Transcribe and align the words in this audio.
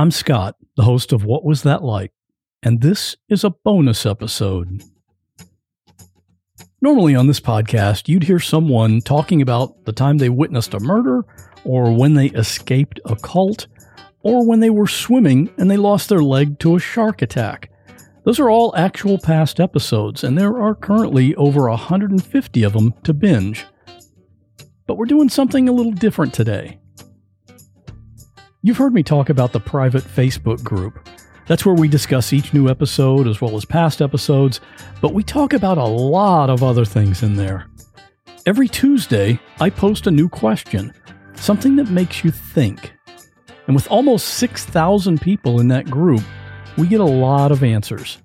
I'm 0.00 0.12
Scott, 0.12 0.54
the 0.76 0.84
host 0.84 1.12
of 1.12 1.24
What 1.24 1.44
Was 1.44 1.64
That 1.64 1.82
Like? 1.82 2.12
And 2.62 2.80
this 2.80 3.16
is 3.28 3.42
a 3.42 3.50
bonus 3.50 4.06
episode. 4.06 4.84
Normally 6.80 7.16
on 7.16 7.26
this 7.26 7.40
podcast, 7.40 8.06
you'd 8.06 8.22
hear 8.22 8.38
someone 8.38 9.00
talking 9.00 9.42
about 9.42 9.86
the 9.86 9.92
time 9.92 10.18
they 10.18 10.28
witnessed 10.28 10.72
a 10.72 10.78
murder, 10.78 11.24
or 11.64 11.92
when 11.92 12.14
they 12.14 12.26
escaped 12.26 13.00
a 13.06 13.16
cult, 13.16 13.66
or 14.20 14.46
when 14.46 14.60
they 14.60 14.70
were 14.70 14.86
swimming 14.86 15.52
and 15.58 15.68
they 15.68 15.76
lost 15.76 16.08
their 16.08 16.22
leg 16.22 16.60
to 16.60 16.76
a 16.76 16.80
shark 16.80 17.20
attack. 17.20 17.68
Those 18.22 18.38
are 18.38 18.48
all 18.48 18.76
actual 18.76 19.18
past 19.18 19.58
episodes, 19.58 20.22
and 20.22 20.38
there 20.38 20.62
are 20.62 20.76
currently 20.76 21.34
over 21.34 21.68
150 21.68 22.62
of 22.62 22.72
them 22.72 22.94
to 23.02 23.12
binge. 23.12 23.66
But 24.86 24.94
we're 24.94 25.06
doing 25.06 25.28
something 25.28 25.68
a 25.68 25.72
little 25.72 25.90
different 25.90 26.34
today. 26.34 26.78
You've 28.68 28.76
heard 28.76 28.92
me 28.92 29.02
talk 29.02 29.30
about 29.30 29.52
the 29.54 29.60
private 29.60 30.04
Facebook 30.04 30.62
group. 30.62 31.08
That's 31.46 31.64
where 31.64 31.74
we 31.74 31.88
discuss 31.88 32.34
each 32.34 32.52
new 32.52 32.68
episode 32.68 33.26
as 33.26 33.40
well 33.40 33.56
as 33.56 33.64
past 33.64 34.02
episodes, 34.02 34.60
but 35.00 35.14
we 35.14 35.22
talk 35.22 35.54
about 35.54 35.78
a 35.78 35.84
lot 35.84 36.50
of 36.50 36.62
other 36.62 36.84
things 36.84 37.22
in 37.22 37.34
there. 37.34 37.66
Every 38.44 38.68
Tuesday, 38.68 39.40
I 39.58 39.70
post 39.70 40.06
a 40.06 40.10
new 40.10 40.28
question, 40.28 40.92
something 41.34 41.76
that 41.76 41.88
makes 41.88 42.22
you 42.22 42.30
think. 42.30 42.92
And 43.66 43.74
with 43.74 43.88
almost 43.90 44.34
6,000 44.34 45.18
people 45.18 45.60
in 45.60 45.68
that 45.68 45.86
group, 45.86 46.22
we 46.76 46.88
get 46.88 47.00
a 47.00 47.04
lot 47.04 47.50
of 47.50 47.64
answers. 47.64 48.18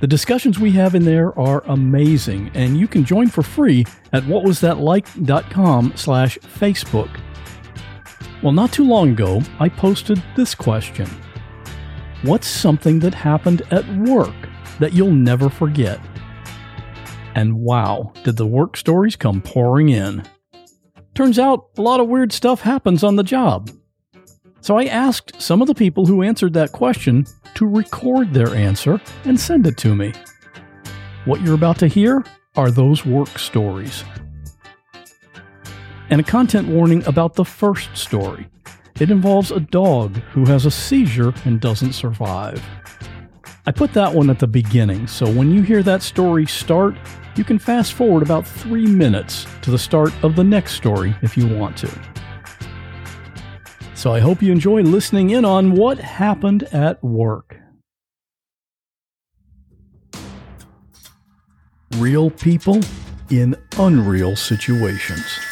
The 0.00 0.06
discussions 0.06 0.58
we 0.58 0.70
have 0.70 0.94
in 0.94 1.04
there 1.04 1.38
are 1.38 1.62
amazing, 1.66 2.50
and 2.54 2.78
you 2.80 2.88
can 2.88 3.04
join 3.04 3.28
for 3.28 3.42
free 3.42 3.84
at 4.14 4.22
whatwasthatlike.com 4.22 5.92
slash 5.96 6.38
Facebook. 6.38 7.10
Well, 8.46 8.52
not 8.52 8.70
too 8.70 8.84
long 8.84 9.10
ago, 9.10 9.42
I 9.58 9.68
posted 9.68 10.22
this 10.36 10.54
question 10.54 11.08
What's 12.22 12.46
something 12.46 13.00
that 13.00 13.12
happened 13.12 13.62
at 13.72 13.84
work 13.96 14.36
that 14.78 14.92
you'll 14.92 15.10
never 15.10 15.50
forget? 15.50 15.98
And 17.34 17.56
wow, 17.56 18.12
did 18.22 18.36
the 18.36 18.46
work 18.46 18.76
stories 18.76 19.16
come 19.16 19.42
pouring 19.42 19.88
in. 19.88 20.22
Turns 21.16 21.40
out 21.40 21.70
a 21.76 21.82
lot 21.82 21.98
of 21.98 22.06
weird 22.06 22.32
stuff 22.32 22.60
happens 22.60 23.02
on 23.02 23.16
the 23.16 23.24
job. 23.24 23.68
So 24.60 24.78
I 24.78 24.84
asked 24.84 25.42
some 25.42 25.60
of 25.60 25.66
the 25.66 25.74
people 25.74 26.06
who 26.06 26.22
answered 26.22 26.52
that 26.52 26.70
question 26.70 27.26
to 27.54 27.66
record 27.66 28.32
their 28.32 28.54
answer 28.54 29.00
and 29.24 29.40
send 29.40 29.66
it 29.66 29.76
to 29.78 29.96
me. 29.96 30.12
What 31.24 31.40
you're 31.40 31.56
about 31.56 31.80
to 31.80 31.88
hear 31.88 32.24
are 32.54 32.70
those 32.70 33.04
work 33.04 33.40
stories 33.40 34.04
and 36.10 36.20
a 36.20 36.24
content 36.24 36.68
warning 36.68 37.06
about 37.06 37.34
the 37.34 37.44
first 37.44 37.96
story. 37.96 38.48
It 39.00 39.10
involves 39.10 39.50
a 39.50 39.60
dog 39.60 40.16
who 40.32 40.44
has 40.46 40.64
a 40.64 40.70
seizure 40.70 41.34
and 41.44 41.60
doesn't 41.60 41.92
survive. 41.92 42.64
I 43.66 43.72
put 43.72 43.92
that 43.94 44.14
one 44.14 44.30
at 44.30 44.38
the 44.38 44.46
beginning, 44.46 45.06
so 45.06 45.30
when 45.30 45.50
you 45.50 45.60
hear 45.60 45.82
that 45.82 46.02
story 46.02 46.46
start, 46.46 46.94
you 47.36 47.44
can 47.44 47.58
fast 47.58 47.92
forward 47.92 48.22
about 48.22 48.46
three 48.46 48.86
minutes 48.86 49.46
to 49.62 49.70
the 49.70 49.78
start 49.78 50.12
of 50.22 50.36
the 50.36 50.44
next 50.44 50.74
story 50.74 51.14
if 51.22 51.36
you 51.36 51.46
want 51.46 51.76
to. 51.78 51.90
So 53.94 54.14
I 54.14 54.20
hope 54.20 54.40
you 54.40 54.52
enjoy 54.52 54.82
listening 54.82 55.30
in 55.30 55.44
on 55.44 55.72
what 55.72 55.98
happened 55.98 56.62
at 56.72 57.02
work. 57.02 57.58
Real 61.96 62.30
people 62.30 62.80
in 63.30 63.56
unreal 63.78 64.36
situations 64.36 65.45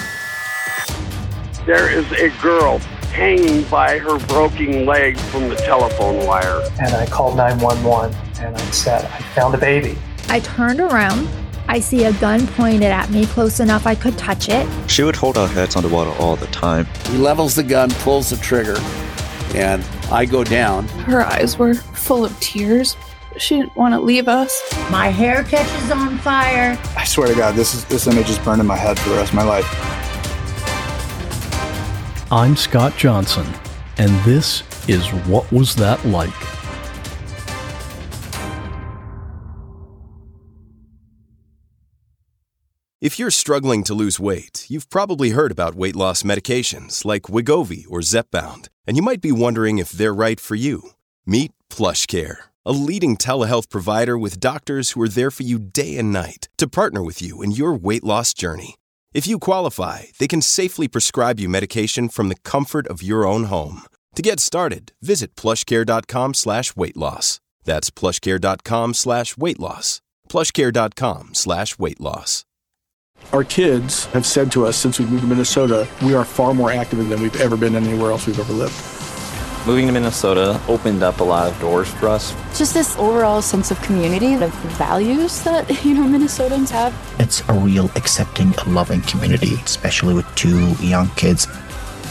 there 1.66 1.90
is 1.90 2.10
a 2.12 2.28
girl 2.42 2.78
hanging 3.14 3.62
by 3.64 3.98
her 3.98 4.18
broken 4.26 4.84
leg 4.86 5.16
from 5.16 5.48
the 5.48 5.56
telephone 5.56 6.26
wire. 6.26 6.62
And 6.80 6.94
I 6.94 7.06
called 7.06 7.36
911 7.36 8.14
and 8.40 8.56
I 8.56 8.60
said, 8.70 9.04
I 9.04 9.18
found 9.34 9.54
a 9.54 9.58
baby. 9.58 9.96
I 10.28 10.40
turned 10.40 10.80
around. 10.80 11.28
I 11.68 11.80
see 11.80 12.04
a 12.04 12.12
gun 12.14 12.46
pointed 12.48 12.82
at 12.82 13.08
me 13.10 13.24
close 13.26 13.60
enough 13.60 13.86
I 13.86 13.94
could 13.94 14.18
touch 14.18 14.48
it. 14.48 14.68
She 14.90 15.02
would 15.02 15.16
hold 15.16 15.38
our 15.38 15.48
heads 15.48 15.76
underwater 15.76 16.10
all 16.20 16.36
the 16.36 16.46
time. 16.48 16.86
He 17.06 17.16
levels 17.16 17.54
the 17.54 17.62
gun, 17.62 17.90
pulls 17.90 18.30
the 18.30 18.36
trigger, 18.36 18.76
and 19.54 19.82
I 20.10 20.26
go 20.26 20.44
down. 20.44 20.86
Her 20.88 21.24
eyes 21.24 21.56
were 21.56 21.74
full 21.74 22.24
of 22.24 22.38
tears. 22.40 22.96
She 23.38 23.56
didn't 23.56 23.74
want 23.76 23.94
to 23.94 24.00
leave 24.00 24.28
us. 24.28 24.60
My 24.90 25.08
hair 25.08 25.42
catches 25.44 25.90
on 25.90 26.18
fire. 26.18 26.78
I 26.96 27.04
swear 27.04 27.28
to 27.28 27.34
God, 27.34 27.54
this 27.54 27.74
is 27.74 27.84
this 27.86 28.06
image 28.06 28.28
is 28.28 28.38
burned 28.38 28.60
in 28.60 28.66
my 28.66 28.76
head 28.76 28.98
for 28.98 29.08
the 29.08 29.16
rest 29.16 29.30
of 29.30 29.36
my 29.36 29.44
life. 29.44 30.03
I'm 32.34 32.56
Scott 32.56 32.96
Johnson, 32.96 33.46
and 33.96 34.10
this 34.24 34.64
is 34.88 35.08
What 35.28 35.52
Was 35.52 35.76
That 35.76 36.04
Like? 36.04 36.34
If 43.00 43.20
you're 43.20 43.30
struggling 43.30 43.84
to 43.84 43.94
lose 43.94 44.18
weight, 44.18 44.66
you've 44.68 44.90
probably 44.90 45.30
heard 45.30 45.52
about 45.52 45.76
weight 45.76 45.94
loss 45.94 46.24
medications 46.24 47.04
like 47.04 47.30
Wegovy 47.30 47.84
or 47.88 48.00
Zepbound, 48.00 48.68
and 48.84 48.96
you 48.96 49.02
might 49.04 49.20
be 49.20 49.30
wondering 49.30 49.78
if 49.78 49.90
they're 49.90 50.12
right 50.12 50.40
for 50.40 50.56
you. 50.56 50.90
Meet 51.24 51.52
PlushCare, 51.70 52.38
a 52.66 52.72
leading 52.72 53.16
telehealth 53.16 53.70
provider 53.70 54.18
with 54.18 54.40
doctors 54.40 54.90
who 54.90 55.02
are 55.02 55.08
there 55.08 55.30
for 55.30 55.44
you 55.44 55.60
day 55.60 55.96
and 55.98 56.12
night 56.12 56.48
to 56.56 56.66
partner 56.66 57.00
with 57.00 57.22
you 57.22 57.42
in 57.42 57.52
your 57.52 57.74
weight 57.74 58.02
loss 58.02 58.34
journey. 58.34 58.74
If 59.14 59.28
you 59.28 59.38
qualify, 59.38 60.06
they 60.18 60.26
can 60.26 60.42
safely 60.42 60.88
prescribe 60.88 61.38
you 61.38 61.48
medication 61.48 62.08
from 62.08 62.30
the 62.30 62.34
comfort 62.34 62.88
of 62.88 63.00
your 63.00 63.24
own 63.24 63.44
home. 63.44 63.82
To 64.16 64.22
get 64.22 64.40
started, 64.40 64.92
visit 65.02 65.36
plushcare.com 65.36 66.34
slash 66.34 66.74
weight 66.74 66.96
loss. 66.96 67.38
That's 67.62 67.90
plushcare.com 67.90 68.94
slash 68.94 69.36
weight 69.36 69.60
loss. 69.60 70.00
Plushcare.com 70.28 71.34
slash 71.34 71.78
weight 71.78 72.00
loss. 72.00 72.44
Our 73.32 73.44
kids 73.44 74.06
have 74.06 74.26
said 74.26 74.50
to 74.52 74.66
us 74.66 74.76
since 74.76 74.98
we 74.98 75.06
moved 75.06 75.22
to 75.22 75.28
Minnesota, 75.28 75.86
we 76.02 76.14
are 76.14 76.24
far 76.24 76.52
more 76.52 76.72
active 76.72 77.08
than 77.08 77.22
we've 77.22 77.40
ever 77.40 77.56
been 77.56 77.76
anywhere 77.76 78.10
else 78.10 78.26
we've 78.26 78.40
ever 78.40 78.52
lived. 78.52 78.74
Moving 79.66 79.86
to 79.86 79.92
Minnesota 79.92 80.60
opened 80.68 81.02
up 81.02 81.20
a 81.20 81.24
lot 81.24 81.50
of 81.50 81.58
doors 81.58 81.88
for 81.88 82.08
us. 82.08 82.34
Just 82.54 82.74
this 82.74 82.94
overall 82.98 83.40
sense 83.40 83.70
of 83.70 83.80
community, 83.80 84.34
of 84.34 84.52
values 84.76 85.42
that, 85.44 85.66
you 85.86 85.94
know, 85.94 86.02
Minnesotans 86.02 86.68
have. 86.68 86.94
It's 87.18 87.42
a 87.48 87.54
real 87.54 87.86
accepting, 87.96 88.52
loving 88.66 89.00
community, 89.02 89.54
especially 89.64 90.12
with 90.12 90.26
two 90.34 90.72
young 90.84 91.08
kids. 91.16 91.48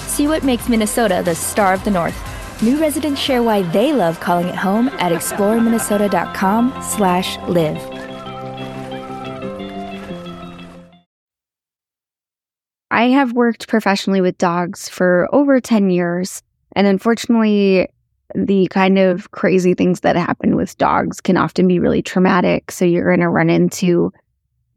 See 0.07 0.27
what 0.27 0.43
makes 0.43 0.67
Minnesota 0.67 1.21
the 1.23 1.35
star 1.35 1.75
of 1.75 1.83
the 1.83 1.91
North. 1.91 2.17
New 2.63 2.79
residents 2.79 3.21
share 3.21 3.43
why 3.43 3.61
they 3.61 3.93
love 3.93 4.19
calling 4.19 4.47
it 4.47 4.55
home 4.55 4.87
at 4.97 5.11
exploreminnesota.com 5.11 6.81
slash 6.81 7.37
live. 7.47 7.77
I 12.89 13.09
have 13.09 13.33
worked 13.33 13.67
professionally 13.67 14.21
with 14.21 14.39
dogs 14.39 14.89
for 14.89 15.27
over 15.31 15.59
10 15.59 15.91
years. 15.91 16.41
And 16.75 16.87
unfortunately, 16.87 17.87
the 18.35 18.67
kind 18.67 18.97
of 18.97 19.31
crazy 19.31 19.73
things 19.73 20.01
that 20.01 20.15
happen 20.15 20.55
with 20.55 20.77
dogs 20.77 21.21
can 21.21 21.37
often 21.37 21.67
be 21.67 21.79
really 21.79 22.01
traumatic. 22.01 22.71
So 22.71 22.85
you're 22.85 23.05
going 23.05 23.19
to 23.19 23.29
run 23.29 23.49
into, 23.49 24.11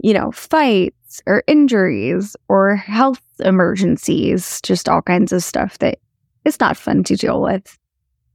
you 0.03 0.13
know, 0.13 0.31
fights 0.33 1.23
or 1.27 1.43
injuries 1.47 2.37
or 2.49 2.77
health 2.77 3.23
emergencies, 3.41 4.61
just 4.63 4.89
all 4.89 5.03
kinds 5.03 5.33
of 5.33 5.43
stuff 5.43 5.79
that 5.79 5.99
is 6.45 6.61
not 6.61 6.77
fun 6.77 7.05
to 7.05 7.17
deal 7.17 7.41
with. 7.41 7.79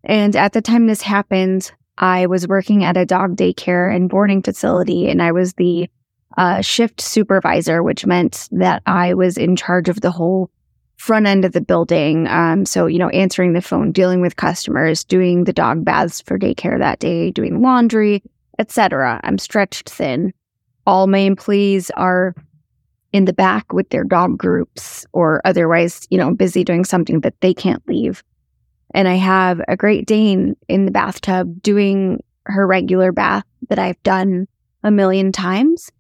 And 0.04 0.36
at 0.36 0.54
the 0.54 0.62
time 0.62 0.88
this 0.88 1.02
happened, 1.02 1.72
I 1.98 2.26
was 2.26 2.48
working 2.48 2.84
at 2.84 2.98
a 2.98 3.06
dog 3.06 3.36
daycare 3.36 3.96
and 3.96 4.10
boarding 4.10 4.42
facility, 4.42 5.08
and 5.08 5.22
I 5.22 5.32
was 5.32 5.54
the 5.54 5.90
uh, 6.38 6.62
shift 6.62 7.02
supervisor, 7.02 7.84
which 7.84 8.06
meant 8.06 8.48
that 8.52 8.82
I 8.86 9.14
was 9.14 9.38
in 9.38 9.56
charge 9.56 9.90
of 9.90 10.02
the 10.02 10.12
whole 10.12 10.50
front 11.02 11.26
end 11.26 11.44
of 11.44 11.54
the 11.54 11.62
building. 11.62 12.28
Um, 12.28 12.64
so, 12.64 12.86
you 12.86 13.00
know, 13.00 13.10
answering 13.10 13.54
the 13.54 13.62
phone, 13.62 13.92
dealing 13.92 14.22
with 14.22 14.36
customers, 14.36 15.04
doing 15.04 15.46
the 15.46 15.52
dog 15.52 15.84
baths 15.84 16.22
for 16.22 16.38
daycare 16.38 16.78
that 16.78 17.00
day, 17.00 17.32
doing 17.32 17.60
laundry, 17.60 18.22
etc. 18.60 19.20
I'm 19.24 19.40
stretched 19.40 19.90
thin. 19.90 20.32
All 20.86 21.08
my 21.08 21.18
employees 21.18 21.90
are 21.98 22.36
in 23.14 23.26
the 23.26 23.34
back 23.34 23.74
with 23.74 23.90
their 23.90 24.04
dog 24.04 24.38
groups 24.38 25.04
or 25.12 25.42
otherwise, 25.44 26.06
you 26.12 26.20
know, 26.20 26.36
busy 26.36 26.64
doing 26.64 26.86
something 26.86 27.22
that 27.22 27.34
they 27.42 27.56
can't 27.56 27.86
leave. 27.88 28.24
And 28.94 29.08
I 29.08 29.16
have 29.16 29.60
a 29.68 29.76
Great 29.76 30.06
Dane 30.06 30.56
in 30.68 30.86
the 30.86 30.92
bathtub 30.92 31.64
doing 31.64 32.24
her 32.46 32.68
regular 32.68 33.12
bath 33.12 33.46
that 33.70 33.80
I've 33.80 34.02
done 34.04 34.48
a 34.84 34.92
million 34.92 35.32
times. 35.32 35.92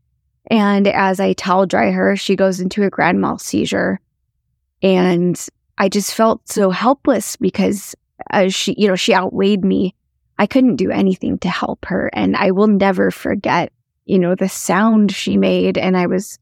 And 0.51 0.88
as 0.88 1.19
I 1.19 1.33
towel 1.33 1.65
dry 1.65 1.89
her, 1.89 2.15
she 2.15 2.36
goes 2.36 2.59
into 2.59 2.83
a 2.83 2.89
grand 2.92 3.19
mal 3.19 3.39
seizure 3.39 4.00
and 4.81 5.48
I 5.78 5.89
just 5.89 6.13
felt 6.13 6.48
so 6.48 6.69
helpless 6.69 7.36
because 7.36 7.95
uh, 8.31 8.50
she, 8.50 8.75
you 8.78 8.88
know, 8.88 8.95
she 8.95 9.16
outweighed 9.16 9.63
me. 9.63 9.95
I 10.38 10.45
couldn't 10.48 10.75
do 10.75 10.92
anything 10.92 11.38
to 11.39 11.50
help 11.50 11.86
her. 11.86 12.10
And 12.13 12.36
I 12.36 12.51
will 12.51 12.68
never 12.68 13.12
forget, 13.12 13.72
you 14.06 14.19
know, 14.19 14.36
the 14.36 14.50
sound 14.50 15.12
she 15.12 15.38
made. 15.38 15.78
And 15.78 15.98
I 15.98 16.07
was 16.07 16.39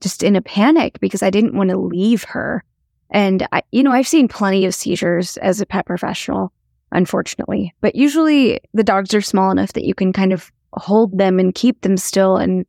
just 0.00 0.22
in 0.22 0.36
a 0.36 0.42
panic 0.42 0.98
because 1.00 1.22
I 1.22 1.30
didn't 1.30 1.54
want 1.54 1.70
to 1.70 1.78
leave 1.78 2.24
her. 2.24 2.64
And 3.10 3.46
I, 3.52 3.62
you 3.72 3.82
know, 3.82 3.92
I've 3.92 4.08
seen 4.08 4.28
plenty 4.28 4.64
of 4.66 4.74
seizures 4.74 5.36
as 5.38 5.60
a 5.60 5.66
pet 5.66 5.86
professional. 5.86 6.52
unfortunately. 6.92 7.74
But 7.80 7.94
usually 7.94 8.60
the 8.74 8.84
dogs 8.84 9.14
are 9.14 9.20
small 9.20 9.50
enough 9.50 9.72
that 9.74 9.84
you 9.84 9.94
can 9.94 10.12
kind 10.12 10.32
of 10.32 10.50
hold 10.72 11.16
them 11.16 11.38
and 11.38 11.54
keep 11.54 11.80
them 11.82 11.96
still 11.96 12.36
and 12.36 12.66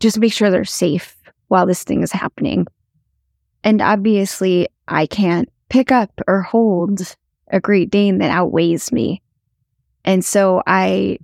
just 0.00 0.18
make 0.18 0.32
sure 0.32 0.50
they're 0.50 0.64
safe 0.64 1.16
while 1.48 1.66
this 1.66 1.84
thing 1.84 2.02
is 2.02 2.12
happening. 2.12 2.66
And 3.62 3.82
obviously, 3.82 4.68
I 4.88 5.06
can't 5.06 5.48
pick 5.68 5.92
up 5.92 6.10
or 6.26 6.42
hold 6.42 7.16
a 7.48 7.60
Great 7.60 7.90
Dane 7.90 8.18
that 8.18 8.30
outweighs 8.30 8.92
me. 8.92 9.22
And 10.04 10.24
so 10.24 10.62
I 10.66 11.18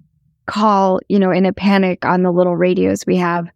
call, 0.46 1.00
you 1.08 1.18
know, 1.18 1.30
in 1.30 1.46
a 1.46 1.52
panic 1.52 2.04
on 2.04 2.22
the 2.22 2.32
little 2.32 2.56
radios 2.56 3.04
we 3.06 3.16
have, 3.16 3.48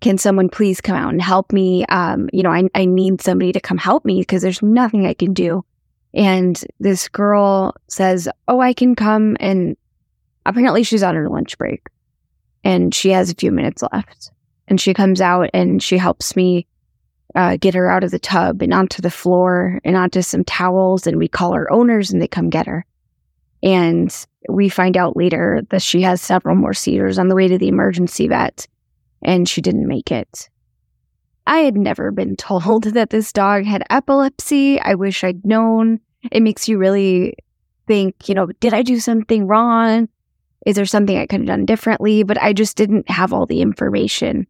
can 0.00 0.18
someone 0.18 0.48
please 0.48 0.80
come 0.80 0.96
out 0.96 1.12
and 1.12 1.20
help 1.20 1.52
me? 1.52 1.84
Um, 1.86 2.28
you 2.32 2.42
know, 2.42 2.50
I, 2.50 2.68
I 2.74 2.84
need 2.84 3.20
somebody 3.20 3.52
to 3.52 3.60
come 3.60 3.78
help 3.78 4.04
me 4.04 4.20
because 4.20 4.42
there's 4.42 4.62
nothing 4.62 5.06
I 5.06 5.14
can 5.14 5.32
do. 5.32 5.64
And 6.14 6.62
this 6.78 7.08
girl 7.08 7.74
says, 7.88 8.28
Oh, 8.46 8.60
I 8.60 8.72
can 8.72 8.94
come. 8.94 9.36
And 9.40 9.76
apparently 10.46 10.82
she's 10.82 11.02
on 11.02 11.16
her 11.16 11.28
lunch 11.28 11.58
break 11.58 11.88
and 12.64 12.94
she 12.94 13.10
has 13.10 13.30
a 13.30 13.34
few 13.34 13.50
minutes 13.50 13.82
left. 13.92 14.30
And 14.68 14.80
she 14.80 14.94
comes 14.94 15.20
out 15.20 15.50
and 15.54 15.82
she 15.82 15.98
helps 15.98 16.36
me 16.36 16.66
uh, 17.34 17.56
get 17.60 17.74
her 17.74 17.90
out 17.90 18.04
of 18.04 18.10
the 18.10 18.18
tub 18.18 18.62
and 18.62 18.72
onto 18.72 19.02
the 19.02 19.10
floor 19.10 19.80
and 19.84 19.96
onto 19.96 20.22
some 20.22 20.44
towels. 20.44 21.06
And 21.06 21.18
we 21.18 21.28
call 21.28 21.52
our 21.52 21.70
owners 21.70 22.10
and 22.10 22.20
they 22.20 22.28
come 22.28 22.50
get 22.50 22.66
her. 22.66 22.84
And 23.62 24.14
we 24.48 24.68
find 24.68 24.96
out 24.96 25.16
later 25.16 25.62
that 25.70 25.82
she 25.82 26.02
has 26.02 26.22
several 26.22 26.54
more 26.54 26.74
seizures 26.74 27.18
on 27.18 27.28
the 27.28 27.34
way 27.34 27.48
to 27.48 27.58
the 27.58 27.68
emergency 27.68 28.28
vet 28.28 28.66
and 29.22 29.48
she 29.48 29.60
didn't 29.60 29.88
make 29.88 30.12
it. 30.12 30.48
I 31.46 31.60
had 31.60 31.76
never 31.76 32.10
been 32.10 32.36
told 32.38 32.84
that 32.84 33.10
this 33.10 33.32
dog 33.32 33.64
had 33.64 33.82
epilepsy. 33.90 34.80
I 34.80 34.94
wish 34.94 35.24
I'd 35.24 35.44
known. 35.44 36.00
It 36.30 36.42
makes 36.42 36.68
you 36.68 36.78
really 36.78 37.34
think, 37.86 38.28
you 38.28 38.34
know, 38.34 38.46
did 38.60 38.74
I 38.74 38.82
do 38.82 39.00
something 39.00 39.46
wrong? 39.46 40.08
Is 40.66 40.76
there 40.76 40.86
something 40.86 41.16
I 41.16 41.26
could 41.26 41.40
have 41.40 41.46
done 41.46 41.64
differently? 41.64 42.22
But 42.22 42.40
I 42.42 42.52
just 42.52 42.76
didn't 42.76 43.08
have 43.10 43.32
all 43.32 43.46
the 43.46 43.62
information. 43.62 44.46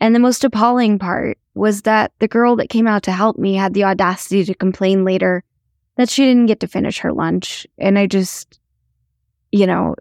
And 0.00 0.14
the 0.14 0.20
most 0.20 0.42
appalling 0.42 0.98
part 0.98 1.38
was 1.54 1.82
that 1.82 2.12
the 2.18 2.28
girl 2.28 2.56
that 2.56 2.68
came 2.68 2.86
out 2.86 3.04
to 3.04 3.12
help 3.12 3.38
me 3.38 3.54
had 3.54 3.74
the 3.74 3.84
audacity 3.84 4.44
to 4.44 4.54
complain 4.54 5.04
later 5.04 5.42
that 5.96 6.08
she 6.08 6.24
didn't 6.24 6.46
get 6.46 6.60
to 6.60 6.68
finish 6.68 6.98
her 6.98 7.12
lunch. 7.12 7.66
And 7.78 7.98
I 7.98 8.06
just, 8.06 8.58
you 9.52 9.66
know, 9.66 9.94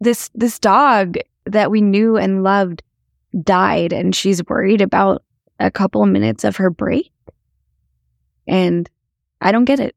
this 0.00 0.30
this 0.34 0.58
dog 0.58 1.16
that 1.46 1.70
we 1.70 1.80
knew 1.80 2.16
and 2.16 2.42
loved 2.42 2.82
died 3.42 3.92
and 3.92 4.14
she's 4.14 4.44
worried 4.46 4.80
about 4.80 5.22
a 5.60 5.70
couple 5.70 6.02
of 6.02 6.08
minutes 6.08 6.44
of 6.44 6.56
her 6.56 6.70
break. 6.70 7.10
And 8.46 8.90
I 9.40 9.52
don't 9.52 9.64
get 9.64 9.80
it. 9.80 9.94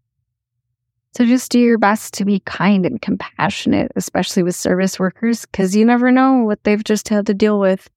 So 1.15 1.25
just 1.25 1.51
do 1.51 1.59
your 1.59 1.79
best 1.79 2.13
to 2.15 2.25
be 2.25 2.41
kind 2.41 2.85
and 2.85 3.01
compassionate, 3.01 3.91
especially 3.95 4.43
with 4.43 4.55
service 4.55 4.99
workers, 4.99 5.45
because 5.47 5.75
you 5.75 5.83
never 5.83 6.11
know 6.11 6.43
what 6.43 6.63
they've 6.63 6.83
just 6.83 7.09
had 7.09 7.25
to 7.25 7.33
deal 7.33 7.59
with. 7.59 7.89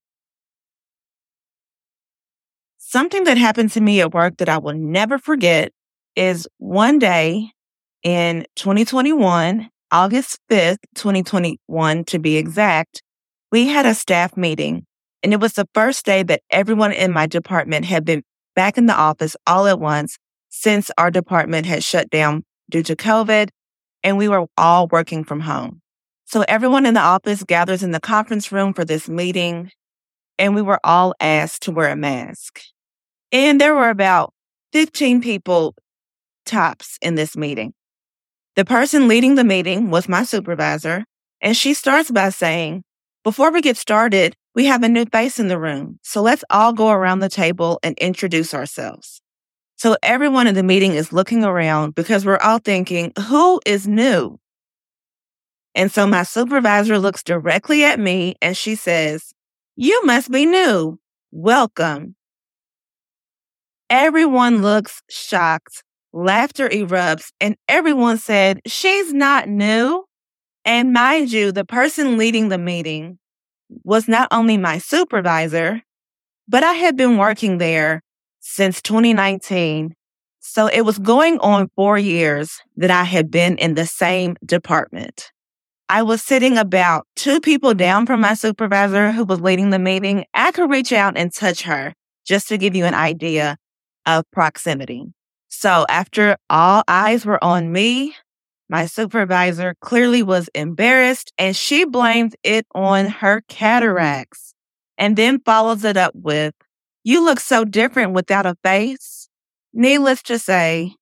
Something 2.92 3.22
that 3.22 3.38
happened 3.38 3.70
to 3.70 3.81
me 3.81 4.00
at 4.00 4.12
work 4.12 4.38
that 4.38 4.48
I 4.48 4.58
will 4.58 4.75
never 4.75 5.16
forget 5.16 5.70
is 6.16 6.48
one 6.58 6.98
day 6.98 7.52
in 8.02 8.44
2021, 8.56 9.70
August 9.92 10.40
5th, 10.50 10.78
2021 10.96 12.04
to 12.06 12.19
be 12.19 12.37
exact, 12.37 13.00
we 13.52 13.69
had 13.69 13.87
a 13.87 13.94
staff 13.94 14.37
meeting 14.37 14.87
and 15.22 15.32
it 15.32 15.38
was 15.38 15.52
the 15.52 15.69
first 15.72 16.04
day 16.04 16.25
that 16.25 16.42
everyone 16.50 16.90
in 16.90 17.12
my 17.12 17.28
department 17.28 17.84
had 17.84 18.04
been 18.04 18.25
back 18.56 18.76
in 18.76 18.87
the 18.87 18.92
office 18.92 19.37
all 19.46 19.69
at 19.69 19.78
once 19.78 20.19
since 20.48 20.90
our 20.98 21.12
department 21.12 21.66
had 21.66 21.84
shut 21.84 22.10
down 22.10 22.42
due 22.69 22.82
to 22.82 22.96
COVID 22.96 23.50
and 24.02 24.19
we 24.19 24.26
were 24.26 24.46
all 24.56 24.88
working 24.88 25.22
from 25.22 25.38
home. 25.38 25.81
So 26.25 26.44
everyone 26.48 26.87
in 26.87 26.94
the 26.94 27.00
office 27.00 27.44
gathers 27.44 27.84
in 27.84 27.92
the 27.92 28.00
conference 28.00 28.50
room 28.50 28.75
for 28.75 28.84
this 28.84 29.08
meeting 29.08 29.70
and 30.40 30.56
we 30.56 30.62
were 30.62 30.81
all 30.82 31.14
asked 31.20 31.62
to 31.62 31.70
wear 31.70 31.88
a 31.92 31.94
mask. 31.94 32.60
And 33.32 33.60
there 33.60 33.74
were 33.74 33.90
about 33.90 34.32
15 34.72 35.20
people 35.20 35.74
tops 36.46 36.98
in 37.00 37.14
this 37.14 37.36
meeting. 37.36 37.74
The 38.56 38.64
person 38.64 39.08
leading 39.08 39.36
the 39.36 39.44
meeting 39.44 39.90
was 39.90 40.08
my 40.08 40.24
supervisor, 40.24 41.04
and 41.40 41.56
she 41.56 41.74
starts 41.74 42.10
by 42.10 42.30
saying, 42.30 42.82
Before 43.22 43.52
we 43.52 43.62
get 43.62 43.76
started, 43.76 44.34
we 44.54 44.66
have 44.66 44.82
a 44.82 44.88
new 44.88 45.04
face 45.06 45.38
in 45.38 45.46
the 45.46 45.58
room, 45.58 46.00
so 46.02 46.22
let's 46.22 46.44
all 46.50 46.72
go 46.72 46.90
around 46.90 47.20
the 47.20 47.28
table 47.28 47.78
and 47.82 47.96
introduce 47.98 48.52
ourselves. 48.52 49.22
So 49.76 49.96
everyone 50.02 50.46
in 50.46 50.56
the 50.56 50.62
meeting 50.62 50.92
is 50.92 51.12
looking 51.12 51.44
around 51.44 51.94
because 51.94 52.26
we're 52.26 52.38
all 52.38 52.58
thinking, 52.58 53.12
Who 53.28 53.60
is 53.64 53.86
new? 53.86 54.38
And 55.74 55.90
so 55.90 56.06
my 56.06 56.24
supervisor 56.24 56.98
looks 56.98 57.22
directly 57.22 57.84
at 57.84 58.00
me 58.00 58.34
and 58.42 58.56
she 58.56 58.74
says, 58.74 59.32
You 59.76 60.04
must 60.04 60.30
be 60.30 60.44
new. 60.44 60.98
Welcome. 61.30 62.16
Everyone 63.90 64.62
looks 64.62 65.02
shocked 65.10 65.82
Laughter 66.12 66.69
erupts, 66.69 67.31
and 67.40 67.56
everyone 67.69 68.19
said, 68.19 68.60
She's 68.66 69.12
not 69.12 69.48
new. 69.48 70.04
And 70.64 70.92
mind 70.92 71.31
you, 71.32 71.52
the 71.52 71.64
person 71.64 72.19
leading 72.19 72.48
the 72.48 72.58
meeting 72.58 73.19
was 73.84 74.08
not 74.08 74.28
only 74.32 74.56
my 74.56 74.78
supervisor, 74.78 75.82
but 76.48 76.64
I 76.64 76.72
had 76.72 76.96
been 76.96 77.16
working 77.16 77.58
there 77.58 78.02
since 78.40 78.82
2019. 78.82 79.94
So 80.40 80.66
it 80.66 80.81
was 80.82 80.98
going 80.98 81.38
on 81.38 81.70
four 81.76 81.96
years 81.96 82.60
that 82.76 82.90
I 82.90 83.04
had 83.04 83.31
been 83.31 83.56
in 83.58 83.75
the 83.75 83.87
same 83.87 84.37
department. 84.44 85.31
I 85.88 86.02
was 86.02 86.22
sitting 86.22 86.58
about 86.58 87.06
two 87.14 87.40
people 87.40 87.75
down 87.75 88.06
from 88.06 88.20
my 88.20 88.34
supervisor 88.34 89.12
who 89.12 89.25
was 89.25 89.40
leading 89.40 89.70
the 89.70 89.78
meeting. 89.78 90.25
I 90.34 90.50
could 90.50 90.70
reach 90.70 90.92
out 90.92 91.16
and 91.16 91.32
touch 91.32 91.62
her 91.62 91.94
just 92.26 92.48
to 92.48 92.58
give 92.58 92.75
you 92.75 92.84
an 92.84 92.94
idea 92.94 93.56
of 94.06 94.25
proximity. 94.31 95.12
So 95.49 95.85
after 95.88 96.37
all 96.49 96.82
eyes 96.87 97.26
were 97.26 97.43
on 97.43 97.73
me, 97.73 98.14
my 98.69 98.87
supervisor 98.87 99.75
clearly 99.81 100.23
was 100.23 100.49
embarrassed 100.55 101.32
and 101.37 101.56
she 101.56 101.85
blamed 101.85 102.37
it 102.44 102.67
on 102.75 103.06
her 103.06 103.43
cataracts 103.49 104.55
and 104.97 105.17
then 105.17 105.41
follows 105.41 105.85
it 105.85 105.97
up 105.97 106.12
with, 106.14 106.55
You 107.02 107.25
look 107.25 107.41
so 107.41 107.64
different 107.64 108.12
without 108.12 108.47
a 108.47 108.56
face. 108.62 109.29
Needless 109.73 110.23
to 110.25 110.38
say, 110.38 110.94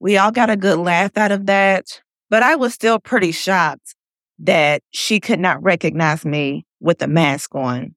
we 0.00 0.18
all 0.18 0.32
got 0.32 0.50
a 0.50 0.56
good 0.56 0.78
laugh 0.78 1.16
out 1.16 1.32
of 1.32 1.46
that, 1.46 2.02
but 2.28 2.42
I 2.42 2.56
was 2.56 2.74
still 2.74 2.98
pretty 2.98 3.32
shocked 3.32 3.94
that 4.40 4.82
she 4.90 5.20
could 5.20 5.40
not 5.40 5.62
recognize 5.62 6.24
me 6.24 6.66
with 6.80 7.00
a 7.00 7.06
mask 7.06 7.54
on. 7.54 7.94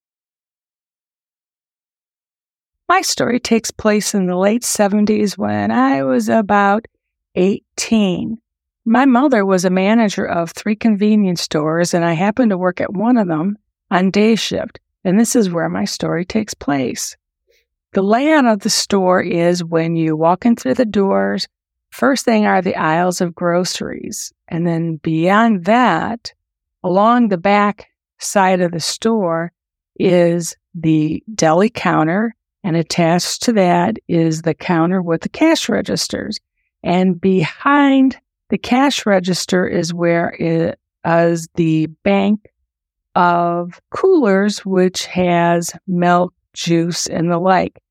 My 2.89 3.01
story 3.01 3.41
takes 3.41 3.70
place 3.70 4.13
in 4.13 4.27
the 4.27 4.38
late 4.38 4.62
70s 4.62 5.38
when 5.38 5.72
I 5.72 6.03
was 6.03 6.29
about 6.29 6.88
18. 7.36 8.38
My 8.86 9.03
mother 9.06 9.46
was 9.46 9.65
a 9.65 9.70
manager 9.70 10.25
of 10.25 10.51
three 10.51 10.77
convenience 10.77 11.41
stores, 11.41 11.94
and 11.94 12.06
I 12.06 12.13
happened 12.13 12.51
to 12.51 12.58
work 12.58 12.79
at 12.79 12.94
one 12.94 13.17
of 13.17 13.27
them 13.27 13.58
on 13.91 14.10
day 14.10 14.36
shift. 14.36 14.79
And 15.03 15.20
this 15.20 15.36
is 15.36 15.50
where 15.50 15.67
my 15.67 15.84
story 15.84 16.24
takes 16.24 16.53
place. 16.53 17.17
The 17.91 18.01
layout 18.01 18.46
of 18.46 18.62
the 18.62 18.70
store 18.70 19.22
is 19.22 19.65
when 19.65 19.98
you 19.98 20.15
walk 20.15 20.46
in 20.46 20.56
through 20.56 20.75
the 20.75 20.86
doors, 20.86 21.46
first 21.89 22.24
thing 22.24 22.46
are 22.46 22.62
the 22.62 22.77
aisles 22.77 23.20
of 23.20 23.36
groceries. 23.36 24.32
And 24.48 24.65
then 24.65 24.96
beyond 24.98 25.65
that, 25.65 26.34
along 26.86 27.27
the 27.27 27.38
back 27.38 27.88
side 28.17 28.62
of 28.62 28.72
the 28.72 28.79
store 28.79 29.51
is 30.00 30.56
the 30.74 31.22
deli 31.36 31.70
counter 31.70 32.34
and 32.64 32.76
attached 32.76 33.44
to 33.44 33.54
that 33.54 33.98
is 34.08 34.42
the 34.42 34.54
counter 34.54 35.02
with 35.02 35.22
the 35.22 35.30
cash 35.30 35.70
registers. 35.70 36.40
And 36.84 37.20
behind 37.20 38.18
the 38.50 38.58
cash 38.58 39.06
register 39.06 39.68
is 39.68 39.94
where 39.94 40.30
it 40.40 40.80
is 41.06 41.48
the 41.56 41.88
bank 42.04 42.48
of 43.16 43.82
coolers, 43.90 44.66
which 44.66 45.06
has 45.08 45.72
milk, 45.88 46.34
juice, 46.54 47.08
and 47.08 47.32
the 47.32 47.40
like. 47.40 47.82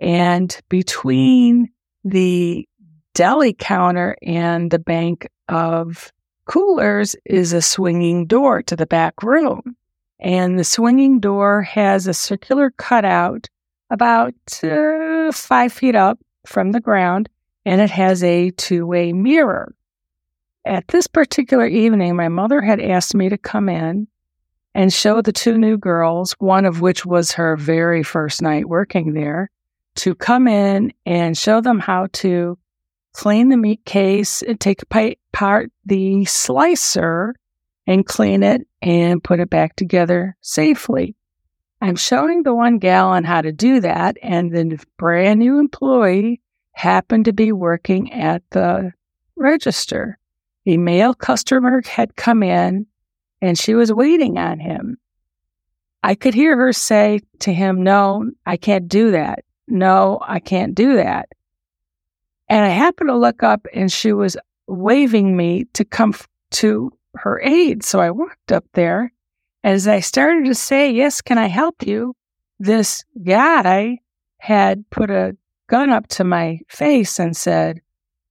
And 0.00 0.56
between 0.68 1.70
the 2.04 2.68
deli 3.14 3.54
counter 3.54 4.16
and 4.22 4.70
the 4.70 4.78
bank 4.78 5.28
of 5.48 6.12
coolers 6.46 7.16
is 7.24 7.52
a 7.52 7.62
swinging 7.62 8.26
door 8.26 8.62
to 8.62 8.76
the 8.76 8.86
back 8.86 9.22
room. 9.22 9.76
And 10.20 10.58
the 10.58 10.64
swinging 10.64 11.20
door 11.20 11.62
has 11.62 12.06
a 12.06 12.14
circular 12.14 12.70
cutout 12.70 13.48
about 13.90 14.34
uh, 14.62 15.32
five 15.32 15.72
feet 15.72 15.94
up 15.94 16.18
from 16.46 16.72
the 16.72 16.80
ground, 16.80 17.28
and 17.64 17.80
it 17.80 17.90
has 17.90 18.22
a 18.22 18.50
two 18.50 18.86
way 18.86 19.12
mirror. 19.12 19.74
At 20.64 20.88
this 20.88 21.06
particular 21.06 21.66
evening, 21.66 22.16
my 22.16 22.28
mother 22.28 22.60
had 22.60 22.80
asked 22.80 23.14
me 23.14 23.28
to 23.28 23.38
come 23.38 23.68
in 23.68 24.08
and 24.74 24.92
show 24.92 25.20
the 25.20 25.32
two 25.32 25.58
new 25.58 25.76
girls, 25.76 26.32
one 26.38 26.64
of 26.64 26.80
which 26.80 27.06
was 27.06 27.32
her 27.32 27.56
very 27.56 28.02
first 28.02 28.42
night 28.42 28.68
working 28.68 29.12
there, 29.12 29.50
to 29.96 30.14
come 30.14 30.48
in 30.48 30.92
and 31.06 31.36
show 31.38 31.60
them 31.60 31.78
how 31.78 32.08
to 32.12 32.58
clean 33.12 33.48
the 33.48 33.56
meat 33.56 33.84
case 33.84 34.42
and 34.42 34.60
take 34.60 34.82
apart 34.82 35.70
the 35.86 36.24
slicer 36.24 37.34
and 37.86 38.06
clean 38.06 38.42
it 38.42 38.66
and 38.82 39.22
put 39.22 39.40
it 39.40 39.50
back 39.50 39.76
together 39.76 40.36
safely. 40.40 41.14
I'm 41.80 41.96
showing 41.96 42.42
the 42.42 42.54
one 42.54 42.78
gal 42.78 43.08
on 43.08 43.24
how 43.24 43.42
to 43.42 43.52
do 43.52 43.80
that, 43.80 44.16
and 44.22 44.52
the 44.52 44.82
brand 44.96 45.40
new 45.40 45.58
employee 45.58 46.40
happened 46.72 47.24
to 47.26 47.32
be 47.32 47.52
working 47.52 48.12
at 48.12 48.42
the 48.50 48.92
register. 49.36 50.18
A 50.66 50.76
male 50.76 51.14
customer 51.14 51.82
had 51.86 52.16
come 52.16 52.42
in 52.42 52.86
and 53.40 53.58
she 53.58 53.74
was 53.74 53.92
waiting 53.92 54.38
on 54.38 54.58
him. 54.58 54.98
I 56.02 56.14
could 56.14 56.34
hear 56.34 56.56
her 56.56 56.72
say 56.72 57.20
to 57.40 57.52
him, 57.52 57.82
No, 57.82 58.30
I 58.44 58.56
can't 58.56 58.88
do 58.88 59.10
that. 59.12 59.44
No, 59.68 60.18
I 60.22 60.40
can't 60.40 60.74
do 60.74 60.96
that. 60.96 61.30
And 62.48 62.64
I 62.64 62.68
happened 62.68 63.08
to 63.08 63.16
look 63.16 63.42
up 63.42 63.66
and 63.72 63.90
she 63.90 64.12
was 64.12 64.36
waving 64.66 65.36
me 65.36 65.64
to 65.72 65.84
come 65.84 66.10
f- 66.10 66.28
to 66.52 66.92
her 67.14 67.40
aid. 67.42 67.82
So 67.84 68.00
I 68.00 68.10
walked 68.10 68.52
up 68.52 68.64
there. 68.74 69.13
As 69.64 69.88
I 69.88 70.00
started 70.00 70.44
to 70.44 70.54
say, 70.54 70.92
Yes, 70.92 71.22
can 71.22 71.38
I 71.38 71.46
help 71.46 71.86
you? 71.86 72.14
This 72.60 73.02
guy 73.24 73.98
had 74.38 74.84
put 74.90 75.10
a 75.10 75.36
gun 75.68 75.88
up 75.88 76.06
to 76.08 76.22
my 76.22 76.60
face 76.68 77.18
and 77.18 77.34
said, 77.34 77.80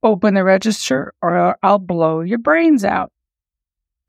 Open 0.04 0.36
the 0.36 0.44
register 0.44 1.12
or 1.24 1.58
I'll 1.63 1.80
blow 1.80 2.22
your 2.22 2.38
brains 2.38 2.86
out. 2.86 3.12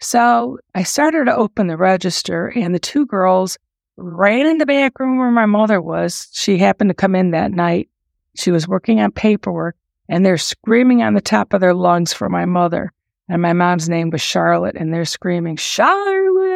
So 0.00 0.58
I 0.74 0.82
started 0.82 1.24
to 1.24 1.34
open 1.34 1.68
the 1.68 1.78
register, 1.78 2.48
and 2.54 2.74
the 2.74 2.78
two 2.78 3.06
girls 3.06 3.56
ran 3.96 4.44
in 4.44 4.58
the 4.58 4.66
back 4.66 5.00
room 5.00 5.16
where 5.16 5.30
my 5.30 5.46
mother 5.46 5.80
was. 5.80 6.28
She 6.32 6.58
happened 6.58 6.90
to 6.90 6.94
come 6.94 7.14
in 7.14 7.30
that 7.30 7.52
night. 7.52 7.88
She 8.36 8.50
was 8.50 8.68
working 8.68 9.00
on 9.00 9.12
paperwork, 9.12 9.76
and 10.10 10.26
they're 10.26 10.36
screaming 10.36 11.02
on 11.02 11.14
the 11.14 11.22
top 11.22 11.54
of 11.54 11.62
their 11.62 11.72
lungs 11.72 12.12
for 12.12 12.28
my 12.28 12.44
mother. 12.44 12.92
And 13.30 13.40
my 13.40 13.54
mom's 13.54 13.88
name 13.88 14.10
was 14.10 14.20
Charlotte, 14.20 14.76
and 14.76 14.92
they're 14.92 15.06
screaming, 15.06 15.56
Charlotte, 15.56 16.53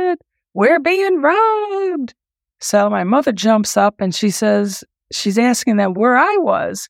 we're 0.54 0.80
being 0.80 1.20
robbed. 1.20 2.14
So 2.60 2.90
my 2.90 3.04
mother 3.04 3.32
jumps 3.32 3.76
up 3.76 4.00
and 4.00 4.14
she 4.14 4.30
says, 4.30 4.82
she's 5.12 5.38
asking 5.38 5.76
them 5.76 5.94
where 5.94 6.16
I 6.16 6.36
was. 6.38 6.88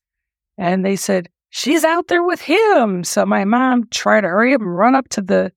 And 0.57 0.85
they 0.85 0.95
said, 0.95 1.29
she's 1.49 1.83
out 1.83 2.07
there 2.07 2.23
with 2.23 2.41
him. 2.41 3.03
So 3.03 3.25
my 3.25 3.45
mom 3.45 3.87
tried 3.89 4.21
to 4.21 4.27
hurry 4.27 4.53
up 4.53 4.61
and 4.61 4.75
run 4.75 4.95
up 4.95 5.09
to 5.09 5.21
the 5.21 5.51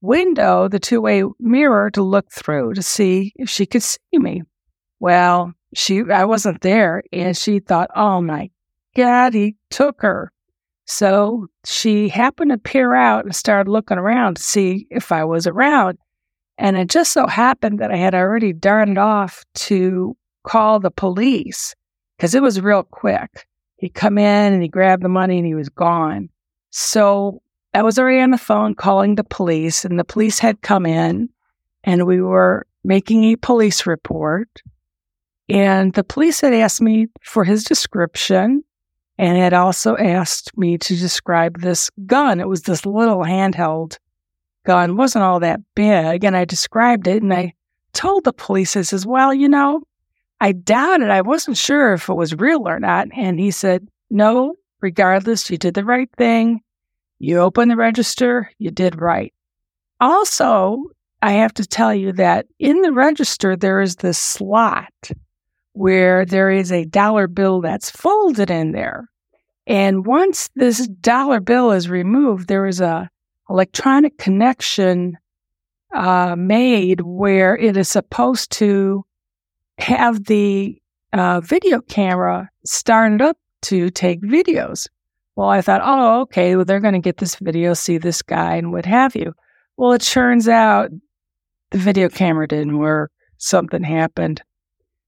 window, 0.00 0.68
the 0.68 0.78
two 0.78 1.00
way 1.00 1.24
mirror 1.38 1.90
to 1.90 2.02
look 2.02 2.30
through 2.30 2.74
to 2.74 2.82
see 2.82 3.32
if 3.36 3.50
she 3.50 3.66
could 3.66 3.82
see 3.82 3.98
me. 4.12 4.42
Well, 5.00 5.52
she, 5.74 6.02
I 6.10 6.24
wasn't 6.24 6.62
there 6.62 7.02
and 7.12 7.36
she 7.36 7.60
thought, 7.60 7.90
oh 7.94 8.20
my 8.20 8.50
God, 8.96 9.34
he 9.34 9.56
took 9.70 10.00
her. 10.02 10.32
So 10.86 11.48
she 11.66 12.08
happened 12.08 12.50
to 12.50 12.58
peer 12.58 12.94
out 12.94 13.24
and 13.24 13.36
started 13.36 13.70
looking 13.70 13.98
around 13.98 14.38
to 14.38 14.42
see 14.42 14.86
if 14.90 15.12
I 15.12 15.24
was 15.24 15.46
around. 15.46 15.98
And 16.58 16.76
it 16.76 16.88
just 16.88 17.12
so 17.12 17.26
happened 17.26 17.78
that 17.78 17.92
I 17.92 17.96
had 17.96 18.14
already 18.14 18.52
darted 18.52 18.98
off 18.98 19.44
to 19.54 20.16
call 20.42 20.80
the 20.80 20.90
police 20.90 21.74
because 22.16 22.34
it 22.34 22.42
was 22.42 22.60
real 22.60 22.82
quick. 22.82 23.46
He'd 23.76 23.94
come 23.94 24.18
in 24.18 24.52
and 24.52 24.62
he 24.62 24.68
grabbed 24.68 25.04
the 25.04 25.08
money 25.08 25.38
and 25.38 25.46
he 25.46 25.54
was 25.54 25.68
gone. 25.68 26.30
So 26.70 27.42
I 27.74 27.82
was 27.82 27.98
already 27.98 28.20
on 28.20 28.32
the 28.32 28.38
phone 28.38 28.74
calling 28.74 29.14
the 29.14 29.24
police, 29.24 29.84
and 29.84 29.98
the 29.98 30.04
police 30.04 30.38
had 30.38 30.62
come 30.62 30.84
in 30.84 31.28
and 31.84 32.06
we 32.06 32.20
were 32.20 32.66
making 32.82 33.24
a 33.24 33.36
police 33.36 33.86
report. 33.86 34.48
And 35.48 35.94
the 35.94 36.04
police 36.04 36.40
had 36.40 36.52
asked 36.54 36.80
me 36.80 37.06
for 37.22 37.44
his 37.44 37.64
description 37.64 38.64
and 39.16 39.38
had 39.38 39.54
also 39.54 39.96
asked 39.96 40.56
me 40.58 40.76
to 40.78 40.96
describe 40.96 41.60
this 41.60 41.90
gun. 42.06 42.40
It 42.40 42.48
was 42.48 42.62
this 42.62 42.84
little 42.84 43.18
handheld 43.18 43.98
gun, 44.68 44.98
wasn't 44.98 45.24
all 45.24 45.40
that 45.40 45.60
big. 45.74 46.24
And 46.24 46.36
I 46.36 46.44
described 46.44 47.08
it 47.08 47.22
and 47.22 47.32
I 47.32 47.54
told 47.94 48.24
the 48.24 48.34
police, 48.34 48.76
I 48.76 48.82
says, 48.82 49.06
Well, 49.06 49.32
you 49.32 49.48
know, 49.48 49.82
I 50.42 50.52
doubted. 50.52 51.08
I 51.08 51.22
wasn't 51.22 51.56
sure 51.56 51.94
if 51.94 52.10
it 52.10 52.14
was 52.14 52.34
real 52.34 52.68
or 52.68 52.78
not. 52.78 53.08
And 53.16 53.40
he 53.40 53.50
said, 53.50 53.88
No, 54.10 54.56
regardless, 54.82 55.48
you 55.48 55.56
did 55.56 55.72
the 55.72 55.86
right 55.86 56.10
thing. 56.18 56.60
You 57.18 57.38
opened 57.38 57.70
the 57.70 57.76
register, 57.76 58.50
you 58.58 58.70
did 58.70 59.00
right. 59.00 59.32
Also, 60.00 60.84
I 61.22 61.32
have 61.32 61.54
to 61.54 61.66
tell 61.66 61.94
you 61.94 62.12
that 62.12 62.46
in 62.58 62.82
the 62.82 62.92
register, 62.92 63.56
there 63.56 63.80
is 63.80 63.96
this 63.96 64.18
slot 64.18 64.92
where 65.72 66.26
there 66.26 66.50
is 66.50 66.70
a 66.70 66.84
dollar 66.84 67.26
bill 67.26 67.62
that's 67.62 67.90
folded 67.90 68.50
in 68.50 68.72
there. 68.72 69.08
And 69.66 70.04
once 70.04 70.50
this 70.54 70.86
dollar 70.86 71.40
bill 71.40 71.72
is 71.72 71.88
removed, 71.88 72.48
there 72.48 72.66
is 72.66 72.82
a 72.82 73.10
electronic 73.48 74.18
connection 74.18 75.16
uh, 75.94 76.34
made 76.36 77.00
where 77.00 77.56
it 77.56 77.76
is 77.76 77.88
supposed 77.88 78.52
to 78.52 79.04
have 79.78 80.24
the 80.24 80.80
uh, 81.12 81.40
video 81.40 81.80
camera 81.80 82.50
started 82.64 83.22
up 83.22 83.38
to 83.62 83.90
take 83.90 84.20
videos. 84.22 84.88
Well, 85.36 85.48
I 85.48 85.60
thought, 85.60 85.82
oh, 85.84 86.22
okay, 86.22 86.56
well, 86.56 86.64
they're 86.64 86.80
going 86.80 86.94
to 86.94 87.00
get 87.00 87.18
this 87.18 87.36
video, 87.36 87.74
see 87.74 87.98
this 87.98 88.22
guy, 88.22 88.56
and 88.56 88.72
what 88.72 88.84
have 88.86 89.14
you. 89.14 89.34
Well, 89.76 89.92
it 89.92 90.02
turns 90.02 90.48
out 90.48 90.90
the 91.70 91.78
video 91.78 92.08
camera 92.08 92.48
didn't 92.48 92.78
work. 92.78 93.12
Something 93.36 93.84
happened. 93.84 94.42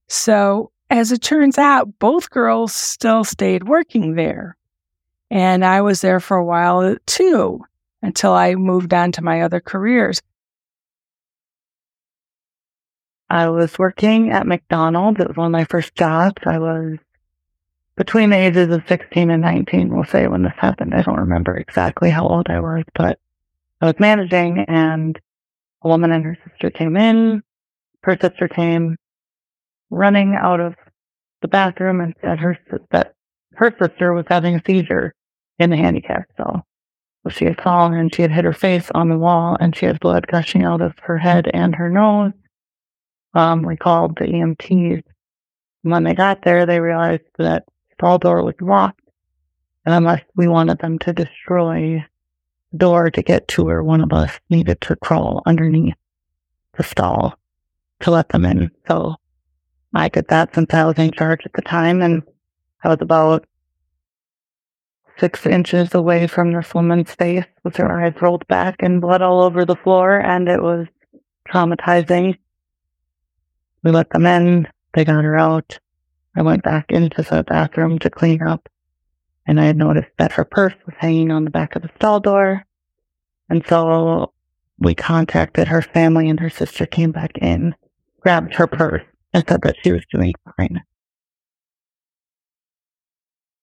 So, 0.09 0.71
as 0.89 1.11
it 1.13 1.23
turns 1.23 1.59
out, 1.59 1.99
both 1.99 2.31
girls 2.31 2.73
still 2.73 3.25
stayed 3.25 3.69
working 3.69 4.15
there. 4.15 4.57
And 5.31 5.65
I 5.65 5.81
was 5.81 6.01
there 6.01 6.21
for 6.21 6.37
a 6.37 6.45
while 6.45 6.97
too, 7.07 7.61
until 8.03 8.33
I 8.33 8.55
moved 8.55 8.95
on 8.95 9.13
to 9.13 9.23
my 9.23 9.43
other 9.43 9.61
careers. 9.61 10.21
I 13.29 13.49
was 13.49 13.79
working 13.79 14.31
at 14.31 14.47
McDonald's. 14.47 15.21
It 15.21 15.29
was 15.29 15.37
one 15.37 15.47
of 15.47 15.53
my 15.53 15.65
first 15.65 15.95
jobs. 15.95 16.43
I 16.45 16.59
was 16.59 16.99
between 17.97 18.31
the 18.31 18.37
ages 18.37 18.71
of 18.71 18.83
16 18.89 19.31
and 19.31 19.43
19, 19.43 19.95
we'll 19.95 20.05
say, 20.05 20.27
when 20.27 20.43
this 20.43 20.55
happened. 20.57 20.95
I 20.95 21.03
don't 21.03 21.21
remember 21.21 21.57
exactly 21.57 22.11
how 22.11 22.27
old 22.27 22.49
I 22.49 22.59
was, 22.59 22.85
but 22.95 23.19
I 23.81 23.87
was 23.87 24.01
managing 24.01 24.65
and 24.67 25.21
a 25.83 25.89
woman 25.89 26.11
and 26.11 26.25
her 26.25 26.39
sister 26.49 26.71
came 26.71 26.97
in. 26.97 27.43
Her 28.03 28.17
sister 28.21 28.49
came 28.49 28.97
running 29.91 30.35
out 30.35 30.61
of 30.61 30.75
the 31.43 31.49
bathroom 31.49 32.01
and 32.01 32.15
said 32.21 32.39
her, 32.39 32.59
that 32.91 33.15
her 33.55 33.75
sister 33.79 34.13
was 34.13 34.25
having 34.29 34.57
a 34.57 34.63
seizure 34.67 35.15
in 35.59 35.71
the 35.71 35.77
handicap 35.77 36.25
cell. 36.37 36.67
She 37.29 37.45
had 37.45 37.61
fallen 37.61 37.95
and 37.95 38.15
she 38.15 38.23
had 38.23 38.33
hit 38.33 38.45
her 38.45 38.53
face 38.53 38.91
on 38.95 39.09
the 39.09 39.19
wall 39.19 39.57
and 39.61 39.77
she 39.77 39.87
had 39.87 40.01
blood 40.01 40.27
gushing 40.27 40.65
out 40.65 40.81
of 40.81 40.99
her 41.01 41.19
head 41.19 41.51
and 41.53 41.75
her 41.75 41.91
nose 41.91 42.33
um, 43.35 43.63
we 43.63 43.77
called 43.77 44.17
the 44.17 44.25
EMTs. 44.25 45.03
And 45.85 45.93
When 45.93 46.05
they 46.05 46.15
got 46.15 46.43
there, 46.43 46.67
they 46.67 46.81
realized 46.81 47.23
that 47.39 47.65
the 47.67 47.95
stall 47.95 48.19
door 48.19 48.43
was 48.43 48.55
locked. 48.61 49.01
And 49.87 49.95
unless 49.95 50.23
we 50.35 50.47
wanted 50.47 50.79
them 50.79 50.99
to 51.01 51.13
destroy 51.13 52.05
the 52.73 52.79
door 52.79 53.11
to 53.11 53.23
get 53.23 53.49
to 53.49 53.69
her, 53.69 53.83
one 53.83 54.03
of 54.03 54.13
us 54.13 54.39
needed 54.51 54.81
to 54.83 54.97
crawl 54.97 55.43
underneath 55.47 55.95
the 56.77 56.83
stall 56.83 57.35
to 58.01 58.11
let 58.11 58.29
them 58.29 58.45
in. 58.45 58.71
So 58.89 59.15
I 59.95 60.09
did 60.09 60.29
that 60.29 60.55
since 60.55 60.73
I 60.73 60.85
was 60.85 60.99
in 60.99 61.13
charge 61.13 61.43
at 61.45 61.53
the 61.55 61.63
time. 61.63 62.03
And 62.03 62.23
I 62.85 62.89
was 62.89 62.99
about 63.01 63.47
six 65.21 65.47
inches 65.47 65.95
away 65.95 66.27
from 66.27 66.53
this 66.53 66.75
woman's 66.75 67.15
face 67.15 67.45
with 67.63 67.77
her 67.77 68.01
eyes 68.01 68.15
rolled 68.21 68.47
back 68.49 68.77
and 68.81 69.01
blood 69.01 69.23
all 69.23 69.43
over 69.43 69.65
the 69.65 69.77
floor. 69.77 70.19
And 70.19 70.49
it 70.49 70.63
was 70.63 70.87
traumatizing. 71.49 72.39
We 73.85 73.91
let 73.91 74.11
them 74.11 74.27
in. 74.27 74.67
They 74.95 75.05
got 75.05 75.25
her 75.25 75.37
out. 75.37 75.79
I 76.37 76.43
went 76.43 76.63
back 76.63 76.91
into 76.91 77.23
the 77.23 77.45
bathroom 77.45 77.99
to 78.01 78.11
clean 78.11 78.43
up 78.43 78.69
and 79.47 79.61
I 79.61 79.65
had 79.65 79.77
noticed 79.77 80.11
that 80.19 80.33
her 80.33 80.45
purse 80.45 80.75
was 80.87 80.95
hanging 80.99 81.31
on 81.31 81.45
the 81.45 81.51
back 81.51 81.75
of 81.75 81.83
the 81.83 81.91
stall 81.97 82.21
door. 82.21 82.65
And 83.49 83.67
so 83.67 84.33
we 84.79 84.95
contacted 84.95 85.69
her 85.69 85.83
family 85.83 86.29
and 86.29 86.39
her 86.41 86.51
sister 86.51 86.87
came 86.87 87.11
back 87.11 87.37
in, 87.39 87.75
grabbed 88.21 88.55
her 88.55 88.67
purse 88.67 89.03
and 89.35 89.45
said 89.47 89.63
that 89.63 89.77
she 89.83 89.93
was 89.93 90.05
doing 90.13 90.35
fine. 90.57 90.83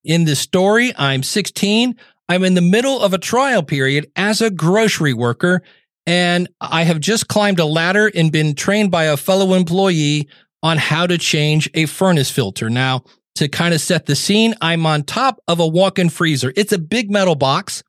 In 0.07 0.23
this 0.23 0.39
story, 0.39 0.93
I'm 0.97 1.21
16. 1.21 1.95
I'm 2.29 2.43
in 2.43 2.53
the 2.53 2.61
middle 2.61 3.01
of 3.01 3.13
a 3.13 3.17
trial 3.17 3.61
period 3.61 4.09
as 4.15 4.41
a 4.41 4.49
grocery 4.49 5.13
worker 5.13 5.61
and 6.07 6.47
I 6.61 6.83
have 6.83 7.01
just 7.01 7.27
climbed 7.27 7.59
a 7.59 7.65
ladder 7.65 8.09
and 8.15 8.31
been 8.31 8.55
trained 8.55 8.89
by 8.89 9.03
a 9.03 9.17
fellow 9.17 9.53
employee 9.53 10.29
on 10.63 10.77
how 10.77 11.05
to 11.05 11.17
change 11.17 11.69
a 11.73 11.85
furnace 11.85 12.31
filter. 12.31 12.69
Now, 12.69 13.03
to 13.35 13.49
kind 13.49 13.73
of 13.73 13.81
set 13.81 14.05
the 14.05 14.15
scene, 14.15 14.55
I'm 14.61 14.85
on 14.85 15.03
top 15.03 15.41
of 15.49 15.59
a 15.59 15.67
walk 15.67 15.99
in 15.99 16.09
freezer. 16.09 16.53
It's 16.55 16.71
a 16.71 16.79
big 16.79 17.11
metal 17.11 17.35
box. 17.35 17.83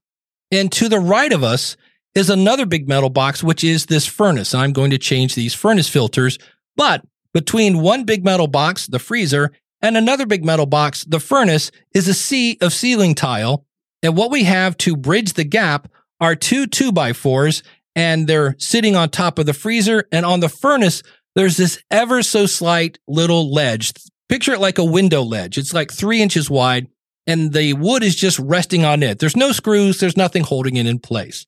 And 0.51 0.71
to 0.73 0.89
the 0.89 0.99
right 0.99 1.33
of 1.33 1.45
us 1.45 1.77
is 2.17 2.29
another 2.29 2.67
big 2.67 2.89
metal 2.89 3.09
box, 3.09 3.45
which 3.45 3.63
is 3.63 3.87
this 3.87 4.05
furnace. 4.05 4.53
I'm 4.53 4.73
going 4.73 4.91
to 4.91 4.99
change 4.99 5.37
these 5.37 5.55
furnace 5.55 5.89
filters. 5.89 6.39
But 6.77 7.05
between 7.33 7.81
one 7.81 8.03
big 8.03 8.25
metal 8.25 8.49
box, 8.49 8.89
the 8.89 8.99
freezer, 8.99 9.53
and 9.81 9.97
another 9.97 10.27
big 10.27 10.45
metal 10.45 10.67
box, 10.67 11.05
the 11.05 11.21
furnace, 11.21 11.71
is 11.95 12.09
a 12.09 12.15
sea 12.15 12.59
of 12.61 12.73
ceiling 12.73 13.15
tile 13.15 13.65
And 14.03 14.17
what 14.17 14.31
we 14.31 14.45
have 14.45 14.77
to 14.79 14.97
bridge 14.97 15.33
the 15.35 15.45
gap 15.45 15.89
are 16.21 16.35
two 16.35 16.67
two 16.67 16.93
by 16.93 17.13
fours, 17.13 17.63
and 17.95 18.27
they're 18.27 18.57
sitting 18.59 18.97
on 18.97 19.11
top 19.11 19.39
of 19.39 19.47
the 19.47 19.55
freezer. 19.55 20.05
And 20.13 20.25
on 20.25 20.41
the 20.41 20.49
furnace, 20.49 21.03
there's 21.35 21.57
this 21.57 21.83
ever 21.91 22.23
so 22.23 22.47
slight 22.47 22.99
little 23.07 23.53
ledge. 23.53 23.93
Picture 24.29 24.53
it 24.53 24.61
like 24.61 24.79
a 24.79 24.85
window 24.85 25.23
ledge. 25.23 25.59
It's 25.59 25.73
like 25.73 25.93
three 25.93 26.21
inches 26.21 26.51
wide, 26.51 26.89
and 27.27 27.53
the 27.53 27.73
wood 27.75 28.03
is 28.03 28.17
just 28.17 28.39
resting 28.39 28.85
on 28.85 29.03
it. 29.03 29.19
There's 29.19 29.37
no 29.37 29.53
screws, 29.53 29.99
there's 30.01 30.17
nothing 30.17 30.45
holding 30.45 30.77
it 30.77 30.87
in 30.87 30.99
place. 30.99 31.47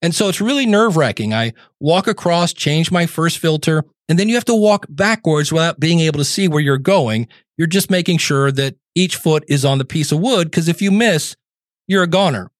And 0.00 0.14
so 0.14 0.28
it's 0.28 0.40
really 0.40 0.66
nerve 0.66 0.96
wracking. 0.96 1.34
I 1.34 1.54
walk 1.80 2.06
across, 2.06 2.52
change 2.52 2.92
my 2.92 3.06
first 3.06 3.38
filter, 3.38 3.84
and 4.08 4.18
then 4.18 4.28
you 4.28 4.34
have 4.34 4.44
to 4.46 4.54
walk 4.54 4.86
backwards 4.88 5.52
without 5.52 5.78
being 5.78 6.00
able 6.00 6.18
to 6.18 6.24
see 6.24 6.48
where 6.48 6.60
you're 6.60 6.78
going. 6.78 7.28
You're 7.56 7.66
just 7.66 7.90
making 7.90 8.18
sure 8.18 8.50
that 8.52 8.76
each 8.94 9.16
foot 9.16 9.44
is 9.48 9.64
on 9.64 9.78
the 9.78 9.84
piece 9.84 10.12
of 10.12 10.20
wood 10.20 10.50
because 10.50 10.68
if 10.68 10.80
you 10.80 10.90
miss, 10.90 11.36
you're 11.86 12.04
a 12.04 12.08
goner. 12.08 12.50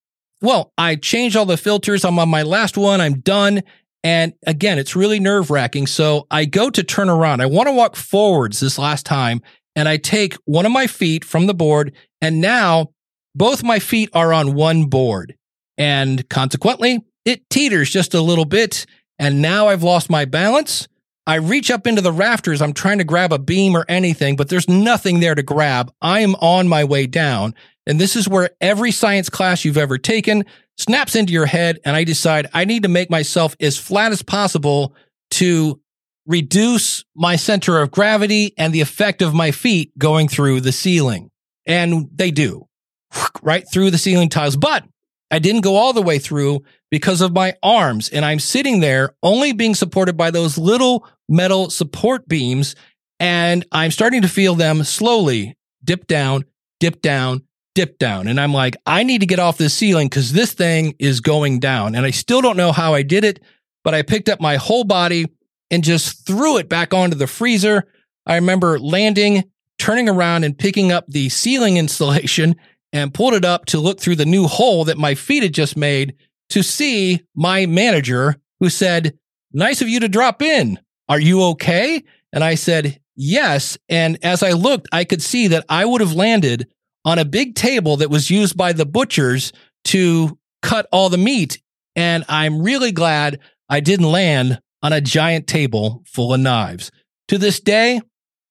Well, 0.41 0.73
I 0.79 0.97
changed 0.97 1.37
all 1.37 1.47
the 1.47 1.57
filters. 1.57 2.05
I'm 2.05 2.19
on 2.19 2.29
my 2.29 2.43
last 2.43 2.77
one. 2.77 3.01
I'm 3.01 3.21
done. 3.21 3.63
And 4.05 4.35
again, 4.47 4.79
it's 4.79 4.95
really 4.95 5.19
nerve 5.19 5.51
wracking. 5.51 5.87
So 5.87 6.27
I 6.31 6.45
go 6.45 6.71
to 6.71 6.83
turn 6.85 7.09
around. 7.09 7.41
I 7.41 7.47
want 7.47 7.69
to 7.69 7.73
walk 7.75 7.97
forwards 7.97 8.61
this 8.61 8.79
last 8.79 9.05
time. 9.05 9.43
And 9.75 9.89
I 9.89 9.97
take 9.97 10.35
one 10.45 10.67
of 10.67 10.73
my 10.73 10.87
feet 10.87 11.25
from 11.25 11.47
the 11.47 11.55
board. 11.55 11.95
And 12.21 12.41
now 12.41 12.91
both 13.35 13.63
my 13.63 13.79
feet 13.79 14.11
are 14.13 14.33
on 14.33 14.55
one 14.55 14.85
board. 14.85 15.35
And 15.77 16.29
consequently, 16.29 17.05
it 17.25 17.49
teeters 17.51 17.91
just 17.91 18.15
a 18.15 18.21
little 18.21 18.45
bit. 18.45 18.87
And 19.19 19.43
now 19.43 19.69
I've 19.69 19.83
lost 19.83 20.11
my 20.11 20.25
balance. 20.25 20.89
I 21.29 21.35
reach 21.35 21.71
up 21.71 21.87
into 21.87 22.01
the 22.01 22.11
rafters. 22.11 22.63
I'm 22.63 22.73
trying 22.73 22.99
to 22.99 23.05
grab 23.05 23.35
a 23.35 23.39
beam 23.39 23.77
or 23.77 23.85
anything, 23.87 24.35
but 24.35 24.49
there's 24.49 24.67
nothing 24.67 25.21
there 25.21 25.35
to 25.35 25.43
grab. 25.43 25.93
I 26.01 26.21
am 26.21 26.35
on 26.37 26.69
my 26.69 26.85
way 26.85 27.07
down. 27.07 27.55
And 27.87 28.01
this 28.01 28.17
is 28.17 28.27
where 28.27 28.49
every 28.63 28.91
science 28.93 29.29
class 29.29 29.63
you've 29.63 29.77
ever 29.77 29.99
taken 29.99 30.47
snaps 30.79 31.15
into 31.15 31.35
your 31.35 31.45
head. 31.45 31.81
And 31.85 31.95
I 31.95 32.05
decide 32.05 32.49
I 32.55 32.65
need 32.65 32.85
to 32.85 32.89
make 32.89 33.11
myself 33.11 33.55
as 33.61 33.77
flat 33.77 34.11
as 34.11 34.23
possible 34.23 34.95
to 35.33 35.79
reduce 36.25 37.05
my 37.15 37.37
center 37.37 37.79
of 37.79 37.91
gravity 37.91 38.55
and 38.57 38.73
the 38.73 38.81
effect 38.81 39.21
of 39.21 39.35
my 39.35 39.51
feet 39.51 39.93
going 39.99 40.29
through 40.29 40.63
the 40.63 40.73
ceiling. 40.73 41.31
And 41.67 42.09
they 42.11 42.31
do 42.31 42.69
right 43.43 43.65
through 43.71 43.91
the 43.91 43.99
ceiling 43.99 44.31
tiles. 44.31 44.57
But 44.57 44.85
I 45.31 45.39
didn't 45.39 45.61
go 45.61 45.77
all 45.77 45.93
the 45.93 46.03
way 46.03 46.19
through 46.19 46.63
because 46.91 47.21
of 47.21 47.33
my 47.33 47.55
arms. 47.63 48.09
And 48.09 48.25
I'm 48.25 48.39
sitting 48.39 48.81
there 48.81 49.15
only 49.23 49.53
being 49.53 49.75
supported 49.75 50.17
by 50.17 50.31
those 50.31 50.57
little 50.57 51.07
metal 51.29 51.71
support 51.71 52.29
beams. 52.29 52.75
And 53.21 53.65
I'm 53.73 53.91
starting 53.91 54.23
to 54.23 54.29
feel 54.29 54.55
them 54.55 54.85
slowly 54.85 55.57
dip 55.85 56.07
down, 56.07 56.45
dip 56.81 57.03
down, 57.03 57.43
dip 57.75 57.99
down. 57.99 58.27
And 58.27 58.41
I'm 58.41 58.53
like, 58.53 58.77
I 58.87 59.03
need 59.03 59.21
to 59.21 59.27
get 59.27 59.39
off 59.39 59.59
this 59.59 59.75
ceiling 59.75 60.09
because 60.09 60.33
this 60.33 60.53
thing 60.53 60.95
is 60.99 61.21
going 61.21 61.61
down. 61.61 61.95
And 61.95 62.05
I 62.07 62.11
still 62.11 62.41
don't 62.41 62.57
know 62.57 62.73
how 62.73 62.95
I 62.95 63.03
did 63.03 63.25
it, 63.25 63.41
but 63.85 63.95
I 63.95 64.03
picked 64.03 64.29
up 64.29 64.41
my 64.41 64.57
whole 64.57 64.85
body 64.85 65.27
and 65.71 65.85
just 65.85 66.27
threw 66.27 66.59
it 66.59 66.69
back 66.69 66.95
onto 66.95 67.17
the 67.17 67.27
freezer. 67.27 67.85
I 68.27 68.37
remember 68.37 68.79
landing, 68.79 69.45
turning 69.79 70.09
around 70.09 70.45
and 70.45 70.59
picking 70.59 70.91
up 70.91 71.07
the 71.09 71.29
ceiling 71.29 71.77
insulation 71.79 72.57
and 72.93 73.13
pulled 73.15 73.35
it 73.35 73.45
up 73.45 73.67
to 73.67 73.81
look 73.81 74.01
through 74.01 74.17
the 74.17 74.27
new 74.27 74.47
hole 74.47 74.85
that 74.85 74.99
my 74.99 75.15
feet 75.15 75.43
had 75.43 75.55
just 75.55 75.77
made 75.77 76.17
to 76.51 76.63
see 76.63 77.21
my 77.35 77.67
manager 77.67 78.37
who 78.61 78.71
said, 78.71 79.19
Nice 79.53 79.81
of 79.81 79.89
you 79.89 80.01
to 80.01 80.09
drop 80.09 80.43
in. 80.43 80.79
Are 81.09 81.21
you 81.21 81.43
okay? 81.43 82.03
And 82.33 82.45
I 82.45 82.55
said, 82.55 83.01
Yes. 83.17 83.77
And 83.89 84.19
as 84.25 84.43
I 84.43 84.53
looked, 84.53 84.89
I 84.93 85.05
could 85.05 85.23
see 85.23 85.49
that 85.49 85.65
I 85.69 85.85
would 85.85 86.01
have 86.01 86.13
landed 86.13 86.69
on 87.05 87.19
a 87.19 87.25
big 87.25 87.55
table 87.55 87.97
that 87.99 88.11
was 88.11 88.31
used 88.31 88.57
by 88.57 88.73
the 88.73 88.87
butchers 88.87 89.53
to 89.85 90.39
cut 90.63 90.87
all 90.93 91.09
the 91.09 91.19
meat. 91.19 91.61
And 91.97 92.25
I'm 92.29 92.63
really 92.63 92.93
glad 92.93 93.41
I 93.69 93.81
didn't 93.81 94.11
land 94.11 94.61
on 94.83 94.93
a 94.93 95.01
giant 95.01 95.47
table 95.47 96.03
full 96.07 96.33
of 96.33 96.41
knives. 96.41 96.91
To 97.29 97.39
this 97.39 97.61
day, 97.61 98.01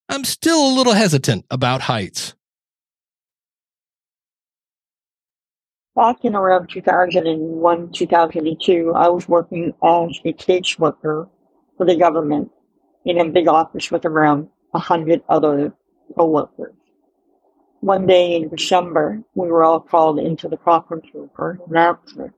I'm 0.08 0.24
still 0.24 0.68
a 0.68 0.76
little 0.76 0.92
hesitant 0.92 1.46
about 1.50 1.82
heights. 1.82 2.34
Back 5.98 6.24
in 6.24 6.34
around 6.34 6.68
2001, 6.70 7.92
2002, 7.92 8.92
I 8.94 9.08
was 9.08 9.28
working 9.28 9.74
as 9.82 10.20
a 10.24 10.32
caseworker 10.32 11.28
for 11.76 11.86
the 11.86 11.96
government 11.96 12.50
in 13.04 13.20
a 13.20 13.28
big 13.28 13.48
office 13.48 13.90
with 13.90 14.06
around 14.06 14.48
100 14.70 15.22
other 15.28 15.74
co-workers 16.16 16.72
one 17.80 18.06
day 18.06 18.34
in 18.34 18.48
December, 18.48 19.22
we 19.34 19.48
were 19.48 19.62
all 19.62 19.80
called 19.80 20.18
into 20.18 20.48
the 20.48 20.56
conference 20.56 21.06
room 21.14 21.30
for 21.34 21.52
an 21.52 21.60
announcement. 21.70 22.32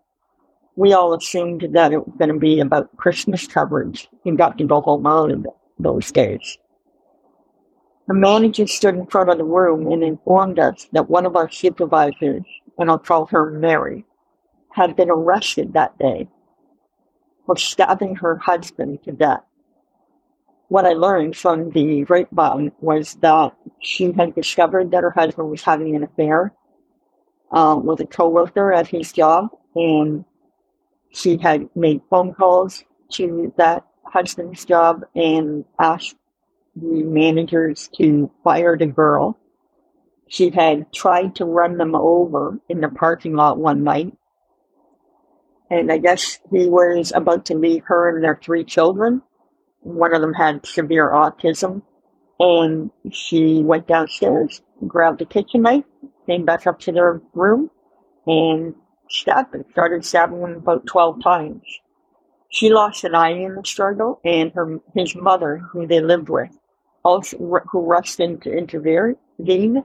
We 0.76 0.92
all 0.92 1.14
assumed 1.14 1.66
that 1.72 1.92
it 1.92 2.06
was 2.06 2.14
going 2.18 2.32
to 2.32 2.38
be 2.38 2.60
about 2.60 2.94
Christmas 2.96 3.46
coverage 3.46 4.08
and 4.24 4.36
got 4.36 4.58
to 4.58 4.64
go 4.64 4.80
home 4.80 5.06
early 5.06 5.42
those 5.78 6.12
days. 6.12 6.58
The 8.06 8.14
manager 8.14 8.66
stood 8.66 8.96
in 8.96 9.06
front 9.06 9.30
of 9.30 9.38
the 9.38 9.44
room 9.44 9.90
and 9.90 10.02
informed 10.02 10.58
us 10.58 10.88
that 10.92 11.08
one 11.08 11.26
of 11.26 11.36
our 11.36 11.50
supervisors, 11.50 12.44
and 12.80 12.90
I'll 12.90 12.98
call 12.98 13.26
her 13.26 13.50
Mary, 13.50 14.04
had 14.72 14.96
been 14.96 15.10
arrested 15.10 15.74
that 15.74 15.96
day 15.98 16.28
for 17.46 17.56
stabbing 17.56 18.16
her 18.16 18.36
husband 18.36 19.02
to 19.04 19.12
death 19.12 19.42
what 20.70 20.86
I 20.86 20.92
learned 20.92 21.36
from 21.36 21.70
the 21.70 22.02
grapevine 22.02 22.70
was 22.80 23.14
that 23.22 23.52
she 23.80 24.12
had 24.12 24.36
discovered 24.36 24.92
that 24.92 25.02
her 25.02 25.10
husband 25.10 25.50
was 25.50 25.62
having 25.62 25.96
an 25.96 26.04
affair 26.04 26.54
um, 27.50 27.84
with 27.84 27.98
a 27.98 28.06
coworker 28.06 28.72
at 28.72 28.86
his 28.86 29.12
job, 29.12 29.48
and 29.74 30.24
she 31.10 31.36
had 31.38 31.68
made 31.74 32.00
phone 32.08 32.32
calls 32.32 32.84
to 33.14 33.52
that 33.58 33.84
husband's 34.04 34.64
job 34.64 35.04
and 35.16 35.64
asked 35.80 36.14
the 36.76 37.02
managers 37.02 37.90
to 37.96 38.30
fire 38.44 38.78
the 38.78 38.86
girl. 38.86 39.36
She 40.30 40.50
had 40.50 40.92
tried 40.92 41.34
to 41.36 41.44
run 41.44 41.76
them 41.76 41.94
over 41.94 42.58
in 42.68 42.80
the 42.80 42.88
parking 42.88 43.34
lot 43.34 43.58
one 43.58 43.84
night. 43.84 44.16
And 45.70 45.92
I 45.92 45.98
guess 45.98 46.38
he 46.50 46.68
was 46.68 47.12
about 47.14 47.44
to 47.46 47.54
leave 47.54 47.84
her 47.84 48.08
and 48.08 48.24
their 48.24 48.40
three 48.42 48.64
children 48.64 49.22
one 49.82 50.14
of 50.14 50.20
them 50.20 50.34
had 50.34 50.66
severe 50.66 51.10
autism, 51.10 51.82
and 52.38 52.90
she 53.10 53.62
went 53.62 53.86
downstairs, 53.86 54.62
grabbed 54.86 55.22
a 55.22 55.26
kitchen 55.26 55.62
knife, 55.62 55.84
came 56.26 56.44
back 56.44 56.66
up 56.66 56.78
to 56.80 56.92
their 56.92 57.20
room, 57.34 57.70
and 58.26 58.74
stabbed 59.08 59.54
him. 59.54 59.64
Started 59.72 60.04
stabbing 60.04 60.40
him 60.40 60.56
about 60.56 60.86
twelve 60.86 61.22
times. 61.22 61.62
She 62.50 62.68
lost 62.68 63.04
an 63.04 63.14
eye 63.14 63.30
in 63.30 63.54
the 63.54 63.64
struggle, 63.64 64.20
and 64.24 64.52
her 64.52 64.80
his 64.94 65.14
mother, 65.14 65.58
who 65.72 65.86
they 65.86 66.00
lived 66.00 66.28
with, 66.28 66.50
also 67.04 67.36
who 67.70 67.80
rushed 67.80 68.20
in 68.20 68.38
to 68.40 68.52
intervene, 68.52 69.84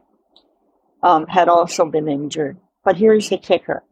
um, 1.06 1.28
had 1.28 1.48
also 1.48 1.86
been 1.86 2.10
injured. 2.10 2.58
But 2.84 2.98
here's 2.98 3.30
the 3.30 3.38
kicker: 3.38 3.84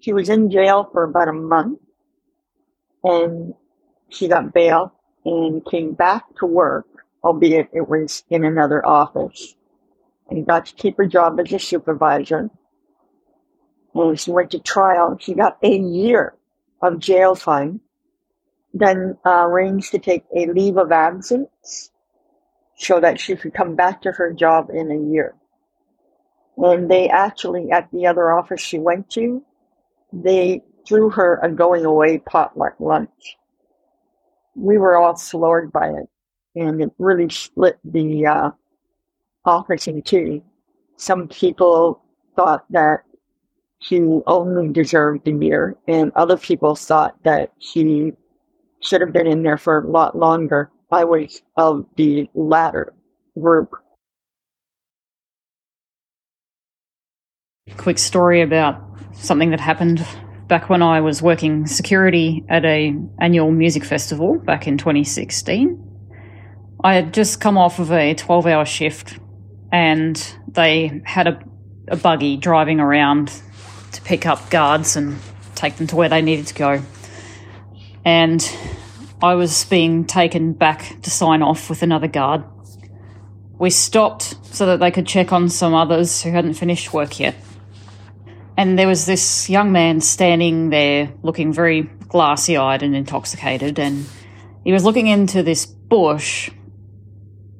she 0.00 0.12
was 0.12 0.28
in 0.28 0.50
jail 0.50 0.88
for 0.90 1.04
about 1.04 1.28
a 1.28 1.32
month, 1.32 1.78
and 3.04 3.54
she 4.08 4.26
got 4.26 4.54
bail 4.54 4.94
and 5.24 5.64
came 5.66 5.92
back 5.92 6.24
to 6.38 6.46
work, 6.46 6.86
albeit 7.22 7.68
it 7.74 7.88
was 7.88 8.24
in 8.30 8.44
another 8.44 8.84
office, 8.84 9.54
and 10.30 10.46
got 10.46 10.66
to 10.66 10.74
keep 10.74 10.96
her 10.96 11.06
job 11.06 11.38
as 11.38 11.52
a 11.52 11.58
supervisor. 11.58 12.50
When 13.92 14.16
she 14.16 14.30
went 14.30 14.52
to 14.52 14.60
trial. 14.60 15.18
She 15.20 15.34
got 15.34 15.58
a 15.62 15.76
year 15.76 16.34
of 16.80 17.00
jail 17.00 17.36
time, 17.36 17.80
then 18.72 19.18
uh, 19.26 19.44
arranged 19.46 19.90
to 19.90 19.98
take 19.98 20.24
a 20.34 20.46
leave 20.46 20.76
of 20.76 20.92
absence 20.92 21.90
so 22.76 23.00
that 23.00 23.20
she 23.20 23.36
could 23.36 23.52
come 23.52 23.74
back 23.76 24.00
to 24.02 24.12
her 24.12 24.32
job 24.32 24.70
in 24.70 24.90
a 24.90 25.12
year. 25.12 25.34
And 26.56 26.90
they 26.90 27.08
actually, 27.08 27.70
at 27.70 27.90
the 27.92 28.06
other 28.06 28.32
office 28.32 28.60
she 28.60 28.78
went 28.78 29.10
to, 29.10 29.42
they 30.12 30.62
threw 30.86 31.10
her 31.10 31.38
a 31.42 31.50
going 31.50 31.84
away 31.84 32.18
potluck 32.18 32.74
lunch 32.80 33.36
we 34.54 34.78
were 34.78 34.96
all 34.96 35.16
floored 35.16 35.72
by 35.72 35.88
it, 35.88 36.08
and 36.54 36.82
it 36.82 36.90
really 36.98 37.28
split 37.28 37.78
the 37.84 38.26
uh, 38.26 38.50
office 39.44 39.86
in 39.86 40.02
two. 40.02 40.42
Some 40.96 41.28
people 41.28 42.02
thought 42.36 42.64
that 42.70 43.00
she 43.80 44.00
only 44.26 44.68
deserved 44.72 45.26
a 45.28 45.32
year, 45.32 45.76
and 45.88 46.12
other 46.14 46.36
people 46.36 46.74
thought 46.76 47.22
that 47.24 47.52
she 47.58 48.12
should 48.80 49.00
have 49.00 49.12
been 49.12 49.26
in 49.26 49.42
there 49.42 49.58
for 49.58 49.78
a 49.78 49.88
lot 49.88 50.16
longer. 50.16 50.70
I 50.90 51.04
was 51.04 51.42
of 51.56 51.86
the 51.96 52.28
latter 52.34 52.92
group. 53.38 53.74
Quick 57.76 57.98
story 57.98 58.42
about 58.42 58.82
something 59.14 59.50
that 59.50 59.60
happened 59.60 60.06
back 60.48 60.68
when 60.68 60.82
I 60.82 61.00
was 61.00 61.22
working 61.22 61.66
security 61.66 62.44
at 62.48 62.64
a 62.64 62.92
annual 63.20 63.50
music 63.50 63.84
festival 63.84 64.38
back 64.44 64.66
in 64.66 64.78
2016. 64.78 65.78
I 66.82 66.94
had 66.94 67.14
just 67.14 67.40
come 67.40 67.56
off 67.56 67.78
of 67.78 67.92
a 67.92 68.14
12 68.14 68.46
hour 68.46 68.64
shift 68.64 69.18
and 69.72 70.16
they 70.48 71.02
had 71.04 71.28
a, 71.28 71.38
a 71.88 71.96
buggy 71.96 72.36
driving 72.36 72.80
around 72.80 73.32
to 73.92 74.02
pick 74.02 74.26
up 74.26 74.50
guards 74.50 74.96
and 74.96 75.18
take 75.54 75.76
them 75.76 75.86
to 75.88 75.96
where 75.96 76.08
they 76.08 76.22
needed 76.22 76.46
to 76.48 76.54
go. 76.54 76.82
And 78.04 78.56
I 79.22 79.34
was 79.34 79.64
being 79.66 80.04
taken 80.06 80.52
back 80.54 81.00
to 81.02 81.10
sign 81.10 81.42
off 81.42 81.68
with 81.68 81.82
another 81.82 82.08
guard. 82.08 82.42
We 83.58 83.70
stopped 83.70 84.34
so 84.54 84.66
that 84.66 84.80
they 84.80 84.90
could 84.90 85.06
check 85.06 85.32
on 85.32 85.48
some 85.48 85.74
others 85.74 86.22
who 86.22 86.30
hadn't 86.30 86.54
finished 86.54 86.94
work 86.94 87.20
yet. 87.20 87.36
And 88.60 88.78
there 88.78 88.86
was 88.86 89.06
this 89.06 89.48
young 89.48 89.72
man 89.72 90.02
standing 90.02 90.68
there 90.68 91.14
looking 91.22 91.50
very 91.50 91.80
glassy 92.08 92.58
eyed 92.58 92.82
and 92.82 92.94
intoxicated, 92.94 93.78
and 93.78 94.04
he 94.64 94.70
was 94.70 94.84
looking 94.84 95.06
into 95.06 95.42
this 95.42 95.64
bush. 95.64 96.50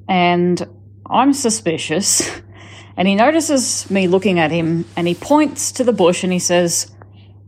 And 0.07 0.61
I'm 1.09 1.33
suspicious. 1.33 2.29
And 2.97 3.07
he 3.07 3.15
notices 3.15 3.89
me 3.89 4.07
looking 4.07 4.37
at 4.37 4.51
him 4.51 4.85
and 4.97 5.07
he 5.07 5.15
points 5.15 5.71
to 5.71 5.83
the 5.85 5.93
bush 5.93 6.23
and 6.23 6.31
he 6.31 6.39
says, 6.39 6.91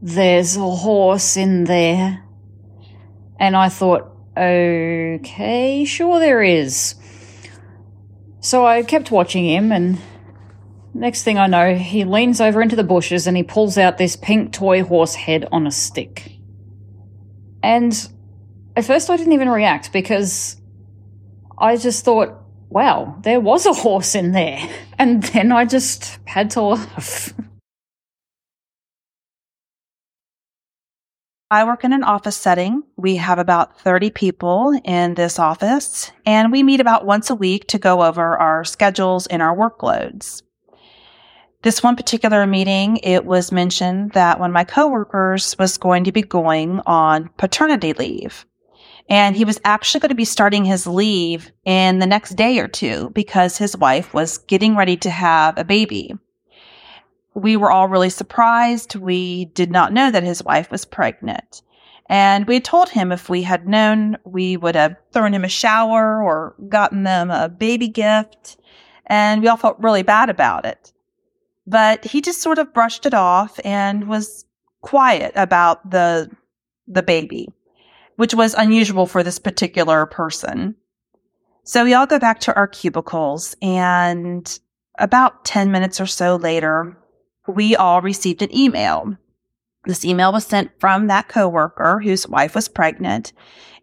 There's 0.01 0.55
a 0.55 0.61
horse 0.61 1.37
in 1.37 1.65
there. 1.65 2.23
And 3.39 3.55
I 3.55 3.67
thought, 3.67 4.09
okay, 4.35 5.85
sure 5.85 6.19
there 6.19 6.41
is. 6.41 6.95
So 8.39 8.65
I 8.65 8.81
kept 8.83 9.11
watching 9.11 9.45
him, 9.45 9.71
and 9.71 9.99
next 10.93 11.23
thing 11.23 11.37
I 11.37 11.47
know, 11.47 11.75
he 11.75 12.05
leans 12.05 12.39
over 12.39 12.61
into 12.61 12.75
the 12.75 12.83
bushes 12.83 13.27
and 13.27 13.35
he 13.35 13.43
pulls 13.43 13.77
out 13.77 13.97
this 13.97 14.15
pink 14.15 14.53
toy 14.53 14.83
horse 14.83 15.15
head 15.15 15.47
on 15.51 15.67
a 15.67 15.71
stick. 15.71 16.31
And 17.61 17.93
at 18.75 18.85
first 18.85 19.09
I 19.09 19.17
didn't 19.17 19.33
even 19.33 19.49
react 19.49 19.93
because 19.93 20.59
I 21.57 21.77
just 21.77 22.03
thought, 22.03 22.35
wow, 22.69 23.17
there 23.21 23.39
was 23.39 23.65
a 23.65 23.73
horse 23.73 24.15
in 24.15 24.31
there. 24.31 24.59
And 24.99 25.23
then 25.23 25.51
I 25.51 25.65
just 25.65 26.19
had 26.25 26.51
to 26.51 26.61
laugh. 26.61 27.33
I 31.49 31.65
work 31.65 31.83
in 31.83 31.93
an 31.93 32.03
office 32.03 32.37
setting. 32.37 32.83
We 32.95 33.17
have 33.17 33.37
about 33.37 33.79
30 33.79 34.11
people 34.11 34.79
in 34.83 35.15
this 35.15 35.39
office, 35.39 36.11
and 36.25 36.51
we 36.51 36.63
meet 36.63 36.79
about 36.79 37.05
once 37.05 37.29
a 37.29 37.35
week 37.35 37.67
to 37.67 37.79
go 37.79 38.01
over 38.03 38.37
our 38.37 38.63
schedules 38.63 39.27
and 39.27 39.41
our 39.41 39.55
workloads. 39.55 40.41
This 41.63 41.81
one 41.81 41.95
particular 41.95 42.45
meeting, 42.45 42.97
it 43.03 43.25
was 43.25 43.51
mentioned 43.51 44.11
that 44.11 44.39
one 44.39 44.51
of 44.51 44.53
my 44.53 44.63
coworkers 44.63 45.57
was 45.57 45.77
going 45.77 46.03
to 46.03 46.11
be 46.11 46.21
going 46.21 46.81
on 46.85 47.29
paternity 47.37 47.93
leave. 47.93 48.45
And 49.09 49.35
he 49.35 49.45
was 49.45 49.59
actually 49.65 49.99
going 50.01 50.09
to 50.09 50.15
be 50.15 50.25
starting 50.25 50.65
his 50.65 50.87
leave 50.87 51.51
in 51.65 51.99
the 51.99 52.07
next 52.07 52.35
day 52.35 52.59
or 52.59 52.67
two 52.67 53.09
because 53.09 53.57
his 53.57 53.75
wife 53.75 54.13
was 54.13 54.37
getting 54.37 54.75
ready 54.75 54.95
to 54.97 55.09
have 55.09 55.57
a 55.57 55.63
baby 55.63 56.15
we 57.33 57.57
were 57.57 57.71
all 57.71 57.87
really 57.87 58.09
surprised. 58.09 58.95
We 58.95 59.45
did 59.45 59.71
not 59.71 59.93
know 59.93 60.11
that 60.11 60.23
his 60.23 60.43
wife 60.43 60.69
was 60.71 60.85
pregnant. 60.85 61.61
And 62.07 62.45
we 62.47 62.59
told 62.59 62.89
him 62.89 63.11
if 63.11 63.29
we 63.29 63.43
had 63.43 63.67
known, 63.67 64.17
we 64.23 64.57
would 64.57 64.75
have 64.75 64.97
thrown 65.11 65.33
him 65.33 65.45
a 65.45 65.49
shower 65.49 66.21
or 66.21 66.55
gotten 66.69 67.03
them 67.03 67.31
a 67.31 67.49
baby 67.49 67.87
gift. 67.87 68.57
And 69.07 69.41
we 69.41 69.47
all 69.47 69.57
felt 69.57 69.79
really 69.79 70.03
bad 70.03 70.29
about 70.29 70.65
it. 70.65 70.91
But 71.65 72.05
he 72.05 72.21
just 72.21 72.41
sort 72.41 72.59
of 72.59 72.73
brushed 72.73 73.05
it 73.05 73.13
off 73.13 73.59
and 73.63 74.07
was 74.07 74.45
quiet 74.81 75.31
about 75.35 75.89
the, 75.89 76.29
the 76.87 77.03
baby, 77.03 77.49
which 78.17 78.33
was 78.33 78.53
unusual 78.53 79.05
for 79.05 79.23
this 79.23 79.39
particular 79.39 80.05
person. 80.05 80.75
So 81.63 81.85
we 81.85 81.93
all 81.93 82.05
go 82.05 82.19
back 82.19 82.39
to 82.41 82.55
our 82.55 82.67
cubicles 82.67 83.55
and 83.61 84.59
about 84.99 85.45
10 85.45 85.71
minutes 85.71 85.99
or 85.99 86.05
so 86.05 86.35
later, 86.35 86.97
we 87.47 87.75
all 87.75 88.01
received 88.01 88.41
an 88.41 88.55
email. 88.55 89.15
This 89.85 90.05
email 90.05 90.31
was 90.31 90.45
sent 90.45 90.71
from 90.79 91.07
that 91.07 91.27
coworker 91.27 91.99
whose 92.03 92.27
wife 92.27 92.55
was 92.55 92.67
pregnant, 92.67 93.33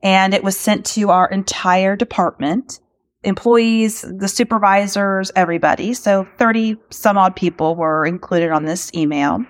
and 0.02 0.32
it 0.32 0.44
was 0.44 0.56
sent 0.56 0.86
to 0.86 1.10
our 1.10 1.28
entire 1.28 1.96
department 1.96 2.80
employees, 3.22 4.02
the 4.02 4.28
supervisors, 4.28 5.30
everybody. 5.36 5.94
So 5.94 6.26
30 6.38 6.76
some 6.90 7.18
odd 7.18 7.36
people 7.36 7.76
were 7.76 8.06
included 8.06 8.50
on 8.50 8.64
this 8.64 8.90
email. 8.94 9.44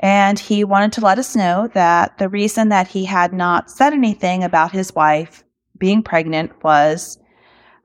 And 0.00 0.38
he 0.38 0.64
wanted 0.64 0.92
to 0.92 1.02
let 1.02 1.18
us 1.18 1.36
know 1.36 1.68
that 1.74 2.18
the 2.18 2.28
reason 2.28 2.70
that 2.70 2.88
he 2.88 3.04
had 3.04 3.32
not 3.32 3.70
said 3.70 3.92
anything 3.92 4.42
about 4.42 4.72
his 4.72 4.94
wife 4.94 5.44
being 5.78 6.02
pregnant 6.02 6.52
was 6.64 7.18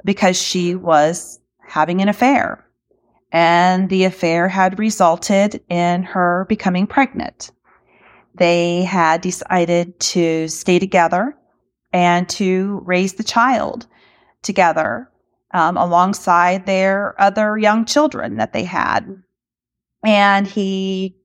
because 0.06 0.42
she 0.42 0.76
was 0.76 1.40
having 1.68 2.02
an 2.02 2.10
affair 2.10 2.66
and 3.32 3.90
the 3.90 4.06
affair 4.06 4.48
had 4.48 4.80
resulted 4.80 5.62
in 5.70 6.04
her 6.04 6.46
becoming 6.48 6.88
pregnant. 6.88 7.52
They 8.36 8.84
had 8.84 9.20
decided 9.20 10.00
to 10.00 10.48
stay 10.48 10.80
together 10.80 11.36
and 11.92 12.30
to 12.30 12.82
raise 12.86 13.14
the 13.14 13.24
child 13.24 13.88
together 14.46 15.10
um, 15.54 15.76
alongside 15.76 16.66
their 16.66 17.20
other 17.22 17.58
young 17.58 17.86
children 17.86 18.38
that 18.38 18.54
they 18.54 18.64
had. 18.64 19.22
And 20.06 20.48
he 20.48 21.16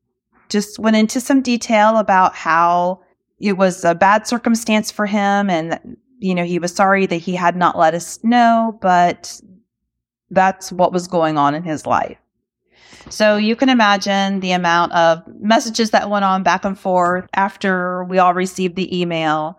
just 0.49 0.79
went 0.79 0.97
into 0.97 1.21
some 1.21 1.43
detail 1.43 1.99
about 1.99 2.35
how 2.35 3.03
it 3.39 3.57
was 3.57 3.85
a 3.85 3.95
bad 3.95 4.27
circumstance 4.27 4.91
for 4.91 5.07
him 5.07 5.49
and 5.49 5.97
you 6.19 6.35
know 6.35 6.45
he 6.45 6.59
was 6.59 6.75
sorry 6.75 7.07
that 7.07 7.17
he 7.17 7.35
had 7.35 7.57
not 7.57 7.79
let 7.79 7.95
us 7.95 8.19
know 8.25 8.77
but 8.83 9.41
that's 10.31 10.71
what 10.73 10.93
was 10.93 11.09
going 11.09 11.37
on 11.37 11.55
in 11.55 11.63
his 11.63 11.87
life. 11.87 12.19
So 13.09 13.37
you 13.37 13.57
can 13.57 13.69
imagine 13.69 14.41
the 14.41 14.53
amount 14.53 14.93
of 14.93 15.23
messages 15.41 15.91
that 15.91 16.11
went 16.11 16.25
on 16.25 16.43
back 16.43 16.65
and 16.65 16.79
forth 16.79 17.27
after 17.35 18.05
we 18.05 18.19
all 18.19 18.35
received 18.35 18.77
the 18.77 19.01
email. 19.01 19.59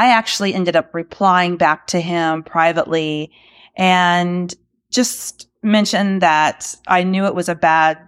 I 0.00 0.12
actually 0.12 0.54
ended 0.54 0.76
up 0.76 0.94
replying 0.94 1.58
back 1.58 1.88
to 1.88 2.00
him 2.00 2.42
privately 2.42 3.30
and 3.76 4.54
just 4.90 5.46
mentioned 5.62 6.22
that 6.22 6.74
I 6.88 7.02
knew 7.02 7.26
it 7.26 7.34
was 7.34 7.50
a 7.50 7.54
bad 7.54 7.98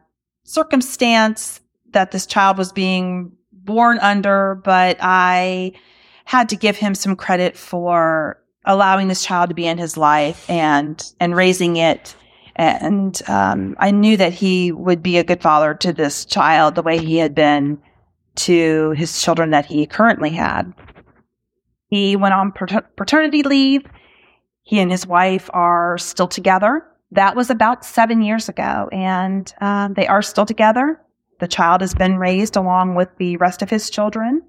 circumstance 0.42 1.60
that 1.90 2.10
this 2.10 2.24
child 2.24 2.56
was 2.56 2.72
being 2.72 3.32
born 3.52 3.98
under, 3.98 4.54
but 4.64 4.96
I 5.00 5.72
had 6.24 6.48
to 6.48 6.56
give 6.56 6.78
him 6.78 6.94
some 6.94 7.14
credit 7.14 7.58
for 7.58 8.42
allowing 8.64 9.08
this 9.08 9.22
child 9.22 9.50
to 9.50 9.54
be 9.54 9.66
in 9.66 9.76
his 9.76 9.98
life 9.98 10.48
and 10.48 11.12
and 11.20 11.36
raising 11.36 11.76
it 11.76 12.16
and 12.56 13.20
um, 13.28 13.76
I 13.78 13.90
knew 13.90 14.16
that 14.16 14.32
he 14.32 14.72
would 14.72 15.02
be 15.02 15.18
a 15.18 15.24
good 15.24 15.42
father 15.42 15.74
to 15.74 15.92
this 15.92 16.24
child 16.24 16.74
the 16.74 16.82
way 16.82 16.96
he 16.96 17.18
had 17.18 17.34
been 17.34 17.82
to 18.34 18.92
his 18.92 19.20
children 19.20 19.50
that 19.50 19.66
he 19.66 19.84
currently 19.84 20.30
had. 20.30 20.72
He 21.92 22.16
went 22.16 22.32
on 22.32 22.52
paternity 22.52 23.42
leave. 23.42 23.84
He 24.62 24.80
and 24.80 24.90
his 24.90 25.06
wife 25.06 25.50
are 25.52 25.98
still 25.98 26.26
together. 26.26 26.86
That 27.10 27.36
was 27.36 27.50
about 27.50 27.84
seven 27.84 28.22
years 28.22 28.48
ago, 28.48 28.88
and 28.90 29.52
um, 29.60 29.92
they 29.92 30.06
are 30.06 30.22
still 30.22 30.46
together. 30.46 30.98
The 31.40 31.48
child 31.48 31.82
has 31.82 31.92
been 31.92 32.16
raised 32.16 32.56
along 32.56 32.94
with 32.94 33.10
the 33.18 33.36
rest 33.36 33.60
of 33.60 33.68
his 33.68 33.90
children, 33.90 34.40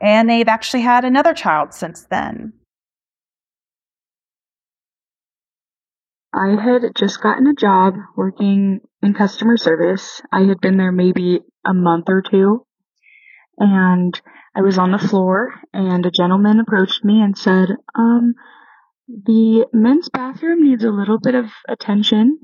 and 0.00 0.28
they've 0.28 0.48
actually 0.48 0.82
had 0.82 1.04
another 1.04 1.34
child 1.34 1.72
since 1.72 2.04
then. 2.10 2.52
I 6.34 6.56
had 6.60 6.96
just 6.96 7.22
gotten 7.22 7.46
a 7.46 7.54
job 7.54 7.94
working 8.16 8.80
in 9.04 9.14
customer 9.14 9.56
service. 9.56 10.20
I 10.32 10.40
had 10.48 10.60
been 10.60 10.78
there 10.78 10.90
maybe 10.90 11.42
a 11.64 11.74
month 11.74 12.06
or 12.08 12.24
two. 12.28 12.66
And 13.56 14.20
I 14.54 14.60
was 14.60 14.78
on 14.78 14.92
the 14.92 14.98
floor 14.98 15.54
and 15.72 16.04
a 16.04 16.10
gentleman 16.10 16.60
approached 16.60 17.04
me 17.04 17.20
and 17.20 17.36
said, 17.36 17.68
um, 17.94 18.34
the 19.08 19.66
men's 19.72 20.08
bathroom 20.10 20.62
needs 20.62 20.84
a 20.84 20.90
little 20.90 21.18
bit 21.18 21.34
of 21.34 21.46
attention. 21.68 22.38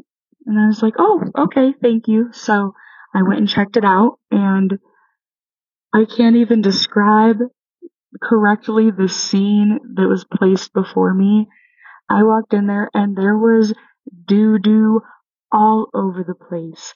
And 0.46 0.58
I 0.58 0.66
was 0.66 0.82
like, 0.82 0.94
oh, 0.98 1.22
okay, 1.36 1.74
thank 1.82 2.08
you. 2.08 2.30
So 2.32 2.72
I 3.14 3.22
went 3.22 3.40
and 3.40 3.48
checked 3.48 3.76
it 3.76 3.84
out 3.84 4.18
and 4.30 4.78
I 5.92 6.04
can't 6.04 6.36
even 6.36 6.62
describe 6.62 7.38
correctly 8.22 8.90
the 8.90 9.08
scene 9.08 9.78
that 9.96 10.08
was 10.08 10.24
placed 10.24 10.72
before 10.72 11.12
me. 11.12 11.48
I 12.08 12.22
walked 12.22 12.54
in 12.54 12.66
there 12.66 12.90
and 12.94 13.16
there 13.16 13.36
was 13.36 13.74
doo 14.26 14.58
doo 14.58 15.02
all 15.52 15.88
over 15.94 16.24
the 16.24 16.34
place. 16.34 16.94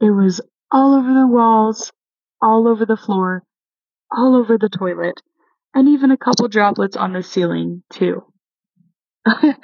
It 0.00 0.10
was 0.10 0.40
all 0.70 0.94
over 0.94 1.12
the 1.12 1.26
walls, 1.26 1.92
all 2.42 2.68
over 2.68 2.84
the 2.84 2.96
floor, 2.96 3.42
all 4.12 4.36
over 4.36 4.58
the 4.58 4.68
toilet, 4.68 5.20
and 5.74 5.88
even 5.88 6.10
a 6.10 6.16
couple 6.16 6.48
droplets 6.48 6.96
on 6.96 7.12
the 7.12 7.22
ceiling, 7.22 7.82
too. 7.90 8.24
I 9.26 9.54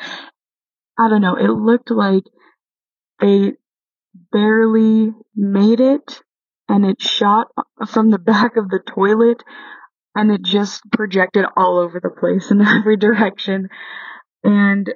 don't 0.98 1.20
know, 1.20 1.36
it 1.36 1.48
looked 1.48 1.90
like 1.90 2.24
they 3.20 3.52
barely 4.32 5.12
made 5.34 5.80
it 5.80 6.22
and 6.68 6.84
it 6.84 7.00
shot 7.00 7.48
from 7.86 8.10
the 8.10 8.18
back 8.18 8.56
of 8.56 8.68
the 8.68 8.80
toilet 8.80 9.42
and 10.14 10.30
it 10.30 10.42
just 10.42 10.82
projected 10.92 11.44
all 11.56 11.78
over 11.78 12.00
the 12.00 12.10
place 12.10 12.50
in 12.50 12.60
every 12.66 12.96
direction. 12.96 13.68
And 14.42 14.92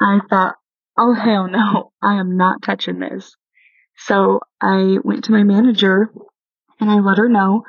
I 0.00 0.20
thought, 0.28 0.56
oh 0.98 1.14
hell 1.14 1.48
no, 1.48 1.92
I 2.02 2.14
am 2.14 2.36
not 2.36 2.62
touching 2.62 2.98
this. 2.98 3.36
So 3.96 4.40
I 4.60 4.96
went 5.04 5.24
to 5.24 5.32
my 5.32 5.42
manager 5.42 6.10
and 6.80 6.90
I 6.90 7.00
let 7.00 7.18
her 7.18 7.28
know, 7.28 7.64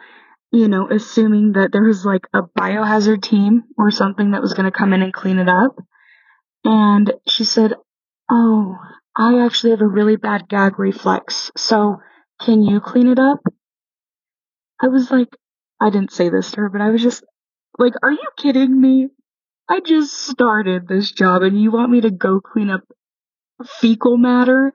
you 0.53 0.67
know, 0.67 0.87
assuming 0.89 1.53
that 1.53 1.71
there 1.71 1.83
was 1.83 2.05
like 2.05 2.27
a 2.31 2.43
biohazard 2.43 3.23
team 3.23 3.63
or 3.75 3.89
something 3.89 4.31
that 4.31 4.41
was 4.41 4.53
going 4.53 4.71
to 4.71 4.77
come 4.77 4.93
in 4.93 5.01
and 5.01 5.11
clean 5.11 5.39
it 5.39 5.49
up. 5.49 5.75
And 6.63 7.11
she 7.27 7.43
said, 7.43 7.73
Oh, 8.29 8.77
I 9.17 9.43
actually 9.43 9.71
have 9.71 9.81
a 9.81 9.87
really 9.87 10.15
bad 10.15 10.47
gag 10.47 10.77
reflex. 10.77 11.51
So 11.57 11.97
can 12.39 12.61
you 12.61 12.79
clean 12.79 13.07
it 13.07 13.17
up? 13.17 13.39
I 14.79 14.89
was 14.89 15.09
like, 15.09 15.29
I 15.81 15.89
didn't 15.89 16.11
say 16.11 16.29
this 16.29 16.51
to 16.51 16.61
her, 16.61 16.69
but 16.69 16.81
I 16.81 16.89
was 16.89 17.01
just 17.01 17.23
like, 17.79 17.93
are 18.03 18.11
you 18.11 18.29
kidding 18.37 18.79
me? 18.79 19.09
I 19.67 19.79
just 19.79 20.13
started 20.13 20.87
this 20.87 21.11
job 21.11 21.41
and 21.41 21.59
you 21.59 21.71
want 21.71 21.91
me 21.91 22.01
to 22.01 22.11
go 22.11 22.39
clean 22.39 22.69
up 22.69 22.81
fecal 23.81 24.17
matter? 24.17 24.71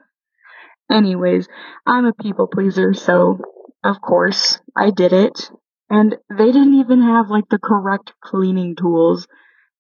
Anyways, 0.90 1.46
I'm 1.86 2.04
a 2.04 2.12
people 2.12 2.48
pleaser, 2.48 2.94
so 2.94 3.38
of 3.84 4.00
course 4.00 4.58
I 4.76 4.90
did 4.90 5.12
it. 5.12 5.50
And 5.90 6.16
they 6.30 6.46
didn't 6.46 6.74
even 6.74 7.02
have 7.02 7.28
like 7.30 7.48
the 7.48 7.58
correct 7.58 8.12
cleaning 8.22 8.76
tools. 8.76 9.26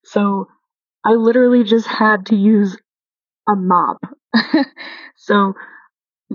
So 0.04 0.46
I 1.04 1.12
literally 1.12 1.64
just 1.64 1.86
had 1.86 2.26
to 2.26 2.36
use 2.36 2.76
a 3.48 3.54
mop. 3.56 3.98
so 5.16 5.54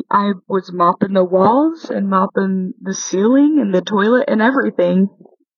I 0.10 0.34
was 0.48 0.72
mopping 0.72 1.14
the 1.14 1.24
walls 1.24 1.90
and 1.90 2.10
mopping 2.10 2.74
the 2.82 2.94
ceiling 2.94 3.60
and 3.60 3.74
the 3.74 3.82
toilet 3.82 4.26
and 4.28 4.42
everything. 4.42 5.10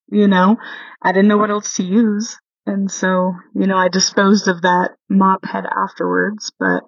You 0.10 0.28
know, 0.28 0.58
I 1.02 1.12
didn't 1.12 1.28
know 1.28 1.38
what 1.38 1.50
else 1.50 1.76
to 1.76 1.84
use. 1.84 2.38
And 2.66 2.90
so, 2.90 3.34
you 3.54 3.68
know, 3.68 3.78
I 3.78 3.90
disposed 3.90 4.48
of 4.48 4.62
that 4.64 4.92
mop 5.10 5.46
head 5.46 5.66
afterwards, 5.66 6.52
but 6.60 6.84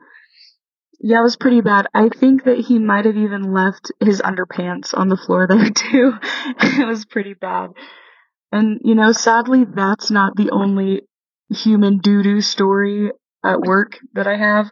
yeah, 1.00 1.20
it 1.20 1.24
was 1.24 1.38
pretty 1.38 1.62
bad. 1.62 1.86
I 1.94 2.10
think 2.10 2.46
that 2.46 2.58
he 2.58 2.80
might 2.80 3.06
have 3.06 3.18
even 3.18 3.54
left 3.54 3.92
his 4.00 4.22
underpants 4.22 4.98
on 4.98 5.10
the 5.10 5.18
floor 5.18 5.48
there 5.48 5.70
too. 5.76 6.14
it 6.60 6.88
was 6.88 7.06
pretty 7.06 7.36
bad. 7.36 7.70
And, 8.52 8.80
you 8.84 8.96
know, 8.96 9.12
sadly, 9.12 9.66
that's 9.66 10.10
not 10.10 10.36
the 10.36 10.50
only 10.52 11.02
human 11.50 12.00
doo 12.00 12.24
doo 12.24 12.42
story 12.42 13.12
at 13.46 13.62
work 13.62 14.00
that 14.14 14.26
I 14.28 14.38
have, 14.38 14.72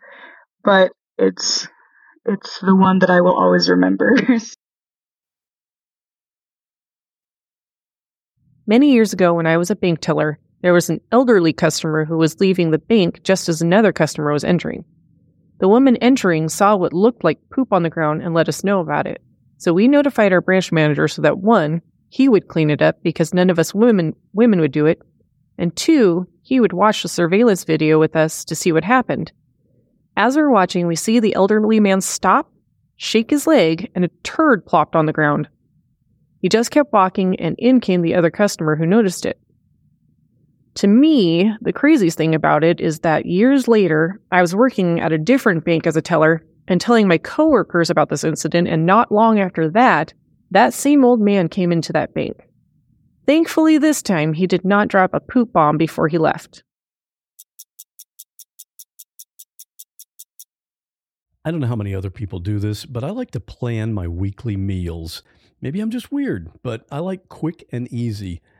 but 0.63 0.91
it's, 1.17 1.67
it's 2.25 2.59
the 2.59 2.75
one 2.75 2.99
that 2.99 3.09
I 3.11 3.21
will 3.21 3.37
always 3.37 3.69
remember. 3.69 4.15
Many 8.67 8.93
years 8.93 9.13
ago, 9.13 9.35
when 9.35 9.45
I 9.45 9.57
was 9.57 9.69
a 9.69 9.75
bank 9.75 9.99
teller, 10.01 10.39
there 10.63 10.73
was 10.73 10.89
an 10.89 11.01
elderly 11.11 11.53
customer 11.53 12.05
who 12.05 12.17
was 12.17 12.39
leaving 12.39 12.71
the 12.71 12.79
bank 12.79 13.21
just 13.21 13.47
as 13.47 13.61
another 13.61 13.93
customer 13.93 14.33
was 14.33 14.43
entering. 14.43 14.85
The 15.59 15.67
woman 15.69 15.95
entering 15.97 16.49
saw 16.49 16.75
what 16.75 16.93
looked 16.93 17.23
like 17.23 17.49
poop 17.49 17.71
on 17.71 17.83
the 17.83 17.89
ground 17.89 18.21
and 18.21 18.33
let 18.33 18.49
us 18.49 18.63
know 18.63 18.79
about 18.79 19.07
it. 19.07 19.21
So 19.57 19.73
we 19.73 19.87
notified 19.87 20.33
our 20.33 20.41
branch 20.41 20.71
manager 20.71 21.07
so 21.07 21.21
that 21.21 21.37
one, 21.37 21.81
he 22.09 22.27
would 22.29 22.47
clean 22.47 22.69
it 22.69 22.81
up 22.81 23.01
because 23.03 23.33
none 23.33 23.49
of 23.49 23.59
us 23.59 23.73
women 23.73 24.15
women 24.33 24.59
would 24.59 24.71
do 24.71 24.85
it, 24.85 25.01
and 25.57 25.75
two, 25.75 26.27
he 26.41 26.59
would 26.59 26.73
watch 26.73 27.01
the 27.01 27.09
surveillance 27.09 27.63
video 27.63 27.99
with 27.99 28.15
us 28.15 28.45
to 28.45 28.55
see 28.55 28.71
what 28.71 28.83
happened. 28.83 29.31
As 30.17 30.35
we're 30.35 30.49
watching, 30.49 30.87
we 30.87 30.95
see 30.95 31.19
the 31.19 31.35
elderly 31.35 31.79
man 31.79 32.01
stop, 32.01 32.51
shake 32.97 33.29
his 33.29 33.47
leg, 33.47 33.91
and 33.95 34.05
a 34.05 34.09
turd 34.23 34.65
plopped 34.65 34.95
on 34.95 35.05
the 35.05 35.13
ground. 35.13 35.49
He 36.39 36.49
just 36.49 36.71
kept 36.71 36.93
walking, 36.93 37.39
and 37.39 37.55
in 37.57 37.79
came 37.79 38.01
the 38.01 38.15
other 38.15 38.29
customer 38.29 38.75
who 38.75 38.85
noticed 38.85 39.25
it. 39.25 39.39
To 40.75 40.87
me, 40.87 41.53
the 41.61 41.71
craziest 41.71 42.17
thing 42.17 42.35
about 42.35 42.63
it 42.63 42.81
is 42.81 42.99
that 42.99 43.25
years 43.25 43.67
later, 43.67 44.19
I 44.31 44.41
was 44.41 44.53
working 44.53 44.99
at 44.99 45.13
a 45.13 45.17
different 45.17 45.63
bank 45.63 45.87
as 45.87 45.95
a 45.95 46.01
teller 46.01 46.45
and 46.67 46.81
telling 46.81 47.07
my 47.07 47.17
coworkers 47.17 47.89
about 47.89 48.09
this 48.09 48.23
incident, 48.25 48.67
and 48.67 48.85
not 48.85 49.11
long 49.11 49.39
after 49.39 49.69
that, 49.69 50.13
that 50.51 50.73
same 50.73 51.05
old 51.05 51.21
man 51.21 51.47
came 51.47 51.71
into 51.71 51.93
that 51.93 52.13
bank. 52.13 52.49
Thankfully, 53.25 53.77
this 53.77 54.01
time 54.01 54.33
he 54.33 54.47
did 54.47 54.65
not 54.65 54.89
drop 54.89 55.13
a 55.13 55.19
poop 55.19 55.53
bomb 55.53 55.77
before 55.77 56.07
he 56.07 56.17
left. 56.17 56.63
I 61.45 61.51
don't 61.51 61.59
know 61.59 61.67
how 61.67 61.75
many 61.75 61.95
other 61.95 62.09
people 62.09 62.39
do 62.39 62.59
this, 62.59 62.85
but 62.85 63.03
I 63.03 63.11
like 63.11 63.31
to 63.31 63.39
plan 63.39 63.93
my 63.93 64.07
weekly 64.07 64.57
meals. 64.57 65.23
Maybe 65.61 65.79
I'm 65.79 65.91
just 65.91 66.11
weird, 66.11 66.51
but 66.63 66.85
I 66.91 66.99
like 66.99 67.29
quick 67.29 67.63
and 67.71 67.87
easy. 67.93 68.41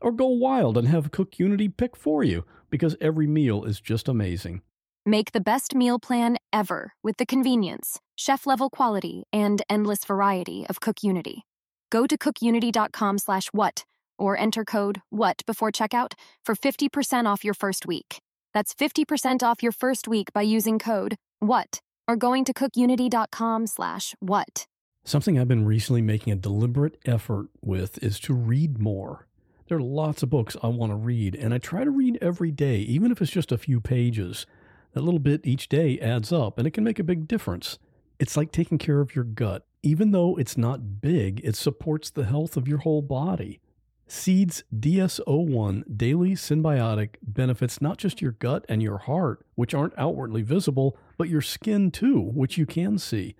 or 0.00 0.12
go 0.12 0.26
wild 0.26 0.76
and 0.76 0.88
have 0.88 1.10
Cook 1.10 1.38
Unity 1.38 1.68
pick 1.68 1.96
for 1.96 2.22
you 2.22 2.44
because 2.70 2.96
every 3.00 3.26
meal 3.26 3.64
is 3.64 3.80
just 3.80 4.08
amazing. 4.08 4.62
Make 5.06 5.32
the 5.32 5.40
best 5.40 5.74
meal 5.74 5.98
plan 5.98 6.36
ever 6.52 6.92
with 7.02 7.16
the 7.16 7.26
convenience, 7.26 8.00
chef 8.16 8.46
level 8.46 8.68
quality, 8.68 9.24
and 9.32 9.62
endless 9.68 10.04
variety 10.04 10.66
of 10.68 10.80
Cook 10.80 11.02
Unity. 11.02 11.44
Go 11.90 12.06
to 12.06 12.16
cookunity.com 12.16 13.18
slash 13.18 13.48
what 13.48 13.84
or 14.18 14.36
enter 14.38 14.64
code 14.64 15.00
WHAT 15.10 15.42
before 15.46 15.72
checkout 15.72 16.12
for 16.44 16.54
50% 16.54 17.26
off 17.26 17.44
your 17.44 17.54
first 17.54 17.86
week. 17.86 18.18
That's 18.52 18.74
50% 18.74 19.42
off 19.42 19.62
your 19.62 19.72
first 19.72 20.06
week 20.06 20.32
by 20.32 20.42
using 20.42 20.78
code 20.78 21.16
WHAT 21.40 21.80
or 22.06 22.16
going 22.16 22.44
to 22.44 22.52
cookunity.com 22.52 23.66
slash 23.66 24.14
what. 24.20 24.66
Something 25.04 25.38
I've 25.38 25.48
been 25.48 25.64
recently 25.64 26.02
making 26.02 26.32
a 26.32 26.36
deliberate 26.36 26.98
effort 27.06 27.46
with 27.62 28.02
is 28.02 28.20
to 28.20 28.34
read 28.34 28.78
more. 28.78 29.26
There 29.70 29.78
are 29.78 29.82
lots 29.82 30.24
of 30.24 30.30
books 30.30 30.56
I 30.64 30.66
want 30.66 30.90
to 30.90 30.96
read, 30.96 31.36
and 31.36 31.54
I 31.54 31.58
try 31.58 31.84
to 31.84 31.92
read 31.92 32.18
every 32.20 32.50
day, 32.50 32.78
even 32.78 33.12
if 33.12 33.22
it's 33.22 33.30
just 33.30 33.52
a 33.52 33.56
few 33.56 33.80
pages. 33.80 34.44
That 34.94 35.02
little 35.02 35.20
bit 35.20 35.46
each 35.46 35.68
day 35.68 35.96
adds 36.00 36.32
up, 36.32 36.58
and 36.58 36.66
it 36.66 36.72
can 36.72 36.82
make 36.82 36.98
a 36.98 37.04
big 37.04 37.28
difference. 37.28 37.78
It's 38.18 38.36
like 38.36 38.50
taking 38.50 38.78
care 38.78 39.00
of 39.00 39.14
your 39.14 39.22
gut. 39.22 39.64
Even 39.84 40.10
though 40.10 40.34
it's 40.34 40.58
not 40.58 41.00
big, 41.00 41.40
it 41.44 41.54
supports 41.54 42.10
the 42.10 42.24
health 42.24 42.56
of 42.56 42.66
your 42.66 42.78
whole 42.78 43.00
body. 43.00 43.60
Seeds 44.08 44.64
DS01 44.76 45.96
Daily 45.96 46.32
Synbiotic 46.32 47.10
benefits 47.22 47.80
not 47.80 47.96
just 47.96 48.20
your 48.20 48.32
gut 48.32 48.64
and 48.68 48.82
your 48.82 48.98
heart, 48.98 49.46
which 49.54 49.72
aren't 49.72 49.96
outwardly 49.96 50.42
visible, 50.42 50.98
but 51.16 51.28
your 51.28 51.42
skin 51.42 51.92
too, 51.92 52.20
which 52.20 52.58
you 52.58 52.66
can 52.66 52.98
see. 52.98 53.36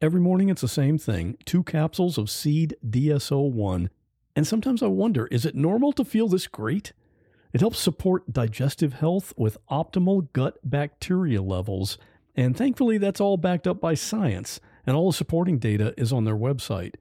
Every 0.00 0.22
morning 0.22 0.48
it's 0.48 0.62
the 0.62 0.68
same 0.68 0.96
thing 0.96 1.36
two 1.44 1.62
capsules 1.62 2.16
of 2.16 2.30
Seed 2.30 2.76
DS01 2.82 3.90
and 4.36 4.46
sometimes 4.46 4.82
I 4.82 4.86
wonder 4.86 5.26
is 5.28 5.44
it 5.44 5.56
normal 5.56 5.92
to 5.94 6.04
feel 6.04 6.28
this 6.28 6.46
great? 6.46 6.92
It 7.52 7.60
helps 7.60 7.78
support 7.78 8.32
digestive 8.32 8.92
health 8.92 9.32
with 9.36 9.56
optimal 9.70 10.30
gut 10.34 10.58
bacteria 10.62 11.40
levels. 11.40 11.96
And 12.36 12.54
thankfully, 12.54 12.98
that's 12.98 13.20
all 13.20 13.38
backed 13.38 13.66
up 13.66 13.80
by 13.80 13.94
science, 13.94 14.60
and 14.86 14.94
all 14.94 15.10
the 15.10 15.16
supporting 15.16 15.58
data 15.58 15.94
is 15.96 16.12
on 16.12 16.24
their 16.24 16.36
website. 16.36 16.96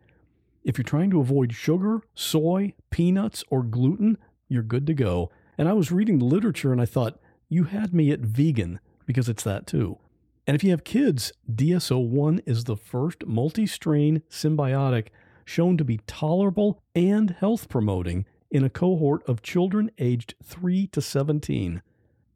If 0.63 0.77
you're 0.77 0.83
trying 0.83 1.11
to 1.11 1.19
avoid 1.19 1.53
sugar, 1.53 2.01
soy, 2.13 2.73
peanuts, 2.89 3.43
or 3.49 3.63
gluten, 3.63 4.17
you're 4.47 4.63
good 4.63 4.87
to 4.87 4.93
go. 4.93 5.29
And 5.57 5.67
I 5.67 5.73
was 5.73 5.91
reading 5.91 6.19
the 6.19 6.25
literature 6.25 6.71
and 6.71 6.81
I 6.81 6.85
thought, 6.85 7.19
you 7.49 7.65
had 7.65 7.93
me 7.93 8.11
at 8.11 8.21
vegan 8.21 8.79
because 9.05 9.29
it's 9.29 9.43
that 9.43 9.67
too. 9.67 9.99
And 10.47 10.55
if 10.55 10.63
you 10.63 10.71
have 10.71 10.83
kids, 10.83 11.33
DS01 11.53 12.41
is 12.45 12.63
the 12.63 12.77
first 12.77 13.25
multi 13.25 13.67
strain 13.67 14.21
synbiotic 14.29 15.07
shown 15.45 15.77
to 15.77 15.85
be 15.85 16.01
tolerable 16.07 16.83
and 16.93 17.31
health 17.39 17.69
promoting 17.69 18.25
in 18.51 18.63
a 18.63 18.69
cohort 18.69 19.23
of 19.27 19.41
children 19.41 19.91
aged 19.97 20.35
3 20.43 20.87
to 20.87 21.01
17. 21.01 21.81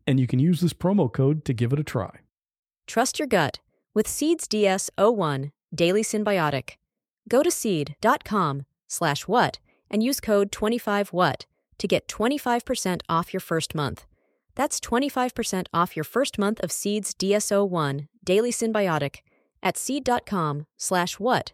And 0.08 0.20
you 0.20 0.28
can 0.28 0.40
use 0.40 0.62
this 0.62 0.74
promo 0.74 1.12
code 1.12 1.44
to 1.46 1.54
give 1.54 1.74
it 1.74 1.80
a 1.80 1.84
try. 1.84 2.20
Trust 2.88 3.20
your 3.20 3.28
gut 3.28 3.60
with 3.94 4.08
Seeds 4.08 4.48
DS01 4.48 5.52
Daily 5.74 6.04
Synbiotic. 6.04 6.76
Go 7.28 7.44
to 7.44 7.52
seed.com 7.52 8.66
slash 8.88 9.28
what 9.28 9.60
and 9.92 10.02
use 10.02 10.20
code 10.20 10.52
25what 10.52 11.46
to 11.78 11.88
get 11.88 12.08
25% 12.08 13.02
off 13.08 13.34
your 13.34 13.40
first 13.40 13.76
month. 13.76 14.06
That's 14.56 14.80
25% 14.80 15.68
off 15.74 15.96
your 15.96 16.04
first 16.04 16.38
month 16.38 16.60
of 16.62 16.72
Seed's 16.72 17.14
DS01 17.14 18.08
Daily 18.24 18.52
Synbiotic 18.52 19.18
at 19.64 19.78
seed.com 19.78 20.66
slash 20.78 21.20
what, 21.20 21.54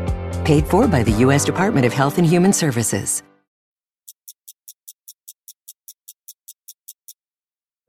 Paid 0.43 0.65
for 0.65 0.87
by 0.87 1.03
the 1.03 1.11
U.S. 1.19 1.45
Department 1.45 1.85
of 1.85 1.93
Health 1.93 2.17
and 2.17 2.25
Human 2.25 2.51
Services. 2.51 3.21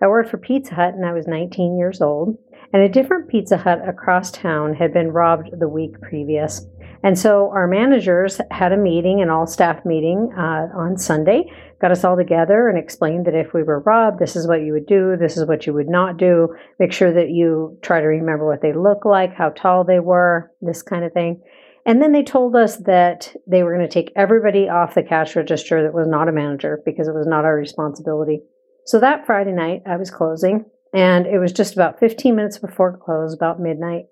I 0.03 0.09
worked 0.09 0.31
for 0.31 0.38
Pizza 0.38 0.75
Hut 0.75 0.95
and 0.95 1.07
I 1.07 1.12
was 1.12 1.27
19 1.27 1.79
years 1.79 2.03
old. 2.03 2.37
And 2.73 2.83
a 2.83 2.88
different 2.88 3.29
Pizza 3.29 3.57
Hut 3.57 3.87
across 3.87 4.31
town 4.31 4.75
had 4.75 4.93
been 4.93 5.12
robbed 5.12 5.51
the 5.59 5.69
week 5.69 6.01
previous. 6.01 6.67
And 7.05 7.19
so 7.19 7.51
our 7.51 7.67
managers 7.67 8.41
had 8.51 8.73
a 8.73 8.77
meeting, 8.77 9.21
an 9.21 9.31
all 9.31 9.47
staff 9.47 9.85
meeting 9.85 10.33
uh, 10.37 10.69
on 10.75 10.97
Sunday, 10.97 11.51
got 11.81 11.91
us 11.91 12.05
all 12.05 12.17
together 12.17 12.69
and 12.69 12.79
explained 12.79 13.27
that 13.27 13.35
if 13.35 13.53
we 13.53 13.62
were 13.62 13.81
robbed, 13.81 14.21
this 14.21 14.37
is 14.37 14.47
what 14.47 14.62
you 14.62 14.73
would 14.73 14.87
do, 14.87 15.17
this 15.19 15.37
is 15.37 15.47
what 15.47 15.67
you 15.67 15.73
would 15.73 15.88
not 15.88 16.17
do. 16.17 16.55
Make 16.79 16.93
sure 16.93 17.12
that 17.12 17.31
you 17.31 17.79
try 17.83 18.01
to 18.01 18.07
remember 18.07 18.47
what 18.47 18.62
they 18.62 18.73
look 18.73 19.05
like, 19.05 19.35
how 19.35 19.51
tall 19.51 19.85
they 19.85 20.01
were, 20.01 20.51
this 20.61 20.83
kind 20.83 21.05
of 21.05 21.12
thing. 21.12 21.43
And 21.85 22.01
then 22.01 22.12
they 22.12 22.23
told 22.23 22.55
us 22.55 22.77
that 22.79 23.35
they 23.47 23.62
were 23.62 23.75
going 23.75 23.88
to 23.88 23.92
take 23.92 24.12
everybody 24.14 24.68
off 24.68 24.95
the 24.95 25.03
cash 25.03 25.35
register 25.35 25.83
that 25.83 25.95
was 25.95 26.07
not 26.07 26.29
a 26.29 26.33
manager 26.33 26.81
because 26.85 27.09
it 27.09 27.14
was 27.14 27.27
not 27.27 27.45
our 27.45 27.57
responsibility. 27.57 28.42
So 28.87 29.01
that 29.01 29.27
Friday 29.27 29.53
night, 29.53 29.83
I 29.87 29.97
was 29.97 30.11
closing, 30.11 30.64
and 30.95 31.27
it 31.27 31.38
was 31.38 31.53
just 31.53 31.75
about 31.75 31.99
15 31.99 32.37
minutes 32.37 32.59
before 32.59 32.97
close, 32.97 33.35
about 33.35 33.61
midnight. 33.61 34.05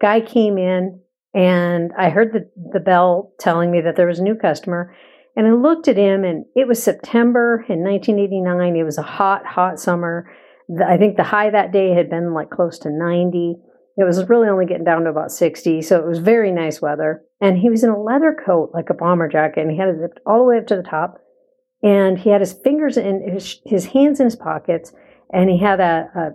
Guy 0.00 0.20
came 0.20 0.58
in, 0.58 1.00
and 1.34 1.92
I 1.98 2.10
heard 2.10 2.32
the, 2.32 2.50
the 2.72 2.80
bell 2.80 3.32
telling 3.38 3.70
me 3.70 3.80
that 3.80 3.96
there 3.96 4.06
was 4.06 4.18
a 4.18 4.24
new 4.24 4.34
customer. 4.34 4.94
And 5.34 5.46
I 5.46 5.52
looked 5.52 5.88
at 5.88 5.96
him, 5.96 6.24
and 6.24 6.44
it 6.54 6.68
was 6.68 6.82
September 6.82 7.64
in 7.68 7.82
1989. 7.82 8.76
It 8.76 8.84
was 8.84 8.98
a 8.98 9.02
hot, 9.02 9.46
hot 9.46 9.80
summer. 9.80 10.30
I 10.86 10.98
think 10.98 11.16
the 11.16 11.24
high 11.24 11.50
that 11.50 11.72
day 11.72 11.94
had 11.94 12.10
been 12.10 12.34
like 12.34 12.50
close 12.50 12.78
to 12.80 12.90
90. 12.90 13.56
It 13.96 14.04
was 14.04 14.28
really 14.28 14.48
only 14.48 14.66
getting 14.66 14.84
down 14.84 15.04
to 15.04 15.10
about 15.10 15.32
60, 15.32 15.82
so 15.82 15.98
it 15.98 16.06
was 16.06 16.18
very 16.18 16.50
nice 16.50 16.80
weather. 16.80 17.22
And 17.40 17.58
he 17.58 17.68
was 17.68 17.84
in 17.84 17.90
a 17.90 18.02
leather 18.02 18.34
coat, 18.44 18.70
like 18.72 18.88
a 18.88 18.94
bomber 18.94 19.28
jacket, 19.28 19.60
and 19.60 19.70
he 19.70 19.76
had 19.76 19.88
it 19.88 20.00
zipped 20.00 20.20
all 20.26 20.38
the 20.38 20.44
way 20.44 20.58
up 20.58 20.66
to 20.68 20.76
the 20.76 20.82
top. 20.82 21.18
And 21.82 22.18
he 22.18 22.30
had 22.30 22.40
his 22.40 22.52
fingers 22.52 22.96
in 22.96 23.28
his, 23.28 23.60
his 23.66 23.86
hands 23.86 24.20
in 24.20 24.24
his 24.24 24.36
pockets 24.36 24.92
and 25.32 25.48
he 25.48 25.58
had 25.58 25.80
a, 25.80 26.08
a 26.14 26.30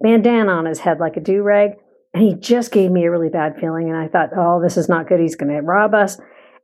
bandana 0.00 0.52
on 0.52 0.66
his 0.66 0.80
head 0.80 0.98
like 0.98 1.16
a 1.16 1.20
do-rag. 1.20 1.72
And 2.12 2.24
he 2.24 2.34
just 2.34 2.72
gave 2.72 2.90
me 2.90 3.04
a 3.04 3.10
really 3.10 3.28
bad 3.28 3.54
feeling 3.60 3.88
and 3.88 3.96
i 3.96 4.08
thought 4.08 4.30
oh 4.36 4.60
this 4.60 4.76
is 4.76 4.88
not 4.88 5.08
good. 5.08 5.20
He's 5.20 5.36
going 5.36 5.52
to 5.52 5.60
rob 5.60 5.94
us. 5.94 6.18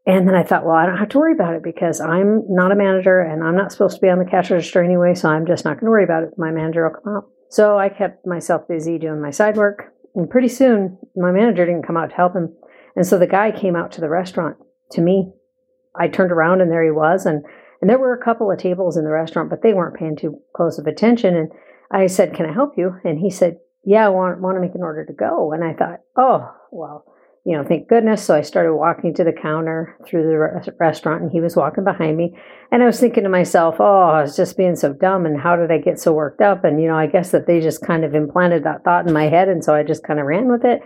And 0.06 0.26
then 0.26 0.34
i 0.34 0.42
thought 0.42 0.64
well 0.64 0.74
i 0.74 0.86
don't 0.86 0.98
have 0.98 1.08
to 1.10 1.18
worry 1.18 1.34
about 1.34 1.54
it 1.54 1.62
because 1.62 2.00
i'm 2.00 2.42
not 2.48 2.72
a 2.72 2.76
manager 2.76 3.20
and 3.20 3.44
i'm 3.44 3.56
not 3.56 3.70
supposed 3.70 3.96
to 3.96 4.00
be 4.00 4.08
on 4.08 4.18
the 4.18 4.24
cash 4.24 4.50
register 4.50 4.82
anyway 4.82 5.14
so 5.14 5.28
i'm 5.28 5.46
just 5.46 5.64
not 5.64 5.74
going 5.74 5.86
to 5.86 5.90
worry 5.90 6.04
about 6.04 6.24
it. 6.24 6.30
My 6.36 6.50
manager 6.50 6.88
will 6.88 7.00
come 7.00 7.16
out. 7.16 7.28
So 7.50 7.78
i 7.78 7.88
kept 7.88 8.26
myself 8.26 8.66
busy 8.68 8.98
doing 8.98 9.20
my 9.20 9.30
side 9.30 9.56
work 9.56 9.92
and 10.16 10.28
pretty 10.28 10.48
soon 10.48 10.98
my 11.14 11.30
manager 11.30 11.64
didn't 11.64 11.86
come 11.86 11.96
out 11.96 12.10
to 12.10 12.16
help 12.16 12.34
him 12.34 12.54
and 12.96 13.06
so 13.06 13.18
the 13.18 13.26
guy 13.26 13.52
came 13.52 13.76
out 13.76 13.92
to 13.92 14.00
the 14.00 14.08
restaurant 14.08 14.56
to 14.90 15.00
me 15.00 15.32
i 15.94 16.08
turned 16.08 16.32
around 16.32 16.60
and 16.60 16.70
there 16.70 16.84
he 16.84 16.90
was 16.90 17.24
and 17.26 17.44
and 17.80 17.90
there 17.90 17.98
were 17.98 18.14
a 18.14 18.24
couple 18.24 18.50
of 18.50 18.58
tables 18.58 18.96
in 18.96 19.04
the 19.04 19.10
restaurant, 19.10 19.50
but 19.50 19.62
they 19.62 19.74
weren't 19.74 19.96
paying 19.96 20.16
too 20.16 20.40
close 20.54 20.78
of 20.78 20.86
attention. 20.86 21.36
And 21.36 21.52
I 21.90 22.06
said, 22.06 22.34
Can 22.34 22.46
I 22.46 22.52
help 22.52 22.72
you? 22.76 22.96
And 23.04 23.18
he 23.18 23.30
said, 23.30 23.58
Yeah, 23.84 24.06
I 24.06 24.08
want, 24.08 24.40
want 24.40 24.56
to 24.56 24.60
make 24.60 24.74
an 24.74 24.82
order 24.82 25.04
to 25.04 25.12
go. 25.12 25.52
And 25.52 25.62
I 25.62 25.74
thought, 25.74 26.00
Oh, 26.16 26.50
well, 26.70 27.04
you 27.46 27.56
know, 27.56 27.62
thank 27.62 27.86
goodness. 27.86 28.24
So 28.24 28.34
I 28.34 28.40
started 28.40 28.74
walking 28.74 29.14
to 29.14 29.22
the 29.22 29.32
counter 29.32 29.96
through 30.04 30.24
the 30.24 30.36
re- 30.36 30.72
restaurant, 30.80 31.22
and 31.22 31.30
he 31.30 31.40
was 31.40 31.54
walking 31.54 31.84
behind 31.84 32.16
me. 32.16 32.36
And 32.72 32.82
I 32.82 32.86
was 32.86 32.98
thinking 32.98 33.22
to 33.22 33.28
myself, 33.28 33.76
Oh, 33.78 33.84
I 33.84 34.22
was 34.22 34.34
just 34.34 34.56
being 34.56 34.74
so 34.74 34.92
dumb. 34.92 35.26
And 35.26 35.40
how 35.40 35.54
did 35.54 35.70
I 35.70 35.78
get 35.78 36.00
so 36.00 36.12
worked 36.12 36.40
up? 36.40 36.64
And, 36.64 36.82
you 36.82 36.88
know, 36.88 36.96
I 36.96 37.06
guess 37.06 37.30
that 37.30 37.46
they 37.46 37.60
just 37.60 37.86
kind 37.86 38.04
of 38.04 38.16
implanted 38.16 38.64
that 38.64 38.82
thought 38.82 39.06
in 39.06 39.14
my 39.14 39.28
head. 39.28 39.48
And 39.48 39.64
so 39.64 39.76
I 39.76 39.84
just 39.84 40.02
kind 40.02 40.18
of 40.18 40.26
ran 40.26 40.50
with 40.50 40.64
it. 40.64 40.80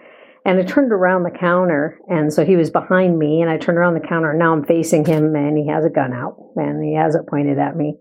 And 0.44 0.58
I 0.58 0.62
turned 0.62 0.92
around 0.92 1.22
the 1.22 1.30
counter, 1.30 1.98
and 2.08 2.30
so 2.30 2.44
he 2.44 2.56
was 2.56 2.70
behind 2.70 3.18
me, 3.18 3.42
and 3.42 3.50
I 3.50 3.58
turned 3.58 3.76
around 3.76 3.92
the 3.92 4.06
counter, 4.06 4.30
and 4.30 4.38
now 4.38 4.54
I'm 4.54 4.64
facing 4.64 5.04
him, 5.04 5.34
and 5.36 5.56
he 5.56 5.68
has 5.68 5.84
a 5.84 5.90
gun 5.90 6.14
out, 6.14 6.36
and 6.56 6.82
he 6.82 6.94
has 6.94 7.14
it 7.14 7.26
pointed 7.26 7.58
at 7.58 7.76
me. 7.76 7.98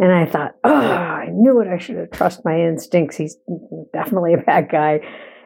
And 0.00 0.12
I 0.12 0.26
thought, 0.26 0.56
oh, 0.64 0.72
I 0.72 1.28
knew 1.32 1.60
it. 1.60 1.68
I 1.68 1.78
should 1.78 1.96
have 1.96 2.10
trusted 2.10 2.44
my 2.44 2.60
instincts. 2.60 3.16
He's 3.16 3.36
definitely 3.92 4.34
a 4.34 4.38
bad 4.38 4.68
guy. 4.70 5.00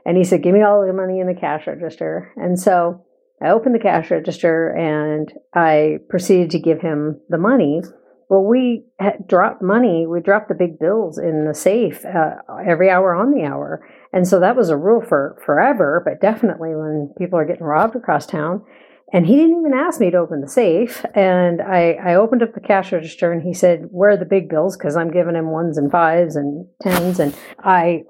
And 0.05 0.17
he 0.17 0.25
said, 0.25 0.43
give 0.43 0.55
me 0.55 0.62
all 0.62 0.85
the 0.87 0.93
money 0.93 1.21
in 1.21 1.27
the 1.27 1.38
cash 1.38 1.67
register. 1.67 2.33
And 2.37 2.59
so 2.59 3.05
I 3.43 3.51
opened 3.51 3.75
the 3.75 3.81
cash 3.81 4.11
register 4.11 4.69
and 4.71 5.33
I 5.55 5.99
proceeded 6.09 6.51
to 6.51 6.59
give 6.59 6.81
him 6.81 7.21
the 7.29 7.38
money. 7.38 7.83
Well, 8.29 8.45
we 8.45 8.85
dropped 9.27 9.62
money. 9.62 10.07
We 10.07 10.21
dropped 10.21 10.49
the 10.49 10.55
big 10.55 10.79
bills 10.79 11.19
in 11.19 11.47
the 11.47 11.55
safe 11.55 12.05
uh, 12.05 12.37
every 12.67 12.88
hour 12.88 13.15
on 13.15 13.31
the 13.31 13.45
hour. 13.45 13.87
And 14.12 14.27
so 14.27 14.41
that 14.41 14.57
was 14.57 14.71
a 14.71 14.77
rule 14.77 15.03
for 15.07 15.38
forever, 15.45 16.03
but 16.05 16.21
definitely 16.21 16.71
when 16.75 17.12
people 17.19 17.38
are 17.38 17.45
getting 17.45 17.65
robbed 17.65 17.97
across 17.97 18.27
town. 18.27 18.65
And 19.12 19.27
he 19.27 19.37
didn't 19.37 19.61
even 19.61 19.75
ask 19.75 20.01
me 20.01 20.11
to 20.11 20.17
open 20.17 20.41
the 20.41 20.49
safe. 20.49 21.05
And 21.15 21.61
I, 21.61 21.99
I 22.03 22.15
opened 22.15 22.43
up 22.43 22.55
the 22.55 22.61
cash 22.61 22.93
register 22.93 23.31
and 23.31 23.43
he 23.43 23.53
said, 23.53 23.88
Where 23.91 24.11
are 24.11 24.17
the 24.17 24.25
big 24.25 24.49
bills? 24.49 24.77
Because 24.77 24.97
I'm 24.97 25.11
giving 25.11 25.37
him 25.37 25.51
ones 25.51 25.77
and 25.77 25.93
fives 25.93 26.35
and 26.35 26.67
tens. 26.81 27.21
And 27.21 27.35
I 27.59 28.05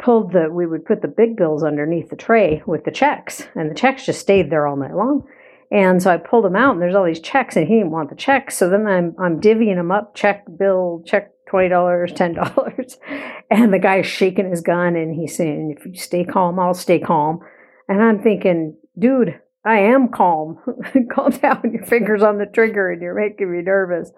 pulled 0.00 0.32
the, 0.32 0.48
we 0.50 0.66
would 0.66 0.84
put 0.84 1.02
the 1.02 1.08
big 1.08 1.36
bills 1.36 1.62
underneath 1.62 2.10
the 2.10 2.16
tray 2.16 2.62
with 2.66 2.84
the 2.84 2.90
checks. 2.90 3.46
And 3.54 3.70
the 3.70 3.74
checks 3.74 4.06
just 4.06 4.20
stayed 4.20 4.50
there 4.50 4.66
all 4.66 4.76
night 4.76 4.94
long. 4.94 5.26
And 5.70 6.02
so 6.02 6.10
I 6.10 6.16
pulled 6.16 6.44
them 6.44 6.56
out 6.56 6.72
and 6.72 6.82
there's 6.82 6.96
all 6.96 7.04
these 7.04 7.20
checks 7.20 7.56
and 7.56 7.66
he 7.66 7.76
didn't 7.76 7.92
want 7.92 8.10
the 8.10 8.16
checks. 8.16 8.56
So 8.56 8.68
then 8.68 8.86
I'm, 8.86 9.14
I'm 9.18 9.40
divvying 9.40 9.76
them 9.76 9.92
up, 9.92 10.14
check, 10.16 10.44
bill, 10.58 11.02
check, 11.06 11.30
$20, 11.48 11.70
$10. 11.70 12.96
And 13.52 13.74
the 13.74 13.80
guy's 13.80 14.06
shaking 14.06 14.48
his 14.48 14.60
gun 14.60 14.94
and 14.94 15.12
he's 15.12 15.36
saying, 15.36 15.74
if 15.76 15.84
you 15.84 15.94
stay 15.96 16.24
calm, 16.24 16.60
I'll 16.60 16.72
stay 16.72 17.00
calm. 17.00 17.40
And 17.88 18.00
I'm 18.00 18.22
thinking, 18.22 18.76
dude, 18.96 19.40
I 19.64 19.78
am 19.80 20.08
calm. 20.08 20.58
calm 21.12 21.30
down. 21.32 21.72
Your 21.72 21.84
fingers 21.84 22.22
on 22.22 22.38
the 22.38 22.46
trigger 22.46 22.92
and 22.92 23.02
you're 23.02 23.20
making 23.20 23.50
me 23.50 23.62
nervous. 23.62 24.12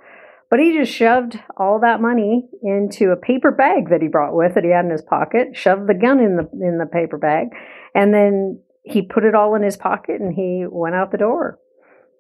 But 0.53 0.61
he 0.61 0.77
just 0.77 0.93
shoved 0.93 1.41
all 1.57 1.81
that 1.81 2.03
money 2.03 2.47
into 2.63 3.11
a 3.11 3.17
paper 3.17 3.51
bag 3.51 3.89
that 3.89 4.03
he 4.03 4.09
brought 4.09 4.35
with 4.35 4.55
that 4.55 4.65
he 4.65 4.71
had 4.71 4.85
in 4.85 4.91
his 4.91 5.01
pocket, 5.01 5.57
shoved 5.57 5.89
the 5.89 5.95
gun 5.95 6.21
in 6.21 6.37
the 6.37 6.47
in 6.61 6.77
the 6.77 6.85
paper 6.85 7.17
bag, 7.17 7.47
and 7.95 8.13
then 8.13 8.61
he 8.85 9.01
put 9.01 9.25
it 9.25 9.35
all 9.35 9.55
in 9.55 9.63
his 9.63 9.79
pocket 9.79 10.21
and 10.21 10.35
he 10.35 10.67
went 10.69 10.95
out 10.95 11.11
the 11.11 11.17
door 11.17 11.59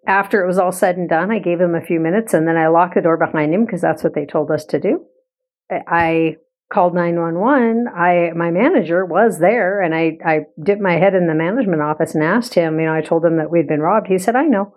after 0.06 0.42
it 0.42 0.46
was 0.46 0.58
all 0.58 0.72
said 0.72 0.96
and 0.96 1.10
done, 1.10 1.30
I 1.30 1.40
gave 1.40 1.60
him 1.60 1.74
a 1.74 1.84
few 1.84 2.00
minutes 2.00 2.32
and 2.32 2.48
then 2.48 2.56
I 2.56 2.68
locked 2.68 2.94
the 2.94 3.02
door 3.02 3.18
behind 3.18 3.52
him 3.52 3.66
because 3.66 3.82
that's 3.82 4.02
what 4.02 4.14
they 4.14 4.24
told 4.24 4.50
us 4.50 4.64
to 4.66 4.80
do. 4.80 5.04
I 5.70 6.36
called 6.72 6.94
911. 6.94 7.86
I 7.94 8.30
my 8.34 8.50
manager 8.50 9.04
was 9.04 9.40
there 9.40 9.82
and 9.82 9.94
I 9.94 10.16
I 10.24 10.40
dipped 10.64 10.80
my 10.80 10.94
head 10.94 11.14
in 11.14 11.26
the 11.26 11.34
management 11.34 11.82
office 11.82 12.14
and 12.14 12.24
asked 12.24 12.54
him, 12.54 12.80
you 12.80 12.86
know, 12.86 12.94
I 12.94 13.02
told 13.02 13.26
him 13.26 13.36
that 13.36 13.50
we'd 13.50 13.68
been 13.68 13.80
robbed. 13.80 14.06
He 14.08 14.16
said, 14.16 14.36
"I 14.36 14.44
know." 14.44 14.74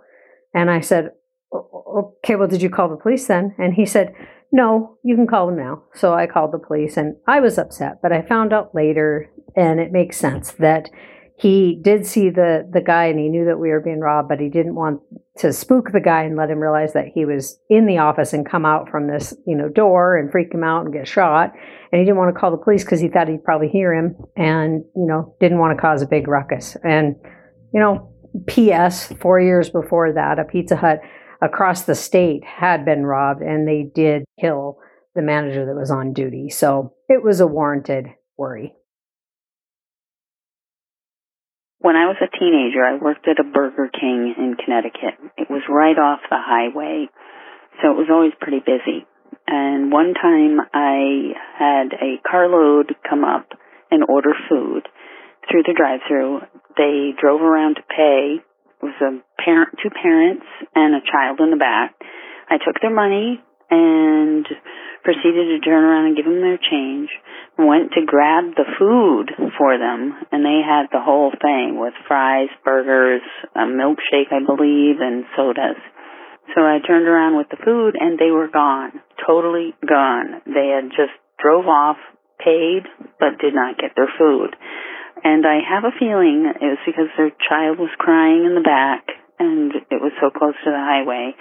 And 0.53 0.69
I 0.69 0.81
said, 0.81 1.11
"Okay, 1.55 2.35
well 2.35 2.47
did 2.47 2.61
you 2.61 2.69
call 2.69 2.89
the 2.89 2.97
police 2.97 3.27
then?" 3.27 3.55
And 3.57 3.73
he 3.73 3.85
said, 3.85 4.13
"No, 4.51 4.97
you 5.03 5.15
can 5.15 5.27
call 5.27 5.47
them 5.47 5.57
now." 5.57 5.83
So 5.93 6.13
I 6.13 6.27
called 6.27 6.51
the 6.51 6.59
police 6.59 6.97
and 6.97 7.15
I 7.27 7.39
was 7.39 7.57
upset, 7.57 8.01
but 8.01 8.11
I 8.11 8.21
found 8.21 8.53
out 8.53 8.75
later 8.75 9.29
and 9.55 9.79
it 9.79 9.91
makes 9.91 10.17
sense 10.17 10.51
that 10.53 10.89
he 11.37 11.79
did 11.81 12.05
see 12.05 12.29
the 12.29 12.67
the 12.71 12.81
guy 12.81 13.05
and 13.05 13.19
he 13.19 13.27
knew 13.27 13.45
that 13.45 13.59
we 13.59 13.69
were 13.69 13.81
being 13.81 13.99
robbed, 13.99 14.29
but 14.29 14.39
he 14.39 14.49
didn't 14.49 14.75
want 14.75 15.01
to 15.37 15.51
spook 15.51 15.91
the 15.91 15.99
guy 15.99 16.23
and 16.23 16.37
let 16.37 16.49
him 16.49 16.59
realize 16.59 16.93
that 16.93 17.07
he 17.13 17.25
was 17.25 17.59
in 17.69 17.87
the 17.87 17.97
office 17.97 18.31
and 18.31 18.49
come 18.49 18.65
out 18.65 18.89
from 18.89 19.07
this 19.07 19.33
you 19.45 19.55
know 19.55 19.67
door 19.67 20.15
and 20.15 20.31
freak 20.31 20.53
him 20.53 20.63
out 20.63 20.85
and 20.85 20.93
get 20.93 21.07
shot. 21.07 21.51
And 21.91 21.99
he 21.99 22.05
didn't 22.05 22.17
want 22.17 22.33
to 22.33 22.39
call 22.39 22.51
the 22.51 22.57
police 22.57 22.83
because 22.85 23.01
he 23.01 23.09
thought 23.09 23.27
he'd 23.27 23.43
probably 23.43 23.67
hear 23.67 23.93
him 23.93 24.15
and 24.37 24.83
you 24.95 25.05
know 25.05 25.35
didn't 25.41 25.59
want 25.59 25.75
to 25.75 25.81
cause 25.81 26.01
a 26.01 26.07
big 26.07 26.27
ruckus. 26.27 26.77
And 26.83 27.15
you 27.73 27.81
know, 27.81 28.09
P.S. 28.47 29.11
Four 29.19 29.41
years 29.41 29.69
before 29.69 30.13
that, 30.13 30.39
a 30.39 30.45
Pizza 30.45 30.77
Hut 30.77 31.01
across 31.45 31.83
the 31.83 31.95
state 31.95 32.43
had 32.43 32.83
been 32.85 33.05
robbed, 33.05 33.41
and 33.41 33.67
they 33.67 33.83
did 33.83 34.25
kill 34.39 34.79
the 35.13 35.21
manager 35.21 35.65
that 35.65 35.75
was 35.75 35.91
on 35.91 36.13
duty. 36.13 36.49
So 36.49 36.93
it 37.07 37.23
was 37.23 37.39
a 37.39 37.47
warranted 37.47 38.07
worry. 38.37 38.73
when 41.85 41.95
I 41.95 42.09
was 42.09 42.17
a 42.17 42.33
teenager, 42.33 42.81
I 42.81 42.97
worked 42.97 43.27
at 43.27 43.37
a 43.37 43.45
Burger 43.45 43.93
King 43.93 44.33
in 44.35 44.57
Connecticut. 44.57 45.21
It 45.37 45.51
was 45.51 45.61
right 45.69 45.93
off 45.93 46.17
the 46.31 46.41
highway, 46.41 47.05
so 47.77 47.93
it 47.93 47.97
was 48.01 48.09
always 48.09 48.33
pretty 48.41 48.57
busy. 48.57 49.05
And 49.45 49.91
one 49.91 50.15
time 50.17 50.65
I 50.73 51.37
had 51.53 51.93
a 51.93 52.17
carload 52.25 52.95
come 53.07 53.23
up 53.23 53.53
and 53.91 54.01
order 54.09 54.33
food 54.49 54.89
through 55.45 55.61
the 55.61 55.77
drive-through. 55.77 56.41
They 56.75 57.13
drove 57.21 57.41
around 57.45 57.75
to 57.75 57.83
pay. 57.85 58.41
Was 58.85 59.01
a 59.01 59.17
parent, 59.41 59.73
two 59.81 59.89
parents, 59.89 60.45
and 60.77 60.93
a 60.93 61.01
child 61.01 61.41
in 61.41 61.49
the 61.49 61.57
back. 61.57 61.97
I 62.45 62.61
took 62.61 62.77
their 62.77 62.93
money 62.93 63.41
and 63.73 64.45
proceeded 65.01 65.57
to 65.57 65.65
turn 65.65 65.81
around 65.81 66.13
and 66.13 66.15
give 66.15 66.29
them 66.29 66.45
their 66.45 66.61
change. 66.61 67.09
Went 67.57 67.97
to 67.97 68.05
grab 68.05 68.53
the 68.53 68.69
food 68.77 69.33
for 69.57 69.81
them, 69.81 70.13
and 70.29 70.45
they 70.45 70.61
had 70.61 70.93
the 70.93 71.01
whole 71.01 71.33
thing 71.33 71.81
with 71.81 71.97
fries, 72.05 72.53
burgers, 72.61 73.25
a 73.57 73.65
milkshake, 73.65 74.29
I 74.29 74.45
believe, 74.45 75.01
and 75.01 75.25
sodas. 75.33 75.81
So 76.53 76.61
I 76.61 76.77
turned 76.85 77.09
around 77.09 77.37
with 77.41 77.49
the 77.49 77.57
food, 77.65 77.97
and 77.97 78.19
they 78.21 78.29
were 78.29 78.53
gone, 78.53 79.01
totally 79.25 79.73
gone. 79.81 80.45
They 80.45 80.77
had 80.77 80.93
just 80.93 81.17
drove 81.41 81.65
off, 81.65 81.97
paid, 82.37 82.85
but 83.17 83.41
did 83.41 83.57
not 83.57 83.81
get 83.81 83.97
their 83.97 84.13
food. 84.13 84.53
And 85.25 85.41
I 85.41 85.57
have 85.65 85.89
a 85.89 85.97
feeling 85.97 86.45
it 86.45 86.61
was 86.61 86.85
because 86.85 87.09
their 87.17 87.33
child 87.49 87.81
was 87.81 87.89
crying 87.97 88.45
in 88.45 88.53
the 88.53 88.61
back, 88.61 89.09
and 89.41 89.73
it 89.89 89.97
was 89.97 90.13
so 90.21 90.29
close 90.29 90.53
to 90.53 90.69
the 90.69 90.77
highway 90.77 91.33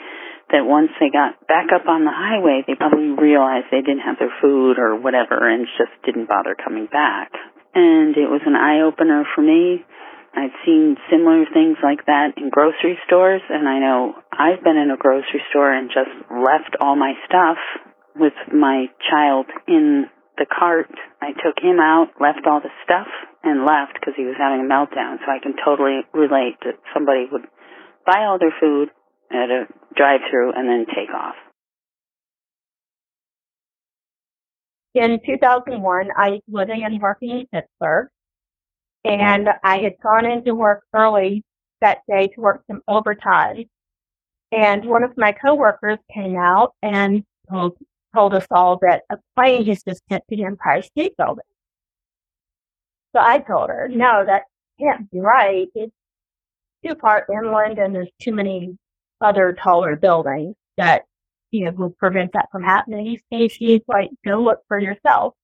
that 0.48 0.64
once 0.64 0.88
they 0.96 1.12
got 1.12 1.36
back 1.44 1.68
up 1.68 1.84
on 1.84 2.08
the 2.08 2.12
highway, 2.12 2.64
they 2.64 2.80
probably 2.80 3.12
realized 3.12 3.68
they 3.68 3.84
didn't 3.84 4.08
have 4.08 4.16
their 4.16 4.32
food 4.40 4.80
or 4.80 4.96
whatever 4.96 5.36
and 5.36 5.68
just 5.76 5.92
didn't 6.00 6.32
bother 6.32 6.56
coming 6.56 6.88
back. 6.88 7.36
And 7.76 8.16
it 8.16 8.32
was 8.32 8.40
an 8.48 8.56
eye 8.56 8.80
opener 8.80 9.28
for 9.36 9.44
me. 9.44 9.84
I'd 10.32 10.56
seen 10.64 10.96
similar 11.12 11.44
things 11.52 11.76
like 11.84 12.06
that 12.06 12.40
in 12.40 12.48
grocery 12.48 12.96
stores, 13.06 13.42
and 13.52 13.68
I 13.68 13.78
know 13.84 14.16
I've 14.32 14.64
been 14.64 14.80
in 14.80 14.90
a 14.90 14.96
grocery 14.96 15.44
store 15.50 15.72
and 15.72 15.92
just 15.92 16.10
left 16.32 16.72
all 16.80 16.96
my 16.96 17.12
stuff 17.28 17.60
with 18.16 18.34
my 18.48 18.86
child 19.10 19.46
in 19.68 20.08
the 20.36 20.46
cart. 20.46 20.90
I 21.20 21.32
took 21.32 21.62
him 21.62 21.78
out, 21.80 22.08
left 22.20 22.46
all 22.46 22.60
the 22.60 22.72
stuff, 22.84 23.08
and 23.42 23.64
left 23.64 23.94
because 23.94 24.14
he 24.16 24.24
was 24.24 24.36
having 24.38 24.60
a 24.60 24.68
meltdown. 24.68 25.18
So 25.24 25.30
I 25.30 25.38
can 25.42 25.54
totally 25.64 26.00
relate 26.12 26.56
that 26.64 26.78
somebody 26.92 27.26
would 27.30 27.46
buy 28.06 28.24
all 28.24 28.38
their 28.38 28.54
food 28.60 28.88
at 29.30 29.50
a 29.50 29.66
drive 29.96 30.20
through 30.30 30.52
and 30.54 30.68
then 30.68 30.86
take 30.86 31.10
off. 31.14 31.34
In 34.94 35.18
2001, 35.26 36.08
I 36.16 36.30
was 36.30 36.40
living 36.46 36.82
and 36.84 37.02
working 37.02 37.30
in 37.30 37.46
Pittsburgh, 37.52 38.08
and 39.04 39.48
I 39.64 39.78
had 39.78 39.94
gone 40.00 40.24
into 40.24 40.54
work 40.54 40.84
early 40.94 41.42
that 41.80 41.98
day 42.08 42.28
to 42.28 42.40
work 42.40 42.62
some 42.68 42.80
overtime. 42.86 43.64
And 44.52 44.84
one 44.84 45.02
of 45.02 45.10
my 45.16 45.32
coworkers 45.32 45.98
came 46.14 46.36
out 46.36 46.74
and 46.80 47.24
told, 47.50 47.76
told 48.14 48.34
us 48.34 48.46
all 48.50 48.78
that 48.82 49.02
a 49.10 49.16
plane 49.36 49.66
has 49.66 49.82
just 49.82 50.02
hit 50.08 50.22
the 50.28 50.44
Empire 50.44 50.82
State 50.82 51.16
Building. 51.16 51.44
So 53.14 53.20
I 53.20 53.38
told 53.38 53.70
her, 53.70 53.88
no, 53.88 54.24
that 54.24 54.44
can't 54.80 55.10
be 55.10 55.20
right. 55.20 55.68
It's 55.74 55.92
too 56.84 56.94
far 57.00 57.26
inland 57.32 57.78
and 57.78 57.94
there's 57.94 58.10
too 58.20 58.32
many 58.32 58.76
other 59.20 59.52
taller 59.52 59.96
buildings 59.96 60.54
that, 60.76 61.02
you 61.50 61.64
know, 61.64 61.70
will 61.72 61.90
prevent 61.90 62.32
that 62.32 62.48
from 62.50 62.62
happening. 62.62 63.18
And 63.30 63.50
she's 63.50 63.80
like, 63.86 64.10
go 64.24 64.40
look 64.42 64.60
for 64.68 64.78
yourself. 64.78 65.34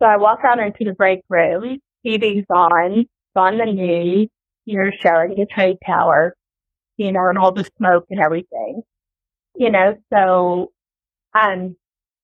So 0.00 0.06
I 0.06 0.16
walk 0.16 0.40
out 0.44 0.60
into 0.60 0.84
the 0.84 0.92
break 0.92 1.20
room, 1.28 1.78
TV's 2.06 2.46
on, 2.48 3.06
on 3.36 3.58
the 3.58 3.66
news, 3.66 4.28
you're 4.64 4.92
showing 4.92 5.34
the 5.36 5.46
trade 5.46 5.76
tower, 5.84 6.34
you 6.96 7.12
know, 7.12 7.28
and 7.28 7.38
all 7.38 7.52
the 7.52 7.68
smoke 7.76 8.06
and 8.10 8.20
everything. 8.20 8.82
You 9.56 9.70
know, 9.70 9.98
so 10.12 10.70
I'm 11.34 11.76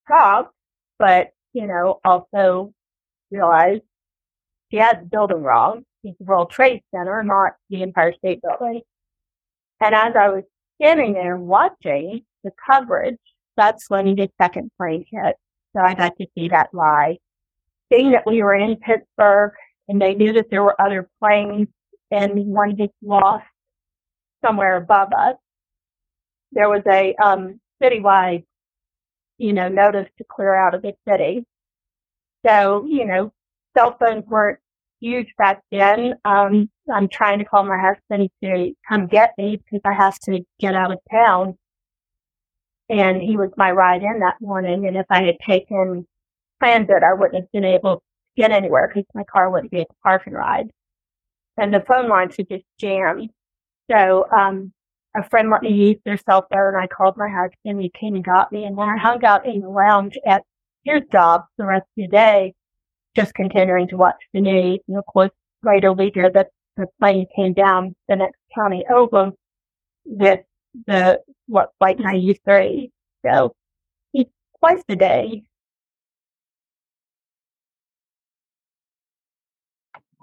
shocked, 0.09 0.53
but, 0.99 1.31
you 1.53 1.67
know, 1.67 2.01
also 2.05 2.73
realize 3.31 3.81
she 4.71 4.79
had 4.79 5.03
the 5.03 5.07
building 5.07 5.43
wrong. 5.43 5.85
It's 6.05 6.19
the 6.19 6.25
World 6.25 6.51
Trade 6.51 6.83
Center, 6.95 7.23
not 7.23 7.55
the 7.71 7.83
Empire 7.83 8.15
State 8.19 8.41
Building. 8.43 8.83
And 9.81 9.95
as 9.95 10.15
I 10.17 10.29
was 10.29 10.45
standing 10.81 11.13
there 11.15 11.37
watching 11.37 12.25
the 12.45 12.53
coverage, 12.67 13.19
that's 13.57 13.89
when 13.89 14.15
the 14.15 14.31
second 14.41 14.71
plane 14.77 15.05
hit. 15.11 15.37
So 15.75 15.83
I 15.83 15.95
got 15.95 16.17
to 16.19 16.27
see 16.37 16.49
that 16.49 16.71
live. 16.73 17.17
Seeing 17.93 18.13
that 18.13 18.27
we 18.27 18.43
were 18.43 18.55
in 18.55 18.77
Pittsburgh 18.77 19.53
and 19.89 20.01
they 20.01 20.15
knew 20.15 20.33
that 20.35 20.51
there 20.51 20.63
were 20.63 20.81
other 20.81 21.09
planes 21.21 21.69
and 22.11 22.47
one 22.47 22.77
had 22.77 22.91
lost 23.03 23.45
somewhere 24.45 24.77
above 24.77 25.13
us, 25.13 25.37
there 26.53 26.69
was 26.69 26.83
a 26.87 27.15
um, 27.17 27.61
citywide, 27.83 28.45
you 29.39 29.53
know, 29.53 29.69
notice 29.69 30.09
to 30.19 30.25
clear 30.25 30.55
out 30.55 30.75
of 30.75 30.83
the 30.83 30.95
city. 31.09 31.45
So, 32.47 32.87
you 32.87 33.05
know, 33.07 33.33
cell 33.77 33.97
phones 33.99 34.25
weren't 34.27 34.59
huge 35.01 35.29
back 35.37 35.63
then. 35.71 36.15
Um, 36.25 36.71
I'm 36.93 37.09
trying 37.09 37.39
to 37.41 37.45
call 37.45 37.65
my 37.65 37.79
husband 37.79 38.31
to 38.43 38.73
come 38.89 39.07
get 39.07 39.35
me 39.39 39.57
because 39.57 39.81
I 39.85 39.93
have 39.93 40.19
to 40.21 40.41
get 40.59 40.75
out 40.75 40.93
of 40.93 40.99
town. 41.11 41.57
And 42.89 43.21
he 43.21 43.37
was 43.37 43.51
my 43.57 43.73
ride 43.73 44.03
in 44.03 44.21
that 44.21 44.37
morning. 44.41 44.87
And 44.87 44.97
if 44.97 45.07
I 45.11 45.25
had 45.25 45.39
taken 45.45 46.07
transit, 46.63 47.03
I 47.03 47.15
wouldn't 47.15 47.43
have 47.43 47.53
been 47.53 47.65
able 47.65 47.97
to 47.97 48.03
get 48.37 48.53
anywhere 48.53 48.89
because 48.89 49.07
my 49.15 49.25
car 49.25 49.51
wouldn't 49.51 49.73
be 49.73 49.81
at 49.81 49.89
the 49.89 49.95
parking 50.03 50.35
ride. 50.35 50.71
And 51.57 51.75
the 51.75 51.81
phone 51.81 52.09
lines 52.09 52.37
would 52.39 52.49
just 52.49 52.65
jam. 52.79 53.29
So, 53.91 54.27
um, 54.31 54.73
a 55.17 55.29
friend 55.29 55.51
let 55.51 55.63
me 55.63 55.73
use 55.73 55.97
their 56.05 56.19
cell 56.19 56.47
phone. 56.53 56.75
And 56.75 56.77
I 56.77 56.87
called 56.87 57.17
my 57.17 57.29
husband. 57.29 57.81
He 57.81 57.91
came 57.99 58.15
and 58.15 58.25
got 58.25 58.53
me. 58.53 58.65
And 58.65 58.77
then 58.77 58.89
I 58.89 58.97
hung 58.97 59.25
out 59.25 59.47
in 59.47 59.61
the 59.61 59.69
lounge 59.69 60.17
at 60.27 60.43
his 60.85 61.03
job 61.11 61.45
the 61.59 61.67
rest 61.67 61.83
of 61.83 62.03
the 62.03 62.09
day 62.09 62.55
just 63.15 63.35
continuing 63.35 63.89
to 63.89 63.97
watch 63.97 64.17
the 64.35 64.41
news. 64.41 64.81
And 64.89 64.99
of 64.99 65.07
course, 65.07 65.31
right 65.63 65.85
over 65.85 66.03
here, 66.03 66.31
the, 66.31 66.47
the 66.77 66.87
plane 67.01 67.27
came 67.35 67.55
down 67.55 67.95
the 68.09 68.17
next 68.17 68.39
county 68.55 68.85
over 68.93 69.33
with 70.05 70.41
the, 70.87 71.21
what, 71.47 71.71
flight 71.79 71.99
93. 71.99 72.91
So 73.25 73.55
twice 74.61 74.83
a 74.89 74.97
day. 74.97 75.43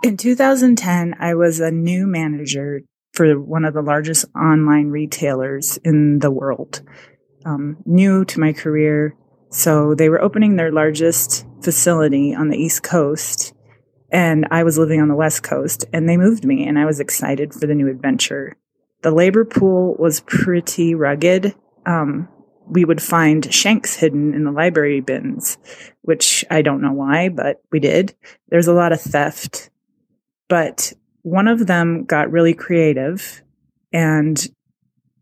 In 0.03 0.17
2010, 0.17 1.15
I 1.17 1.33
was 1.33 1.59
a 1.59 1.71
new 1.71 2.05
manager 2.05 2.81
for 3.13 3.39
one 3.39 3.65
of 3.65 3.73
the 3.73 3.81
largest 3.81 4.25
online 4.35 4.89
retailers 4.89 5.77
in 5.77 6.19
the 6.19 6.31
world. 6.31 6.81
Um, 7.45 7.77
new 7.85 8.25
to 8.25 8.39
my 8.39 8.53
career, 8.53 9.15
so 9.49 9.93
they 9.93 10.09
were 10.09 10.21
opening 10.21 10.55
their 10.55 10.71
largest 10.71 11.45
facility 11.61 12.33
on 12.33 12.49
the 12.49 12.57
East 12.57 12.83
Coast, 12.83 13.53
and 14.11 14.47
I 14.51 14.63
was 14.63 14.77
living 14.77 15.01
on 15.01 15.07
the 15.07 15.15
West 15.15 15.43
Coast, 15.43 15.85
and 15.93 16.07
they 16.07 16.17
moved 16.17 16.45
me, 16.45 16.65
and 16.65 16.79
I 16.79 16.85
was 16.85 16.99
excited 16.99 17.53
for 17.53 17.67
the 17.67 17.75
new 17.75 17.87
adventure. 17.89 18.55
The 19.01 19.11
labor 19.11 19.43
pool 19.43 19.95
was 19.99 20.21
pretty 20.21 20.95
rugged. 20.95 21.55
Um, 21.85 22.29
we 22.67 22.85
would 22.85 23.01
find 23.01 23.53
shanks 23.53 23.95
hidden 23.95 24.33
in 24.33 24.45
the 24.45 24.51
library 24.51 25.01
bins, 25.01 25.57
which 26.01 26.45
I 26.49 26.61
don't 26.61 26.81
know 26.81 26.93
why, 26.93 27.29
but 27.29 27.61
we 27.71 27.79
did. 27.79 28.15
There's 28.47 28.67
a 28.67 28.73
lot 28.73 28.93
of 28.93 29.01
theft. 29.01 29.69
But 30.47 30.93
one 31.23 31.47
of 31.47 31.67
them 31.67 32.03
got 32.03 32.31
really 32.31 32.53
creative 32.53 33.41
and 33.91 34.47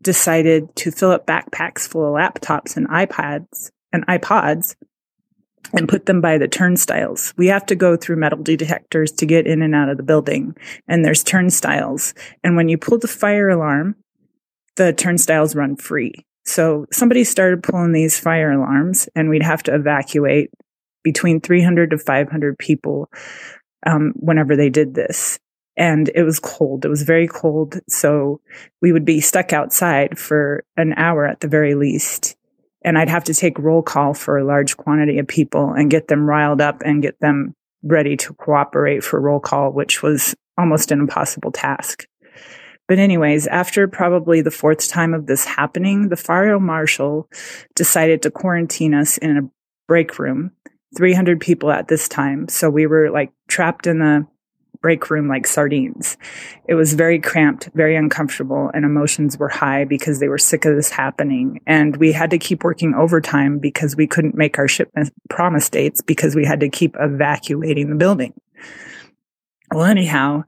decided 0.02 0.74
to 0.76 0.90
fill 0.90 1.12
up 1.12 1.26
backpacks 1.26 1.86
full 1.86 2.04
of 2.04 2.20
laptops 2.20 2.76
and 2.76 2.88
iPads 2.88 3.70
and 3.92 4.06
iPods 4.06 4.74
and 5.72 5.88
put 5.88 6.06
them 6.06 6.20
by 6.20 6.38
the 6.38 6.48
turnstiles. 6.48 7.32
We 7.36 7.46
have 7.46 7.64
to 7.66 7.76
go 7.76 7.96
through 7.96 8.16
metal 8.16 8.42
detectors 8.42 9.12
to 9.12 9.26
get 9.26 9.46
in 9.46 9.62
and 9.62 9.74
out 9.74 9.88
of 9.88 9.96
the 9.96 10.02
building. 10.02 10.56
And 10.88 11.04
there's 11.04 11.22
turnstiles. 11.22 12.14
And 12.42 12.56
when 12.56 12.68
you 12.68 12.76
pull 12.76 12.98
the 12.98 13.08
fire 13.08 13.48
alarm, 13.48 13.94
the 14.76 14.92
turnstiles 14.92 15.54
run 15.54 15.76
free. 15.76 16.26
So 16.44 16.86
somebody 16.90 17.22
started 17.22 17.62
pulling 17.62 17.92
these 17.92 18.18
fire 18.18 18.50
alarms 18.50 19.08
and 19.14 19.30
we'd 19.30 19.44
have 19.44 19.62
to 19.64 19.74
evacuate 19.74 20.50
between 21.04 21.40
300 21.40 21.90
to 21.90 21.98
500 21.98 22.58
people 22.58 23.08
um, 23.86 24.12
whenever 24.16 24.56
they 24.56 24.70
did 24.70 24.94
this. 24.94 25.38
And 25.76 26.10
it 26.14 26.22
was 26.22 26.38
cold. 26.38 26.84
It 26.84 26.88
was 26.88 27.02
very 27.02 27.26
cold. 27.26 27.80
So 27.88 28.40
we 28.80 28.92
would 28.92 29.04
be 29.04 29.20
stuck 29.20 29.52
outside 29.52 30.18
for 30.18 30.64
an 30.76 30.92
hour 30.96 31.26
at 31.26 31.40
the 31.40 31.48
very 31.48 31.74
least 31.74 32.36
and 32.84 32.98
I'd 32.98 33.08
have 33.08 33.24
to 33.24 33.34
take 33.34 33.58
roll 33.58 33.82
call 33.82 34.14
for 34.14 34.38
a 34.38 34.44
large 34.44 34.76
quantity 34.76 35.18
of 35.18 35.26
people 35.26 35.72
and 35.72 35.90
get 35.90 36.08
them 36.08 36.26
riled 36.26 36.60
up 36.60 36.82
and 36.84 37.02
get 37.02 37.18
them 37.20 37.54
ready 37.82 38.16
to 38.16 38.34
cooperate 38.34 39.02
for 39.04 39.20
roll 39.20 39.40
call, 39.40 39.72
which 39.72 40.02
was 40.02 40.34
almost 40.58 40.90
an 40.90 41.00
impossible 41.00 41.52
task. 41.52 42.06
But 42.88 42.98
anyways, 42.98 43.46
after 43.46 43.88
probably 43.88 44.42
the 44.42 44.50
fourth 44.50 44.88
time 44.88 45.14
of 45.14 45.26
this 45.26 45.44
happening, 45.44 46.08
the 46.08 46.16
fire 46.16 46.58
marshal 46.58 47.28
decided 47.74 48.22
to 48.22 48.30
quarantine 48.30 48.94
us 48.94 49.18
in 49.18 49.36
a 49.36 49.48
break 49.88 50.18
room, 50.18 50.50
300 50.96 51.40
people 51.40 51.70
at 51.70 51.88
this 51.88 52.08
time. 52.08 52.48
So 52.48 52.68
we 52.68 52.86
were 52.86 53.10
like 53.10 53.32
trapped 53.48 53.86
in 53.86 54.00
the 54.00 54.26
break 54.82 55.08
room 55.08 55.28
like 55.28 55.46
sardines. 55.46 56.16
It 56.68 56.74
was 56.74 56.92
very 56.92 57.18
cramped, 57.18 57.70
very 57.74 57.96
uncomfortable, 57.96 58.70
and 58.74 58.84
emotions 58.84 59.38
were 59.38 59.48
high 59.48 59.84
because 59.84 60.18
they 60.20 60.28
were 60.28 60.38
sick 60.38 60.64
of 60.64 60.76
this 60.76 60.90
happening. 60.90 61.60
And 61.66 61.96
we 61.96 62.12
had 62.12 62.30
to 62.30 62.38
keep 62.38 62.64
working 62.64 62.94
overtime 62.94 63.58
because 63.58 63.96
we 63.96 64.06
couldn't 64.06 64.34
make 64.34 64.58
our 64.58 64.68
shipment 64.68 65.12
promise 65.30 65.70
dates 65.70 66.02
because 66.02 66.34
we 66.34 66.44
had 66.44 66.60
to 66.60 66.68
keep 66.68 66.96
evacuating 66.98 67.88
the 67.88 67.96
building. 67.96 68.34
Well, 69.70 69.84
anyhow, 69.84 70.44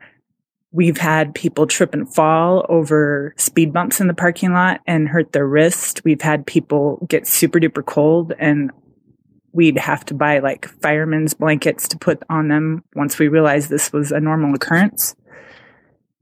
we've 0.72 0.98
had 0.98 1.34
people 1.34 1.66
trip 1.66 1.94
and 1.94 2.12
fall 2.12 2.66
over 2.68 3.32
speed 3.38 3.72
bumps 3.72 4.00
in 4.00 4.08
the 4.08 4.14
parking 4.14 4.52
lot 4.52 4.80
and 4.86 5.08
hurt 5.08 5.32
their 5.32 5.46
wrist. 5.46 6.02
We've 6.04 6.20
had 6.20 6.46
people 6.46 7.06
get 7.08 7.26
super 7.26 7.60
duper 7.60 7.86
cold 7.86 8.32
and 8.38 8.70
we'd 9.54 9.78
have 9.78 10.04
to 10.04 10.14
buy 10.14 10.40
like 10.40 10.66
firemen's 10.82 11.32
blankets 11.32 11.88
to 11.88 11.98
put 11.98 12.22
on 12.28 12.48
them 12.48 12.82
once 12.94 13.18
we 13.18 13.28
realized 13.28 13.70
this 13.70 13.92
was 13.92 14.10
a 14.12 14.20
normal 14.20 14.54
occurrence. 14.54 15.14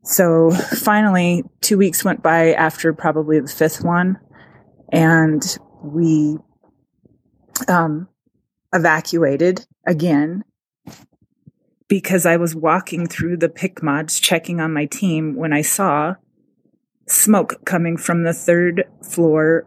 So 0.04 0.50
finally, 0.50 1.42
two 1.60 1.78
weeks 1.78 2.04
went 2.04 2.22
by 2.22 2.52
after 2.52 2.92
probably 2.92 3.40
the 3.40 3.48
fifth 3.48 3.82
one, 3.82 4.18
and 4.92 5.42
we 5.82 6.36
um, 7.68 8.08
evacuated 8.72 9.64
again 9.86 10.44
because 11.88 12.26
I 12.26 12.36
was 12.36 12.54
walking 12.54 13.06
through 13.06 13.38
the 13.38 13.48
pick 13.48 13.82
mods 13.82 14.18
checking 14.18 14.60
on 14.60 14.72
my 14.72 14.86
team 14.86 15.36
when 15.36 15.52
I 15.52 15.62
saw 15.62 16.14
smoke 17.06 17.64
coming 17.64 17.96
from 17.96 18.24
the 18.24 18.32
third 18.32 18.84
floor 19.02 19.66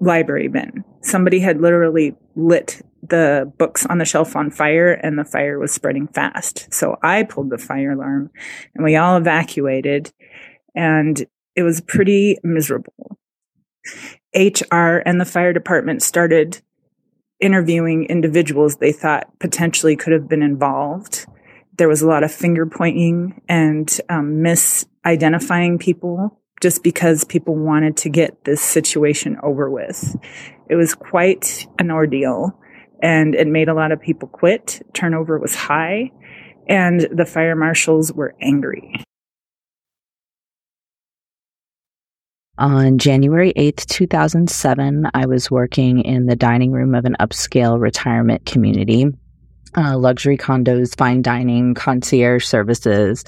library 0.00 0.48
bin. 0.48 0.84
Somebody 1.02 1.40
had 1.40 1.60
literally 1.60 2.14
lit 2.34 2.82
the 3.02 3.52
books 3.58 3.84
on 3.86 3.98
the 3.98 4.04
shelf 4.04 4.36
on 4.36 4.50
fire 4.50 4.92
and 4.92 5.18
the 5.18 5.24
fire 5.24 5.58
was 5.58 5.72
spreading 5.72 6.06
fast. 6.06 6.72
So 6.72 6.98
I 7.02 7.24
pulled 7.24 7.50
the 7.50 7.58
fire 7.58 7.92
alarm 7.92 8.30
and 8.74 8.84
we 8.84 8.96
all 8.96 9.16
evacuated 9.16 10.12
and 10.74 11.24
it 11.56 11.62
was 11.62 11.80
pretty 11.80 12.38
miserable. 12.42 13.18
HR 14.34 15.02
and 15.04 15.20
the 15.20 15.26
fire 15.26 15.52
department 15.52 16.02
started 16.02 16.62
interviewing 17.40 18.04
individuals 18.04 18.76
they 18.76 18.92
thought 18.92 19.38
potentially 19.40 19.96
could 19.96 20.12
have 20.12 20.28
been 20.28 20.42
involved. 20.42 21.26
There 21.76 21.88
was 21.88 22.02
a 22.02 22.06
lot 22.06 22.22
of 22.22 22.32
finger 22.32 22.66
pointing 22.66 23.42
and 23.48 24.00
um, 24.08 24.36
misidentifying 24.36 25.80
people 25.80 26.40
just 26.60 26.84
because 26.84 27.24
people 27.24 27.56
wanted 27.56 27.96
to 27.96 28.08
get 28.08 28.44
this 28.44 28.62
situation 28.62 29.36
over 29.42 29.68
with. 29.68 30.16
It 30.68 30.76
was 30.76 30.94
quite 30.94 31.66
an 31.78 31.90
ordeal 31.90 32.58
and 33.02 33.34
it 33.34 33.46
made 33.46 33.68
a 33.68 33.74
lot 33.74 33.92
of 33.92 34.00
people 34.00 34.28
quit. 34.28 34.80
Turnover 34.94 35.38
was 35.38 35.54
high 35.54 36.10
and 36.68 37.00
the 37.12 37.26
fire 37.26 37.56
marshals 37.56 38.12
were 38.12 38.34
angry. 38.40 39.02
On 42.58 42.98
January 42.98 43.52
8th, 43.56 43.86
2007, 43.86 45.08
I 45.14 45.26
was 45.26 45.50
working 45.50 46.00
in 46.02 46.26
the 46.26 46.36
dining 46.36 46.70
room 46.70 46.94
of 46.94 47.04
an 47.04 47.16
upscale 47.18 47.80
retirement 47.80 48.46
community. 48.46 49.06
Uh, 49.76 49.96
luxury 49.96 50.36
condos, 50.36 50.96
fine 50.96 51.22
dining, 51.22 51.74
concierge 51.74 52.44
services, 52.44 53.24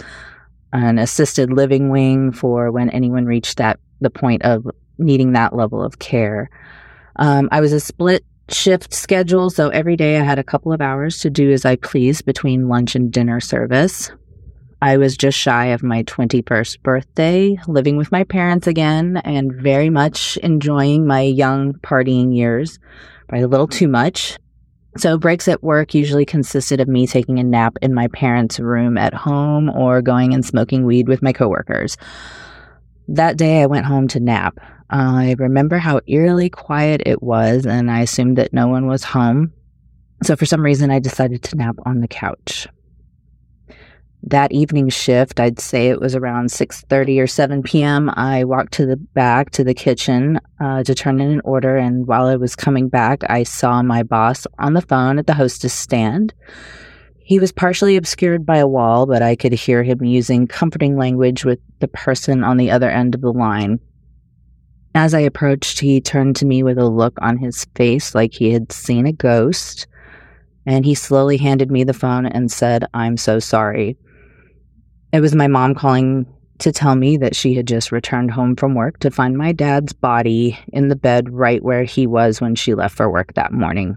an 0.73 0.99
assisted 0.99 1.51
living 1.51 1.89
wing 1.89 2.33
for 2.33 2.71
when 2.71 2.91
anyone 2.91 3.25
reached 3.25 3.57
that 3.57 3.81
the 4.01 4.11
point 4.11 4.43
of 4.43 4.67
needing 4.99 5.33
that 5.33 5.57
level 5.57 5.83
of 5.83 5.99
care. 5.99 6.51
Um, 7.17 7.49
I 7.53 7.61
was 7.61 7.73
a 7.73 7.81
split 7.81 8.25
shift 8.49 8.93
schedule, 8.93 9.51
so 9.51 9.69
every 9.69 9.97
day 9.97 10.19
I 10.19 10.25
had 10.25 10.39
a 10.39 10.45
couple 10.45 10.73
of 10.73 10.81
hours 10.81 11.19
to 11.21 11.31
do 11.31 11.51
as 11.53 11.65
I 11.65 11.77
pleased 11.77 12.25
between 12.25 12.69
lunch 12.69 12.95
and 12.95 13.13
dinner 13.13 13.41
service. 13.41 14.11
I 14.83 14.99
was 14.99 15.17
just 15.17 15.39
shy 15.39 15.67
of 15.67 15.83
my 15.83 16.03
21st 16.03 16.83
birthday, 16.83 17.57
living 17.67 17.97
with 17.97 18.13
my 18.13 18.25
parents 18.25 18.67
again, 18.67 19.17
and 19.25 19.53
very 19.53 19.89
much 19.89 20.37
enjoying 20.39 21.07
my 21.07 21.23
young 21.23 21.75
partying 21.75 22.37
years, 22.37 22.79
probably 23.29 23.45
a 23.45 23.49
little 23.49 23.67
too 23.67 23.89
much. 23.89 24.37
So, 24.97 25.17
breaks 25.17 25.49
at 25.49 25.63
work 25.63 25.95
usually 25.95 26.27
consisted 26.27 26.81
of 26.81 26.89
me 26.89 27.07
taking 27.07 27.39
a 27.39 27.45
nap 27.45 27.77
in 27.83 27.95
my 27.95 28.09
parents' 28.09 28.61
room 28.61 28.99
at 28.99 29.15
home 29.15 29.71
or 29.71 30.03
going 30.03 30.35
and 30.35 30.45
smoking 30.45 30.85
weed 30.85 31.09
with 31.09 31.23
my 31.23 31.33
coworkers. 31.33 31.97
That 33.09 33.37
day, 33.37 33.63
I 33.63 33.67
went 33.67 33.87
home 33.87 34.07
to 34.09 34.21
nap. 34.21 34.59
I 34.95 35.35
remember 35.41 35.79
how 35.79 36.01
eerily 36.07 36.49
quiet 36.49 37.03
it 37.05 37.21
was, 37.21 37.67
and 37.67 37.91
I 37.91 38.03
assumed 38.03 38.39
that 38.39 38.53
no 38.53 38.69
one 38.69 38.87
was 38.87 39.03
home. 39.03 39.53
So, 40.23 40.37
for 40.37 40.47
some 40.47 40.65
reason, 40.65 40.93
I 40.93 41.01
decided 41.01 41.43
to 41.43 41.57
nap 41.57 41.75
on 41.85 42.01
the 42.01 42.07
couch. 42.07 42.69
That 44.23 44.53
evening 44.53 44.89
shift 44.89 45.39
i'd 45.39 45.61
say 45.61 45.89
it 45.89 46.01
was 46.01 46.15
around 46.15 46.49
6.30 46.49 47.23
or 47.23 47.27
7 47.27 47.63
p.m 47.63 48.11
i 48.15 48.43
walked 48.43 48.73
to 48.73 48.87
the 48.87 48.97
back 48.97 49.51
to 49.51 49.63
the 49.63 49.75
kitchen 49.75 50.41
uh, 50.61 50.83
to 50.83 50.95
turn 50.95 51.21
in 51.21 51.31
an 51.31 51.43
order 51.45 51.77
and 51.77 52.07
while 52.07 52.25
i 52.25 52.37
was 52.37 52.57
coming 52.57 52.89
back 52.89 53.23
i 53.29 53.43
saw 53.43 53.83
my 53.83 54.03
boss 54.03 54.47
on 54.59 54.73
the 54.73 54.81
phone 54.81 55.19
at 55.19 55.27
the 55.27 55.35
hostess 55.35 55.75
stand. 55.75 56.33
He 57.19 57.39
was 57.39 57.53
partially 57.53 57.97
obscured 57.97 58.47
by 58.47 58.57
a 58.57 58.67
wall 58.67 59.05
but 59.05 59.21
i 59.21 59.37
could 59.37 59.53
hear 59.53 59.83
him 59.83 60.03
using 60.03 60.47
comforting 60.47 60.97
language 60.97 61.45
with 61.45 61.59
the 61.81 61.89
person 61.89 62.43
on 62.43 62.57
the 62.57 62.71
other 62.71 62.89
end 62.89 63.15
of 63.15 63.21
the 63.21 63.33
line 63.33 63.79
as 64.95 65.15
i 65.15 65.21
approached 65.21 65.81
he 65.81 66.01
turned 66.01 66.37
to 66.37 66.47
me 66.47 66.63
with 66.63 66.79
a 66.79 66.89
look 66.89 67.15
on 67.21 67.37
his 67.37 67.65
face 67.75 68.15
like 68.15 68.33
he 68.33 68.53
had 68.53 68.71
seen 68.73 69.07
a 69.07 69.13
ghost 69.13 69.87
and 70.67 70.85
he 70.85 70.95
slowly 70.95 71.37
handed 71.37 71.71
me 71.71 71.85
the 71.85 71.93
phone 71.93 72.27
and 72.27 72.51
said, 72.51 72.87
I'm 72.95 73.17
so 73.17 73.39
sorry. 73.39 73.97
It 75.13 75.21
was 75.21 75.35
my 75.35 75.47
mom 75.47 75.75
calling 75.75 76.27
to 76.59 76.73
tell 76.73 76.95
me 76.95 77.17
that 77.19 77.37
she 77.37 77.55
had 77.55 77.67
just 77.67 77.93
returned 77.93 78.31
home 78.31 78.57
from 78.57 78.75
work 78.75 78.99
to 79.01 79.11
find 79.11 79.37
my 79.37 79.53
dad's 79.53 79.93
body 79.93 80.59
in 80.73 80.89
the 80.89 80.97
bed 80.97 81.29
right 81.31 81.63
where 81.63 81.85
he 81.85 82.07
was 82.07 82.41
when 82.41 82.55
she 82.55 82.75
left 82.75 82.97
for 82.97 83.11
work 83.11 83.35
that 83.35 83.53
morning. 83.53 83.97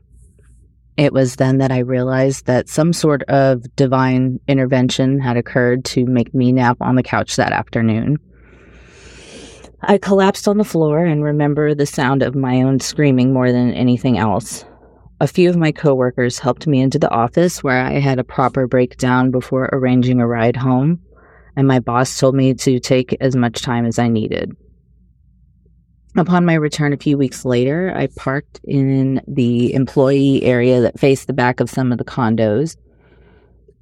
It 0.98 1.14
was 1.14 1.36
then 1.36 1.60
that 1.60 1.72
I 1.72 1.80
realized 1.80 2.48
that 2.48 2.70
some 2.70 2.92
sort 2.92 3.22
of 3.24 3.64
divine 3.76 4.40
intervention 4.48 5.20
had 5.20 5.38
occurred 5.38 5.86
to 5.86 6.06
make 6.06 6.34
me 6.34 6.52
nap 6.52 6.78
on 6.82 6.96
the 6.96 7.04
couch 7.04 7.36
that 7.36 7.52
afternoon. 7.52 8.18
I 9.82 9.98
collapsed 9.98 10.48
on 10.48 10.58
the 10.58 10.64
floor 10.64 11.06
and 11.06 11.24
remember 11.24 11.74
the 11.74 11.86
sound 11.86 12.24
of 12.24 12.36
my 12.36 12.62
own 12.62 12.80
screaming 12.80 13.34
more 13.34 13.52
than 13.52 13.74
anything 13.74 14.18
else. 14.18 14.66
A 15.20 15.28
few 15.28 15.50
of 15.50 15.58
my 15.58 15.72
coworkers 15.72 16.40
helped 16.40 16.68
me 16.68 16.80
into 16.82 17.00
the 17.00 17.10
office 17.10 17.64
where 17.64 17.84
I 17.84 18.00
had 18.00 18.20
a 18.20 18.24
proper 18.24 18.68
breakdown 18.68 19.32
before 19.32 19.70
arranging 19.72 20.20
a 20.20 20.28
ride 20.28 20.56
home 20.56 21.02
and 21.58 21.68
my 21.68 21.80
boss 21.80 22.18
told 22.20 22.36
me 22.36 22.54
to 22.54 22.80
take 22.80 23.18
as 23.20 23.36
much 23.36 23.64
time 23.64 23.86
as 23.86 23.98
I 23.98 24.08
needed. 24.08 24.56
Upon 26.16 26.46
my 26.46 26.54
return 26.54 26.94
a 26.94 26.98
few 26.98 27.18
weeks 27.18 27.46
later, 27.46 27.92
I 27.96 28.08
parked 28.08 28.62
in 28.64 29.22
the 29.28 29.74
employee 29.74 30.44
area 30.44 30.82
that 30.82 31.00
faced 31.00 31.26
the 31.26 31.34
back 31.34 31.60
of 31.60 31.70
some 31.70 31.92
of 31.92 31.98
the 31.98 32.04
condos. 32.04 32.78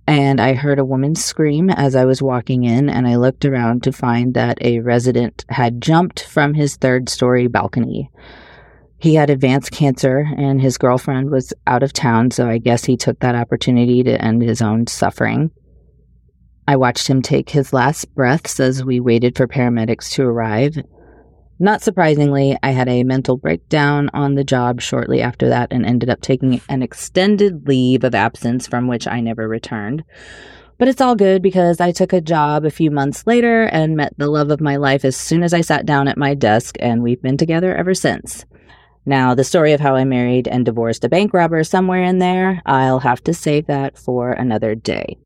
And 0.08 0.39
I 0.39 0.53
heard 0.53 0.78
a 0.78 0.86
woman 0.86 1.16
scream 1.16 1.70
as 1.70 1.95
I 1.95 2.06
was 2.06 2.22
walking 2.22 2.64
in, 2.64 2.89
and 2.89 3.08
I 3.08 3.16
looked 3.16 3.43
around 3.43 3.84
to 3.84 3.91
find 3.91 4.36
that 4.36 4.58
a 4.62 4.80
resident 4.80 5.45
had 5.49 5.82
jumped 5.82 6.24
from 6.24 6.53
his 6.53 6.76
third 6.76 7.10
story 7.10 7.47
balcony. 7.47 8.12
He 8.97 9.16
had 9.16 9.30
advanced 9.30 9.72
cancer, 9.72 10.28
and 10.38 10.62
his 10.62 10.78
girlfriend 10.78 11.32
was 11.32 11.53
out 11.66 11.84
of 11.84 11.91
town, 11.91 12.32
so 12.32 12.47
I 12.47 12.60
guess 12.60 12.86
he 12.86 12.97
took 12.97 13.20
that 13.20 13.36
opportunity 13.36 14.03
to 14.03 14.22
end 14.24 14.43
his 14.43 14.62
own 14.62 14.88
suffering. 14.88 15.51
I 16.68 16.76
watched 16.76 17.08
him 17.08 17.22
take 17.22 17.49
his 17.49 17.74
last 17.74 18.14
breaths 18.16 18.60
as 18.60 18.84
we 18.84 18.99
waited 18.99 19.36
for 19.36 19.47
paramedics 19.47 20.12
to 20.14 20.24
arrive. 20.24 20.78
Not 21.58 21.82
surprisingly, 21.82 22.58
I 22.62 22.72
had 22.72 22.89
a 22.89 23.06
mental 23.06 23.38
breakdown 23.38 24.10
on 24.14 24.36
the 24.36 24.43
job 24.43 24.82
shortly 24.82 25.22
after 25.22 25.47
that 25.49 25.72
and 25.72 25.86
ended 25.86 26.10
up 26.10 26.20
taking 26.20 26.60
an 26.68 26.84
extended 26.84 27.68
leave 27.68 28.03
of 28.03 28.14
absence 28.14 28.68
from 28.68 28.88
which 28.88 29.08
I 29.08 29.22
never 29.22 29.47
returned. 29.47 30.03
But 30.78 30.89
it's 30.89 30.99
all 30.99 31.16
good 31.16 31.41
because 31.41 31.80
I 31.80 31.93
took 31.93 32.12
a 32.12 32.20
job 32.20 32.66
a 32.66 32.72
few 32.72 32.91
months 32.91 33.26
later 33.26 33.64
and 33.64 33.95
met 33.95 34.14
the 34.18 34.28
love 34.28 34.51
of 34.51 34.60
my 34.60 34.76
life 34.76 35.06
as 35.06 35.16
soon 35.16 35.43
as 35.43 35.53
I 35.53 35.62
sat 35.62 35.86
down 35.86 36.10
at 36.10 36.18
my 36.18 36.34
desk, 36.34 36.76
and 36.82 37.01
we've 37.01 37.22
been 37.22 37.38
together 37.38 37.74
ever 37.74 37.93
since. 37.93 38.45
Now, 39.06 39.34
the 39.34 39.45
story 39.45 39.72
of 39.72 39.80
how 39.80 39.95
I 39.95 40.03
married 40.03 40.49
and 40.49 40.66
divorced 40.66 41.06
a 41.06 41.10
bank 41.10 41.34
robber 41.34 41.64
somewhere 41.64 42.03
in 42.03 42.20
there, 42.20 42.62
I'll 42.66 42.99
have 42.99 43.24
to 43.26 43.34
save 43.34 43.68
that 43.68 43.97
for 43.97 44.34
another 44.34 44.76
day. 44.76 45.20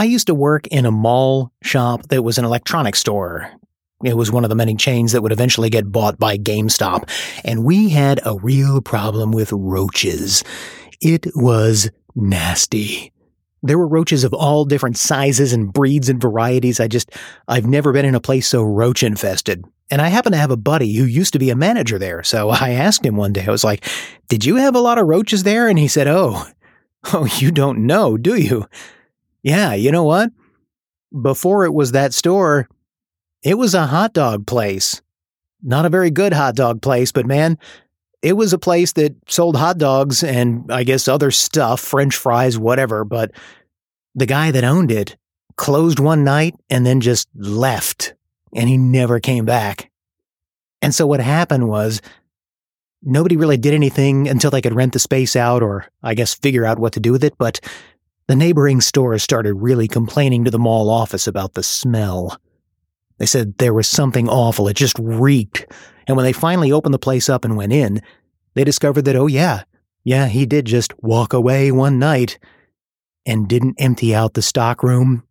I 0.00 0.04
used 0.04 0.28
to 0.28 0.34
work 0.34 0.66
in 0.68 0.86
a 0.86 0.90
mall 0.90 1.52
shop 1.62 2.08
that 2.08 2.22
was 2.22 2.38
an 2.38 2.46
electronics 2.46 3.00
store. 3.00 3.52
It 4.02 4.16
was 4.16 4.32
one 4.32 4.44
of 4.44 4.48
the 4.48 4.56
many 4.56 4.74
chains 4.74 5.12
that 5.12 5.20
would 5.20 5.30
eventually 5.30 5.68
get 5.68 5.92
bought 5.92 6.18
by 6.18 6.38
GameStop. 6.38 7.10
And 7.44 7.66
we 7.66 7.90
had 7.90 8.18
a 8.24 8.36
real 8.36 8.80
problem 8.80 9.30
with 9.30 9.52
roaches. 9.52 10.42
It 11.02 11.26
was 11.34 11.90
nasty. 12.14 13.12
There 13.62 13.76
were 13.76 13.86
roaches 13.86 14.24
of 14.24 14.32
all 14.32 14.64
different 14.64 14.96
sizes 14.96 15.52
and 15.52 15.70
breeds 15.70 16.08
and 16.08 16.18
varieties. 16.18 16.80
I 16.80 16.88
just, 16.88 17.10
I've 17.46 17.66
never 17.66 17.92
been 17.92 18.06
in 18.06 18.14
a 18.14 18.20
place 18.20 18.48
so 18.48 18.62
roach 18.62 19.02
infested. 19.02 19.66
And 19.90 20.00
I 20.00 20.08
happen 20.08 20.32
to 20.32 20.38
have 20.38 20.50
a 20.50 20.56
buddy 20.56 20.94
who 20.94 21.04
used 21.04 21.34
to 21.34 21.38
be 21.38 21.50
a 21.50 21.54
manager 21.54 21.98
there. 21.98 22.22
So 22.22 22.48
I 22.48 22.70
asked 22.70 23.04
him 23.04 23.16
one 23.16 23.34
day, 23.34 23.44
I 23.46 23.50
was 23.50 23.64
like, 23.64 23.84
Did 24.28 24.46
you 24.46 24.56
have 24.56 24.74
a 24.74 24.80
lot 24.80 24.96
of 24.96 25.08
roaches 25.08 25.42
there? 25.42 25.68
And 25.68 25.78
he 25.78 25.88
said, 25.88 26.08
Oh, 26.08 26.46
Oh, 27.12 27.26
you 27.36 27.50
don't 27.50 27.80
know, 27.80 28.16
do 28.16 28.34
you? 28.34 28.66
Yeah, 29.42 29.74
you 29.74 29.90
know 29.90 30.04
what? 30.04 30.30
Before 31.22 31.64
it 31.64 31.74
was 31.74 31.92
that 31.92 32.14
store, 32.14 32.68
it 33.42 33.54
was 33.54 33.74
a 33.74 33.86
hot 33.86 34.12
dog 34.12 34.46
place. 34.46 35.02
Not 35.62 35.86
a 35.86 35.90
very 35.90 36.10
good 36.10 36.32
hot 36.32 36.54
dog 36.54 36.82
place, 36.82 37.12
but 37.12 37.26
man, 37.26 37.58
it 38.22 38.34
was 38.34 38.52
a 38.52 38.58
place 38.58 38.92
that 38.92 39.14
sold 39.28 39.56
hot 39.56 39.78
dogs 39.78 40.22
and 40.22 40.70
I 40.70 40.84
guess 40.84 41.08
other 41.08 41.30
stuff, 41.30 41.80
french 41.80 42.16
fries, 42.16 42.58
whatever. 42.58 43.04
But 43.04 43.32
the 44.14 44.26
guy 44.26 44.50
that 44.50 44.64
owned 44.64 44.90
it 44.90 45.16
closed 45.56 45.98
one 45.98 46.24
night 46.24 46.54
and 46.68 46.84
then 46.84 47.00
just 47.00 47.28
left 47.34 48.14
and 48.54 48.68
he 48.68 48.76
never 48.76 49.20
came 49.20 49.44
back. 49.44 49.90
And 50.82 50.94
so 50.94 51.06
what 51.06 51.20
happened 51.20 51.68
was 51.68 52.00
nobody 53.02 53.36
really 53.36 53.56
did 53.56 53.74
anything 53.74 54.28
until 54.28 54.50
they 54.50 54.62
could 54.62 54.74
rent 54.74 54.92
the 54.92 54.98
space 54.98 55.36
out 55.36 55.62
or 55.62 55.86
I 56.02 56.14
guess 56.14 56.34
figure 56.34 56.64
out 56.64 56.78
what 56.78 56.94
to 56.94 57.00
do 57.00 57.12
with 57.12 57.24
it. 57.24 57.34
But 57.38 57.60
the 58.30 58.36
neighboring 58.36 58.80
stores 58.80 59.24
started 59.24 59.54
really 59.54 59.88
complaining 59.88 60.44
to 60.44 60.52
the 60.52 60.58
mall 60.60 60.88
office 60.88 61.26
about 61.26 61.54
the 61.54 61.64
smell. 61.64 62.40
They 63.18 63.26
said 63.26 63.58
there 63.58 63.74
was 63.74 63.88
something 63.88 64.28
awful. 64.28 64.68
It 64.68 64.76
just 64.76 64.96
reeked. 65.00 65.66
And 66.06 66.16
when 66.16 66.22
they 66.22 66.32
finally 66.32 66.70
opened 66.70 66.94
the 66.94 67.00
place 67.00 67.28
up 67.28 67.44
and 67.44 67.56
went 67.56 67.72
in, 67.72 68.00
they 68.54 68.62
discovered 68.62 69.02
that, 69.06 69.16
oh, 69.16 69.26
yeah, 69.26 69.64
yeah, 70.04 70.28
he 70.28 70.46
did 70.46 70.66
just 70.66 70.94
walk 71.02 71.32
away 71.32 71.72
one 71.72 71.98
night 71.98 72.38
and 73.26 73.48
didn't 73.48 73.80
empty 73.80 74.14
out 74.14 74.34
the 74.34 74.42
stockroom. 74.42 75.24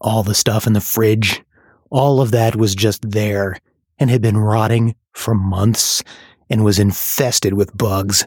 All 0.00 0.24
the 0.24 0.34
stuff 0.34 0.66
in 0.66 0.72
the 0.72 0.80
fridge, 0.80 1.44
all 1.88 2.20
of 2.20 2.32
that 2.32 2.56
was 2.56 2.74
just 2.74 3.08
there 3.08 3.60
and 4.00 4.10
had 4.10 4.22
been 4.22 4.36
rotting 4.36 4.96
for 5.12 5.36
months 5.36 6.02
and 6.50 6.64
was 6.64 6.80
infested 6.80 7.54
with 7.54 7.78
bugs. 7.78 8.26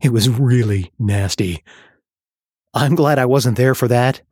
It 0.00 0.12
was 0.12 0.28
really 0.28 0.92
nasty. 1.00 1.64
I'm 2.74 2.94
glad 2.94 3.18
I 3.18 3.26
wasn't 3.26 3.56
there 3.56 3.74
for 3.74 3.88
that. 3.88 4.22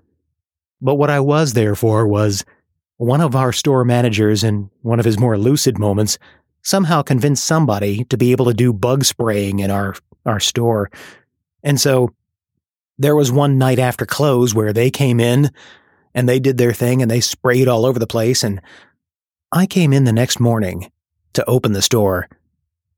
But 0.80 0.96
what 0.96 1.10
I 1.10 1.20
was 1.20 1.54
there 1.54 1.74
for 1.74 2.06
was 2.06 2.44
one 2.98 3.20
of 3.20 3.34
our 3.34 3.52
store 3.52 3.84
managers, 3.84 4.44
in 4.44 4.70
one 4.82 4.98
of 4.98 5.04
his 5.04 5.18
more 5.18 5.38
lucid 5.38 5.78
moments, 5.78 6.18
somehow 6.62 7.02
convinced 7.02 7.44
somebody 7.44 8.04
to 8.04 8.16
be 8.16 8.32
able 8.32 8.46
to 8.46 8.54
do 8.54 8.72
bug 8.72 9.04
spraying 9.04 9.60
in 9.60 9.70
our, 9.70 9.94
our 10.24 10.40
store. 10.40 10.90
And 11.62 11.80
so 11.80 12.14
there 12.98 13.16
was 13.16 13.30
one 13.30 13.58
night 13.58 13.78
after 13.78 14.06
close 14.06 14.54
where 14.54 14.72
they 14.72 14.90
came 14.90 15.20
in 15.20 15.50
and 16.14 16.28
they 16.28 16.40
did 16.40 16.58
their 16.58 16.72
thing 16.72 17.02
and 17.02 17.10
they 17.10 17.20
sprayed 17.20 17.68
all 17.68 17.84
over 17.84 17.98
the 17.98 18.06
place. 18.06 18.42
And 18.42 18.60
I 19.52 19.66
came 19.66 19.92
in 19.92 20.04
the 20.04 20.12
next 20.12 20.40
morning 20.40 20.90
to 21.34 21.44
open 21.44 21.72
the 21.72 21.82
store 21.82 22.28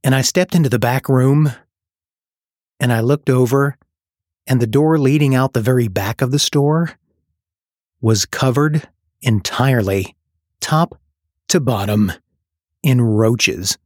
and 0.04 0.14
I 0.14 0.22
stepped 0.22 0.54
into 0.54 0.68
the 0.68 0.78
back 0.78 1.08
room 1.08 1.52
and 2.80 2.92
I 2.92 3.00
looked 3.00 3.28
over 3.28 3.76
and 4.48 4.60
the 4.60 4.66
door 4.66 4.98
leading 4.98 5.34
out 5.34 5.52
the 5.52 5.60
very 5.60 5.86
back 5.86 6.22
of 6.22 6.30
the 6.30 6.38
store 6.38 6.98
was 8.00 8.24
covered 8.24 8.88
entirely, 9.20 10.16
top 10.60 10.98
to 11.48 11.60
bottom, 11.60 12.10
in 12.82 13.00
roaches. 13.00 13.76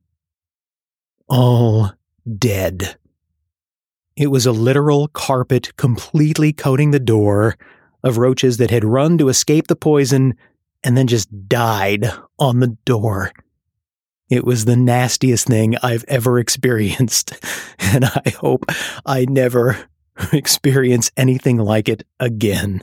All 1.29 1.93
dead. 2.39 2.97
It 4.17 4.29
was 4.29 4.47
a 4.47 4.53
literal 4.53 5.09
carpet 5.09 5.77
completely 5.77 6.53
coating 6.53 6.93
the 6.93 7.01
door 7.01 7.57
of 8.05 8.19
roaches 8.19 8.59
that 8.59 8.71
had 8.71 8.85
run 8.85 9.19
to 9.19 9.29
escape 9.29 9.67
the 9.67 9.77
poison 9.77 10.35
and 10.85 10.97
then 10.97 11.07
just 11.07 11.49
died 11.49 12.07
on 12.39 12.61
the 12.61 12.77
door. 12.85 13.33
It 14.29 14.45
was 14.45 14.65
the 14.65 14.77
nastiest 14.77 15.47
thing 15.47 15.77
I've 15.83 16.05
ever 16.09 16.39
experienced, 16.39 17.33
and 17.79 18.05
I 18.05 18.33
hope 18.39 18.67
I 19.05 19.25
never 19.29 19.89
experience 20.33 21.11
anything 21.17 21.59
like 21.59 21.89
it 21.89 22.05
again. 22.21 22.83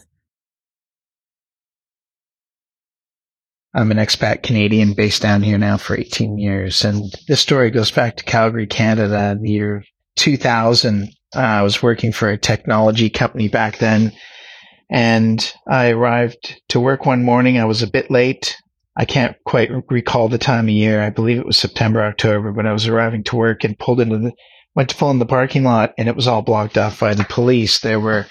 I'm 3.73 3.91
an 3.91 3.97
expat 3.97 4.41
Canadian 4.41 4.93
based 4.93 5.21
down 5.21 5.43
here 5.43 5.57
now 5.57 5.77
for 5.77 5.95
18 5.95 6.39
years. 6.39 6.83
And 6.83 7.03
this 7.27 7.39
story 7.39 7.69
goes 7.69 7.91
back 7.91 8.17
to 8.17 8.23
Calgary, 8.23 8.65
Canada 8.65 9.37
the 9.39 9.49
year 9.49 9.83
2000. 10.15 11.09
Uh, 11.35 11.39
I 11.39 11.61
was 11.61 11.83
working 11.83 12.11
for 12.11 12.29
a 12.29 12.37
technology 12.37 13.09
company 13.11 13.47
back 13.47 13.77
then. 13.77 14.11
And 14.89 15.53
I 15.67 15.91
arrived 15.91 16.59
to 16.69 16.79
work 16.79 17.05
one 17.05 17.23
morning. 17.23 17.59
I 17.59 17.65
was 17.65 17.83
a 17.83 17.87
bit 17.87 18.09
late. 18.09 18.57
I 18.97 19.05
can't 19.05 19.37
quite 19.45 19.69
recall 19.89 20.29
the 20.29 20.39
time 20.39 20.65
of 20.65 20.71
year. 20.71 21.01
I 21.01 21.11
believe 21.11 21.37
it 21.37 21.45
was 21.45 21.57
September, 21.57 22.01
October, 22.01 22.51
but 22.51 22.65
I 22.65 22.73
was 22.73 22.87
arriving 22.87 23.23
to 23.25 23.35
work 23.35 23.63
and 23.63 23.77
pulled 23.77 24.01
into 24.01 24.17
the, 24.17 24.33
went 24.79 24.89
to 24.89 24.95
pull 24.95 25.11
in 25.11 25.19
the 25.19 25.25
parking 25.25 25.65
lot 25.65 25.93
and 25.97 26.07
it 26.07 26.15
was 26.15 26.25
all 26.25 26.41
blocked 26.41 26.77
off 26.77 27.01
by 27.01 27.13
the 27.13 27.25
police. 27.25 27.79
There 27.79 27.99
were 27.99 28.25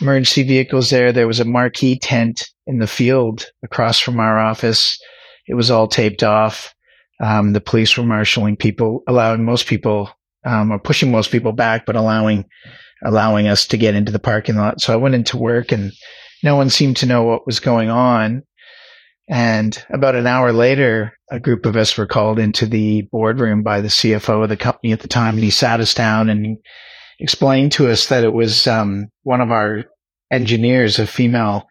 emergency 0.00 0.42
vehicles 0.42 0.90
there. 0.90 1.12
There 1.12 1.28
was 1.28 1.38
a 1.38 1.44
marquee 1.44 1.96
tent 1.96 2.42
in 2.66 2.80
the 2.80 2.88
field 2.88 3.46
across 3.62 4.00
from 4.00 4.18
our 4.18 4.36
office. 4.36 5.00
It 5.46 5.54
was 5.54 5.70
all 5.70 5.86
taped 5.86 6.24
off. 6.24 6.74
Um, 7.22 7.52
the 7.52 7.60
police 7.60 7.96
were 7.96 8.02
marshaling 8.02 8.56
people, 8.56 9.04
allowing 9.06 9.44
most 9.44 9.68
people, 9.68 10.10
um, 10.44 10.72
or 10.72 10.80
pushing 10.80 11.12
most 11.12 11.30
people 11.30 11.52
back, 11.52 11.86
but 11.86 11.94
allowing, 11.94 12.46
allowing 13.04 13.46
us 13.46 13.64
to 13.68 13.76
get 13.76 13.94
into 13.94 14.10
the 14.10 14.18
parking 14.18 14.56
lot. 14.56 14.80
So 14.80 14.92
I 14.92 14.96
went 14.96 15.14
into 15.14 15.36
work 15.36 15.70
and 15.70 15.92
no 16.42 16.56
one 16.56 16.68
seemed 16.68 16.96
to 16.96 17.06
know 17.06 17.22
what 17.22 17.46
was 17.46 17.60
going 17.60 17.90
on. 17.90 18.42
And 19.28 19.82
about 19.90 20.16
an 20.16 20.26
hour 20.26 20.52
later, 20.52 21.12
a 21.30 21.40
group 21.40 21.64
of 21.64 21.76
us 21.76 21.96
were 21.96 22.06
called 22.06 22.38
into 22.38 22.66
the 22.66 23.02
boardroom 23.02 23.62
by 23.62 23.80
the 23.80 23.88
CFO 23.88 24.42
of 24.42 24.48
the 24.48 24.56
company 24.56 24.92
at 24.92 25.00
the 25.00 25.08
time. 25.08 25.34
And 25.34 25.44
he 25.44 25.50
sat 25.50 25.80
us 25.80 25.94
down 25.94 26.28
and 26.28 26.58
explained 27.18 27.72
to 27.72 27.88
us 27.88 28.08
that 28.08 28.24
it 28.24 28.32
was 28.32 28.66
um, 28.66 29.08
one 29.22 29.40
of 29.40 29.50
our 29.50 29.84
engineers, 30.30 30.98
a 30.98 31.06
female 31.06 31.66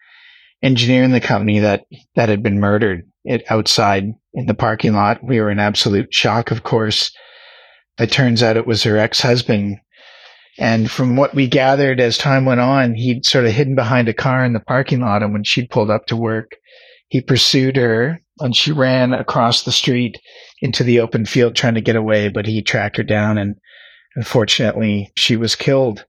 engineer 0.63 1.03
in 1.03 1.11
the 1.11 1.19
company 1.19 1.59
that 1.59 1.85
that 2.15 2.29
had 2.29 2.43
been 2.43 2.59
murdered 2.59 3.09
it, 3.23 3.43
outside 3.49 4.13
in 4.33 4.45
the 4.45 4.53
parking 4.53 4.93
lot. 4.93 5.23
We 5.23 5.39
were 5.39 5.51
in 5.51 5.59
absolute 5.59 6.13
shock, 6.13 6.51
of 6.51 6.63
course. 6.63 7.11
It 7.99 8.11
turns 8.11 8.41
out 8.41 8.57
it 8.57 8.67
was 8.67 8.83
her 8.83 8.97
ex-husband. 8.97 9.77
And 10.57 10.89
from 10.89 11.15
what 11.15 11.33
we 11.33 11.47
gathered 11.47 11.99
as 11.99 12.17
time 12.17 12.45
went 12.45 12.59
on, 12.59 12.93
he'd 12.95 13.25
sort 13.25 13.45
of 13.45 13.51
hidden 13.51 13.75
behind 13.75 14.07
a 14.09 14.13
car 14.13 14.43
in 14.43 14.53
the 14.53 14.59
parking 14.59 15.01
lot. 15.01 15.23
And 15.23 15.33
when 15.33 15.43
she 15.43 15.67
pulled 15.67 15.89
up 15.89 16.07
to 16.07 16.15
work, 16.15 16.51
he 17.11 17.19
pursued 17.19 17.75
her 17.75 18.21
and 18.39 18.55
she 18.55 18.71
ran 18.71 19.13
across 19.13 19.63
the 19.63 19.71
street 19.71 20.17
into 20.61 20.81
the 20.81 21.01
open 21.01 21.25
field 21.25 21.55
trying 21.55 21.75
to 21.75 21.81
get 21.81 21.97
away, 21.97 22.29
but 22.29 22.45
he 22.45 22.61
tracked 22.61 22.95
her 22.95 23.03
down 23.03 23.37
and 23.37 23.55
unfortunately 24.15 25.11
she 25.17 25.35
was 25.35 25.57
killed. 25.57 26.05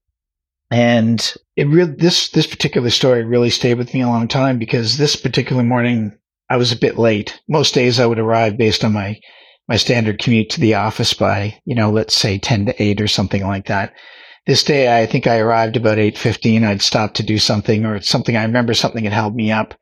And 0.70 1.34
it 1.57 1.66
really, 1.66 1.90
this, 1.90 2.28
this 2.28 2.46
particular 2.46 2.88
story 2.88 3.24
really 3.24 3.50
stayed 3.50 3.78
with 3.78 3.92
me 3.92 4.03
a 4.03 4.07
long 4.07 4.28
time 4.28 4.61
because 4.61 4.96
this 4.96 5.16
particular 5.16 5.64
morning 5.64 6.16
I 6.48 6.57
was 6.57 6.70
a 6.70 6.78
bit 6.78 6.96
late. 6.96 7.40
Most 7.48 7.74
days 7.74 7.98
I 7.98 8.07
would 8.07 8.20
arrive 8.20 8.57
based 8.57 8.84
on 8.84 8.92
my, 8.92 9.18
my 9.66 9.78
standard 9.78 10.20
commute 10.20 10.50
to 10.50 10.61
the 10.61 10.76
office 10.76 11.14
by, 11.14 11.59
you 11.64 11.74
know, 11.74 11.90
let's 11.90 12.14
say 12.14 12.38
10 12.38 12.66
to 12.66 12.80
8 12.80 13.00
or 13.00 13.09
something 13.09 13.44
like 13.44 13.66
that. 13.66 13.92
This 14.46 14.62
day 14.62 15.03
I 15.03 15.07
think 15.07 15.26
I 15.26 15.38
arrived 15.38 15.76
about 15.76 15.98
8.15. 15.98 16.64
I'd 16.64 16.80
stopped 16.80 17.16
to 17.16 17.24
do 17.24 17.38
something 17.38 17.84
or 17.84 18.00
something. 18.03 18.36
I 18.36 18.44
remember 18.44 18.72
something 18.72 19.03
had 19.03 19.12
held 19.12 19.34
me 19.34 19.50
up. 19.50 19.74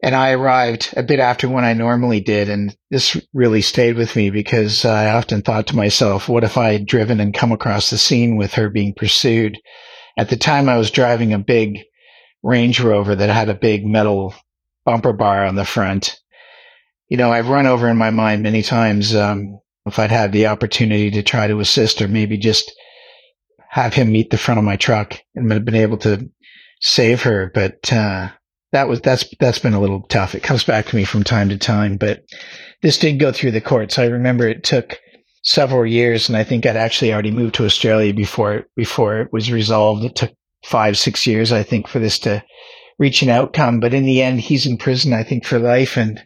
And 0.00 0.14
I 0.14 0.30
arrived 0.30 0.94
a 0.96 1.02
bit 1.02 1.18
after 1.18 1.48
when 1.48 1.64
I 1.64 1.72
normally 1.74 2.20
did. 2.20 2.48
And 2.48 2.76
this 2.90 3.20
really 3.34 3.62
stayed 3.62 3.96
with 3.96 4.14
me 4.14 4.30
because 4.30 4.84
I 4.84 5.10
often 5.10 5.42
thought 5.42 5.66
to 5.68 5.76
myself, 5.76 6.28
what 6.28 6.44
if 6.44 6.56
I 6.56 6.72
had 6.72 6.86
driven 6.86 7.18
and 7.18 7.34
come 7.34 7.50
across 7.50 7.90
the 7.90 7.98
scene 7.98 8.36
with 8.36 8.54
her 8.54 8.70
being 8.70 8.94
pursued? 8.94 9.58
At 10.16 10.28
the 10.28 10.36
time, 10.36 10.68
I 10.68 10.78
was 10.78 10.90
driving 10.90 11.32
a 11.32 11.38
big 11.38 11.80
Range 12.42 12.80
Rover 12.80 13.16
that 13.16 13.30
had 13.30 13.48
a 13.48 13.54
big 13.54 13.84
metal 13.84 14.34
bumper 14.84 15.12
bar 15.12 15.44
on 15.44 15.56
the 15.56 15.64
front. 15.64 16.18
You 17.08 17.16
know, 17.16 17.32
I've 17.32 17.48
run 17.48 17.66
over 17.66 17.88
in 17.88 17.96
my 17.96 18.10
mind 18.10 18.42
many 18.42 18.62
times 18.62 19.14
um, 19.14 19.58
if 19.86 19.98
I'd 19.98 20.10
had 20.10 20.30
the 20.32 20.46
opportunity 20.46 21.10
to 21.12 21.22
try 21.22 21.48
to 21.48 21.60
assist 21.60 22.00
or 22.00 22.08
maybe 22.08 22.38
just 22.38 22.72
have 23.68 23.94
him 23.94 24.12
meet 24.12 24.30
the 24.30 24.38
front 24.38 24.58
of 24.58 24.64
my 24.64 24.76
truck 24.76 25.20
and 25.34 25.48
been 25.64 25.74
able 25.74 25.98
to 25.98 26.30
save 26.80 27.22
her. 27.22 27.50
But 27.52 27.92
uh, 27.92 28.30
that 28.72 28.88
was 28.88 29.00
that's 29.00 29.24
that's 29.40 29.58
been 29.58 29.74
a 29.74 29.80
little 29.80 30.02
tough. 30.02 30.34
It 30.34 30.42
comes 30.42 30.64
back 30.64 30.86
to 30.86 30.96
me 30.96 31.04
from 31.04 31.24
time 31.24 31.48
to 31.48 31.58
time, 31.58 31.96
but 31.96 32.24
this 32.82 32.98
did 32.98 33.18
go 33.18 33.32
through 33.32 33.52
the 33.52 33.60
courts. 33.60 33.98
I 33.98 34.06
remember 34.06 34.46
it 34.46 34.64
took 34.64 34.98
several 35.42 35.86
years, 35.86 36.28
and 36.28 36.36
I 36.36 36.44
think 36.44 36.66
I'd 36.66 36.76
actually 36.76 37.12
already 37.12 37.30
moved 37.30 37.54
to 37.56 37.64
Australia 37.64 38.12
before 38.12 38.66
before 38.76 39.20
it 39.20 39.32
was 39.32 39.50
resolved. 39.50 40.04
It 40.04 40.16
took 40.16 40.32
five, 40.64 40.98
six 40.98 41.26
years, 41.26 41.52
I 41.52 41.62
think, 41.62 41.88
for 41.88 41.98
this 41.98 42.18
to 42.20 42.44
reach 42.98 43.22
an 43.22 43.30
outcome. 43.30 43.80
But 43.80 43.94
in 43.94 44.04
the 44.04 44.22
end, 44.22 44.40
he's 44.40 44.66
in 44.66 44.76
prison, 44.76 45.12
I 45.12 45.22
think, 45.22 45.44
for 45.44 45.58
life. 45.58 45.96
And 45.96 46.22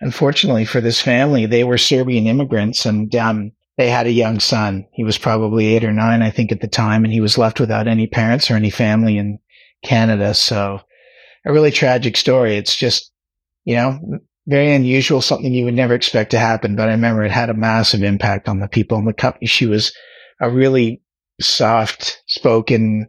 unfortunately 0.00 0.64
for 0.64 0.80
this 0.80 1.00
family, 1.00 1.46
they 1.46 1.64
were 1.64 1.78
Serbian 1.78 2.26
immigrants, 2.26 2.86
and 2.86 3.14
um, 3.14 3.52
they 3.76 3.90
had 3.90 4.06
a 4.06 4.12
young 4.12 4.40
son. 4.40 4.86
He 4.92 5.04
was 5.04 5.18
probably 5.18 5.74
eight 5.74 5.84
or 5.84 5.92
nine, 5.92 6.22
I 6.22 6.30
think, 6.30 6.52
at 6.52 6.60
the 6.60 6.68
time, 6.68 7.04
and 7.04 7.12
he 7.12 7.20
was 7.20 7.36
left 7.36 7.60
without 7.60 7.88
any 7.88 8.06
parents 8.06 8.50
or 8.50 8.54
any 8.54 8.70
family 8.70 9.18
in 9.18 9.38
Canada. 9.82 10.32
So 10.34 10.80
a 11.44 11.52
really 11.52 11.70
tragic 11.70 12.16
story. 12.16 12.56
It's 12.56 12.76
just, 12.76 13.12
you 13.64 13.76
know, 13.76 13.98
very 14.46 14.74
unusual, 14.74 15.20
something 15.20 15.52
you 15.52 15.64
would 15.64 15.74
never 15.74 15.94
expect 15.94 16.30
to 16.32 16.38
happen. 16.38 16.76
But 16.76 16.88
I 16.88 16.92
remember 16.92 17.24
it 17.24 17.30
had 17.30 17.50
a 17.50 17.54
massive 17.54 18.02
impact 18.02 18.48
on 18.48 18.60
the 18.60 18.68
people 18.68 18.98
in 18.98 19.04
the 19.04 19.12
company. 19.12 19.46
She 19.46 19.66
was 19.66 19.92
a 20.40 20.50
really 20.50 21.02
soft 21.40 22.22
spoken, 22.26 23.06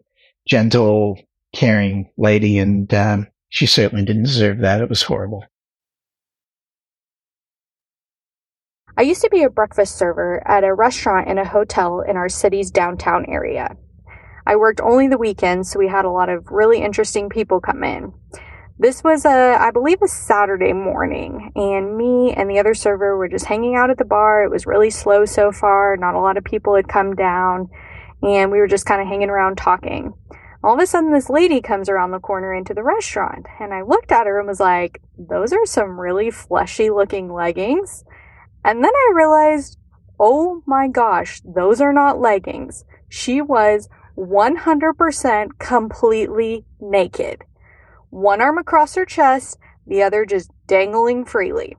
gentle, 0.47 1.19
caring 1.53 2.09
lady, 2.17 2.57
and 2.57 2.93
um, 2.93 3.27
she 3.49 3.65
certainly 3.65 4.05
didn't 4.05 4.23
deserve 4.23 4.59
that. 4.59 4.81
It 4.81 4.89
was 4.89 5.03
horrible. 5.03 5.43
I 8.97 9.01
used 9.01 9.21
to 9.21 9.29
be 9.29 9.43
a 9.43 9.49
breakfast 9.49 9.97
server 9.97 10.41
at 10.47 10.63
a 10.63 10.73
restaurant 10.73 11.27
in 11.27 11.37
a 11.37 11.45
hotel 11.45 11.99
in 11.99 12.15
our 12.15 12.29
city's 12.29 12.71
downtown 12.71 13.25
area. 13.27 13.75
I 14.45 14.55
worked 14.55 14.81
only 14.81 15.07
the 15.07 15.17
weekends, 15.17 15.71
so 15.71 15.79
we 15.79 15.87
had 15.87 16.05
a 16.05 16.11
lot 16.11 16.29
of 16.29 16.51
really 16.51 16.81
interesting 16.81 17.29
people 17.29 17.59
come 17.59 17.83
in. 17.83 18.13
This 18.77 19.03
was 19.03 19.25
a, 19.25 19.57
I 19.59 19.71
believe, 19.71 20.01
a 20.01 20.07
Saturday 20.07 20.73
morning, 20.73 21.51
and 21.55 21.97
me 21.97 22.33
and 22.35 22.49
the 22.49 22.59
other 22.59 22.73
server 22.73 23.17
were 23.17 23.29
just 23.29 23.45
hanging 23.45 23.75
out 23.75 23.89
at 23.89 23.97
the 23.97 24.05
bar. 24.05 24.43
It 24.43 24.51
was 24.51 24.65
really 24.65 24.89
slow 24.89 25.25
so 25.25 25.51
far. 25.51 25.95
Not 25.97 26.15
a 26.15 26.19
lot 26.19 26.37
of 26.37 26.43
people 26.43 26.75
had 26.75 26.87
come 26.87 27.15
down, 27.15 27.69
and 28.21 28.51
we 28.51 28.59
were 28.59 28.67
just 28.67 28.85
kind 28.85 29.01
of 29.01 29.07
hanging 29.07 29.29
around 29.29 29.57
talking. 29.57 30.13
All 30.63 30.73
of 30.73 30.79
a 30.79 30.85
sudden, 30.85 31.13
this 31.13 31.29
lady 31.29 31.61
comes 31.61 31.89
around 31.89 32.11
the 32.11 32.19
corner 32.19 32.53
into 32.53 32.73
the 32.73 32.83
restaurant, 32.83 33.45
and 33.59 33.73
I 33.73 33.81
looked 33.81 34.11
at 34.11 34.27
her 34.27 34.39
and 34.39 34.47
was 34.47 34.59
like, 34.59 35.01
Those 35.17 35.53
are 35.53 35.65
some 35.65 35.99
really 35.99 36.29
fleshy 36.29 36.89
looking 36.89 37.31
leggings. 37.31 38.03
And 38.63 38.83
then 38.83 38.91
I 38.93 39.13
realized, 39.15 39.77
oh 40.19 40.63
my 40.65 40.87
gosh, 40.87 41.41
those 41.43 41.81
are 41.81 41.93
not 41.93 42.19
leggings. 42.19 42.83
She 43.09 43.41
was 43.41 43.89
100% 44.17 45.59
completely 45.59 46.65
naked. 46.79 47.43
One 48.09 48.41
arm 48.41 48.57
across 48.57 48.95
her 48.95 49.05
chest, 49.05 49.57
the 49.85 50.03
other 50.03 50.25
just 50.25 50.51
dangling 50.67 51.25
freely. 51.25 51.77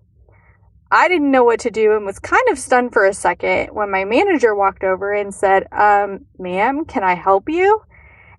I 0.91 1.09
didn't 1.09 1.32
know 1.32 1.43
what 1.43 1.61
to 1.61 1.70
do 1.70 1.97
and 1.97 2.07
was 2.07 2.20
kind 2.20 2.49
of 2.51 2.59
stunned 2.59 2.93
for 2.93 3.05
a 3.05 3.12
second 3.12 3.70
when 3.72 3.91
my 3.91 4.05
manager 4.05 4.55
walked 4.55 4.84
over 4.84 5.12
and 5.12 5.34
said, 5.34 5.66
Um, 5.72 6.26
ma'am, 6.39 6.84
can 6.84 7.03
I 7.03 7.14
help 7.14 7.49
you? 7.49 7.82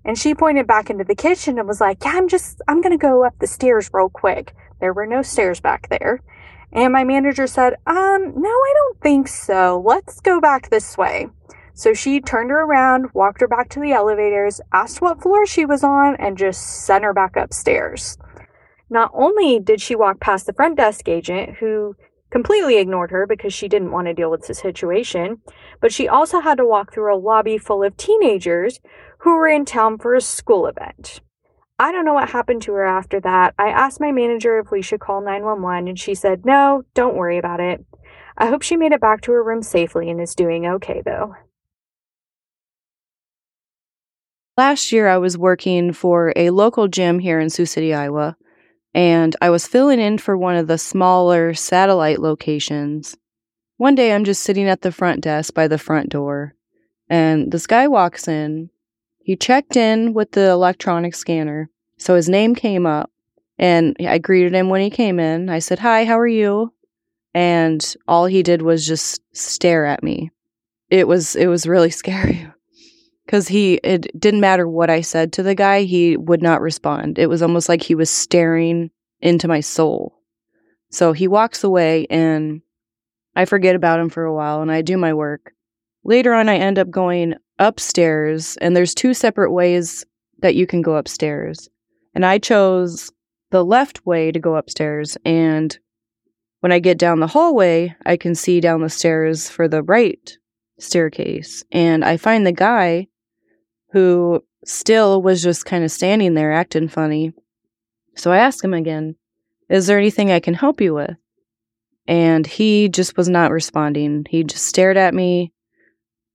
And 0.06 0.18
she 0.18 0.34
pointed 0.34 0.66
back 0.66 0.89
into 0.89 1.04
the 1.04 1.16
kitchen 1.16 1.60
and 1.60 1.68
was 1.68 1.82
like, 1.82 2.04
Yeah, 2.06 2.14
I'm 2.16 2.30
just, 2.30 2.62
I'm 2.68 2.82
gonna 2.82 2.98
go 2.98 3.26
up 3.26 3.38
the 3.39 3.48
stairs 3.48 3.89
real 3.91 4.10
quick. 4.10 4.56
There 4.80 4.93
were 4.93 5.08
no 5.08 5.22
stairs 5.22 5.60
back 5.60 5.89
there. 5.89 6.22
And 6.72 6.93
my 6.93 7.04
manager 7.04 7.48
said, 7.48 7.74
Um, 7.86 8.34
no, 8.38 8.50
I 8.50 8.74
don't 8.76 9.02
think 9.02 9.28
so. 9.28 9.84
Let's 9.86 10.22
go 10.22 10.39
back 10.39 10.70
this 10.70 10.98
way. 10.98 11.28
So 11.78 11.93
she 11.93 12.21
turned 12.21 12.49
her 12.49 12.63
around, 12.63 13.13
walked 13.13 13.39
her 13.39 13.47
back 13.47 13.69
to 13.69 13.80
the 13.80 13.91
elevators, 13.91 14.59
asked 14.73 14.99
what 14.99 15.21
floor 15.21 15.45
she 15.45 15.63
was 15.63 15.84
on, 15.84 16.15
and 16.15 16.36
just 16.36 16.86
sent 16.86 17.03
her 17.03 17.13
back 17.13 17.36
upstairs. 17.36 18.17
Not 18.89 19.11
only 19.13 19.59
did 19.59 19.80
she 19.80 19.95
walk 19.95 20.19
past 20.19 20.47
the 20.47 20.53
front 20.53 20.78
desk 20.78 21.07
agent, 21.07 21.57
who 21.59 21.95
completely 22.32 22.80
ignored 22.80 23.11
her 23.11 23.28
because 23.28 23.53
she 23.53 23.67
didn't 23.67 23.91
want 23.91 24.07
to 24.07 24.15
deal 24.15 24.32
with 24.32 24.47
the 24.47 24.55
situation, 24.55 25.43
but 25.80 25.93
she 25.93 26.07
also 26.07 26.39
had 26.39 26.57
to 26.57 26.65
walk 26.65 26.91
through 26.91 27.13
a 27.13 27.15
lobby 27.15 27.59
full 27.59 27.84
of 27.84 27.95
teenagers 27.95 28.80
who 29.19 29.36
were 29.36 29.47
in 29.47 29.63
town 29.63 29.99
for 29.99 30.15
a 30.15 30.21
school 30.21 30.65
event. 30.65 31.21
I 31.78 31.91
don't 31.91 32.05
know 32.05 32.15
what 32.15 32.32
happened 32.32 32.63
to 32.63 32.73
her 32.73 32.88
after 32.88 33.19
that. 33.19 33.53
I 33.59 33.67
asked 33.67 33.99
my 33.99 34.11
manager 34.11 34.57
if 34.57 34.71
we 34.71 34.82
should 34.82 34.99
call 34.99 35.21
911, 35.21 35.89
and 35.89 35.99
she 35.99 36.15
said, 36.15 36.43
no, 36.43 36.82
don't 36.95 37.15
worry 37.15 37.38
about 37.38 37.59
it. 37.59 37.86
I 38.36 38.47
hope 38.47 38.63
she 38.63 38.78
made 38.78 38.93
it 38.93 39.01
back 39.01 39.21
to 39.21 39.32
her 39.34 39.43
room 39.43 39.61
safely 39.61 40.09
and 40.09 40.19
is 40.19 40.34
doing 40.34 40.65
okay, 40.65 41.03
though. 41.05 41.36
Last 44.58 44.91
year, 44.91 45.08
I 45.08 45.18
was 45.18 45.38
working 45.38 45.93
for 45.93 46.34
a 46.36 46.49
local 46.49 46.88
gym 46.88 47.20
here 47.20 47.39
in 47.39 47.49
Sioux 47.49 47.66
City, 47.66 47.93
Iowa, 47.93 48.36
and 48.93 49.36
I 49.41 49.51
was 49.51 49.68
filling 49.68 49.99
in 49.99 50.18
for 50.18 50.36
one 50.36 50.55
of 50.55 50.68
the 50.68 50.80
smaller 50.80 51.53
satellite 51.53 52.20
locations. 52.20 53.16
One 53.78 53.93
day, 53.93 54.12
I'm 54.12 54.24
just 54.24 54.41
sitting 54.41 54.68
at 54.68 54.82
the 54.82 54.91
front 54.91 55.22
desk 55.22 55.53
by 55.53 55.68
the 55.68 55.78
front 55.78 56.10
door, 56.10 56.55
and 57.08 57.51
this 57.51 57.68
guy 57.68 57.88
walks 57.88 58.28
in 58.28 58.72
he 59.28 59.36
checked 59.36 59.76
in 59.76 60.14
with 60.14 60.32
the 60.32 60.49
electronic 60.51 61.14
scanner. 61.14 61.70
So 61.97 62.16
his 62.16 62.30
name 62.30 62.55
came 62.55 62.86
up 62.86 63.12
and 63.60 63.93
I 63.99 64.20
greeted 64.20 64.53
him 64.53 64.70
when 64.70 64.80
he 64.80 64.89
came 64.89 65.20
in. 65.20 65.49
I 65.49 65.60
said, 65.60 65.80
Hi, 65.80 66.05
how 66.05 66.18
are 66.18 66.26
you? 66.26 66.72
And 67.34 67.86
all 68.08 68.26
he 68.26 68.41
did 68.41 68.62
was 68.62 68.88
just 68.88 69.20
stare 69.36 69.86
at 69.86 70.01
me. 70.01 70.32
It 70.89 71.10
was 71.10 71.36
it 71.36 71.47
was 71.47 71.68
really 71.68 71.89
scary. 72.01 72.47
Cause 73.28 73.47
he 73.47 73.75
it 73.84 74.07
didn't 74.19 74.39
matter 74.39 74.67
what 74.67 74.89
I 74.89 75.01
said 75.01 75.34
to 75.34 75.43
the 75.43 75.55
guy, 75.55 75.84
he 75.84 76.15
would 76.15 76.41
not 76.41 76.61
respond. 76.61 77.19
It 77.19 77.28
was 77.28 77.41
almost 77.41 77.67
like 77.67 77.84
he 77.84 77.95
was 77.95 78.09
staring 78.09 78.89
into 79.19 79.47
my 79.47 79.59
soul. 79.59 80.21
So 80.91 81.11
he 81.11 81.28
walks 81.28 81.63
away 81.63 82.07
and 82.09 82.61
I 83.36 83.45
forget 83.45 83.75
about 83.75 83.99
him 83.99 84.09
for 84.09 84.23
a 84.23 84.34
while 84.34 84.61
and 84.61 84.71
I 84.71 84.82
do 84.82 84.97
my 84.97 85.13
work. 85.13 85.51
Later 86.03 86.34
on 86.34 86.47
I 86.47 86.55
end 86.55 86.80
up 86.80 86.89
going 86.89 87.36
upstairs, 87.59 88.57
and 88.57 88.75
there's 88.75 88.95
two 88.95 89.13
separate 89.13 89.51
ways 89.51 90.05
that 90.39 90.55
you 90.55 90.67
can 90.67 90.82
go 90.82 90.95
upstairs. 90.95 91.69
And 92.13 92.25
I 92.25 92.38
chose 92.38 93.11
the 93.51 93.63
left 93.63 94.05
way 94.05 94.32
to 94.32 94.39
go 94.39 94.55
upstairs. 94.55 95.17
And 95.25 95.78
when 96.61 96.71
I 96.71 96.80
get 96.80 96.97
down 96.97 97.19
the 97.19 97.28
hallway, 97.28 97.95
I 98.05 98.17
can 98.17 98.36
see 98.36 98.59
down 98.59 98.82
the 98.82 98.89
stairs 98.89 99.49
for 99.49 99.67
the 99.67 99.84
right 99.84 100.38
staircase. 100.80 101.63
And 101.71 102.03
I 102.03 102.17
find 102.17 102.45
the 102.45 102.51
guy 102.51 103.07
who 103.98 104.43
still 104.66 105.22
was 105.22 105.41
just 105.41 105.66
kind 105.66 105.84
of 105.84 105.91
standing 105.91 106.36
there 106.36 106.52
acting 106.52 106.88
funny. 106.88 107.34
So 108.16 108.32
I 108.32 108.38
ask 108.38 108.64
him 108.64 108.74
again, 108.74 109.16
Is 109.70 109.88
there 109.88 109.98
anything 109.98 110.32
I 110.32 110.39
can 110.39 110.54
help 110.54 110.82
you 110.82 110.93
with? 110.93 111.16
And 112.08 112.45
he 112.45 112.89
just 112.89 113.18
was 113.18 113.28
not 113.28 113.52
responding. 113.52 114.26
He 114.30 114.43
just 114.43 114.66
stared 114.66 114.98
at 114.98 115.14
me 115.14 115.52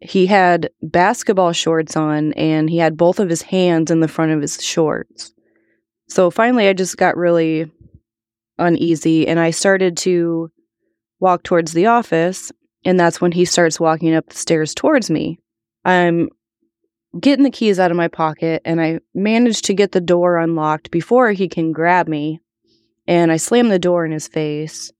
he 0.02 0.26
had 0.26 0.70
basketball 0.82 1.52
shorts 1.52 1.96
on 1.96 2.32
and 2.32 2.68
he 2.68 2.78
had 2.78 2.96
both 2.96 3.20
of 3.20 3.28
his 3.28 3.42
hands 3.42 3.90
in 3.90 4.00
the 4.00 4.08
front 4.08 4.32
of 4.32 4.40
his 4.40 4.62
shorts. 4.62 5.32
So 6.08 6.30
finally, 6.30 6.68
I 6.68 6.72
just 6.72 6.96
got 6.96 7.16
really 7.16 7.70
uneasy 8.58 9.28
and 9.28 9.38
I 9.38 9.50
started 9.50 9.96
to 9.98 10.50
walk 11.20 11.44
towards 11.44 11.72
the 11.72 11.86
office. 11.86 12.50
And 12.84 12.98
that's 12.98 13.20
when 13.20 13.30
he 13.30 13.44
starts 13.44 13.78
walking 13.78 14.12
up 14.12 14.28
the 14.28 14.36
stairs 14.36 14.74
towards 14.74 15.08
me. 15.08 15.38
I'm 15.84 16.28
getting 17.18 17.44
the 17.44 17.50
keys 17.50 17.78
out 17.78 17.90
of 17.90 17.96
my 17.96 18.08
pocket 18.08 18.62
and 18.64 18.80
I 18.80 19.00
managed 19.14 19.66
to 19.66 19.74
get 19.74 19.92
the 19.92 20.00
door 20.00 20.38
unlocked 20.38 20.90
before 20.90 21.32
he 21.32 21.48
can 21.48 21.72
grab 21.72 22.08
me. 22.08 22.40
And 23.06 23.32
I 23.32 23.36
slammed 23.36 23.72
the 23.72 23.78
door 23.78 24.04
in 24.06 24.12
his 24.12 24.28
face. 24.28 24.92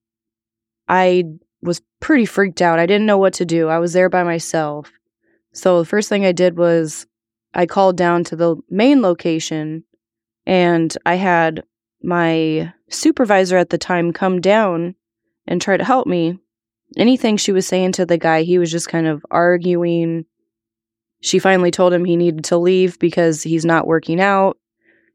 I 0.89 1.25
was 1.63 1.81
pretty 2.01 2.27
freaked 2.27 2.61
out. 2.61 2.79
I 2.79 2.87
didn't 2.87 3.07
know 3.07 3.19
what 3.19 3.35
to 3.35 3.45
do. 3.45 3.69
I 3.69 3.79
was 3.79 3.93
there 3.93 4.09
by 4.09 4.25
myself. 4.25 4.91
So 5.53 5.79
the 5.79 5.85
first 5.85 6.09
thing 6.09 6.27
I 6.27 6.33
did 6.33 6.59
was 6.59 7.07
I 7.55 7.67
called 7.67 7.97
down 7.97 8.25
to 8.25 8.37
the 8.37 8.57
main 8.69 9.03
location 9.03 9.85
and 10.47 10.97
I 11.07 11.15
had 11.15 11.63
my 12.03 12.73
supervisor 12.89 13.57
at 13.57 13.71
the 13.71 13.79
time 13.79 14.13
come 14.13 14.41
down 14.41 14.97
and 15.47 15.61
try 15.61 15.77
to 15.77 15.85
help 15.85 16.07
me. 16.07 16.39
Anything 16.97 17.37
she 17.37 17.53
was 17.53 17.67
saying 17.67 17.93
to 17.93 18.07
the 18.07 18.19
guy, 18.19 18.43
he 18.43 18.59
was 18.59 18.71
just 18.71 18.89
kind 18.89 19.07
of 19.07 19.25
arguing. 19.31 20.27
She 21.23 21.39
finally 21.39 21.71
told 21.71 21.93
him 21.93 22.05
he 22.05 22.17
needed 22.17 22.45
to 22.47 22.59
leave 22.59 22.99
because 22.99 23.45
he's 23.45 23.65
not 23.65 23.87
working 23.87 24.21
out, 24.21 24.59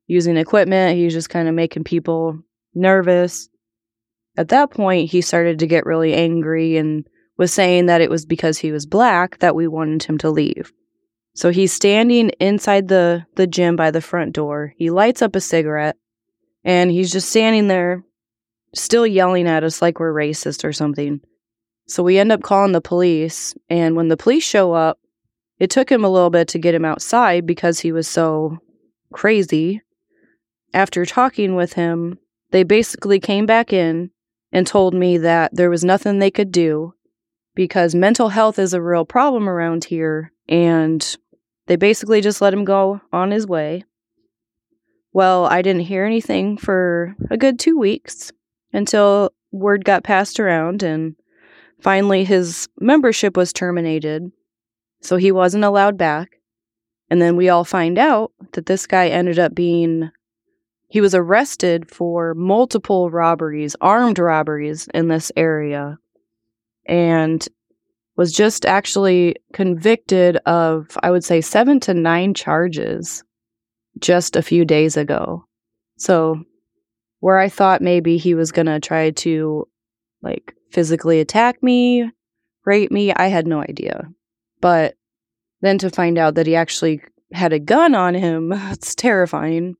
using 0.07 0.37
equipment. 0.37 0.97
He's 0.97 1.13
just 1.13 1.29
kind 1.29 1.49
of 1.49 1.53
making 1.53 1.83
people 1.83 2.39
nervous. 2.73 3.49
At 4.37 4.47
that 4.49 4.71
point, 4.71 5.11
he 5.11 5.19
started 5.19 5.59
to 5.59 5.67
get 5.67 5.85
really 5.85 6.13
angry 6.13 6.77
and 6.77 7.05
was 7.37 7.53
saying 7.53 7.87
that 7.87 7.99
it 7.99 8.09
was 8.09 8.25
because 8.25 8.57
he 8.57 8.71
was 8.71 8.85
black 8.85 9.39
that 9.39 9.53
we 9.53 9.67
wanted 9.67 10.03
him 10.03 10.17
to 10.19 10.31
leave. 10.31 10.71
So 11.35 11.51
he's 11.51 11.73
standing 11.73 12.29
inside 12.39 12.87
the, 12.87 13.25
the 13.35 13.45
gym 13.45 13.75
by 13.75 13.91
the 13.91 14.01
front 14.01 14.33
door. 14.33 14.73
He 14.77 14.89
lights 14.89 15.21
up 15.21 15.35
a 15.35 15.41
cigarette 15.41 15.97
and 16.63 16.89
he's 16.89 17.11
just 17.11 17.29
standing 17.29 17.67
there, 17.67 18.03
still 18.73 19.05
yelling 19.05 19.45
at 19.45 19.63
us 19.65 19.81
like 19.81 19.99
we're 19.99 20.13
racist 20.13 20.63
or 20.63 20.71
something. 20.71 21.19
So 21.87 22.01
we 22.01 22.17
end 22.17 22.31
up 22.31 22.43
calling 22.43 22.71
the 22.71 22.81
police. 22.81 23.53
And 23.69 23.95
when 23.95 24.07
the 24.07 24.17
police 24.17 24.43
show 24.43 24.71
up, 24.71 24.99
it 25.59 25.69
took 25.69 25.91
him 25.91 26.03
a 26.03 26.09
little 26.09 26.29
bit 26.29 26.47
to 26.49 26.59
get 26.59 26.75
him 26.75 26.85
outside 26.85 27.45
because 27.45 27.79
he 27.79 27.91
was 27.91 28.07
so 28.07 28.57
crazy. 29.11 29.81
After 30.73 31.05
talking 31.05 31.55
with 31.55 31.73
him, 31.73 32.19
they 32.51 32.63
basically 32.63 33.19
came 33.19 33.45
back 33.45 33.73
in 33.73 34.11
and 34.51 34.65
told 34.65 34.93
me 34.93 35.17
that 35.17 35.55
there 35.55 35.69
was 35.69 35.83
nothing 35.83 36.19
they 36.19 36.31
could 36.31 36.51
do 36.51 36.93
because 37.55 37.95
mental 37.95 38.29
health 38.29 38.59
is 38.59 38.73
a 38.73 38.81
real 38.81 39.05
problem 39.05 39.49
around 39.49 39.85
here. 39.85 40.31
And 40.47 41.17
they 41.65 41.75
basically 41.75 42.21
just 42.21 42.41
let 42.41 42.53
him 42.53 42.63
go 42.63 43.01
on 43.11 43.31
his 43.31 43.45
way. 43.45 43.83
Well, 45.11 45.45
I 45.45 45.61
didn't 45.61 45.81
hear 45.81 46.05
anything 46.05 46.57
for 46.57 47.15
a 47.29 47.37
good 47.37 47.59
two 47.59 47.77
weeks 47.77 48.31
until 48.71 49.31
word 49.51 49.83
got 49.83 50.03
passed 50.03 50.39
around, 50.39 50.83
and 50.83 51.15
finally 51.81 52.23
his 52.23 52.67
membership 52.79 53.35
was 53.35 53.51
terminated. 53.51 54.31
So 55.01 55.17
he 55.17 55.31
wasn't 55.31 55.63
allowed 55.63 55.97
back. 55.97 56.37
And 57.09 57.21
then 57.21 57.35
we 57.35 57.49
all 57.49 57.63
find 57.63 57.97
out 57.97 58.31
that 58.53 58.65
this 58.65 58.85
guy 58.85 59.07
ended 59.07 59.39
up 59.39 59.55
being 59.55 60.11
he 60.89 61.01
was 61.01 61.13
arrested 61.13 61.89
for 61.89 62.33
multiple 62.33 63.09
robberies, 63.09 63.75
armed 63.81 64.19
robberies 64.19 64.87
in 64.93 65.09
this 65.09 65.31
area, 65.35 65.97
and 66.85 67.45
was 68.15 68.31
just 68.31 68.65
actually 68.65 69.35
convicted 69.53 70.37
of, 70.45 70.97
I 71.03 71.11
would 71.11 71.23
say, 71.23 71.41
seven 71.41 71.79
to 71.81 71.93
nine 71.93 72.33
charges. 72.33 73.23
just 73.99 74.35
a 74.35 74.43
few 74.43 74.63
days 74.63 74.95
ago. 74.95 75.43
So, 75.97 76.43
where 77.19 77.39
I 77.39 77.49
thought 77.49 77.81
maybe 77.81 78.17
he 78.17 78.35
was 78.35 78.51
going 78.51 78.67
to 78.67 78.79
try 78.79 79.09
to 79.09 79.67
like 80.21 80.53
physically 80.71 81.19
attack 81.19 81.63
me, 81.63 82.11
rape 82.63 82.91
me, 82.91 83.11
I 83.11 83.27
had 83.27 83.47
no 83.47 83.61
idea. 83.61 84.07
But 84.61 84.95
then 85.61 85.77
to 85.79 85.89
find 85.89 86.17
out 86.17 86.35
that 86.35 86.47
he 86.47 86.55
actually 86.55 87.01
had 87.31 87.53
a 87.53 87.59
gun 87.59 87.95
on 87.95 88.13
him, 88.13 88.51
it's 88.55 88.95
terrifying. 88.95 89.75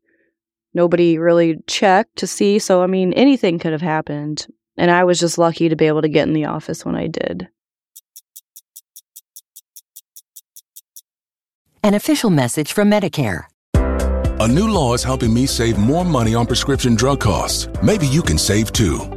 Nobody 0.74 1.18
really 1.18 1.58
checked 1.68 2.18
to 2.18 2.28
see. 2.28 2.60
So, 2.60 2.84
I 2.84 2.88
mean, 2.88 3.14
anything 3.14 3.60
could 3.60 3.72
have 3.72 3.82
happened. 3.82 4.48
And 4.78 4.92
I 4.92 5.04
was 5.06 5.20
just 5.20 5.38
lucky 5.38 5.70
to 5.70 5.76
be 5.76 5.88
able 5.88 6.04
to 6.04 6.10
get 6.10 6.28
in 6.28 6.34
the 6.34 6.46
office 6.46 6.86
when 6.86 6.96
I 6.96 7.08
did. 7.08 7.48
An 11.84 11.94
official 11.94 12.30
message 12.30 12.74
from 12.74 12.92
Medicare. 12.92 13.46
A 14.40 14.48
new 14.48 14.70
law 14.70 14.94
is 14.94 15.04
helping 15.04 15.34
me 15.34 15.48
save 15.48 15.80
more 15.80 16.06
money 16.06 16.36
on 16.36 16.46
prescription 16.46 16.94
drug 16.94 17.22
costs. 17.22 17.68
Maybe 17.82 18.06
you 18.06 18.22
can 18.22 18.38
save 18.38 18.72
too. 18.72 19.17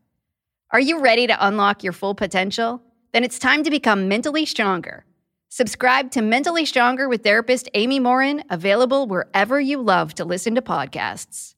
Are 0.73 0.79
you 0.79 1.01
ready 1.01 1.27
to 1.27 1.45
unlock 1.45 1.83
your 1.83 1.91
full 1.91 2.15
potential? 2.15 2.81
Then 3.11 3.25
it's 3.25 3.37
time 3.37 3.65
to 3.65 3.69
become 3.69 4.07
mentally 4.07 4.45
stronger. 4.45 5.05
Subscribe 5.49 6.11
to 6.11 6.21
Mentally 6.21 6.65
Stronger 6.65 7.09
with 7.09 7.23
therapist 7.23 7.67
Amy 7.73 7.99
Morin, 7.99 8.41
available 8.49 9.05
wherever 9.05 9.59
you 9.59 9.81
love 9.81 10.13
to 10.15 10.23
listen 10.23 10.55
to 10.55 10.61
podcasts. 10.61 11.55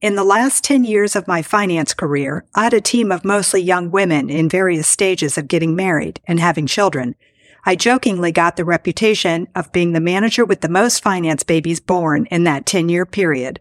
In 0.00 0.14
the 0.14 0.22
last 0.22 0.62
10 0.62 0.84
years 0.84 1.16
of 1.16 1.26
my 1.26 1.42
finance 1.42 1.94
career, 1.94 2.44
I 2.54 2.62
had 2.64 2.74
a 2.74 2.80
team 2.80 3.10
of 3.10 3.24
mostly 3.24 3.60
young 3.60 3.90
women 3.90 4.30
in 4.30 4.48
various 4.48 4.86
stages 4.86 5.36
of 5.36 5.48
getting 5.48 5.74
married 5.74 6.20
and 6.26 6.38
having 6.38 6.68
children. 6.68 7.16
I 7.64 7.76
jokingly 7.76 8.32
got 8.32 8.56
the 8.56 8.64
reputation 8.64 9.46
of 9.54 9.70
being 9.70 9.92
the 9.92 10.00
manager 10.00 10.44
with 10.44 10.62
the 10.62 10.68
most 10.68 11.00
finance 11.00 11.44
babies 11.44 11.78
born 11.78 12.26
in 12.26 12.42
that 12.44 12.66
10 12.66 12.88
year 12.88 13.06
period. 13.06 13.60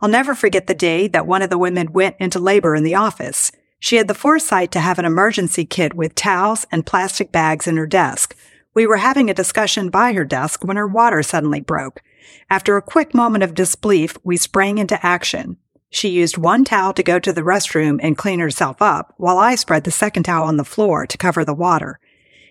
I'll 0.00 0.08
never 0.08 0.34
forget 0.34 0.66
the 0.66 0.74
day 0.74 1.08
that 1.08 1.26
one 1.26 1.42
of 1.42 1.50
the 1.50 1.58
women 1.58 1.92
went 1.92 2.16
into 2.18 2.38
labor 2.38 2.74
in 2.74 2.84
the 2.84 2.94
office. 2.94 3.52
She 3.78 3.96
had 3.96 4.08
the 4.08 4.14
foresight 4.14 4.72
to 4.72 4.80
have 4.80 4.98
an 4.98 5.04
emergency 5.04 5.66
kit 5.66 5.92
with 5.92 6.14
towels 6.14 6.64
and 6.72 6.86
plastic 6.86 7.32
bags 7.32 7.66
in 7.66 7.76
her 7.76 7.86
desk. 7.86 8.34
We 8.72 8.86
were 8.86 8.96
having 8.96 9.28
a 9.28 9.34
discussion 9.34 9.90
by 9.90 10.14
her 10.14 10.24
desk 10.24 10.64
when 10.64 10.78
her 10.78 10.88
water 10.88 11.22
suddenly 11.22 11.60
broke. 11.60 12.02
After 12.48 12.78
a 12.78 12.82
quick 12.82 13.14
moment 13.14 13.44
of 13.44 13.54
disbelief, 13.54 14.16
we 14.24 14.38
sprang 14.38 14.78
into 14.78 15.04
action. 15.04 15.58
She 15.90 16.08
used 16.08 16.38
one 16.38 16.64
towel 16.64 16.94
to 16.94 17.02
go 17.02 17.18
to 17.18 17.32
the 17.32 17.42
restroom 17.42 18.00
and 18.02 18.16
clean 18.16 18.40
herself 18.40 18.80
up, 18.80 19.12
while 19.18 19.36
I 19.36 19.54
spread 19.54 19.84
the 19.84 19.90
second 19.90 20.22
towel 20.22 20.48
on 20.48 20.56
the 20.56 20.64
floor 20.64 21.06
to 21.06 21.18
cover 21.18 21.44
the 21.44 21.54
water. 21.54 22.00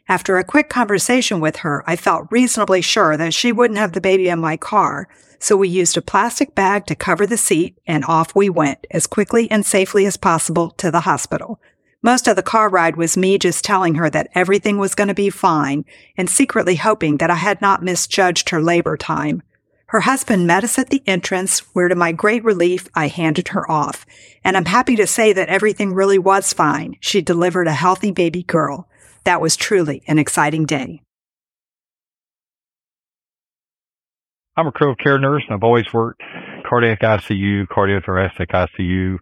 After 0.08 0.38
a 0.38 0.44
quick 0.44 0.70
conversation 0.70 1.40
with 1.40 1.58
her, 1.58 1.84
I 1.88 1.96
felt 1.96 2.28
reasonably 2.30 2.82
sure 2.82 3.16
that 3.16 3.34
she 3.34 3.54
wouldn't 3.54 3.80
have 3.80 3.94
the 3.94 4.02
baby 4.02 4.28
in 4.28 4.40
my 4.40 4.58
car, 4.58 5.08
so 5.40 5.56
we 5.56 5.70
used 5.70 5.96
a 5.96 6.02
plastic 6.02 6.54
bag 6.54 6.86
to 6.88 6.96
cover 6.96 7.26
the 7.26 7.38
seat 7.38 7.78
and 7.88 8.04
off 8.06 8.36
we 8.36 8.50
went 8.50 8.86
as 8.92 9.08
quickly 9.08 9.50
and 9.50 9.66
safely 9.66 10.06
as 10.06 10.18
possible 10.18 10.72
to 10.72 10.92
the 10.92 11.02
hospital. 11.02 11.60
Most 12.02 12.28
of 12.28 12.36
the 12.36 12.44
car 12.44 12.68
ride 12.68 12.98
was 12.98 13.16
me 13.16 13.38
just 13.38 13.64
telling 13.64 13.96
her 13.96 14.10
that 14.10 14.30
everything 14.36 14.78
was 14.78 14.94
going 14.94 15.08
to 15.08 15.14
be 15.14 15.30
fine 15.30 15.86
and 16.18 16.30
secretly 16.30 16.76
hoping 16.76 17.18
that 17.18 17.32
I 17.32 17.36
had 17.36 17.62
not 17.62 17.82
misjudged 17.82 18.50
her 18.50 18.62
labor 18.62 18.98
time. 18.98 19.42
Her 19.86 20.02
husband 20.02 20.46
met 20.46 20.66
us 20.66 20.78
at 20.78 20.90
the 20.90 21.04
entrance, 21.08 21.60
where 21.74 21.88
to 21.88 21.96
my 21.96 22.12
great 22.12 22.44
relief, 22.44 22.90
I 22.94 23.08
handed 23.08 23.50
her 23.50 23.70
off. 23.72 24.06
And 24.44 24.58
I'm 24.58 24.66
happy 24.66 24.98
to 24.98 25.08
say 25.08 25.32
that 25.32 25.50
everything 25.50 25.94
really 25.94 26.18
was 26.18 26.52
fine. 26.52 26.98
She 27.00 27.22
delivered 27.22 27.68
a 27.68 27.74
healthy 27.74 28.12
baby 28.12 28.44
girl. 28.44 28.90
That 29.24 29.42
was 29.42 29.56
truly 29.56 30.04
an 30.08 30.20
exciting 30.20 30.66
day. 30.66 31.02
I'm 34.56 34.68
a 34.68 34.72
critical 34.72 34.96
care 34.96 35.18
nurse 35.18 35.44
and 35.48 35.56
I've 35.56 35.64
always 35.64 35.92
worked 35.94 36.22
cardiac 36.70 37.02
ICU, 37.02 37.68
cardiothoracic 37.68 38.48
ICU, 38.48 39.18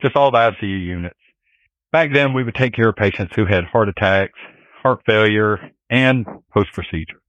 just 0.00 0.16
all 0.16 0.30
the 0.30 0.38
ICU 0.38 0.84
units. 0.84 1.16
Back 1.90 2.12
then, 2.12 2.32
we 2.32 2.42
would 2.42 2.54
take 2.54 2.74
care 2.74 2.88
of 2.88 2.96
patients 2.96 3.34
who 3.34 3.46
had 3.46 3.64
heart 3.64 3.88
attacks, 3.88 4.38
heart 4.82 5.00
failure, 5.06 5.58
and 5.90 6.26
post 6.52 6.72
procedure. 6.72 7.20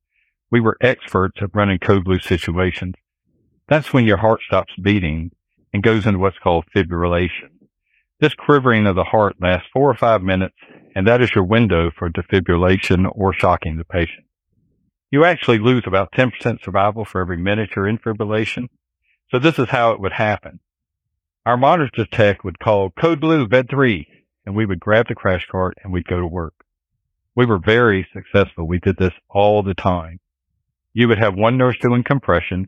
We 0.51 0.61
were 0.61 0.77
experts 0.81 1.37
at 1.41 1.53
running 1.53 1.79
code 1.79 2.05
blue 2.05 2.19
situations. 2.19 2.95
That's 3.67 3.91
when 3.91 4.05
your 4.05 4.17
heart 4.17 4.41
stops 4.45 4.73
beating 4.81 5.31
and 5.73 5.83
goes 5.83 6.05
into 6.05 6.19
what's 6.19 6.39
called 6.39 6.65
fibrillation. 6.75 7.49
This 8.19 8.33
quivering 8.33 8.87
of 8.87 8.95
the 8.95 9.03
heart 9.03 9.35
lasts 9.41 9.67
four 9.73 9.89
or 9.89 9.95
five 9.95 10.21
minutes, 10.21 10.55
and 10.95 11.07
that 11.07 11.21
is 11.21 11.33
your 11.33 11.43
window 11.43 11.91
for 11.91 12.09
defibrillation 12.09 13.09
or 13.13 13.33
shocking 13.33 13.77
the 13.77 13.85
patient. 13.85 14.25
You 15.11 15.25
actually 15.25 15.59
lose 15.59 15.83
about 15.85 16.11
10% 16.11 16.63
survival 16.63 17.05
for 17.05 17.21
every 17.21 17.37
minute 17.37 17.71
you're 17.75 17.87
in 17.87 17.97
fibrillation. 17.97 18.69
So 19.29 19.39
this 19.39 19.59
is 19.59 19.69
how 19.69 19.91
it 19.91 19.99
would 19.99 20.13
happen. 20.13 20.59
Our 21.45 21.57
monitor 21.57 22.05
tech 22.05 22.43
would 22.43 22.59
call 22.59 22.91
code 22.91 23.19
blue 23.19 23.47
bed 23.47 23.69
three, 23.69 24.07
and 24.45 24.55
we 24.55 24.65
would 24.65 24.79
grab 24.79 25.07
the 25.07 25.15
crash 25.15 25.45
cart 25.51 25.77
and 25.83 25.91
we'd 25.91 26.07
go 26.07 26.19
to 26.19 26.27
work. 26.27 26.53
We 27.35 27.45
were 27.45 27.59
very 27.59 28.07
successful. 28.13 28.67
We 28.67 28.79
did 28.79 28.97
this 28.97 29.13
all 29.29 29.63
the 29.63 29.73
time 29.73 30.19
you 30.93 31.07
would 31.07 31.17
have 31.17 31.33
one 31.33 31.57
nurse 31.57 31.77
doing 31.81 32.03
compressions, 32.03 32.67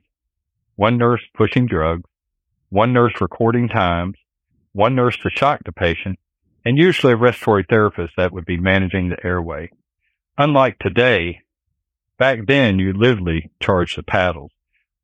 one 0.75 0.97
nurse 0.97 1.21
pushing 1.35 1.67
drugs, 1.67 2.09
one 2.69 2.91
nurse 2.91 3.13
recording 3.21 3.69
times, 3.69 4.17
one 4.73 4.95
nurse 4.95 5.15
to 5.17 5.29
shock 5.29 5.61
the 5.63 5.71
patient, 5.71 6.17
and 6.65 6.77
usually 6.77 7.13
a 7.13 7.17
respiratory 7.17 7.63
therapist 7.69 8.13
that 8.17 8.33
would 8.33 8.45
be 8.45 8.57
managing 8.57 9.09
the 9.09 9.23
airway. 9.23 9.69
Unlike 10.37 10.79
today, 10.79 11.41
back 12.17 12.39
then 12.47 12.79
you 12.79 12.91
literally 12.91 13.51
charged 13.61 13.97
the 13.97 14.03
paddles, 14.03 14.51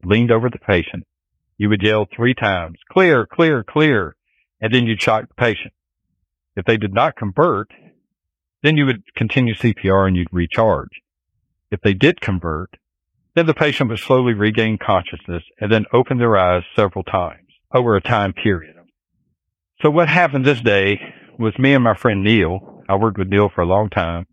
leaned 0.03 0.32
over 0.32 0.49
the 0.49 0.57
patient. 0.57 1.05
You 1.57 1.70
would 1.70 1.84
yell 1.84 2.07
three 2.14 2.34
times, 2.34 2.80
clear, 2.91 3.28
clear, 3.28 3.64
clear. 3.64 4.16
and 4.59 4.74
then 4.74 4.86
you'd 4.86 5.01
shock 5.01 5.28
the 5.28 5.36
patient. 5.36 5.74
If 6.55 6.66
they 6.66 6.78
did 6.78 6.93
not 6.93 7.16
convert, 7.16 7.72
then 8.64 8.78
you 8.78 8.86
would 8.86 9.03
continue 9.16 9.53
CPR 9.53 10.07
and 10.07 10.16
you'd 10.16 10.34
recharge. 10.34 11.01
If 11.72 11.82
they 11.82 11.93
did 11.93 12.22
convert, 12.22 12.78
then 13.36 13.45
the 13.45 13.53
patient 13.53 13.89
would 13.89 13.99
slowly 13.99 14.34
regain 14.34 14.78
consciousness 14.78 15.43
and 15.59 15.72
then 15.72 15.86
open 15.93 16.18
their 16.18 16.38
eyes 16.38 16.64
several 16.76 17.03
times 17.03 17.47
over 17.74 17.95
a 17.95 18.01
time 18.01 18.34
period. 18.34 18.76
So 19.82 19.89
what 19.89 20.09
happened 20.09 20.45
this 20.45 20.62
day 20.62 20.99
was 21.38 21.58
me 21.58 21.74
and 21.74 21.84
my 21.84 21.96
friend 21.96 22.24
Neil, 22.24 22.84
I 22.88 22.96
worked 22.96 23.18
with 23.18 23.30
Neil 23.30 23.50
for 23.50 23.62
a 23.62 23.66
long 23.66 23.90
time. 23.90 24.28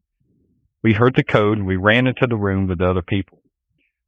We 0.83 0.93
heard 0.93 1.17
the 1.17 1.25
code 1.25 1.59
and 1.59 1.67
we 1.67 1.77
ran 1.77 2.07
into 2.07 2.27
the 2.27 2.37
room 2.37 2.67
with 2.67 2.79
the 2.79 2.89
other 2.89 3.03
people. 3.03 3.43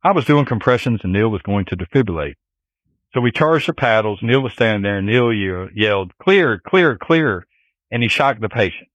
I 0.03 0.12
was 0.12 0.24
doing 0.24 0.45
compressions 0.45 1.01
and 1.03 1.12
Neil 1.12 1.28
was 1.28 1.43
going 1.43 1.66
to 1.66 1.76
defibrillate. 1.76 2.34
So 3.12 3.20
we 3.20 3.32
charged 3.32 3.68
the 3.68 3.74
paddles. 3.74 4.20
Neil 4.22 4.41
was 4.41 4.53
standing 4.53 4.82
there 4.82 4.99
and 4.99 5.07
Neil 5.07 5.32
yelled, 5.74 6.12
clear, 6.22 6.61
clear, 6.64 6.97
clear. 6.97 7.47
And 7.91 8.03
he 8.03 8.09
shocked 8.09 8.41
the 8.41 8.49
patient. 8.49 8.88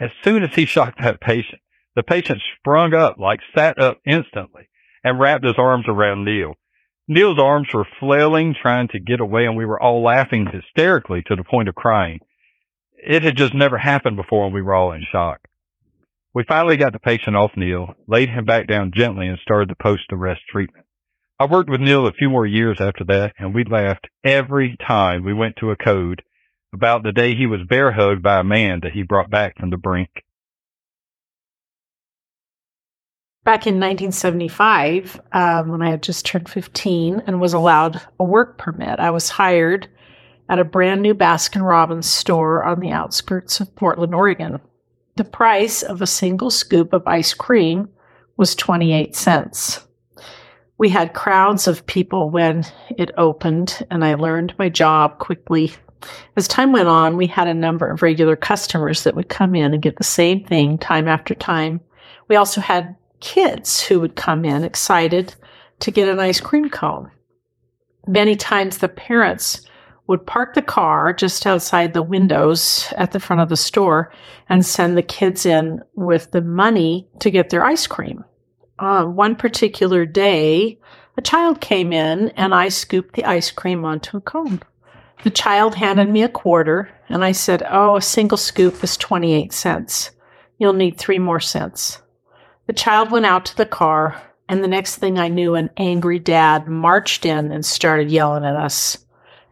As 0.00 0.10
soon 0.24 0.42
as 0.42 0.54
he 0.54 0.64
shocked 0.64 1.02
that 1.02 1.20
patient, 1.20 1.60
the 1.94 2.02
patient 2.02 2.40
sprung 2.56 2.94
up, 2.94 3.18
like 3.18 3.40
sat 3.54 3.78
up 3.78 3.98
instantly 4.06 4.68
and 5.04 5.18
wrapped 5.18 5.44
his 5.44 5.58
arms 5.58 5.84
around 5.88 6.24
Neil. 6.24 6.54
Neil's 7.08 7.38
arms 7.38 7.68
were 7.72 7.86
flailing, 7.98 8.54
trying 8.54 8.88
to 8.88 9.00
get 9.00 9.20
away, 9.20 9.46
and 9.46 9.56
we 9.56 9.64
were 9.64 9.80
all 9.82 10.02
laughing 10.02 10.46
hysterically 10.46 11.22
to 11.26 11.36
the 11.36 11.44
point 11.44 11.68
of 11.68 11.74
crying. 11.74 12.20
It 12.98 13.22
had 13.22 13.36
just 13.36 13.54
never 13.54 13.78
happened 13.78 14.16
before, 14.16 14.44
and 14.44 14.54
we 14.54 14.62
were 14.62 14.74
all 14.74 14.92
in 14.92 15.04
shock. 15.10 15.40
We 16.34 16.44
finally 16.44 16.76
got 16.76 16.92
the 16.92 16.98
patient 16.98 17.36
off 17.36 17.56
Neil, 17.56 17.94
laid 18.06 18.28
him 18.28 18.44
back 18.44 18.66
down 18.66 18.92
gently, 18.94 19.28
and 19.28 19.38
started 19.38 19.70
the 19.70 19.82
post-arrest 19.82 20.42
treatment. 20.50 20.86
I 21.38 21.46
worked 21.46 21.70
with 21.70 21.80
Neil 21.80 22.06
a 22.06 22.12
few 22.12 22.28
more 22.28 22.46
years 22.46 22.80
after 22.80 23.04
that, 23.04 23.34
and 23.38 23.54
we 23.54 23.64
laughed 23.64 24.08
every 24.24 24.76
time 24.86 25.24
we 25.24 25.32
went 25.32 25.56
to 25.56 25.70
a 25.70 25.76
code 25.76 26.22
about 26.74 27.02
the 27.02 27.12
day 27.12 27.34
he 27.34 27.46
was 27.46 27.60
bear 27.68 27.92
hugged 27.92 28.22
by 28.22 28.40
a 28.40 28.44
man 28.44 28.80
that 28.82 28.92
he 28.92 29.02
brought 29.02 29.30
back 29.30 29.56
from 29.58 29.70
the 29.70 29.76
brink. 29.76 30.10
back 33.48 33.66
in 33.66 33.76
1975, 33.76 35.22
um, 35.32 35.68
when 35.70 35.80
I 35.80 35.88
had 35.88 36.02
just 36.02 36.26
turned 36.26 36.50
15 36.50 37.22
and 37.26 37.40
was 37.40 37.54
allowed 37.54 37.98
a 38.20 38.24
work 38.24 38.58
permit, 38.58 39.00
I 39.00 39.10
was 39.10 39.30
hired 39.30 39.88
at 40.48 40.58
a 40.58 40.64
brand 40.64 41.02
new 41.02 41.14
Baskin 41.14 41.62
Robbins 41.62 42.10
store 42.10 42.64
on 42.64 42.80
the 42.80 42.90
outskirts 42.90 43.60
of 43.60 43.74
Portland, 43.76 44.14
Oregon. 44.14 44.60
The 45.16 45.24
price 45.24 45.82
of 45.82 46.00
a 46.00 46.06
single 46.06 46.50
scoop 46.50 46.92
of 46.92 47.06
ice 47.06 47.34
cream 47.34 47.88
was 48.36 48.54
28 48.54 49.14
cents. 49.14 49.86
We 50.78 50.88
had 50.88 51.12
crowds 51.12 51.66
of 51.66 51.86
people 51.86 52.30
when 52.30 52.64
it 52.96 53.10
opened, 53.16 53.84
and 53.90 54.04
I 54.04 54.14
learned 54.14 54.54
my 54.58 54.68
job 54.68 55.18
quickly. 55.18 55.72
As 56.36 56.46
time 56.46 56.70
went 56.70 56.88
on, 56.88 57.16
we 57.16 57.26
had 57.26 57.48
a 57.48 57.54
number 57.54 57.90
of 57.90 58.02
regular 58.02 58.36
customers 58.36 59.02
that 59.02 59.16
would 59.16 59.28
come 59.28 59.56
in 59.56 59.74
and 59.74 59.82
get 59.82 59.96
the 59.96 60.04
same 60.04 60.44
thing 60.44 60.78
time 60.78 61.08
after 61.08 61.34
time. 61.34 61.80
We 62.28 62.36
also 62.36 62.60
had 62.60 62.94
kids 63.18 63.82
who 63.82 63.98
would 63.98 64.14
come 64.14 64.44
in 64.44 64.62
excited 64.62 65.34
to 65.80 65.90
get 65.90 66.08
an 66.08 66.20
ice 66.20 66.40
cream 66.40 66.70
cone. 66.70 67.10
Many 68.06 68.36
times 68.36 68.78
the 68.78 68.88
parents 68.88 69.62
would 70.08 70.26
park 70.26 70.54
the 70.54 70.62
car 70.62 71.12
just 71.12 71.46
outside 71.46 71.92
the 71.92 72.02
windows 72.02 72.92
at 72.96 73.12
the 73.12 73.20
front 73.20 73.40
of 73.40 73.50
the 73.50 73.56
store 73.56 74.10
and 74.48 74.64
send 74.64 74.96
the 74.96 75.02
kids 75.02 75.46
in 75.46 75.80
with 75.94 76.30
the 76.32 76.40
money 76.40 77.06
to 77.20 77.30
get 77.30 77.50
their 77.50 77.64
ice 77.64 77.86
cream. 77.86 78.24
Uh, 78.78 79.04
one 79.04 79.36
particular 79.36 80.06
day, 80.06 80.78
a 81.16 81.22
child 81.22 81.60
came 81.60 81.92
in 81.92 82.30
and 82.30 82.54
I 82.54 82.68
scooped 82.68 83.14
the 83.14 83.24
ice 83.24 83.50
cream 83.50 83.84
onto 83.84 84.16
a 84.16 84.20
cone. 84.20 84.62
The 85.24 85.30
child 85.30 85.74
handed 85.74 86.08
me 86.08 86.22
a 86.22 86.28
quarter 86.28 86.88
and 87.08 87.22
I 87.22 87.32
said, 87.32 87.62
Oh, 87.68 87.96
a 87.96 88.02
single 88.02 88.38
scoop 88.38 88.82
is 88.82 88.96
28 88.96 89.52
cents. 89.52 90.10
You'll 90.58 90.72
need 90.72 90.96
three 90.96 91.18
more 91.18 91.40
cents. 91.40 92.00
The 92.66 92.72
child 92.72 93.10
went 93.10 93.26
out 93.26 93.46
to 93.46 93.56
the 93.56 93.66
car, 93.66 94.20
and 94.48 94.62
the 94.62 94.68
next 94.68 94.96
thing 94.96 95.18
I 95.18 95.28
knew, 95.28 95.54
an 95.54 95.70
angry 95.76 96.18
dad 96.18 96.68
marched 96.68 97.24
in 97.24 97.50
and 97.50 97.64
started 97.64 98.10
yelling 98.10 98.44
at 98.44 98.56
us, 98.56 98.98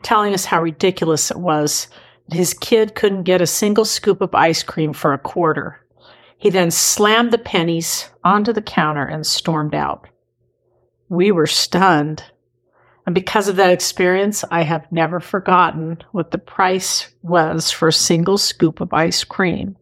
telling 0.03 0.35
us 0.35 0.45
how 0.45 0.63
ridiculous 0.63 1.31
it 1.31 1.39
was 1.39 1.89
his 2.33 2.55
kid 2.55 2.95
couldn't 2.95 3.23
get 3.23 3.41
a 3.41 3.47
single 3.47 3.85
scoop 3.85 4.21
of 4.21 4.35
ice 4.35 4.63
cream 4.63 4.93
for 4.93 5.13
a 5.13 5.19
quarter. 5.19 5.81
He 6.39 6.51
then 6.51 6.71
slammed 6.71 7.31
the 7.31 7.39
pennies 7.39 8.11
onto 8.25 8.53
the 8.53 8.63
counter 8.63 9.05
and 9.05 9.27
stormed 9.27 9.75
out. 9.75 10.09
We 11.09 11.31
were 11.31 11.47
stunned. 11.47 12.25
And 13.07 13.15
because 13.15 13.47
of 13.47 13.57
that 13.57 13.71
experience, 13.71 14.45
I 14.51 14.63
have 14.63 14.91
never 14.91 15.21
forgotten 15.21 15.99
what 16.11 16.33
the 16.33 16.39
price 16.39 17.09
was 17.23 17.71
for 17.71 17.89
a 17.89 17.93
single 17.93 18.39
scoop 18.39 18.81
of 18.81 18.93
ice 18.93 19.23
cream 19.23 19.77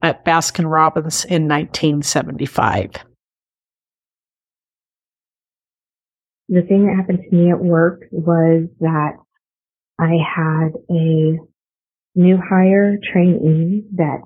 at 0.00 0.24
Baskin 0.24 0.70
Robbins 0.70 1.24
in 1.24 1.48
1975. 1.48 2.92
The 6.48 6.62
thing 6.62 6.86
that 6.86 6.96
happened 6.96 7.24
to 7.28 7.36
me 7.36 7.50
at 7.50 7.58
work 7.58 8.04
was 8.12 8.68
that 8.80 9.16
I 10.00 10.16
had 10.34 10.70
a 10.88 11.36
new 12.14 12.38
hire 12.38 12.96
trainee 13.12 13.84
that 13.96 14.22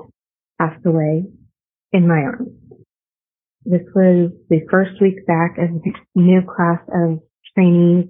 passed 0.61 0.87
away 0.87 1.25
in 1.93 2.07
my 2.07 2.21
arms. 2.21 2.51
This 3.65 3.83
was 3.95 4.31
the 4.51 4.61
first 4.71 5.01
week 5.01 5.27
back 5.27 5.57
as 5.59 5.71
a 5.71 6.19
new 6.19 6.43
class 6.43 6.81
of 6.89 7.19
trainees 7.55 8.07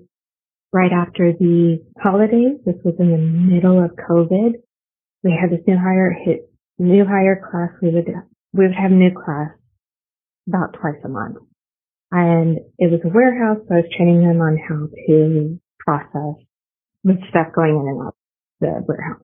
right 0.72 0.92
after 0.92 1.32
the 1.32 1.82
holidays. 1.98 2.58
This 2.66 2.76
was 2.84 2.96
in 2.98 3.10
the 3.10 3.16
middle 3.16 3.82
of 3.82 3.92
COVID. 3.92 4.52
We 5.22 5.38
had 5.40 5.50
this 5.50 5.64
new 5.66 5.78
hire 5.78 6.12
hit 6.12 6.50
new 6.78 7.04
hire 7.06 7.40
class, 7.50 7.70
we 7.80 7.90
would 7.90 8.08
we 8.52 8.66
would 8.66 8.74
have 8.74 8.90
new 8.90 9.10
class 9.10 9.50
about 10.48 10.74
twice 10.74 11.00
a 11.04 11.08
month, 11.08 11.38
and 12.10 12.58
it 12.78 12.90
was 12.90 13.00
a 13.04 13.08
warehouse. 13.08 13.64
So 13.68 13.74
I 13.74 13.78
was 13.78 13.90
training 13.96 14.26
them 14.26 14.40
on 14.40 14.58
how 14.58 14.88
to 15.06 15.60
process 15.78 16.43
with 17.04 17.18
stuff 17.28 17.48
going 17.54 17.76
in 17.76 17.86
and 17.86 18.06
out 18.06 18.16
the 18.60 18.84
warehouse. 18.88 19.22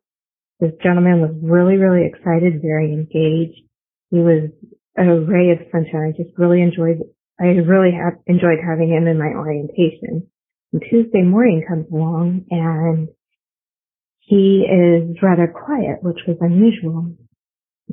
This 0.61 0.73
gentleman 0.83 1.23
was 1.23 1.35
really, 1.43 1.77
really 1.77 2.07
excited, 2.07 2.61
very 2.61 2.93
engaged. 2.93 3.63
He 4.11 4.19
was 4.19 4.51
a 4.99 5.05
ray 5.05 5.51
of 5.53 5.67
sunshine. 5.73 6.13
I 6.15 6.23
just 6.23 6.37
really 6.39 6.61
enjoyed. 6.61 7.01
I 7.41 7.57
really 7.65 7.93
have 7.97 8.21
enjoyed 8.27 8.61
having 8.61 8.91
him 8.91 9.07
in 9.09 9.19
my 9.19 9.33
orientation. 9.33 10.29
And 10.73 10.83
Tuesday 10.89 11.23
morning 11.23 11.65
comes 11.67 11.87
along 11.91 12.45
and 12.51 13.09
he 14.21 14.67
is 14.69 15.17
rather 15.23 15.49
quiet, 15.49 16.03
which 16.03 16.21
was 16.29 16.37
unusual 16.41 17.17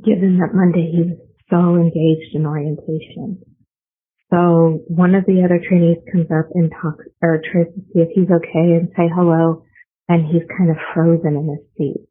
given 0.04 0.38
that 0.38 0.54
Monday 0.54 0.92
he 0.92 1.02
was 1.02 1.18
so 1.50 1.74
engaged 1.74 2.34
in 2.34 2.46
orientation. 2.46 3.42
So 4.30 4.84
one 4.86 5.14
of 5.14 5.24
the 5.24 5.42
other 5.42 5.58
trainees 5.58 5.98
comes 6.12 6.28
up 6.30 6.50
and 6.54 6.70
talks 6.70 7.06
or 7.22 7.40
tries 7.40 7.72
to 7.74 7.80
see 7.80 8.00
if 8.00 8.10
he's 8.14 8.30
okay 8.30 8.76
and 8.76 8.92
say 8.94 9.08
hello 9.08 9.64
and 10.08 10.26
he's 10.26 10.42
kind 10.56 10.70
of 10.70 10.76
frozen 10.94 11.36
in 11.36 11.48
his 11.48 11.64
seat. 11.76 12.08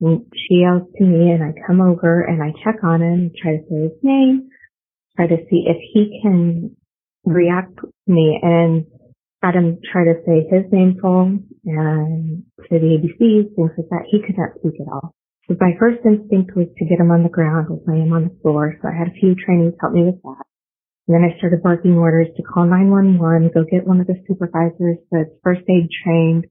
And 0.00 0.26
she 0.32 0.62
yells 0.62 0.82
to 0.96 1.04
me 1.04 1.30
and 1.30 1.42
I 1.42 1.52
come 1.66 1.80
over 1.80 2.22
and 2.22 2.42
I 2.42 2.52
check 2.62 2.84
on 2.84 3.02
him, 3.02 3.32
try 3.40 3.56
to 3.56 3.62
say 3.68 3.82
his 3.82 3.98
name, 4.02 4.50
try 5.16 5.26
to 5.26 5.36
see 5.50 5.64
if 5.66 5.76
he 5.92 6.20
can 6.22 6.76
react 7.24 7.76
to 7.76 7.90
me 8.06 8.38
and 8.42 8.86
had 9.42 9.54
him 9.54 9.78
try 9.92 10.04
to 10.04 10.14
say 10.26 10.46
his 10.50 10.70
name 10.72 10.98
full 11.00 11.38
and 11.64 12.44
to 12.68 12.78
the 12.78 12.98
ABCs, 12.98 13.54
things 13.56 13.70
like 13.76 13.88
that. 13.90 14.06
He 14.10 14.20
could 14.20 14.38
not 14.38 14.58
speak 14.58 14.80
at 14.80 14.92
all 14.92 15.14
So 15.48 15.56
my 15.60 15.72
first 15.78 15.98
instinct 16.04 16.54
was 16.54 16.66
to 16.78 16.84
get 16.84 17.00
him 17.00 17.10
on 17.10 17.22
the 17.22 17.28
ground 17.28 17.68
and 17.70 17.80
lay 17.86 18.02
him 18.02 18.12
on 18.12 18.24
the 18.24 18.36
floor. 18.42 18.76
So 18.80 18.88
I 18.88 18.96
had 18.96 19.08
a 19.08 19.18
few 19.18 19.34
trainees 19.34 19.74
help 19.80 19.94
me 19.94 20.04
with 20.04 20.22
that. 20.22 20.44
And 21.08 21.16
then 21.16 21.24
I 21.24 21.36
started 21.38 21.62
barking 21.62 21.96
orders 21.96 22.28
to 22.36 22.42
call 22.42 22.66
911, 22.66 23.50
go 23.54 23.64
get 23.64 23.86
one 23.86 24.00
of 24.00 24.06
the 24.06 24.20
supervisors 24.28 24.98
that's 25.10 25.32
first 25.42 25.62
aid 25.68 25.88
trained, 26.04 26.46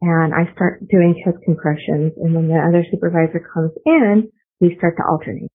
and 0.00 0.34
I 0.34 0.52
start 0.54 0.86
doing 0.88 1.20
chest 1.24 1.38
compressions. 1.44 2.12
And 2.16 2.34
when 2.34 2.48
the 2.48 2.58
other 2.58 2.84
supervisor 2.90 3.40
comes 3.52 3.72
in, 3.84 4.30
we 4.60 4.76
start 4.78 4.96
to 4.96 5.04
alternate. 5.08 5.50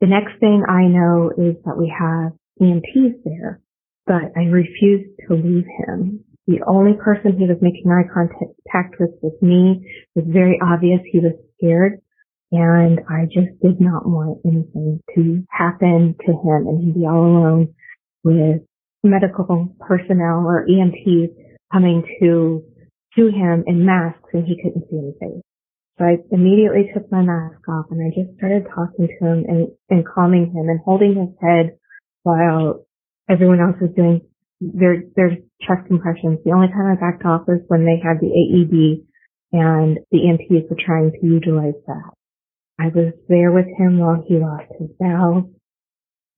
The 0.00 0.06
next 0.06 0.38
thing 0.40 0.64
I 0.68 0.84
know 0.84 1.30
is 1.30 1.56
that 1.64 1.78
we 1.78 1.88
have 1.88 2.32
EMTs 2.60 3.24
there, 3.24 3.60
but 4.06 4.36
I 4.36 4.44
refused 4.44 5.16
to 5.28 5.34
leave 5.34 5.64
him. 5.64 6.24
The 6.46 6.60
only 6.66 6.92
person 6.92 7.38
he 7.38 7.46
was 7.46 7.56
making 7.62 7.90
eye 7.90 8.04
contact 8.12 9.00
with 9.00 9.10
was 9.22 9.32
me. 9.40 9.88
It 10.14 10.24
was 10.24 10.32
very 10.32 10.60
obvious 10.60 11.00
he 11.10 11.20
was 11.20 11.32
scared. 11.56 12.00
And 12.52 13.00
I 13.08 13.24
just 13.24 13.58
did 13.62 13.80
not 13.80 14.06
want 14.06 14.40
anything 14.44 15.00
to 15.16 15.42
happen 15.50 16.14
to 16.26 16.32
him 16.32 16.68
and 16.68 16.84
he'd 16.84 16.94
be 16.94 17.06
all 17.06 17.24
alone 17.24 17.74
with 18.22 18.62
medical 19.02 19.74
personnel 19.80 20.44
or 20.46 20.66
EMTs 20.68 21.34
coming 21.72 22.04
to 22.20 22.62
to 23.16 23.26
him 23.28 23.64
in 23.66 23.86
masks 23.86 24.30
and 24.32 24.46
he 24.46 24.56
couldn't 24.62 24.88
see 24.90 24.98
anything. 24.98 25.42
So 25.98 26.04
I 26.04 26.16
immediately 26.32 26.90
took 26.92 27.10
my 27.12 27.22
mask 27.22 27.62
off 27.68 27.86
and 27.90 28.02
I 28.02 28.10
just 28.10 28.36
started 28.38 28.66
talking 28.74 29.06
to 29.06 29.24
him 29.24 29.44
and, 29.46 29.68
and 29.90 30.06
calming 30.06 30.50
him 30.50 30.68
and 30.68 30.80
holding 30.84 31.14
his 31.14 31.34
head 31.40 31.78
while 32.22 32.84
everyone 33.30 33.60
else 33.60 33.76
was 33.80 33.90
doing 33.94 34.22
their 34.60 35.02
their 35.14 35.36
chest 35.62 35.86
compressions. 35.86 36.40
The 36.44 36.52
only 36.52 36.68
time 36.68 36.90
I 36.90 36.98
backed 36.98 37.24
off 37.24 37.46
was 37.46 37.60
when 37.68 37.84
they 37.84 38.00
had 38.02 38.18
the 38.18 38.32
AED 38.32 39.06
and 39.52 39.98
the 40.10 40.18
EMTs 40.18 40.68
were 40.68 40.76
trying 40.84 41.12
to 41.12 41.26
utilize 41.26 41.78
that. 41.86 42.10
I 42.78 42.88
was 42.88 43.14
there 43.28 43.52
with 43.52 43.66
him 43.78 43.98
while 43.98 44.24
he 44.26 44.34
lost 44.34 44.66
his 44.78 44.90
valve. 45.00 45.44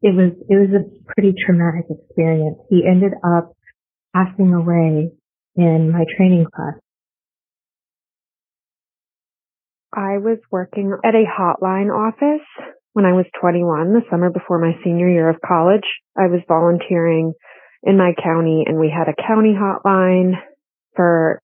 It 0.03 0.15
was, 0.15 0.33
it 0.51 0.55
was 0.55 0.69
a 0.77 1.13
pretty 1.15 1.33
traumatic 1.33 1.87
experience. 1.89 2.59
He 2.69 2.85
ended 2.87 3.13
up 3.25 3.57
passing 4.15 4.53
away 4.53 5.13
in 5.57 5.91
my 5.91 6.05
training 6.17 6.47
class. 6.55 6.75
I 9.93 10.19
was 10.19 10.39
working 10.51 10.93
at 11.05 11.15
a 11.15 11.25
hotline 11.25 11.89
office 11.89 12.47
when 12.93 13.07
I 13.07 13.13
was 13.13 13.25
21, 13.41 13.93
the 13.93 14.03
summer 14.11 14.31
before 14.31 14.59
my 14.59 14.73
senior 14.85 15.09
year 15.09 15.31
of 15.31 15.37
college. 15.47 15.85
I 16.17 16.27
was 16.27 16.41
volunteering 16.49 17.33
in 17.83 17.97
my 17.97 18.13
county 18.23 18.65
and 18.67 18.79
we 18.79 18.93
had 18.93 19.09
a 19.09 19.17
county 19.27 19.55
hotline 19.55 20.33
for 20.95 21.41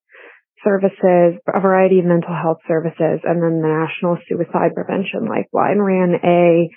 services, 0.64 1.40
a 1.52 1.60
variety 1.60 1.98
of 1.98 2.04
mental 2.04 2.34
health 2.34 2.58
services, 2.68 3.20
and 3.24 3.42
then 3.42 3.62
the 3.62 3.68
National 3.68 4.18
Suicide 4.28 4.74
Prevention 4.74 5.26
Lifeline 5.26 5.78
ran 5.78 6.14
a 6.24 6.68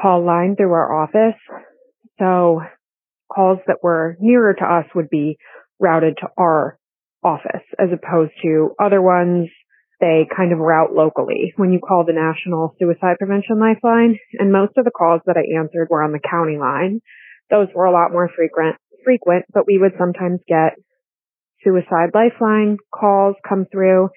call 0.00 0.24
line 0.24 0.56
through 0.56 0.72
our 0.72 1.02
office. 1.02 1.38
So 2.18 2.60
calls 3.32 3.58
that 3.66 3.82
were 3.82 4.16
nearer 4.20 4.54
to 4.54 4.64
us 4.64 4.86
would 4.94 5.08
be 5.08 5.38
routed 5.82 6.16
to 6.20 6.28
our 6.38 6.78
office 7.22 7.66
as 7.78 7.88
opposed 7.92 8.32
to 8.42 8.70
other 8.80 9.02
ones 9.02 9.48
they 10.02 10.26
kind 10.36 10.52
of 10.52 10.58
route 10.58 10.92
locally 10.92 11.54
when 11.56 11.72
you 11.72 11.78
call 11.78 12.04
the 12.04 12.12
National 12.12 12.74
Suicide 12.78 13.18
Prevention 13.18 13.60
Lifeline. 13.60 14.18
And 14.38 14.50
most 14.50 14.72
of 14.76 14.84
the 14.84 14.90
calls 14.90 15.20
that 15.26 15.36
I 15.36 15.56
answered 15.56 15.86
were 15.88 16.02
on 16.02 16.10
the 16.10 16.18
county 16.18 16.58
line. 16.58 17.00
Those 17.50 17.68
were 17.72 17.84
a 17.84 17.92
lot 17.92 18.10
more 18.10 18.28
frequent, 18.34 18.76
frequent, 19.04 19.44
but 19.54 19.64
we 19.64 19.78
would 19.78 19.92
sometimes 19.96 20.40
get 20.48 20.74
suicide 21.62 22.10
lifeline 22.12 22.78
calls 22.92 23.36
come 23.48 23.66
through. 23.70 24.08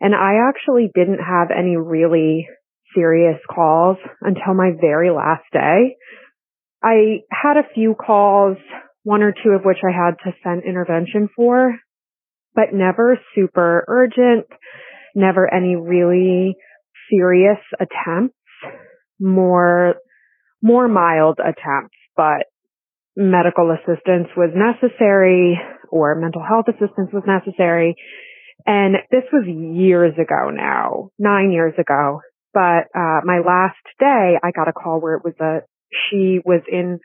And 0.00 0.14
I 0.14 0.48
actually 0.48 0.90
didn't 0.94 1.18
have 1.18 1.48
any 1.50 1.76
really 1.76 2.46
serious 2.94 3.40
calls 3.52 3.96
until 4.20 4.54
my 4.54 4.70
very 4.80 5.10
last 5.10 5.44
day. 5.52 5.96
I 6.80 7.22
had 7.32 7.56
a 7.56 7.68
few 7.74 7.94
calls, 7.94 8.58
one 9.04 9.22
or 9.22 9.32
two 9.32 9.50
of 9.50 9.62
which 9.64 9.78
I 9.86 9.92
had 9.92 10.16
to 10.24 10.36
send 10.42 10.64
intervention 10.64 11.28
for, 11.36 11.76
but 12.54 12.72
never 12.72 13.18
super 13.34 13.84
urgent, 13.86 14.46
never 15.14 15.52
any 15.52 15.76
really 15.76 16.56
serious 17.10 17.58
attempts, 17.78 18.34
more, 19.20 19.96
more 20.62 20.88
mild 20.88 21.38
attempts, 21.38 21.94
but 22.16 22.46
medical 23.16 23.70
assistance 23.70 24.28
was 24.36 24.50
necessary 24.54 25.60
or 25.90 26.14
mental 26.16 26.42
health 26.42 26.66
assistance 26.68 27.10
was 27.12 27.22
necessary. 27.26 27.94
And 28.66 28.96
this 29.10 29.24
was 29.32 29.46
years 29.46 30.14
ago 30.14 30.50
now, 30.50 31.10
nine 31.18 31.52
years 31.52 31.74
ago. 31.78 32.20
But, 32.54 32.88
uh, 32.96 33.20
my 33.24 33.40
last 33.44 33.76
day, 33.98 34.38
I 34.42 34.50
got 34.52 34.68
a 34.68 34.72
call 34.72 35.00
where 35.00 35.16
it 35.16 35.22
was 35.24 35.34
a, 35.40 35.60
she 36.08 36.40
was 36.44 36.62
in 36.70 36.98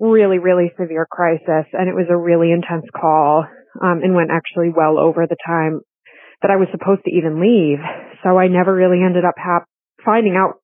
really, 0.00 0.38
really 0.38 0.72
severe 0.78 1.06
crisis 1.10 1.66
and 1.72 1.88
it 1.88 1.94
was 1.94 2.06
a 2.10 2.16
really 2.16 2.52
intense 2.52 2.86
call, 2.94 3.44
um, 3.82 4.00
and 4.02 4.14
went 4.14 4.30
actually 4.30 4.70
well 4.74 4.98
over 4.98 5.26
the 5.26 5.36
time 5.46 5.80
that 6.42 6.50
I 6.50 6.56
was 6.56 6.68
supposed 6.70 7.02
to 7.04 7.10
even 7.10 7.40
leave. 7.40 7.78
So 8.22 8.38
I 8.38 8.48
never 8.48 8.74
really 8.74 9.02
ended 9.02 9.24
up 9.24 9.34
hap- 9.36 9.68
finding 10.04 10.36
out 10.36 10.62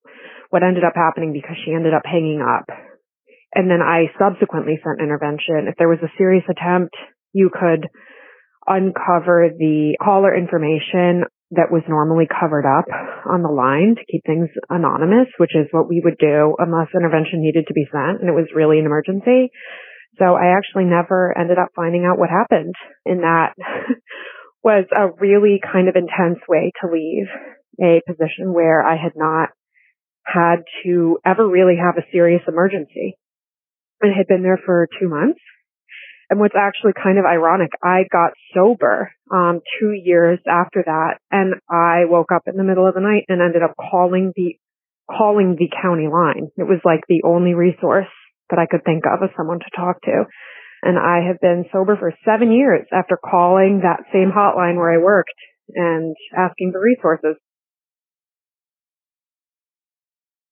what 0.51 0.63
ended 0.63 0.85
up 0.85 0.95
happening 0.95 1.33
because 1.33 1.57
she 1.65 1.75
ended 1.75 1.95
up 1.95 2.03
hanging 2.05 2.41
up. 2.41 2.67
And 3.55 3.71
then 3.71 3.83
I 3.83 4.07
subsequently 4.19 4.79
sent 4.83 5.03
intervention. 5.03 5.67
If 5.67 5.75
there 5.79 5.89
was 5.89 6.03
a 6.03 6.11
serious 6.19 6.45
attempt, 6.51 6.95
you 7.33 7.51
could 7.51 7.87
uncover 8.67 9.51
the 9.57 9.97
caller 10.03 10.35
information 10.35 11.25
that 11.57 11.71
was 11.71 11.83
normally 11.89 12.27
covered 12.29 12.67
up 12.67 12.87
on 13.27 13.43
the 13.43 13.53
line 13.53 13.97
to 13.97 14.05
keep 14.11 14.23
things 14.27 14.49
anonymous, 14.69 15.29
which 15.39 15.55
is 15.55 15.67
what 15.71 15.89
we 15.89 16.01
would 16.05 16.19
do 16.19 16.57
unless 16.59 16.95
intervention 16.95 17.43
needed 17.43 17.67
to 17.69 17.75
be 17.75 17.87
sent 17.91 18.21
and 18.21 18.29
it 18.29 18.35
was 18.35 18.51
really 18.55 18.79
an 18.79 18.87
emergency. 18.87 19.51
So 20.19 20.35
I 20.35 20.55
actually 20.57 20.85
never 20.85 21.37
ended 21.37 21.59
up 21.59 21.75
finding 21.75 22.05
out 22.05 22.19
what 22.19 22.31
happened 22.31 22.75
and 23.05 23.23
that 23.23 23.55
was 24.65 24.87
a 24.95 25.11
really 25.21 25.61
kind 25.61 25.89
of 25.89 25.97
intense 25.97 26.41
way 26.49 26.73
to 26.81 26.93
leave 26.93 27.27
a 27.81 28.01
position 28.07 28.55
where 28.55 28.83
I 28.83 28.97
had 28.97 29.13
not 29.17 29.51
had 30.25 30.65
to 30.85 31.19
ever 31.25 31.47
really 31.47 31.77
have 31.77 31.97
a 31.99 32.07
serious 32.11 32.43
emergency. 32.49 33.19
I 34.03 34.09
had 34.17 34.27
been 34.27 34.43
there 34.43 34.61
for 34.65 34.89
two 35.01 35.09
months. 35.09 35.41
And 36.31 36.41
what's 36.41 36.55
actually 36.57 36.93
kind 37.01 37.19
of 37.19 37.25
ironic, 37.25 37.71
I 37.83 38.05
got 38.11 38.33
sober 38.55 39.13
um, 39.33 39.61
two 39.79 39.93
years 39.93 40.39
after 40.49 40.83
that, 40.85 41.19
and 41.31 41.55
I 41.69 42.05
woke 42.07 42.33
up 42.35 42.43
in 42.47 42.57
the 42.57 42.65
middle 42.65 42.87
of 42.89 42.95
the 42.95 43.01
night 43.01 43.25
and 43.29 43.43
ended 43.43 43.63
up 43.63 43.75
calling 43.77 44.33
the 44.35 44.57
calling 45.11 45.57
the 45.59 45.69
county 45.83 46.09
line. 46.09 46.49
It 46.57 46.65
was 46.65 46.81
like 46.85 47.03
the 47.09 47.23
only 47.27 47.53
resource 47.53 48.09
that 48.49 48.59
I 48.59 48.65
could 48.65 48.85
think 48.85 49.05
of 49.05 49.23
as 49.23 49.35
someone 49.37 49.59
to 49.59 49.77
talk 49.77 50.01
to. 50.03 50.25
And 50.83 50.99
I 50.99 51.27
have 51.29 51.41
been 51.41 51.65
sober 51.73 51.97
for 51.97 52.13
seven 52.25 52.53
years 52.53 52.87
after 52.93 53.17
calling 53.17 53.81
that 53.83 54.05
same 54.13 54.33
hotline 54.33 54.77
where 54.77 54.93
I 54.93 55.03
worked 55.03 55.33
and 55.75 56.15
asking 56.37 56.73
for 56.73 56.81
resources. 56.81 57.41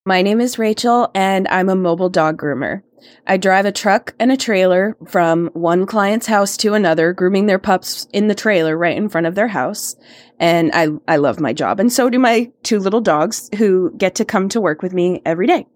My 0.05 0.21
name 0.21 0.41
is 0.41 0.59
Rachel, 0.59 1.13
and 1.15 1.47
I'm 1.47 1.69
a 1.69 1.77
mobile 1.77 2.09
dog 2.09 2.37
groomer. 2.37 2.83
I 3.25 3.37
drive 3.37 3.67
a 3.67 3.71
truck 3.71 4.17
and 4.19 4.33
a 4.33 4.37
trailer 4.37 4.97
from 5.07 5.49
one 5.53 5.87
client's 5.87 6.27
house 6.27 6.57
to 6.57 6.75
another, 6.75 7.13
grooming 7.13 7.47
their 7.47 7.61
pups 7.61 8.09
in 8.13 8.27
the 8.27 8.35
trailer 8.35 8.77
right 8.77 8.97
in 8.97 9.09
front 9.09 9.29
of 9.29 9.37
their 9.37 9.47
house. 9.47 9.95
And 10.41 10.73
I, 10.75 10.89
I 11.07 11.19
love 11.19 11.39
my 11.39 11.53
job. 11.53 11.79
And 11.79 11.93
so 11.93 12.11
do 12.11 12.19
my 12.19 12.51
two 12.65 12.81
little 12.81 13.01
dogs 13.01 13.49
who 13.59 13.95
get 13.97 14.17
to 14.17 14.25
come 14.25 14.49
to 14.49 14.61
work 14.61 14.83
with 14.83 14.93
me 14.93 15.23
every 15.25 15.47
day. 15.47 15.69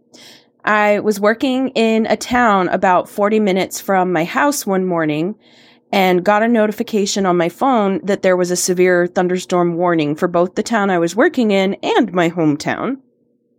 I 0.65 0.99
was 0.99 1.21
working 1.21 1.69
in 1.69 2.07
a 2.07 2.17
town 2.17 2.67
about 2.71 3.09
40 3.09 3.39
minutes 3.39 3.81
from 3.81 4.13
my 4.13 4.25
house 4.25 4.67
one 4.67 4.87
morning 4.87 5.37
and 5.93 6.25
got 6.25 6.43
a 6.43 6.49
notification 6.49 7.27
on 7.27 7.37
my 7.37 7.49
phone 7.49 8.05
that 8.05 8.23
there 8.23 8.37
was 8.37 8.51
a 8.51 8.57
severe 8.57 9.07
thunderstorm 9.07 9.77
warning 9.77 10.17
for 10.17 10.27
both 10.27 10.57
the 10.57 10.65
town 10.65 10.91
I 10.91 10.99
was 10.99 11.15
working 11.15 11.53
in 11.53 11.75
and 11.75 12.13
my 12.13 12.29
hometown. 12.29 13.03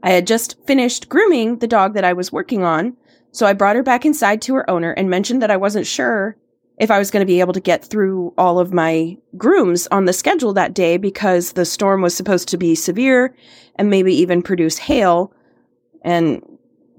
I 0.04 0.12
had 0.12 0.28
just 0.28 0.56
finished 0.66 1.10
grooming 1.10 1.60
the 1.60 1.68
dog 1.68 1.93
that 1.93 2.04
I 2.04 2.14
was 2.14 2.32
working 2.32 2.64
on, 2.64 2.95
so 3.32 3.45
I 3.45 3.54
brought 3.54 3.76
her 3.76 3.84
back 3.84 4.06
inside 4.06 4.41
to 4.43 4.56
her 4.56 4.70
owner 4.70 4.91
and 4.91 5.10
mentioned 5.10 5.41
that 5.41 5.52
I 5.52 5.58
wasn't 5.58 5.88
sure 5.88 6.38
if 6.78 6.91
I 6.91 7.00
was 7.00 7.10
going 7.10 7.22
to 7.22 7.32
be 7.32 7.39
able 7.39 7.54
to 7.54 7.60
get 7.60 7.84
through 7.84 8.34
all 8.38 8.60
of 8.60 8.72
my 8.72 9.18
grooms 9.36 9.88
on 9.88 10.06
the 10.06 10.14
schedule 10.14 10.54
that 10.54 10.76
day 10.76 10.98
because 10.98 11.54
the 11.54 11.66
storm 11.66 12.02
was 12.02 12.16
supposed 12.16 12.48
to 12.50 12.58
be 12.58 12.76
severe 12.76 13.36
and 13.76 13.90
maybe 13.90 14.14
even 14.14 14.44
produce 14.44 14.78
hail. 14.78 15.34
And 16.03 16.41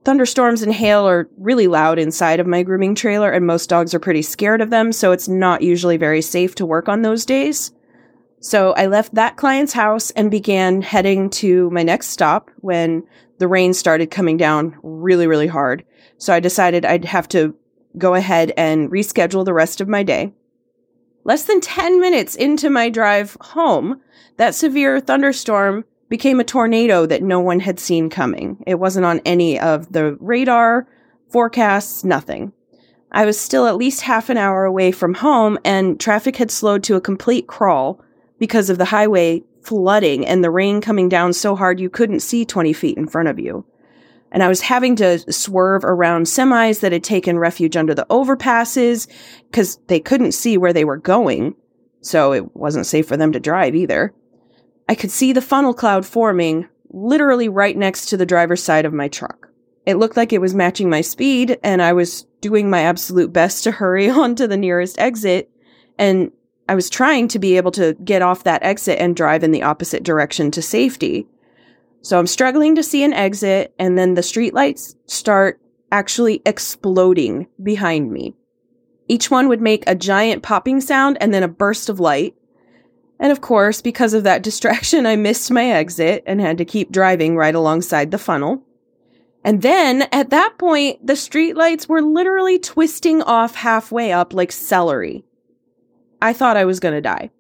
thunderstorms 0.05 0.63
and 0.63 0.73
hail 0.73 1.07
are 1.09 1.29
really 1.39 1.69
loud 1.69 1.99
inside 1.99 2.41
of 2.41 2.47
my 2.47 2.63
grooming 2.63 2.95
trailer, 2.95 3.31
and 3.31 3.47
most 3.47 3.69
dogs 3.69 3.95
are 3.95 4.01
pretty 4.01 4.23
scared 4.23 4.61
of 4.61 4.71
them, 4.71 4.91
so 4.91 5.13
it's 5.13 5.29
not 5.29 5.63
usually 5.63 5.97
very 5.97 6.23
safe 6.23 6.55
to 6.57 6.67
work 6.67 6.89
on 6.89 7.03
those 7.03 7.25
days. 7.25 7.71
So 8.41 8.73
I 8.73 8.87
left 8.87 9.15
that 9.15 9.37
client's 9.37 9.73
house 9.73 10.11
and 10.13 10.31
began 10.31 10.83
heading 10.83 11.29
to 11.31 11.71
my 11.71 11.83
next 11.83 12.09
stop 12.09 12.51
when 12.59 13.05
the 13.39 13.49
rain 13.49 13.75
started 13.75 14.11
coming 14.11 14.37
down 14.37 14.77
really, 14.83 15.27
really 15.27 15.47
hard. 15.47 15.85
So 16.19 16.33
I 16.33 16.41
decided 16.41 16.85
I'd 16.85 17.05
have 17.05 17.29
to 17.31 17.55
go 17.97 18.15
ahead 18.15 18.53
and 18.57 18.91
reschedule 18.91 19.45
the 19.45 19.55
rest 19.55 19.81
of 19.81 19.89
my 19.89 20.03
day. 20.03 20.33
Less 21.25 21.45
than 21.45 21.61
10 21.61 22.01
minutes 22.01 22.37
into 22.37 22.71
my 22.71 22.89
drive 22.89 23.37
home, 23.41 24.01
that 24.37 24.55
severe 24.55 25.01
thunderstorm 25.01 25.85
became 26.09 26.41
a 26.41 26.45
tornado 26.45 27.07
that 27.07 27.23
no 27.23 27.41
one 27.41 27.61
had 27.61 27.79
seen 27.79 28.09
coming. 28.09 28.63
It 28.67 28.77
wasn't 28.77 29.05
on 29.05 29.21
any 29.25 29.59
of 29.59 29.93
the 29.93 30.17
radar, 30.21 30.89
forecasts, 31.29 32.05
nothing. 32.05 32.53
I 33.11 33.27
was 33.27 33.39
still 33.39 33.67
at 33.67 33.77
least 33.77 34.03
half 34.03 34.31
an 34.31 34.37
hour 34.37 34.65
away 34.65 34.93
from 34.93 35.15
home, 35.15 35.59
and 35.65 35.99
traffic 35.99 36.37
had 36.37 36.51
slowed 36.51 36.83
to 36.85 36.95
a 36.95 37.01
complete 37.01 37.47
crawl 37.47 38.01
because 38.39 38.71
of 38.71 38.79
the 38.79 38.87
highway 38.87 39.43
flooding 39.63 40.27
and 40.27 40.43
the 40.43 40.51
rain 40.51 40.81
coming 40.81 41.09
down 41.09 41.33
so 41.33 41.55
hard 41.55 41.81
you 41.81 41.91
couldn't 41.91 42.21
see 42.21 42.45
20 42.45 42.73
feet 42.73 42.97
in 42.97 43.07
front 43.07 43.29
of 43.29 43.39
you. 43.39 43.65
And 44.31 44.43
I 44.43 44.49
was 44.49 44.61
having 44.61 44.97
to 44.97 45.33
swerve 45.33 45.85
around 45.85 46.25
semis 46.25 46.81
that 46.81 46.93
had 46.93 47.05
taken 47.05 47.39
refuge 47.39 47.77
under 47.77 47.95
the 47.95 48.07
overpasses 48.11 49.09
because 49.51 49.79
they 49.87 50.01
couldn't 50.01 50.33
see 50.33 50.59
where 50.59 50.73
they 50.73 50.85
were 50.85 50.99
going. 50.99 51.55
So 52.03 52.33
it 52.33 52.55
wasn't 52.55 52.87
safe 52.87 53.09
for 53.09 53.17
them 53.17 53.33
to 53.33 53.41
drive 53.41 53.75
either. 53.75 54.15
I 54.89 54.95
could 54.95 55.11
see 55.11 55.33
the 55.33 55.43
funnel 55.43 55.75
cloud 55.75 56.07
forming 56.07 56.69
literally 56.91 57.49
right 57.49 57.77
next 57.77 58.07
to 58.07 58.17
the 58.17 58.27
driver's 58.27 58.63
side 58.63 58.85
of 58.85 58.93
my 58.93 59.09
truck. 59.09 59.49
It 59.85 59.97
looked 59.97 60.17
like 60.17 60.33
it 60.33 60.41
was 60.41 60.55
matching 60.55 60.91
my 60.91 61.01
speed, 61.01 61.59
and 61.63 61.81
I 61.81 61.95
was 61.95 62.27
doing 62.41 62.69
my 62.69 62.81
absolute 62.83 63.33
best 63.33 63.65
to 63.65 63.71
hurry 63.71 64.09
on 64.11 64.35
to 64.37 64.47
the 64.47 64.57
nearest 64.57 64.99
exit. 64.99 65.51
And 65.99 66.31
I 66.69 66.75
was 66.75 66.91
trying 66.91 67.29
to 67.29 67.39
be 67.39 67.57
able 67.57 67.71
to 67.73 67.95
get 68.05 68.21
off 68.21 68.45
that 68.45 68.63
exit 68.63 68.99
and 68.99 69.17
drive 69.17 69.43
in 69.43 69.53
the 69.53 69.63
opposite 69.63 70.03
direction 70.03 70.51
to 70.51 70.63
safety. 70.63 71.27
So 72.03 72.19
I'm 72.19 72.27
struggling 72.27 72.75
to 72.75 72.83
see 72.83 73.03
an 73.03 73.15
exit, 73.15 73.75
and 73.79 73.99
then 73.99 74.15
the 74.15 74.21
streetlights 74.21 74.95
start 75.07 75.61
actually 75.91 76.43
exploding 76.45 77.49
behind 77.63 78.13
me. 78.13 78.35
Each 79.09 79.31
one 79.31 79.49
would 79.49 79.63
make 79.63 79.85
a 79.87 79.95
giant 79.95 80.43
popping 80.43 80.83
sound 80.83 81.17
and 81.21 81.33
then 81.33 81.43
a 81.43 81.49
burst 81.49 81.89
of 81.89 81.99
light. 81.99 82.35
And 83.19 83.33
of 83.33 83.41
course, 83.41 83.81
because 83.81 84.13
of 84.13 84.25
that 84.25 84.43
distraction, 84.49 85.07
I 85.07 85.17
missed 85.17 85.51
my 85.51 85.65
exit 85.71 86.23
and 86.27 86.41
had 86.41 86.59
to 86.59 86.65
keep 86.67 86.93
driving 86.93 87.37
right 87.37 87.55
alongside 87.55 88.11
the 88.11 88.19
funnel. 88.19 88.63
And 89.43 89.63
then 89.63 90.03
at 90.13 90.31
that 90.31 90.59
point, 90.59 91.07
the 91.07 91.15
streetlights 91.15 91.89
were 91.89 92.03
literally 92.03 92.59
twisting 92.59 93.23
off 93.23 93.55
halfway 93.55 94.13
up 94.13 94.35
like 94.35 94.53
celery. 94.53 95.25
I 96.21 96.33
thought 96.33 96.57
I 96.57 96.65
was 96.65 96.81
going 96.81 96.95
to 96.95 97.01
die. 97.01 97.31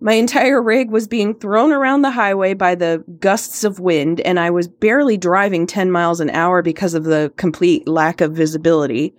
My 0.00 0.14
entire 0.14 0.62
rig 0.62 0.90
was 0.90 1.08
being 1.08 1.34
thrown 1.34 1.72
around 1.72 2.02
the 2.02 2.10
highway 2.10 2.52
by 2.52 2.74
the 2.74 3.04
gusts 3.20 3.64
of 3.64 3.80
wind, 3.80 4.20
and 4.20 4.38
I 4.38 4.50
was 4.50 4.68
barely 4.68 5.16
driving 5.16 5.66
10 5.66 5.90
miles 5.90 6.20
an 6.20 6.30
hour 6.30 6.60
because 6.60 6.94
of 6.94 7.04
the 7.04 7.32
complete 7.36 7.88
lack 7.88 8.20
of 8.20 8.32
visibility. 8.32 9.14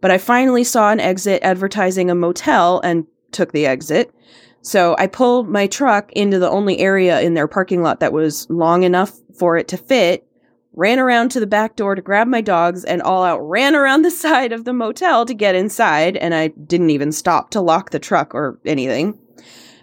But 0.00 0.10
I 0.10 0.18
finally 0.18 0.64
saw 0.64 0.90
an 0.90 1.00
exit 1.00 1.42
advertising 1.42 2.10
a 2.10 2.14
motel 2.14 2.80
and 2.80 3.06
took 3.30 3.52
the 3.52 3.66
exit. 3.66 4.14
So 4.62 4.94
I 4.98 5.06
pulled 5.06 5.48
my 5.48 5.66
truck 5.66 6.12
into 6.12 6.38
the 6.38 6.50
only 6.50 6.78
area 6.78 7.20
in 7.20 7.34
their 7.34 7.48
parking 7.48 7.82
lot 7.82 8.00
that 8.00 8.12
was 8.12 8.48
long 8.48 8.84
enough 8.84 9.12
for 9.36 9.56
it 9.56 9.68
to 9.68 9.76
fit 9.76 10.26
ran 10.74 10.98
around 10.98 11.30
to 11.30 11.40
the 11.40 11.46
back 11.46 11.76
door 11.76 11.94
to 11.94 12.02
grab 12.02 12.26
my 12.26 12.40
dogs, 12.40 12.84
and 12.84 13.02
all 13.02 13.24
out 13.24 13.40
ran 13.40 13.74
around 13.74 14.02
the 14.02 14.10
side 14.24 14.52
of 14.52 14.64
the 14.64 14.72
motel 14.72 15.26
to 15.26 15.34
get 15.34 15.54
inside, 15.54 16.16
and 16.16 16.34
I 16.34 16.48
didn't 16.48 16.90
even 16.90 17.12
stop 17.12 17.50
to 17.50 17.60
lock 17.60 17.90
the 17.90 17.98
truck 17.98 18.34
or 18.34 18.58
anything. 18.64 19.18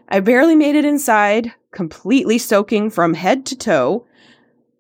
I 0.09 0.19
barely 0.19 0.55
made 0.55 0.75
it 0.75 0.85
inside, 0.85 1.53
completely 1.71 2.37
soaking 2.37 2.89
from 2.89 3.13
head 3.13 3.45
to 3.47 3.57
toe, 3.57 4.05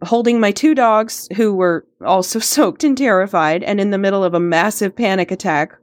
holding 0.03 0.39
my 0.39 0.51
two 0.51 0.73
dogs, 0.73 1.27
who 1.35 1.53
were 1.53 1.85
also 2.03 2.39
soaked 2.39 2.83
and 2.83 2.97
terrified, 2.97 3.63
and 3.63 3.79
in 3.79 3.91
the 3.91 3.97
middle 3.97 4.23
of 4.23 4.33
a 4.33 4.39
massive 4.39 4.95
panic 4.95 5.31
attack 5.31 5.77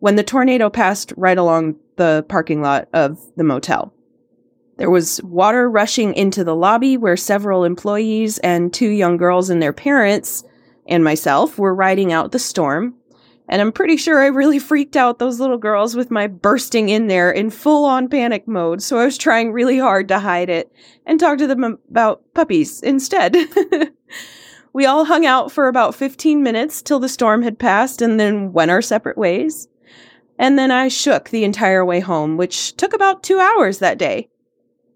when 0.00 0.16
the 0.16 0.22
tornado 0.22 0.68
passed 0.68 1.14
right 1.16 1.38
along 1.38 1.76
the 1.96 2.26
parking 2.28 2.60
lot 2.60 2.88
of 2.92 3.18
the 3.36 3.44
motel. 3.44 3.93
There 4.76 4.90
was 4.90 5.22
water 5.22 5.70
rushing 5.70 6.14
into 6.14 6.42
the 6.42 6.54
lobby 6.54 6.96
where 6.96 7.16
several 7.16 7.64
employees 7.64 8.38
and 8.38 8.72
two 8.72 8.88
young 8.88 9.16
girls 9.16 9.48
and 9.50 9.62
their 9.62 9.72
parents 9.72 10.44
and 10.86 11.04
myself 11.04 11.58
were 11.58 11.74
riding 11.74 12.12
out 12.12 12.32
the 12.32 12.38
storm. 12.38 12.94
And 13.48 13.60
I'm 13.60 13.72
pretty 13.72 13.96
sure 13.96 14.22
I 14.22 14.26
really 14.26 14.58
freaked 14.58 14.96
out 14.96 15.18
those 15.18 15.38
little 15.38 15.58
girls 15.58 15.94
with 15.94 16.10
my 16.10 16.26
bursting 16.26 16.88
in 16.88 17.08
there 17.08 17.30
in 17.30 17.50
full 17.50 17.84
on 17.84 18.08
panic 18.08 18.48
mode. 18.48 18.82
So 18.82 18.98
I 18.98 19.04
was 19.04 19.18
trying 19.18 19.52
really 19.52 19.78
hard 19.78 20.08
to 20.08 20.18
hide 20.18 20.48
it 20.48 20.72
and 21.04 21.20
talk 21.20 21.38
to 21.38 21.46
them 21.46 21.78
about 21.90 22.22
puppies 22.32 22.80
instead. 22.80 23.36
we 24.72 24.86
all 24.86 25.04
hung 25.04 25.26
out 25.26 25.52
for 25.52 25.68
about 25.68 25.94
15 25.94 26.42
minutes 26.42 26.80
till 26.80 26.98
the 26.98 27.08
storm 27.08 27.42
had 27.42 27.58
passed 27.58 28.00
and 28.00 28.18
then 28.18 28.52
went 28.52 28.70
our 28.70 28.82
separate 28.82 29.18
ways. 29.18 29.68
And 30.38 30.58
then 30.58 30.70
I 30.70 30.88
shook 30.88 31.28
the 31.28 31.44
entire 31.44 31.84
way 31.84 32.00
home, 32.00 32.36
which 32.36 32.74
took 32.76 32.92
about 32.92 33.22
two 33.22 33.38
hours 33.38 33.78
that 33.78 33.98
day. 33.98 34.30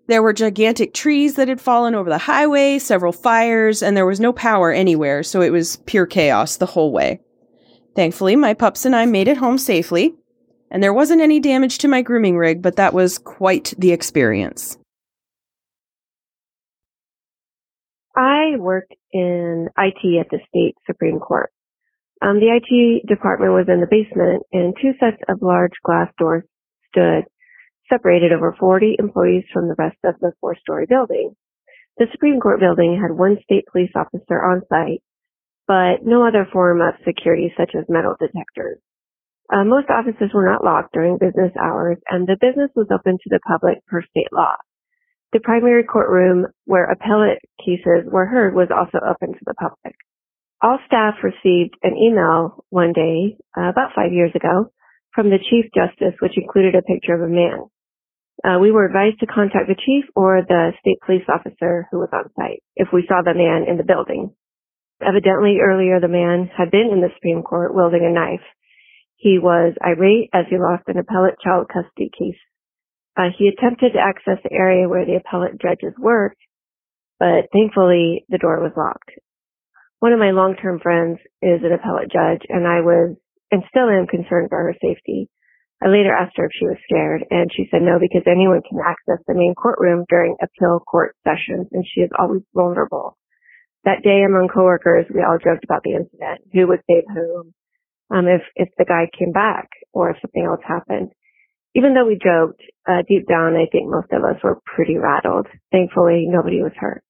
There 0.08 0.22
were 0.22 0.32
gigantic 0.32 0.94
trees 0.94 1.34
that 1.34 1.48
had 1.48 1.60
fallen 1.60 1.94
over 1.94 2.08
the 2.08 2.16
highway, 2.16 2.78
several 2.78 3.12
fires, 3.12 3.82
and 3.82 3.94
there 3.94 4.06
was 4.06 4.18
no 4.18 4.32
power 4.32 4.72
anywhere, 4.72 5.22
so 5.22 5.42
it 5.42 5.50
was 5.50 5.76
pure 5.84 6.06
chaos 6.06 6.56
the 6.56 6.64
whole 6.64 6.92
way. 6.92 7.20
Thankfully, 7.94 8.34
my 8.34 8.54
pups 8.54 8.86
and 8.86 8.96
I 8.96 9.04
made 9.04 9.28
it 9.28 9.36
home 9.36 9.58
safely, 9.58 10.14
and 10.70 10.82
there 10.82 10.94
wasn't 10.94 11.20
any 11.20 11.40
damage 11.40 11.76
to 11.78 11.88
my 11.88 12.00
grooming 12.00 12.38
rig, 12.38 12.62
but 12.62 12.76
that 12.76 12.94
was 12.94 13.18
quite 13.18 13.74
the 13.76 13.92
experience. 13.92 14.78
I 18.16 18.56
worked 18.56 18.94
in 19.12 19.68
IT 19.76 20.20
at 20.20 20.30
the 20.30 20.38
state 20.48 20.74
Supreme 20.86 21.18
Court. 21.18 21.50
Um, 22.22 22.40
the 22.40 22.58
IT 22.58 23.06
department 23.06 23.52
was 23.52 23.66
in 23.68 23.80
the 23.80 23.86
basement, 23.86 24.42
and 24.52 24.74
two 24.80 24.92
sets 24.98 25.22
of 25.28 25.42
large 25.42 25.74
glass 25.84 26.08
doors 26.18 26.44
stood 26.88 27.24
separated 27.88 28.32
over 28.32 28.54
40 28.58 28.96
employees 28.98 29.44
from 29.52 29.68
the 29.68 29.76
rest 29.78 29.98
of 30.04 30.14
the 30.20 30.32
four-story 30.40 30.86
building. 30.88 31.34
The 31.98 32.06
Supreme 32.12 32.40
Court 32.40 32.60
building 32.60 33.00
had 33.00 33.16
one 33.16 33.38
state 33.42 33.64
police 33.70 33.90
officer 33.94 34.38
on 34.40 34.62
site, 34.68 35.02
but 35.66 36.04
no 36.04 36.26
other 36.26 36.46
form 36.52 36.80
of 36.80 36.94
security 37.04 37.52
such 37.56 37.72
as 37.74 37.84
metal 37.88 38.14
detectors. 38.18 38.78
Uh, 39.50 39.64
most 39.64 39.88
offices 39.88 40.30
were 40.34 40.44
not 40.44 40.62
locked 40.62 40.92
during 40.92 41.18
business 41.18 41.52
hours, 41.60 41.96
and 42.08 42.26
the 42.26 42.36
business 42.40 42.70
was 42.76 42.86
open 42.92 43.16
to 43.16 43.28
the 43.30 43.40
public 43.48 43.84
per 43.86 44.02
state 44.02 44.30
law. 44.32 44.54
The 45.32 45.40
primary 45.40 45.84
courtroom 45.84 46.46
where 46.64 46.90
appellate 46.90 47.40
cases 47.64 48.06
were 48.06 48.26
heard 48.26 48.54
was 48.54 48.68
also 48.70 48.98
open 49.04 49.32
to 49.32 49.44
the 49.44 49.54
public. 49.54 49.96
All 50.62 50.78
staff 50.86 51.14
received 51.22 51.74
an 51.82 51.96
email 51.96 52.64
one 52.70 52.92
day, 52.92 53.36
uh, 53.56 53.68
about 53.68 53.92
five 53.94 54.12
years 54.12 54.32
ago, 54.34 54.70
from 55.14 55.30
the 55.30 55.38
Chief 55.38 55.66
Justice, 55.74 56.14
which 56.20 56.36
included 56.36 56.74
a 56.74 56.82
picture 56.82 57.14
of 57.14 57.22
a 57.22 57.32
man. 57.32 57.68
Uh, 58.44 58.58
we 58.60 58.70
were 58.70 58.86
advised 58.86 59.18
to 59.20 59.26
contact 59.26 59.66
the 59.66 59.74
chief 59.74 60.04
or 60.14 60.42
the 60.46 60.72
state 60.80 60.98
police 61.04 61.26
officer 61.28 61.88
who 61.90 61.98
was 61.98 62.10
on 62.12 62.30
site 62.38 62.62
if 62.76 62.88
we 62.92 63.04
saw 63.08 63.22
the 63.22 63.34
man 63.34 63.66
in 63.68 63.76
the 63.76 63.84
building. 63.84 64.30
Evidently, 65.02 65.58
earlier 65.62 66.00
the 66.00 66.08
man 66.08 66.50
had 66.56 66.70
been 66.70 66.90
in 66.92 67.00
the 67.00 67.10
Supreme 67.16 67.42
Court 67.42 67.74
wielding 67.74 68.06
a 68.06 68.14
knife. 68.14 68.44
He 69.16 69.38
was 69.38 69.74
irate 69.82 70.30
as 70.32 70.46
he 70.48 70.58
lost 70.58 70.86
an 70.86 70.98
appellate 70.98 71.38
child 71.42 71.66
custody 71.66 72.10
case. 72.14 72.38
Uh, 73.16 73.34
he 73.36 73.48
attempted 73.50 73.94
to 73.94 73.98
access 73.98 74.38
the 74.44 74.54
area 74.54 74.88
where 74.88 75.04
the 75.04 75.18
appellate 75.18 75.60
judges 75.60 75.94
worked, 75.98 76.38
but 77.18 77.50
thankfully 77.52 78.24
the 78.28 78.38
door 78.38 78.62
was 78.62 78.72
locked. 78.76 79.10
One 79.98 80.12
of 80.12 80.20
my 80.20 80.30
long-term 80.30 80.78
friends 80.78 81.18
is 81.42 81.58
an 81.66 81.72
appellate 81.72 82.12
judge, 82.12 82.46
and 82.48 82.66
I 82.66 82.80
was 82.80 83.16
and 83.50 83.62
still 83.68 83.88
am 83.88 84.06
concerned 84.06 84.50
for 84.50 84.62
her 84.62 84.74
safety. 84.80 85.28
I 85.82 85.88
later 85.88 86.12
asked 86.12 86.36
her 86.36 86.46
if 86.46 86.52
she 86.58 86.66
was 86.66 86.76
scared, 86.84 87.24
and 87.30 87.50
she 87.54 87.68
said 87.70 87.82
no 87.82 87.98
because 88.00 88.26
anyone 88.26 88.62
can 88.68 88.80
access 88.84 89.22
the 89.26 89.34
main 89.34 89.54
courtroom 89.54 90.04
during 90.08 90.36
appeal 90.42 90.80
court 90.80 91.14
sessions, 91.22 91.68
and 91.70 91.84
she 91.86 92.00
is 92.00 92.10
always 92.18 92.42
vulnerable. 92.52 93.16
That 93.84 94.02
day 94.02 94.22
among 94.26 94.48
coworkers, 94.52 95.06
we 95.14 95.22
all 95.22 95.38
joked 95.38 95.64
about 95.64 95.82
the 95.84 95.94
incident, 95.94 96.42
who 96.52 96.66
would 96.66 96.80
save 96.90 97.04
whom, 97.14 97.54
um, 98.10 98.26
if, 98.26 98.42
if 98.56 98.68
the 98.76 98.84
guy 98.84 99.08
came 99.16 99.30
back 99.30 99.68
or 99.92 100.10
if 100.10 100.16
something 100.20 100.44
else 100.44 100.60
happened. 100.66 101.10
Even 101.74 101.94
though 101.94 102.06
we 102.06 102.18
joked, 102.18 102.60
uh, 102.88 103.02
deep 103.06 103.28
down, 103.28 103.54
I 103.54 103.66
think 103.70 103.88
most 103.88 104.10
of 104.10 104.24
us 104.24 104.42
were 104.42 104.58
pretty 104.64 104.96
rattled. 104.98 105.46
Thankfully, 105.70 106.26
nobody 106.26 106.60
was 106.60 106.72
hurt. 106.76 107.04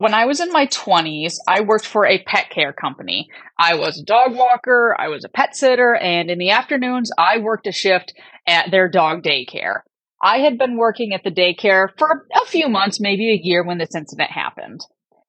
When 0.00 0.14
I 0.14 0.24
was 0.24 0.40
in 0.40 0.50
my 0.50 0.64
20s, 0.64 1.34
I 1.46 1.60
worked 1.60 1.86
for 1.86 2.06
a 2.06 2.22
pet 2.22 2.48
care 2.48 2.72
company. 2.72 3.28
I 3.58 3.74
was 3.74 3.98
a 3.98 4.02
dog 4.02 4.34
walker, 4.34 4.96
I 4.98 5.08
was 5.08 5.26
a 5.26 5.28
pet 5.28 5.54
sitter, 5.54 5.94
and 5.94 6.30
in 6.30 6.38
the 6.38 6.52
afternoons, 6.52 7.10
I 7.18 7.36
worked 7.36 7.66
a 7.66 7.72
shift 7.72 8.14
at 8.46 8.70
their 8.70 8.88
dog 8.88 9.22
daycare. 9.22 9.80
I 10.22 10.38
had 10.38 10.56
been 10.56 10.78
working 10.78 11.12
at 11.12 11.22
the 11.22 11.30
daycare 11.30 11.88
for 11.98 12.26
a 12.34 12.46
few 12.46 12.70
months, 12.70 12.98
maybe 12.98 13.28
a 13.28 13.40
year 13.42 13.62
when 13.62 13.76
this 13.76 13.94
incident 13.94 14.30
happened. 14.30 14.80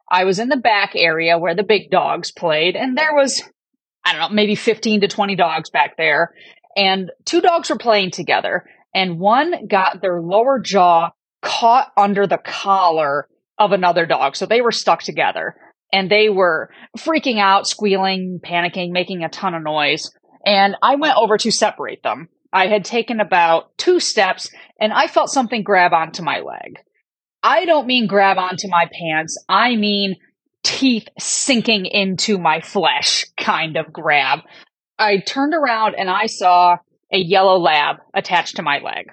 I 0.10 0.24
was 0.24 0.40
in 0.40 0.48
the 0.48 0.56
back 0.56 0.94
area 0.96 1.38
where 1.38 1.54
the 1.54 1.64
big 1.64 1.92
dogs 1.92 2.32
played, 2.32 2.78
and 2.78 2.98
there 2.98 3.14
was, 3.14 3.44
I 4.06 4.14
don't 4.14 4.22
know, 4.22 4.30
maybe 4.34 4.56
15 4.56 5.02
to 5.02 5.10
20 5.10 5.36
dogs 5.36 5.70
back 5.70 5.98
there. 5.98 6.34
And 6.78 7.12
two 7.26 7.42
dogs 7.42 7.70
were 7.70 7.78
playing 7.78 8.12
together, 8.12 8.64
and 8.96 9.20
one 9.20 9.68
got 9.68 10.02
their 10.02 10.22
lower 10.22 10.62
jaw 10.62 11.10
caught 11.42 11.92
under 11.98 12.26
the 12.26 12.38
collar 12.38 13.28
of 13.66 13.72
another 13.72 14.06
dog. 14.06 14.36
So 14.36 14.46
they 14.46 14.62
were 14.62 14.72
stuck 14.72 15.04
together 15.04 15.56
and 15.94 16.10
they 16.10 16.30
were 16.30 16.70
freaking 16.98 17.40
out, 17.40 17.68
squealing, 17.68 18.40
panicking, 18.44 18.92
making 18.92 19.24
a 19.24 19.30
ton 19.30 19.54
of 19.54 19.64
noise. 19.64 20.10
And 20.46 20.76
I 20.82 20.96
went 20.96 21.18
over 21.18 21.38
to 21.38 21.52
separate 21.52 22.04
them. 22.04 22.30
I 22.52 22.68
had 22.68 22.84
taken 22.84 23.20
about 23.20 23.78
two 23.78 24.00
steps 24.00 24.50
and 24.80 24.92
I 24.92 25.08
felt 25.08 25.30
something 25.30 25.64
grab 25.64 25.94
onto 25.94 26.24
my 26.24 26.40
leg. 26.40 26.80
I 27.44 27.66
don't 27.66 27.88
mean 27.88 28.08
grab 28.08 28.38
onto 28.38 28.68
my 28.68 28.88
pants. 28.92 29.44
I 29.48 29.76
mean 29.76 30.16
teeth 30.64 31.08
sinking 31.20 31.86
into 31.86 32.38
my 32.38 32.62
flesh 32.62 33.26
kind 33.38 33.78
of 33.78 33.94
grab. 33.94 34.40
I 35.00 35.20
turned 35.20 35.54
around 35.54 35.96
and 35.98 36.10
I 36.10 36.28
saw 36.28 36.78
a 37.12 37.18
yellow 37.18 37.58
lab 37.58 37.98
attached 38.14 38.58
to 38.58 38.62
my 38.62 38.80
leg. 38.80 39.12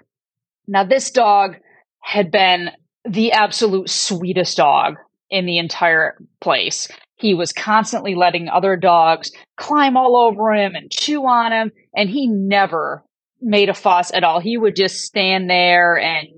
Now 0.66 0.85
this 0.85 1.11
dog 1.11 1.57
had 2.01 2.31
been 2.31 2.70
the 3.09 3.33
absolute 3.33 3.89
sweetest 3.89 4.57
dog 4.57 4.97
in 5.31 5.47
the 5.47 5.59
entire 5.59 6.19
place. 6.41 6.89
He 7.17 7.35
was 7.35 7.53
constantly 7.53 8.15
letting 8.15 8.49
other 8.49 8.77
dogs 8.77 9.33
climb 9.57 9.97
all 9.97 10.17
over 10.17 10.55
him 10.55 10.75
and 10.75 10.91
chew 10.91 11.27
on 11.27 11.53
him, 11.53 11.73
and 11.95 12.09
he 12.09 12.27
never 12.27 13.03
made 13.41 13.69
a 13.69 13.75
fuss 13.75 14.13
at 14.13 14.25
all. 14.25 14.41
He 14.41 14.57
would 14.57 14.77
just 14.77 15.01
stand 15.01 15.51
there 15.51 15.99
and 15.99 16.29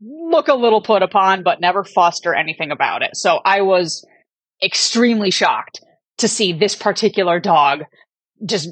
look 0.00 0.48
a 0.48 0.54
little 0.54 0.82
put 0.82 1.02
upon, 1.02 1.42
but 1.42 1.60
never 1.60 1.84
fussed 1.84 2.26
or 2.26 2.34
anything 2.34 2.70
about 2.70 3.02
it. 3.02 3.16
So 3.16 3.40
I 3.44 3.62
was 3.62 4.06
extremely 4.62 5.30
shocked 5.30 5.80
to 6.18 6.28
see 6.28 6.52
this 6.52 6.76
particular 6.76 7.40
dog 7.40 7.84
just 8.44 8.68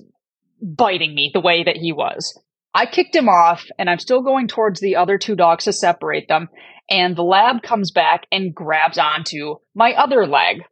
biting 0.61 1.15
me 1.15 1.31
the 1.33 1.41
way 1.41 1.65
that 1.65 1.77
he 1.77 1.93
was. 1.93 2.39
I 2.75 2.87
kicked 2.87 3.15
him 3.15 3.29
off 3.29 3.65
and 3.79 3.91
I'm 3.91 3.99
still 3.99 4.23
going 4.23 4.49
towards 4.49 4.81
the 4.81 4.97
other 4.97 5.19
two 5.19 5.35
dogs 5.35 5.65
to 5.65 5.73
separate 5.73 6.29
them 6.29 6.49
and 6.93 7.17
the 7.17 7.25
lab 7.25 7.63
comes 7.63 7.91
back 7.91 8.27
and 8.31 8.55
grabs 8.55 8.99
onto 8.99 9.57
my 9.75 9.95
other 9.95 10.27
leg. 10.27 10.63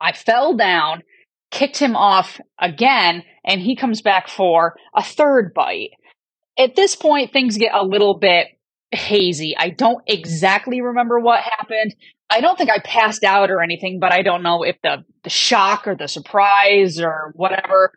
I 0.00 0.12
fell 0.12 0.56
down, 0.56 1.02
kicked 1.50 1.76
him 1.76 1.94
off 1.94 2.40
again, 2.58 3.22
and 3.44 3.60
he 3.60 3.76
comes 3.76 4.00
back 4.00 4.28
for 4.28 4.74
a 4.96 5.02
third 5.02 5.52
bite. 5.52 5.90
At 6.58 6.74
this 6.74 6.96
point, 6.96 7.32
things 7.32 7.58
get 7.58 7.74
a 7.74 7.84
little 7.84 8.18
bit 8.18 8.46
hazy. 8.92 9.54
I 9.56 9.70
don't 9.70 10.02
exactly 10.06 10.80
remember 10.80 11.20
what 11.20 11.40
happened. 11.40 11.94
I 12.30 12.40
don't 12.40 12.56
think 12.56 12.70
I 12.70 12.78
passed 12.78 13.22
out 13.22 13.50
or 13.50 13.60
anything, 13.60 14.00
but 14.00 14.10
I 14.10 14.22
don't 14.22 14.42
know 14.42 14.62
if 14.62 14.76
the, 14.82 15.04
the 15.22 15.30
shock 15.30 15.86
or 15.86 15.94
the 15.94 16.08
surprise 16.08 16.98
or 16.98 17.32
whatever 17.36 17.92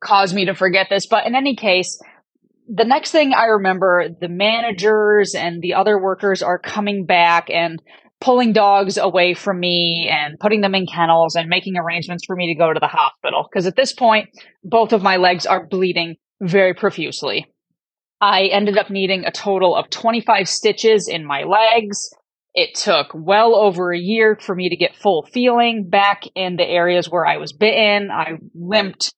caused 0.00 0.34
me 0.34 0.46
to 0.46 0.54
forget 0.54 0.86
this. 0.88 1.06
But 1.06 1.26
in 1.26 1.34
any 1.34 1.54
case, 1.54 2.00
the 2.68 2.84
next 2.84 3.10
thing 3.10 3.34
I 3.34 3.44
remember, 3.46 4.08
the 4.20 4.28
managers 4.28 5.34
and 5.34 5.60
the 5.60 5.74
other 5.74 6.00
workers 6.00 6.42
are 6.42 6.58
coming 6.58 7.04
back 7.04 7.50
and 7.50 7.80
pulling 8.20 8.52
dogs 8.52 8.96
away 8.96 9.34
from 9.34 9.60
me 9.60 10.10
and 10.10 10.38
putting 10.38 10.62
them 10.62 10.74
in 10.74 10.86
kennels 10.86 11.34
and 11.34 11.48
making 11.48 11.76
arrangements 11.76 12.24
for 12.24 12.34
me 12.34 12.52
to 12.52 12.58
go 12.58 12.72
to 12.72 12.80
the 12.80 12.86
hospital. 12.86 13.46
Because 13.50 13.66
at 13.66 13.76
this 13.76 13.92
point, 13.92 14.30
both 14.62 14.92
of 14.92 15.02
my 15.02 15.16
legs 15.16 15.44
are 15.44 15.66
bleeding 15.66 16.16
very 16.40 16.72
profusely. 16.72 17.46
I 18.20 18.44
ended 18.44 18.78
up 18.78 18.88
needing 18.88 19.24
a 19.24 19.30
total 19.30 19.76
of 19.76 19.90
25 19.90 20.48
stitches 20.48 21.08
in 21.08 21.26
my 21.26 21.42
legs. 21.42 22.08
It 22.54 22.74
took 22.74 23.08
well 23.12 23.54
over 23.54 23.92
a 23.92 23.98
year 23.98 24.38
for 24.40 24.54
me 24.54 24.70
to 24.70 24.76
get 24.76 24.96
full 24.96 25.26
feeling 25.30 25.90
back 25.90 26.22
in 26.34 26.56
the 26.56 26.64
areas 26.64 27.10
where 27.10 27.26
I 27.26 27.36
was 27.36 27.52
bitten. 27.52 28.10
I 28.10 28.38
limped 28.54 29.12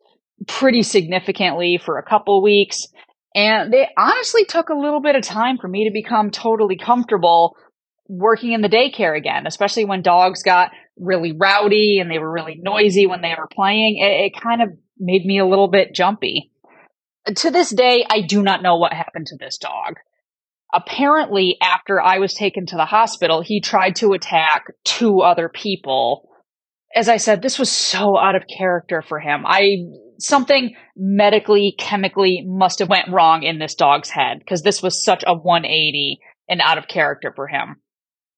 pretty 0.49 0.83
significantly 0.83 1.79
for 1.83 1.99
a 1.99 2.03
couple 2.03 2.43
weeks. 2.43 2.87
And 3.37 3.75
it 3.75 3.91
honestly 3.99 4.47
took 4.47 4.71
a 4.71 4.75
little 4.75 5.03
bit 5.03 5.15
of 5.15 5.23
time 5.23 5.59
for 5.59 5.69
me 5.69 5.85
to 5.85 5.93
become 5.93 6.31
totally 6.31 6.79
comfortable 6.79 7.55
working 8.09 8.53
in 8.53 8.63
the 8.63 8.69
daycare 8.69 9.15
again, 9.15 9.47
especially 9.47 9.85
when 9.85 10.01
dogs 10.01 10.43
got 10.43 10.71
really 10.99 11.33
rowdy 11.39 11.99
and 12.01 12.11
they 12.11 12.19
were 12.19 12.33
really 12.33 12.59
noisy 12.59 13.07
when 13.07 13.21
they 13.21 13.35
were 13.37 13.49
playing. 13.53 13.99
It, 13.99 14.33
it 14.33 14.41
kind 14.41 14.63
of 14.63 14.71
made 14.99 15.27
me 15.27 15.39
a 15.39 15.47
little 15.47 15.69
bit 15.69 15.95
jumpy. 15.95 16.51
To 17.27 17.51
this 17.51 17.69
day, 17.69 18.07
I 18.09 18.23
do 18.23 18.43
not 18.43 18.63
know 18.63 18.77
what 18.77 18.95
happened 18.95 19.27
to 19.27 19.37
this 19.37 19.59
dog. 19.59 19.97
Apparently, 20.73 21.59
after 21.61 22.01
I 22.01 22.19
was 22.19 22.33
taken 22.33 22.65
to 22.67 22.77
the 22.77 22.87
hospital, 22.87 23.43
he 23.43 23.61
tried 23.61 23.97
to 23.97 24.15
attack 24.15 24.65
two 24.85 25.21
other 25.21 25.51
people. 25.51 26.31
As 26.95 27.11
I 27.11 27.19
said, 27.19 27.43
this 27.43 27.59
was 27.59 27.71
so 27.71 28.17
out 28.17 28.35
of 28.35 28.45
character 28.47 29.03
for 29.07 29.21
him. 29.21 29.45
I 29.45 29.77
something 30.19 30.75
medically, 30.97 31.75
chemically 31.79 32.45
must 32.47 32.79
have 32.79 32.89
went 32.89 33.11
wrong 33.11 33.43
in 33.43 33.59
this 33.59 33.75
dog's 33.75 34.11
head 34.11 34.39
because 34.39 34.63
this 34.63 34.83
was 34.83 35.03
such 35.03 35.25
a 35.27 35.35
180 35.35 36.21
and 36.49 36.61
out 36.61 36.79
of 36.79 36.89
character 36.89 37.33
for 37.35 37.47
him. 37.47 37.77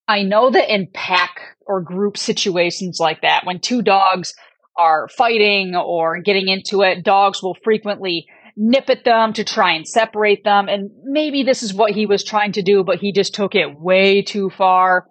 I 0.06 0.22
know 0.22 0.50
that 0.50 0.72
in 0.72 0.88
pack 0.92 1.40
or 1.66 1.82
group 1.82 2.16
situations 2.16 2.98
like 2.98 3.22
that, 3.22 3.44
when 3.44 3.60
two 3.60 3.82
dogs 3.82 4.34
are 4.76 5.08
fighting 5.08 5.76
or 5.76 6.20
getting 6.20 6.48
into 6.48 6.82
it, 6.82 7.04
dogs 7.04 7.42
will 7.42 7.56
frequently 7.62 8.26
nip 8.56 8.88
at 8.90 9.04
them 9.04 9.32
to 9.34 9.44
try 9.44 9.72
and 9.74 9.86
separate 9.86 10.44
them. 10.44 10.68
And 10.68 10.90
maybe 11.04 11.42
this 11.42 11.62
is 11.62 11.74
what 11.74 11.92
he 11.92 12.06
was 12.06 12.24
trying 12.24 12.52
to 12.52 12.62
do, 12.62 12.82
but 12.84 12.98
he 12.98 13.12
just 13.12 13.34
took 13.34 13.54
it 13.54 13.78
way 13.78 14.22
too 14.22 14.50
far. 14.50 15.06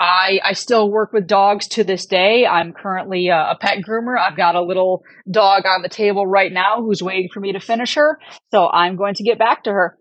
I, 0.00 0.40
I 0.42 0.52
still 0.54 0.90
work 0.90 1.12
with 1.12 1.26
dogs 1.26 1.68
to 1.68 1.84
this 1.84 2.06
day. 2.06 2.46
I'm 2.46 2.72
currently 2.72 3.28
a, 3.28 3.50
a, 3.50 3.58
pet 3.60 3.82
groomer. 3.86 4.18
I've 4.18 4.36
got 4.36 4.54
a 4.54 4.62
little 4.62 5.04
dog 5.30 5.66
on 5.66 5.82
the 5.82 5.90
table 5.90 6.26
right 6.26 6.50
now 6.50 6.80
who's 6.80 7.02
waiting 7.02 7.28
for 7.32 7.40
me 7.40 7.52
to 7.52 7.60
finish 7.60 7.96
her. 7.96 8.18
So 8.50 8.66
I'm 8.66 8.96
going 8.96 9.12
to 9.16 9.22
get 9.22 9.38
back 9.38 9.64
to 9.64 9.72
her. 9.72 9.98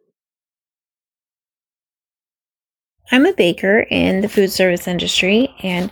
I'm 3.12 3.26
a 3.26 3.34
baker 3.34 3.80
in 3.80 4.22
the 4.22 4.30
food 4.30 4.52
service 4.52 4.88
industry, 4.88 5.54
and 5.64 5.92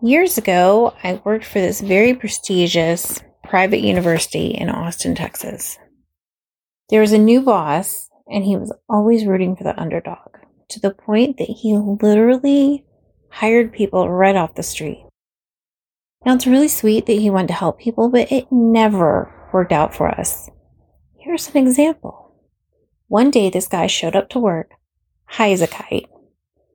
years 0.00 0.38
ago, 0.38 0.94
I 1.02 1.20
worked 1.24 1.46
for 1.46 1.58
this 1.58 1.80
very 1.80 2.14
prestigious 2.14 3.18
private 3.42 3.80
university 3.80 4.48
in 4.48 4.68
Austin, 4.68 5.14
Texas. 5.14 5.78
There 6.90 7.00
was 7.00 7.12
a 7.12 7.18
new 7.18 7.40
boss, 7.40 8.10
and 8.28 8.44
he 8.44 8.56
was 8.56 8.72
always 8.88 9.24
rooting 9.24 9.56
for 9.56 9.64
the 9.64 9.80
underdog 9.80 10.36
to 10.68 10.80
the 10.80 10.92
point 10.92 11.38
that 11.38 11.48
he 11.48 11.76
literally 11.76 12.84
hired 13.30 13.72
people 13.72 14.08
right 14.08 14.36
off 14.36 14.54
the 14.54 14.62
street. 14.62 15.06
Now, 16.24 16.34
it's 16.34 16.46
really 16.46 16.68
sweet 16.68 17.06
that 17.06 17.14
he 17.14 17.30
wanted 17.30 17.48
to 17.48 17.54
help 17.54 17.80
people, 17.80 18.10
but 18.10 18.30
it 18.30 18.50
never 18.50 19.32
worked 19.52 19.72
out 19.72 19.94
for 19.94 20.08
us. 20.08 20.50
Here's 21.18 21.48
an 21.48 21.56
example. 21.56 22.34
One 23.08 23.30
day, 23.30 23.50
this 23.50 23.66
guy 23.66 23.86
showed 23.86 24.14
up 24.14 24.28
to 24.30 24.38
work, 24.38 24.72
high 25.24 25.50
as 25.50 25.62
a 25.62 25.66
kite. 25.66 26.08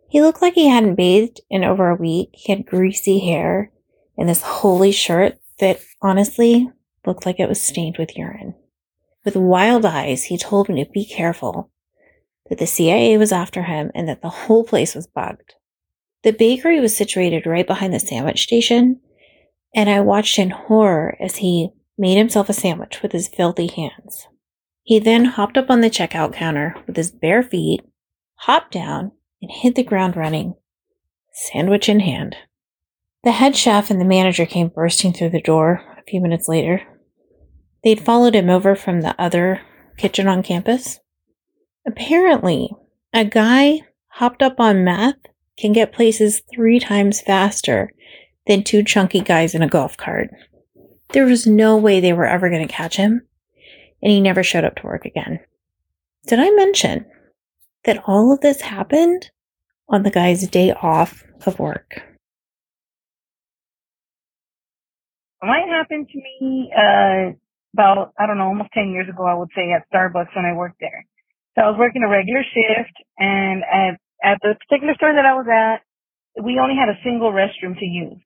He 0.09 0.21
looked 0.21 0.41
like 0.41 0.53
he 0.53 0.67
hadn't 0.67 0.95
bathed 0.95 1.41
in 1.49 1.63
over 1.63 1.89
a 1.89 1.95
week. 1.95 2.29
He 2.33 2.51
had 2.51 2.65
greasy 2.65 3.19
hair 3.19 3.71
and 4.17 4.29
this 4.29 4.41
holey 4.41 4.93
shirt 4.93 5.37
that 5.59 5.79
honestly 6.01 6.69
looked 7.05 7.25
like 7.25 7.39
it 7.39 7.49
was 7.49 7.61
stained 7.61 7.97
with 7.97 8.17
urine. 8.17 8.55
With 9.23 9.35
wild 9.35 9.85
eyes, 9.85 10.25
he 10.25 10.37
told 10.37 10.69
me 10.69 10.83
to 10.83 10.91
be 10.91 11.05
careful, 11.05 11.71
that 12.49 12.59
the 12.59 12.67
CIA 12.67 13.17
was 13.17 13.31
after 13.31 13.63
him 13.63 13.91
and 13.95 14.07
that 14.07 14.21
the 14.21 14.29
whole 14.29 14.63
place 14.63 14.95
was 14.95 15.07
bugged. 15.07 15.54
The 16.25 16.33
bakery 16.33 16.79
was 16.79 16.97
situated 16.97 17.45
right 17.45 17.67
behind 17.67 17.93
the 17.93 17.99
sandwich 17.99 18.41
station, 18.41 18.99
and 19.75 19.87
I 19.87 20.01
watched 20.01 20.39
in 20.39 20.49
horror 20.49 21.15
as 21.19 21.35
he 21.35 21.69
made 21.99 22.17
himself 22.17 22.49
a 22.49 22.53
sandwich 22.53 23.03
with 23.03 23.11
his 23.11 23.27
filthy 23.27 23.67
hands. 23.67 24.27
He 24.81 24.97
then 24.97 25.25
hopped 25.25 25.55
up 25.55 25.69
on 25.69 25.81
the 25.81 25.89
checkout 25.91 26.33
counter 26.33 26.75
with 26.87 26.97
his 26.97 27.11
bare 27.11 27.43
feet, 27.43 27.81
hopped 28.37 28.71
down, 28.71 29.11
and 29.39 29.51
hit 29.51 29.75
the 29.75 29.83
ground 29.83 30.17
running, 30.17 30.55
sandwich 31.31 31.87
in 31.87 31.99
hand. 31.99 32.35
The 33.23 33.33
head 33.33 33.55
chef 33.55 33.91
and 33.91 34.01
the 34.01 34.05
manager 34.05 34.47
came 34.47 34.69
bursting 34.69 35.13
through 35.13 35.29
the 35.29 35.39
door 35.39 35.83
a 35.95 36.01
few 36.09 36.19
minutes 36.19 36.47
later. 36.47 36.81
They'd 37.83 38.01
followed 38.01 38.33
him 38.33 38.49
over 38.49 38.75
from 38.75 39.01
the 39.01 39.13
other 39.21 39.61
kitchen 39.97 40.27
on 40.27 40.41
campus. 40.41 40.99
Apparently, 41.85 42.71
a 43.13 43.25
guy 43.25 43.81
hopped 44.07 44.41
up 44.41 44.59
on 44.59 44.83
meth 44.83 45.17
can 45.57 45.73
get 45.73 45.93
places 45.93 46.41
three 46.53 46.79
times 46.79 47.21
faster 47.21 47.91
than 48.47 48.63
two 48.63 48.83
chunky 48.83 49.21
guys 49.21 49.55
in 49.55 49.61
a 49.61 49.67
golf 49.67 49.97
cart. 49.97 50.29
There 51.09 51.25
was 51.25 51.47
no 51.47 51.77
way 51.77 51.99
they 51.99 52.13
were 52.13 52.25
ever 52.25 52.49
going 52.49 52.67
to 52.67 52.73
catch 52.73 52.97
him, 52.97 53.21
and 54.01 54.11
he 54.11 54.21
never 54.21 54.43
showed 54.43 54.63
up 54.63 54.75
to 54.77 54.85
work 54.85 55.05
again. 55.05 55.39
Did 56.27 56.39
I 56.39 56.49
mention 56.51 57.05
that 57.85 58.03
all 58.07 58.33
of 58.33 58.41
this 58.41 58.61
happened 58.61 59.29
on 59.87 60.03
the 60.03 60.11
guy's 60.11 60.47
day 60.47 60.73
off 60.73 61.23
of 61.45 61.59
work? 61.59 62.01
Mine 65.41 65.69
happened 65.69 66.09
to 66.09 66.17
me 66.17 66.71
uh, 66.75 67.33
about, 67.73 68.13
I 68.19 68.25
don't 68.25 68.39
know, 68.39 68.45
almost 68.47 68.71
10 68.73 68.89
years 68.89 69.07
ago, 69.07 69.25
I 69.25 69.35
would 69.35 69.49
say, 69.55 69.71
at 69.71 69.85
Starbucks 69.93 70.35
when 70.35 70.45
I 70.45 70.55
worked 70.55 70.79
there. 70.79 71.05
So 71.53 71.61
I 71.61 71.69
was 71.69 71.77
working 71.77 72.03
a 72.03 72.09
regular 72.09 72.41
shift, 72.41 72.97
and 73.17 73.63
at 73.63 73.99
at 74.25 74.41
the 74.41 74.57
particular 74.65 74.97
store 74.97 75.13
that 75.13 75.29
I 75.29 75.37
was 75.37 75.45
at, 75.45 75.85
we 76.41 76.57
only 76.57 76.73
had 76.73 76.89
a 76.89 76.97
single 77.05 77.29
restroom 77.29 77.77
to 77.77 77.85
use. 77.85 78.17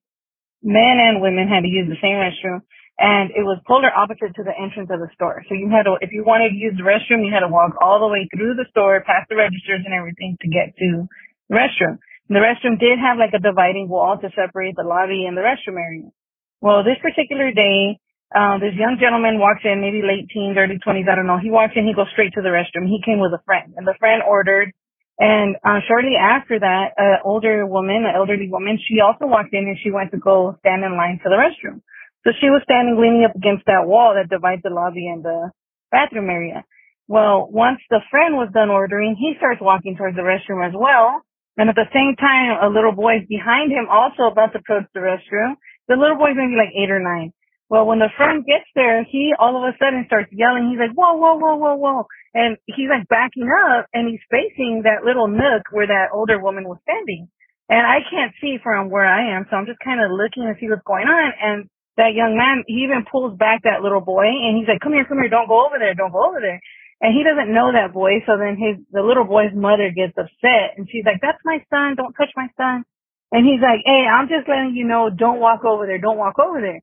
Men 0.63 0.97
and 1.03 1.21
women 1.21 1.51
had 1.51 1.67
to 1.67 1.71
use 1.71 1.91
the 1.91 1.99
same 1.99 2.15
restroom 2.15 2.63
and 2.99 3.31
it 3.31 3.47
was 3.47 3.63
polar 3.63 3.87
opposite 3.95 4.35
to 4.35 4.43
the 4.43 4.51
entrance 4.51 4.91
of 4.91 4.99
the 4.99 5.07
store. 5.15 5.39
So 5.47 5.55
you 5.55 5.71
had 5.71 5.87
to, 5.87 5.95
if 6.03 6.11
you 6.11 6.27
wanted 6.27 6.51
to 6.51 6.59
use 6.59 6.75
the 6.75 6.83
restroom, 6.83 7.23
you 7.23 7.31
had 7.31 7.47
to 7.47 7.51
walk 7.51 7.79
all 7.79 8.03
the 8.03 8.11
way 8.11 8.27
through 8.27 8.59
the 8.59 8.67
store, 8.75 8.99
past 9.07 9.31
the 9.31 9.39
registers 9.39 9.87
and 9.87 9.95
everything 9.95 10.35
to 10.43 10.47
get 10.51 10.75
to 10.75 11.07
the 11.47 11.55
restroom. 11.55 11.95
And 12.27 12.35
the 12.35 12.43
restroom 12.43 12.75
did 12.75 12.99
have 12.99 13.15
like 13.15 13.31
a 13.31 13.39
dividing 13.39 13.87
wall 13.87 14.19
to 14.19 14.27
separate 14.35 14.75
the 14.75 14.83
lobby 14.83 15.23
and 15.23 15.39
the 15.39 15.47
restroom 15.47 15.79
area. 15.79 16.11
Well, 16.59 16.83
this 16.83 16.99
particular 16.99 17.55
day, 17.55 18.03
um, 18.35 18.59
this 18.59 18.75
young 18.75 18.99
gentleman 18.99 19.39
walks 19.39 19.63
in, 19.63 19.79
maybe 19.79 20.03
late 20.03 20.27
teens, 20.27 20.59
early 20.59 20.77
twenties, 20.83 21.07
I 21.07 21.15
don't 21.15 21.25
know. 21.25 21.39
He 21.39 21.55
walks 21.55 21.79
in, 21.79 21.87
he 21.87 21.95
goes 21.95 22.11
straight 22.11 22.35
to 22.35 22.43
the 22.43 22.51
restroom. 22.51 22.91
He 22.91 22.99
came 22.99 23.23
with 23.23 23.31
a 23.31 23.39
friend 23.47 23.79
and 23.79 23.87
the 23.87 23.95
friend 23.95 24.19
ordered 24.27 24.75
and 25.19 25.57
uh, 25.67 25.83
shortly 25.87 26.15
after 26.15 26.59
that, 26.59 26.95
an 26.97 27.19
older 27.25 27.67
woman, 27.67 28.07
an 28.07 28.15
elderly 28.15 28.47
woman, 28.49 28.79
she 28.79 29.01
also 29.01 29.27
walked 29.27 29.53
in 29.53 29.67
and 29.67 29.77
she 29.83 29.91
went 29.91 30.11
to 30.11 30.17
go 30.17 30.55
stand 30.59 30.83
in 30.83 30.95
line 30.95 31.19
for 31.21 31.29
the 31.29 31.35
restroom. 31.35 31.83
So 32.23 32.31
she 32.39 32.47
was 32.47 32.63
standing 32.63 32.95
leaning 32.95 33.27
up 33.27 33.35
against 33.35 33.65
that 33.67 33.83
wall 33.83 34.15
that 34.15 34.31
divides 34.31 34.63
the 34.63 34.71
lobby 34.71 35.07
and 35.07 35.23
the 35.23 35.51
bathroom 35.91 36.29
area. 36.29 36.63
Well, 37.07 37.49
once 37.51 37.79
the 37.89 37.99
friend 38.11 38.35
was 38.35 38.49
done 38.53 38.69
ordering, 38.69 39.15
he 39.19 39.33
starts 39.37 39.59
walking 39.61 39.97
towards 39.97 40.15
the 40.15 40.23
restroom 40.23 40.65
as 40.65 40.73
well. 40.75 41.21
And 41.57 41.67
at 41.67 41.75
the 41.75 41.91
same 41.91 42.15
time, 42.15 42.55
a 42.63 42.71
little 42.71 42.93
boy 42.93 43.25
behind 43.27 43.71
him 43.71 43.87
also 43.91 44.31
about 44.31 44.53
to 44.53 44.59
approach 44.59 44.87
the 44.93 45.01
restroom. 45.03 45.59
The 45.89 45.95
little 45.99 46.15
boy's 46.15 46.35
maybe 46.35 46.55
like 46.55 46.71
eight 46.71 46.91
or 46.91 47.03
nine. 47.03 47.33
Well, 47.69 47.85
when 47.85 47.99
the 47.99 48.09
friend 48.15 48.45
gets 48.45 48.65
there, 48.75 49.03
he 49.03 49.33
all 49.37 49.57
of 49.57 49.63
a 49.63 49.75
sudden 49.77 50.05
starts 50.07 50.31
yelling. 50.31 50.69
He's 50.71 50.79
like, 50.79 50.95
whoa, 50.95 51.15
whoa, 51.15 51.35
whoa, 51.35 51.55
whoa, 51.55 51.75
whoa. 51.75 52.07
And 52.33 52.57
he's 52.65 52.89
like 52.89 53.07
backing 53.09 53.49
up 53.49 53.87
and 53.93 54.07
he's 54.07 54.21
facing 54.29 54.83
that 54.85 55.03
little 55.03 55.27
nook 55.27 55.65
where 55.71 55.87
that 55.87 56.13
older 56.13 56.37
woman 56.37 56.67
was 56.69 56.77
standing. 56.85 57.27
And 57.69 57.85
I 57.85 58.01
can't 58.05 58.33
see 58.41 58.57
from 58.61 58.89
where 58.89 59.05
I 59.05 59.37
am, 59.37 59.45
so 59.49 59.57
I'm 59.57 59.69
just 59.69 59.81
kind 59.81 60.01
of 60.01 60.09
looking 60.09 60.45
to 60.45 60.57
see 60.57 60.69
what's 60.69 60.85
going 60.85 61.05
on. 61.05 61.29
And 61.37 61.57
that 61.97 62.17
young 62.17 62.33
man, 62.37 62.65
he 62.65 62.85
even 62.85 63.05
pulls 63.05 63.37
back 63.37 63.61
that 63.63 63.81
little 63.81 64.01
boy 64.01 64.25
and 64.25 64.57
he's 64.57 64.69
like, 64.69 64.81
come 64.81 64.93
here, 64.93 65.05
come 65.05 65.21
here, 65.21 65.29
don't 65.29 65.49
go 65.49 65.65
over 65.65 65.77
there, 65.77 65.93
don't 65.93 66.13
go 66.13 66.25
over 66.25 66.41
there. 66.41 66.61
And 67.01 67.13
he 67.15 67.23
doesn't 67.23 67.53
know 67.53 67.71
that 67.71 67.93
boy, 67.93 68.25
so 68.25 68.35
then 68.35 68.57
his, 68.59 68.81
the 68.91 69.01
little 69.05 69.23
boy's 69.23 69.53
mother 69.55 69.89
gets 69.93 70.17
upset 70.17 70.75
and 70.77 70.89
she's 70.89 71.05
like, 71.05 71.21
that's 71.21 71.39
my 71.45 71.61
son, 71.69 71.95
don't 71.95 72.13
touch 72.13 72.33
my 72.35 72.49
son. 72.57 72.83
And 73.31 73.45
he's 73.45 73.61
like, 73.61 73.85
hey, 73.85 74.09
I'm 74.09 74.27
just 74.27 74.49
letting 74.49 74.73
you 74.75 74.85
know, 74.85 75.09
don't 75.13 75.39
walk 75.39 75.63
over 75.63 75.85
there, 75.85 76.01
don't 76.01 76.17
walk 76.17 76.41
over 76.41 76.59
there. 76.59 76.81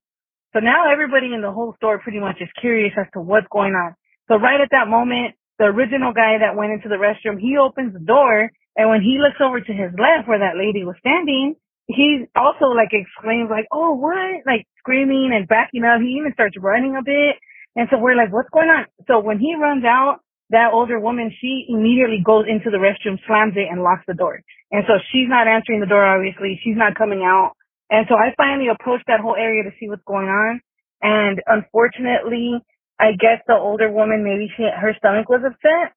So 0.54 0.60
now 0.60 0.90
everybody 0.90 1.34
in 1.34 1.42
the 1.42 1.50
whole 1.50 1.74
store 1.76 1.98
pretty 1.98 2.20
much 2.20 2.36
is 2.40 2.48
curious 2.60 2.94
as 2.96 3.06
to 3.14 3.20
what's 3.20 3.50
going 3.50 3.74
on. 3.74 3.94
So 4.28 4.36
right 4.36 4.60
at 4.60 4.70
that 4.72 4.88
moment, 4.88 5.34
the 5.58 5.66
original 5.66 6.12
guy 6.12 6.38
that 6.40 6.56
went 6.56 6.72
into 6.72 6.88
the 6.88 7.00
restroom, 7.00 7.40
he 7.40 7.56
opens 7.56 7.92
the 7.92 8.04
door 8.04 8.50
and 8.76 8.90
when 8.90 9.00
he 9.00 9.16
looks 9.18 9.40
over 9.40 9.58
to 9.58 9.72
his 9.72 9.90
left 9.96 10.28
where 10.28 10.38
that 10.44 10.60
lady 10.60 10.84
was 10.84 11.00
standing, 11.00 11.56
he 11.88 12.28
also 12.36 12.76
like 12.76 12.92
exclaims 12.92 13.48
like, 13.48 13.64
"Oh, 13.72 13.96
what?" 13.96 14.44
Like 14.44 14.68
screaming 14.78 15.32
and 15.32 15.48
backing 15.48 15.84
up. 15.84 16.00
He 16.00 16.20
even 16.20 16.32
starts 16.34 16.56
running 16.60 16.94
a 16.94 17.02
bit, 17.02 17.40
and 17.74 17.88
so 17.90 17.96
we're 17.96 18.16
like, 18.16 18.32
"What's 18.32 18.50
going 18.50 18.68
on?" 18.68 18.84
So 19.06 19.20
when 19.20 19.38
he 19.38 19.54
runs 19.56 19.84
out, 19.84 20.20
that 20.50 20.72
older 20.74 21.00
woman, 21.00 21.32
she 21.40 21.66
immediately 21.68 22.20
goes 22.22 22.44
into 22.46 22.70
the 22.70 22.76
restroom, 22.78 23.18
slams 23.26 23.56
it, 23.56 23.68
and 23.70 23.82
locks 23.82 24.04
the 24.06 24.14
door. 24.14 24.42
And 24.70 24.84
so 24.86 24.98
she's 25.10 25.28
not 25.28 25.48
answering 25.48 25.80
the 25.80 25.86
door. 25.86 26.04
Obviously, 26.04 26.60
she's 26.62 26.76
not 26.76 26.96
coming 26.96 27.22
out. 27.22 27.54
And 27.88 28.06
so 28.08 28.16
I 28.16 28.34
finally 28.36 28.68
approached 28.68 29.06
that 29.06 29.20
whole 29.20 29.36
area 29.36 29.62
to 29.62 29.70
see 29.78 29.88
what's 29.88 30.04
going 30.04 30.28
on. 30.28 30.60
And 31.02 31.40
unfortunately, 31.46 32.60
I 32.98 33.12
guess 33.12 33.44
the 33.46 33.54
older 33.54 33.90
woman 33.90 34.24
maybe 34.24 34.48
she 34.56 34.62
her 34.64 34.94
stomach 34.98 35.28
was 35.28 35.42
upset 35.44 35.92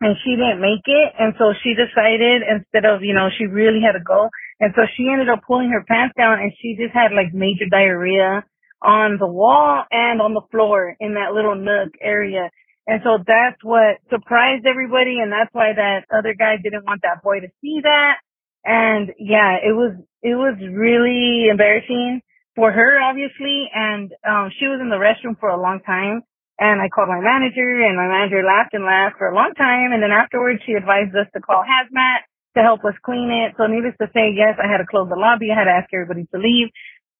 and 0.00 0.16
she 0.24 0.36
didn't 0.36 0.60
make 0.60 0.84
it. 0.84 1.12
And 1.18 1.34
so 1.38 1.54
she 1.62 1.72
decided 1.72 2.42
instead 2.42 2.84
of, 2.84 3.02
you 3.02 3.14
know, 3.14 3.28
she 3.36 3.46
really 3.46 3.80
had 3.80 3.92
to 3.92 4.04
go. 4.04 4.28
And 4.60 4.72
so 4.76 4.82
she 4.96 5.08
ended 5.10 5.28
up 5.28 5.42
pulling 5.46 5.70
her 5.70 5.84
pants 5.86 6.14
down 6.16 6.38
and 6.38 6.52
she 6.60 6.76
just 6.76 6.92
had 6.92 7.12
like 7.12 7.32
major 7.32 7.66
diarrhea 7.70 8.44
on 8.82 9.16
the 9.18 9.26
wall 9.26 9.84
and 9.90 10.20
on 10.20 10.34
the 10.34 10.44
floor 10.50 10.96
in 11.00 11.14
that 11.14 11.32
little 11.32 11.54
nook 11.54 11.94
area. 12.00 12.50
And 12.86 13.00
so 13.02 13.18
that's 13.26 13.58
what 13.62 13.98
surprised 14.10 14.66
everybody. 14.66 15.18
And 15.20 15.32
that's 15.32 15.52
why 15.52 15.72
that 15.74 16.04
other 16.12 16.34
guy 16.34 16.56
didn't 16.62 16.84
want 16.84 17.02
that 17.02 17.22
boy 17.22 17.40
to 17.40 17.48
see 17.60 17.80
that. 17.82 18.16
And 18.64 19.12
yeah, 19.18 19.56
it 19.62 19.72
was, 19.72 19.96
it 20.22 20.34
was 20.34 20.58
really 20.60 21.48
embarrassing 21.50 22.20
for 22.56 22.72
her, 22.72 22.98
obviously. 23.00 23.70
And, 23.72 24.12
um, 24.26 24.50
she 24.58 24.66
was 24.66 24.80
in 24.80 24.88
the 24.88 24.98
restroom 24.98 25.38
for 25.38 25.50
a 25.50 25.60
long 25.60 25.80
time. 25.86 26.22
And 26.58 26.80
I 26.80 26.88
called 26.88 27.12
my 27.12 27.20
manager 27.20 27.84
and 27.84 28.00
my 28.00 28.08
manager 28.08 28.40
laughed 28.42 28.72
and 28.72 28.84
laughed 28.84 29.20
for 29.20 29.28
a 29.28 29.36
long 29.36 29.52
time. 29.56 29.92
And 29.92 30.02
then 30.02 30.10
afterwards 30.10 30.64
she 30.64 30.72
advised 30.72 31.12
us 31.14 31.28
to 31.36 31.40
call 31.40 31.62
hazmat 31.62 32.24
to 32.56 32.64
help 32.64 32.80
us 32.88 32.96
clean 33.04 33.28
it. 33.28 33.54
So 33.60 33.68
needless 33.68 33.94
to 34.00 34.08
say, 34.16 34.32
yes, 34.32 34.56
I 34.56 34.64
had 34.64 34.80
to 34.80 34.88
close 34.88 35.08
the 35.12 35.20
lobby. 35.20 35.52
I 35.52 35.58
had 35.60 35.68
to 35.68 35.76
ask 35.76 35.92
everybody 35.92 36.24
to 36.32 36.40
leave. 36.40 36.72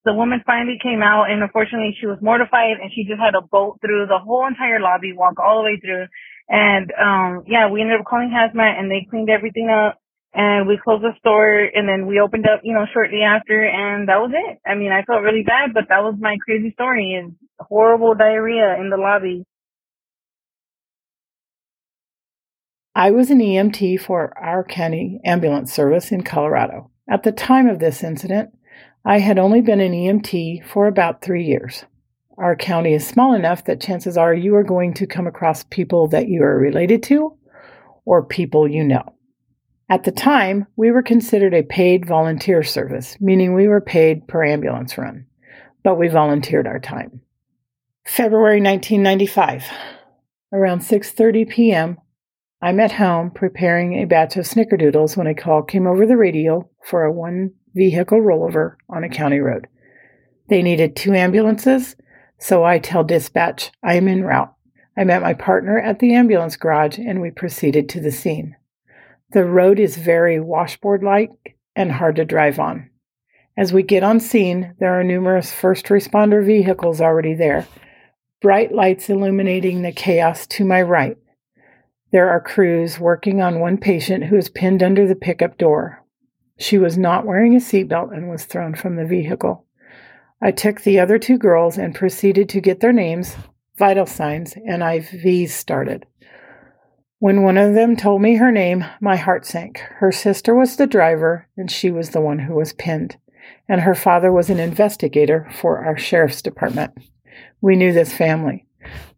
The 0.08 0.16
woman 0.16 0.40
finally 0.46 0.80
came 0.80 1.02
out 1.04 1.28
and 1.28 1.42
unfortunately 1.42 1.92
she 2.00 2.06
was 2.08 2.16
mortified 2.24 2.80
and 2.80 2.88
she 2.96 3.04
just 3.04 3.20
had 3.20 3.36
to 3.36 3.44
bolt 3.44 3.76
through 3.84 4.08
the 4.08 4.18
whole 4.18 4.48
entire 4.48 4.80
lobby, 4.80 5.12
walk 5.12 5.36
all 5.36 5.60
the 5.60 5.68
way 5.68 5.76
through. 5.84 6.08
And, 6.48 6.88
um, 6.96 7.44
yeah, 7.44 7.68
we 7.68 7.82
ended 7.82 8.00
up 8.00 8.06
calling 8.06 8.32
hazmat 8.32 8.80
and 8.80 8.88
they 8.88 9.04
cleaned 9.10 9.28
everything 9.28 9.68
up 9.68 10.00
and 10.36 10.68
we 10.68 10.78
closed 10.82 11.02
the 11.02 11.14
store 11.18 11.58
and 11.74 11.88
then 11.88 12.06
we 12.06 12.20
opened 12.20 12.44
up, 12.44 12.60
you 12.62 12.74
know, 12.74 12.84
shortly 12.92 13.22
after 13.22 13.64
and 13.64 14.08
that 14.08 14.20
was 14.20 14.32
it. 14.34 14.58
I 14.66 14.74
mean, 14.74 14.92
I 14.92 15.02
felt 15.02 15.22
really 15.22 15.42
bad, 15.42 15.72
but 15.72 15.84
that 15.88 16.04
was 16.04 16.14
my 16.20 16.36
crazy 16.44 16.72
story 16.72 17.14
and 17.14 17.36
horrible 17.58 18.14
diarrhea 18.14 18.76
in 18.78 18.90
the 18.90 18.98
lobby. 18.98 19.44
I 22.94 23.10
was 23.12 23.30
an 23.30 23.38
EMT 23.38 24.00
for 24.00 24.36
our 24.38 24.62
county 24.62 25.20
ambulance 25.24 25.72
service 25.72 26.12
in 26.12 26.22
Colorado. 26.22 26.90
At 27.08 27.22
the 27.22 27.32
time 27.32 27.66
of 27.66 27.78
this 27.78 28.04
incident, 28.04 28.50
I 29.06 29.20
had 29.20 29.38
only 29.38 29.62
been 29.62 29.80
an 29.80 29.92
EMT 29.92 30.66
for 30.66 30.86
about 30.86 31.22
three 31.22 31.44
years. 31.44 31.84
Our 32.36 32.56
county 32.56 32.92
is 32.92 33.06
small 33.06 33.32
enough 33.32 33.64
that 33.64 33.80
chances 33.80 34.18
are 34.18 34.34
you 34.34 34.54
are 34.56 34.64
going 34.64 34.92
to 34.94 35.06
come 35.06 35.26
across 35.26 35.64
people 35.64 36.08
that 36.08 36.28
you 36.28 36.42
are 36.42 36.58
related 36.58 37.02
to 37.04 37.38
or 38.04 38.22
people 38.22 38.68
you 38.68 38.84
know. 38.84 39.15
At 39.88 40.02
the 40.02 40.10
time, 40.10 40.66
we 40.74 40.90
were 40.90 41.02
considered 41.02 41.54
a 41.54 41.62
paid 41.62 42.06
volunteer 42.06 42.64
service, 42.64 43.16
meaning 43.20 43.54
we 43.54 43.68
were 43.68 43.80
paid 43.80 44.26
per 44.26 44.44
ambulance 44.44 44.98
run, 44.98 45.26
but 45.84 45.96
we 45.96 46.08
volunteered 46.08 46.66
our 46.66 46.80
time. 46.80 47.20
February 48.04 48.60
1995. 48.60 49.64
Around 50.52 50.80
6:30 50.80 51.48
p.m., 51.48 51.98
I'm 52.60 52.80
at 52.80 52.92
home 52.92 53.30
preparing 53.30 53.94
a 53.94 54.06
batch 54.06 54.36
of 54.36 54.44
snickerdoodles 54.44 55.16
when 55.16 55.28
a 55.28 55.34
call 55.34 55.62
came 55.62 55.86
over 55.86 56.04
the 56.04 56.16
radio 56.16 56.68
for 56.84 57.04
a 57.04 57.12
one 57.12 57.52
vehicle 57.74 58.20
rollover 58.20 58.76
on 58.88 59.04
a 59.04 59.08
county 59.08 59.38
road. 59.38 59.68
They 60.48 60.62
needed 60.62 60.96
two 60.96 61.14
ambulances, 61.14 61.94
so 62.38 62.64
I 62.64 62.80
tell 62.80 63.04
dispatch 63.04 63.70
I 63.84 63.94
am 63.94 64.08
en 64.08 64.24
route. 64.24 64.52
I 64.96 65.04
met 65.04 65.22
my 65.22 65.34
partner 65.34 65.78
at 65.78 66.00
the 66.00 66.14
ambulance 66.14 66.56
garage 66.56 66.98
and 66.98 67.20
we 67.20 67.30
proceeded 67.30 67.88
to 67.90 68.00
the 68.00 68.10
scene. 68.10 68.56
The 69.30 69.44
road 69.44 69.80
is 69.80 69.96
very 69.96 70.38
washboard 70.38 71.02
like 71.02 71.56
and 71.74 71.90
hard 71.90 72.16
to 72.16 72.24
drive 72.24 72.58
on. 72.58 72.90
As 73.56 73.72
we 73.72 73.82
get 73.82 74.04
on 74.04 74.20
scene, 74.20 74.74
there 74.78 74.98
are 74.98 75.02
numerous 75.02 75.52
first 75.52 75.86
responder 75.86 76.44
vehicles 76.44 77.00
already 77.00 77.34
there, 77.34 77.66
bright 78.40 78.72
lights 78.72 79.10
illuminating 79.10 79.82
the 79.82 79.92
chaos 79.92 80.46
to 80.48 80.64
my 80.64 80.80
right. 80.80 81.16
There 82.12 82.30
are 82.30 82.40
crews 82.40 83.00
working 83.00 83.40
on 83.42 83.58
one 83.58 83.78
patient 83.78 84.24
who 84.24 84.36
is 84.36 84.48
pinned 84.48 84.82
under 84.82 85.06
the 85.06 85.16
pickup 85.16 85.58
door. 85.58 86.04
She 86.58 86.78
was 86.78 86.96
not 86.96 87.26
wearing 87.26 87.54
a 87.54 87.58
seatbelt 87.58 88.16
and 88.16 88.30
was 88.30 88.44
thrown 88.44 88.74
from 88.74 88.96
the 88.96 89.04
vehicle. 89.04 89.66
I 90.40 90.52
took 90.52 90.82
the 90.82 91.00
other 91.00 91.18
two 91.18 91.36
girls 91.36 91.78
and 91.78 91.94
proceeded 91.94 92.48
to 92.50 92.60
get 92.60 92.80
their 92.80 92.92
names, 92.92 93.36
vital 93.76 94.06
signs, 94.06 94.54
and 94.54 94.82
IVs 94.82 95.48
started. 95.50 96.06
When 97.18 97.42
one 97.42 97.56
of 97.56 97.72
them 97.74 97.96
told 97.96 98.20
me 98.20 98.36
her 98.36 98.52
name, 98.52 98.84
my 99.00 99.16
heart 99.16 99.46
sank. 99.46 99.78
Her 99.78 100.12
sister 100.12 100.54
was 100.54 100.76
the 100.76 100.86
driver, 100.86 101.48
and 101.56 101.70
she 101.70 101.90
was 101.90 102.10
the 102.10 102.20
one 102.20 102.40
who 102.40 102.54
was 102.54 102.74
pinned. 102.74 103.16
And 103.68 103.80
her 103.80 103.94
father 103.94 104.30
was 104.30 104.50
an 104.50 104.60
investigator 104.60 105.48
for 105.58 105.82
our 105.82 105.96
sheriff's 105.96 106.42
department. 106.42 106.92
We 107.62 107.74
knew 107.74 107.92
this 107.92 108.12
family. 108.12 108.66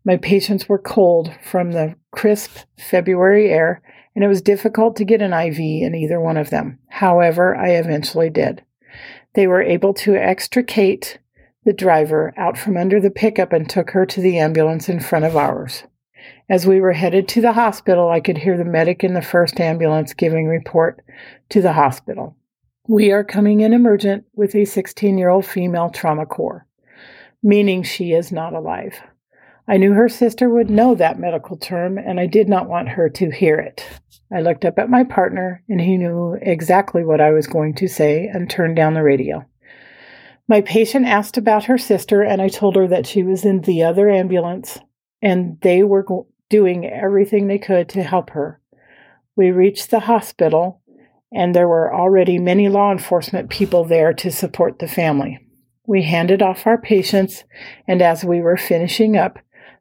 My 0.05 0.17
patients 0.17 0.69
were 0.69 0.79
cold 0.79 1.33
from 1.43 1.73
the 1.73 1.97
crisp 2.13 2.59
February 2.79 3.51
air, 3.51 3.83
and 4.15 4.25
it 4.25 4.29
was 4.29 4.43
difficult 4.43 4.95
to 4.97 5.05
get 5.05 5.21
an 5.21 5.33
IV 5.33 5.59
in 5.59 5.95
either 5.97 6.21
one 6.21 6.37
of 6.37 6.51
them. 6.51 6.79
However, 6.89 7.57
I 7.57 7.71
eventually 7.71 8.31
did. 8.31 8.63
They 9.35 9.49
were 9.49 9.63
able 9.63 9.93
to 9.95 10.15
extricate 10.15 11.19
the 11.65 11.73
driver 11.73 12.33
out 12.37 12.57
from 12.57 12.77
under 12.77 13.01
the 13.01 13.11
pickup 13.11 13.53
and 13.53 13.69
took 13.69 13.91
her 13.91 14.07
to 14.07 14.21
the 14.21 14.39
ambulance 14.39 14.89
in 14.89 15.01
front 15.01 15.25
of 15.25 15.37
ours. 15.37 15.83
As 16.51 16.67
we 16.67 16.81
were 16.81 16.93
headed 16.93 17.29
to 17.29 17.43
the 17.43 17.53
hospital, 17.53 18.09
I 18.09 18.21
could 18.21 18.39
hear 18.39 18.57
the 18.57 18.65
medic 18.65 19.05
in 19.05 19.13
the 19.13 19.21
first 19.21 19.61
ambulance 19.61 20.15
giving 20.15 20.47
report 20.47 21.05
to 21.51 21.61
the 21.61 21.75
hospital. 21.75 22.37
We 22.87 23.11
are 23.13 23.23
coming 23.23 23.61
in 23.61 23.75
emergent 23.75 24.25
with 24.35 24.55
a 24.55 24.65
16 24.65 25.19
year 25.19 25.29
old 25.29 25.45
female 25.45 25.91
trauma 25.91 26.25
core, 26.25 26.67
meaning 27.43 27.83
she 27.83 28.13
is 28.13 28.33
not 28.33 28.55
alive. 28.55 28.99
I 29.69 29.77
knew 29.77 29.93
her 29.93 30.09
sister 30.09 30.49
would 30.49 30.71
know 30.71 30.95
that 30.95 31.19
medical 31.19 31.59
term, 31.59 31.99
and 31.99 32.19
I 32.19 32.25
did 32.25 32.49
not 32.49 32.67
want 32.67 32.89
her 32.89 33.11
to 33.11 33.31
hear 33.31 33.59
it. 33.59 33.85
I 34.33 34.41
looked 34.41 34.65
up 34.65 34.79
at 34.79 34.89
my 34.89 35.05
partner, 35.05 35.63
and 35.69 35.83
he 35.83 35.99
knew 35.99 36.39
exactly 36.41 37.05
what 37.05 37.21
I 37.21 37.33
was 37.33 37.47
going 37.47 37.75
to 37.75 37.89
say 37.89 38.27
and 38.27 38.49
turned 38.49 38.77
down 38.77 38.95
the 38.95 39.03
radio. 39.03 39.45
My 40.49 40.63
patient 40.63 41.05
asked 41.05 41.37
about 41.37 41.65
her 41.65 41.77
sister, 41.77 42.23
and 42.23 42.41
I 42.41 42.49
told 42.49 42.77
her 42.77 42.89
that 42.89 43.07
she 43.07 43.23
was 43.23 43.45
in 43.45 43.61
the 43.61 43.83
other 43.83 44.09
ambulance 44.09 44.79
and 45.23 45.59
they 45.63 45.83
were 45.83 46.03
doing 46.49 46.87
everything 46.87 47.47
they 47.47 47.59
could 47.59 47.89
to 47.91 48.03
help 48.03 48.31
her. 48.31 48.61
We 49.37 49.51
reached 49.51 49.91
the 49.91 50.01
hospital, 50.01 50.81
and 51.33 51.55
there 51.55 51.69
were 51.69 51.95
already 51.95 52.39
many 52.39 52.69
law 52.69 52.91
enforcement 52.91 53.51
people 53.51 53.85
there 53.85 54.13
to 54.15 54.31
support 54.31 54.79
the 54.79 54.89
family. 54.89 55.39
We 55.87 56.03
handed 56.03 56.43
off 56.43 56.67
our 56.67 56.79
patients, 56.79 57.45
and 57.87 58.03
as 58.03 58.25
we 58.25 58.41
were 58.41 58.57
finishing 58.57 59.17
up, 59.17 59.39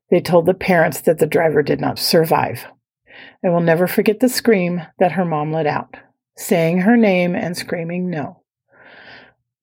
they 0.09 0.21
told 0.21 0.45
the 0.45 0.53
parents 0.53 1.01
that 1.01 1.19
the 1.19 1.27
driver 1.27 1.61
did 1.61 1.81
not 1.81 1.99
survive. 1.99 2.65
I 3.43 3.49
will 3.49 3.61
never 3.61 3.87
forget 3.87 4.19
the 4.19 4.29
scream 4.29 4.81
that 4.99 5.13
her 5.13 5.25
mom 5.25 5.51
let 5.51 5.67
out, 5.67 5.95
saying 6.37 6.79
her 6.79 6.95
name 6.95 7.35
and 7.35 7.57
screaming 7.57 8.09
no. 8.09 8.41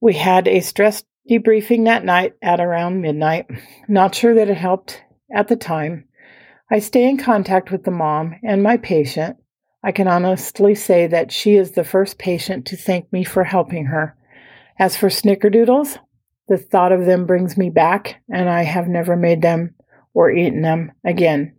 We 0.01 0.14
had 0.14 0.47
a 0.47 0.60
stress 0.60 1.02
debriefing 1.31 1.86
that 1.86 2.05
night 2.05 2.35
at 2.43 2.60
around 2.60 3.01
midnight. 3.01 3.47
Not 3.89 4.14
sure 4.14 4.35
that 4.35 4.51
it 4.51 4.56
helped 4.56 5.02
at 5.35 5.48
the 5.48 5.56
time. 5.56 6.05
I 6.70 6.78
stay 6.78 7.09
in 7.09 7.19
contact 7.19 7.70
with 7.70 7.85
the 7.85 7.91
mom 7.91 8.36
and 8.43 8.62
my 8.62 8.78
patient. 8.78 9.36
I 9.82 9.93
can 9.93 10.09
honestly 10.09 10.74
say 10.74 11.07
that 11.07 11.31
she 11.31 11.57
is 11.57 11.73
the 11.73 11.85
first 11.85 12.19
patient 12.19 12.65
to 12.66 12.77
thank 12.77 13.12
me 13.12 13.23
for 13.23 13.45
helping 13.45 13.86
her. 13.86 14.16
As 14.78 14.97
for 14.97 15.09
snickerdoodles, 15.09 15.99
the 16.49 16.57
thought 16.57 16.91
of 16.91 17.05
them 17.05 17.27
brings 17.27 17.57
me 17.59 17.69
back, 17.69 18.23
and 18.32 18.49
I 18.49 18.62
have 18.62 18.89
never 18.89 19.15
made 19.15 19.43
them 19.43 19.74
or 20.15 20.31
eaten 20.31 20.62
them 20.62 20.93
again. 21.05 21.55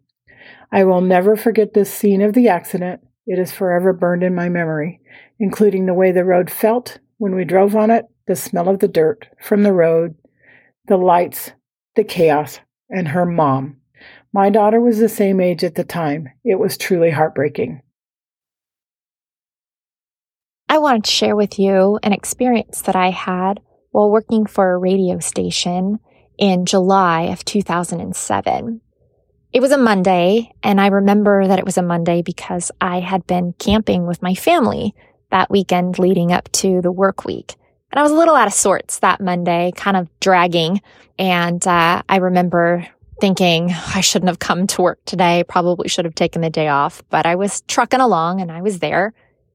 I 0.71 0.83
will 0.83 1.01
never 1.01 1.35
forget 1.35 1.73
this 1.73 1.93
scene 1.93 2.21
of 2.21 2.33
the 2.33 2.49
accident. 2.49 3.01
It 3.27 3.37
is 3.37 3.51
forever 3.51 3.93
burned 3.93 4.23
in 4.23 4.33
my 4.33 4.49
memory, 4.49 5.01
including 5.39 5.85
the 5.85 5.93
way 5.93 6.11
the 6.11 6.25
road 6.25 6.49
felt 6.49 6.99
when 7.17 7.35
we 7.35 7.45
drove 7.45 7.75
on 7.75 7.91
it, 7.91 8.05
the 8.27 8.35
smell 8.35 8.69
of 8.69 8.79
the 8.79 8.87
dirt 8.87 9.27
from 9.41 9.63
the 9.63 9.73
road, 9.73 10.15
the 10.87 10.97
lights, 10.97 11.51
the 11.95 12.03
chaos, 12.03 12.59
and 12.89 13.09
her 13.09 13.25
mom. 13.25 13.77
My 14.35 14.49
daughter 14.49 14.81
was 14.81 14.99
the 14.99 15.07
same 15.07 15.39
age 15.39 15.63
at 15.63 15.75
the 15.75 15.85
time. 15.85 16.27
It 16.43 16.59
was 16.59 16.75
truly 16.75 17.09
heartbreaking. 17.09 17.81
I 20.67 20.77
wanted 20.77 21.05
to 21.05 21.11
share 21.11 21.37
with 21.37 21.57
you 21.57 21.99
an 22.03 22.11
experience 22.11 22.81
that 22.81 22.97
I 22.97 23.11
had 23.11 23.61
while 23.91 24.11
working 24.11 24.45
for 24.45 24.73
a 24.73 24.77
radio 24.77 25.19
station 25.19 25.99
in 26.37 26.65
July 26.65 27.21
of 27.31 27.45
2007. 27.45 28.81
It 29.53 29.61
was 29.61 29.71
a 29.71 29.77
Monday, 29.77 30.51
and 30.61 30.81
I 30.81 30.87
remember 30.87 31.47
that 31.47 31.59
it 31.59 31.65
was 31.65 31.77
a 31.77 31.81
Monday 31.81 32.21
because 32.21 32.73
I 32.81 32.99
had 32.99 33.25
been 33.25 33.53
camping 33.57 34.05
with 34.05 34.21
my 34.21 34.35
family 34.35 34.93
that 35.31 35.49
weekend 35.49 35.97
leading 35.97 36.33
up 36.33 36.51
to 36.51 36.81
the 36.81 36.91
work 36.91 37.23
week. 37.23 37.55
And 37.89 38.01
I 38.01 38.03
was 38.03 38.11
a 38.11 38.15
little 38.15 38.35
out 38.35 38.47
of 38.47 38.53
sorts 38.53 38.99
that 38.99 39.21
Monday, 39.21 39.71
kind 39.77 39.95
of 39.95 40.09
dragging. 40.19 40.81
And 41.17 41.65
uh, 41.65 42.03
I 42.09 42.17
remember 42.17 42.85
thinking 43.19 43.71
I 43.93 44.01
shouldn't 44.01 44.29
have 44.29 44.39
come 44.39 44.67
to 44.67 44.81
work 44.81 44.99
today, 45.05 45.43
probably 45.47 45.87
should 45.87 46.05
have 46.05 46.15
taken 46.15 46.41
the 46.41 46.49
day 46.49 46.67
off, 46.67 47.03
but 47.09 47.25
I 47.25 47.35
was 47.35 47.61
trucking 47.61 48.01
along 48.01 48.41
and 48.41 48.51
I 48.51 48.61
was 48.61 48.79
there. 48.79 49.13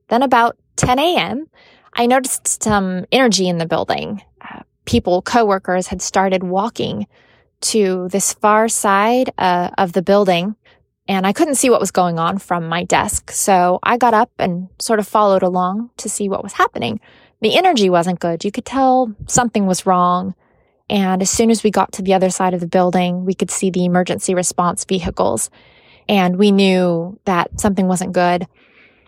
Then 0.08 0.22
about 0.22 0.56
10 0.76 0.98
a.m., 0.98 1.46
I 1.92 2.06
noticed 2.06 2.62
some 2.62 3.04
energy 3.12 3.48
in 3.48 3.58
the 3.58 3.66
building. 3.66 4.22
Uh, 4.40 4.60
people, 4.84 5.22
coworkers 5.22 5.88
had 5.88 6.00
started 6.02 6.42
walking 6.42 7.06
to 7.62 8.08
this 8.08 8.32
far 8.32 8.68
side 8.68 9.30
uh, 9.36 9.70
of 9.76 9.92
the 9.92 10.02
building 10.02 10.56
and 11.10 11.26
I 11.26 11.32
couldn't 11.32 11.56
see 11.56 11.70
what 11.70 11.80
was 11.80 11.90
going 11.90 12.20
on 12.20 12.38
from 12.38 12.68
my 12.68 12.84
desk. 12.84 13.32
So 13.32 13.80
I 13.82 13.96
got 13.96 14.14
up 14.14 14.30
and 14.38 14.68
sort 14.78 15.00
of 15.00 15.08
followed 15.08 15.42
along 15.42 15.90
to 15.96 16.08
see 16.08 16.28
what 16.28 16.44
was 16.44 16.52
happening. 16.52 17.00
The 17.40 17.56
energy 17.56 17.90
wasn't 17.90 18.20
good. 18.20 18.44
You 18.44 18.52
could 18.52 18.64
tell 18.64 19.12
something 19.26 19.66
was 19.66 19.86
wrong. 19.86 20.36
And 20.90 21.22
as 21.22 21.30
soon 21.30 21.52
as 21.52 21.62
we 21.62 21.70
got 21.70 21.92
to 21.92 22.02
the 22.02 22.14
other 22.14 22.30
side 22.30 22.52
of 22.52 22.58
the 22.58 22.66
building, 22.66 23.24
we 23.24 23.32
could 23.32 23.50
see 23.50 23.70
the 23.70 23.84
emergency 23.84 24.34
response 24.34 24.84
vehicles. 24.84 25.48
And 26.08 26.36
we 26.36 26.50
knew 26.50 27.18
that 27.26 27.60
something 27.60 27.86
wasn't 27.86 28.12
good. 28.12 28.48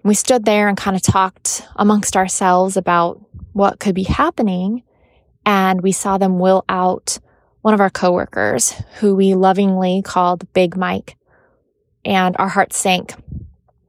We 0.05 0.15
stood 0.15 0.45
there 0.45 0.69
and 0.69 0.77
kind 0.77 0.95
of 0.95 1.03
talked 1.03 1.67
amongst 1.75 2.17
ourselves 2.17 2.77
about 2.77 3.21
what 3.53 3.81
could 3.81 3.97
be 3.97 4.05
happening. 4.05 4.85
And 5.45 5.83
we 5.83 5.91
saw 5.91 6.19
them 6.19 6.39
will 6.39 6.65
out 6.69 7.19
one 7.63 7.75
of 7.75 7.81
our 7.81 7.91
coworkers 7.91 8.75
who 9.01 9.17
we 9.17 9.35
lovingly 9.35 10.03
called 10.03 10.51
Big 10.53 10.77
Mike. 10.77 11.17
And 12.05 12.37
our 12.39 12.49
hearts 12.49 12.79
sank. 12.79 13.15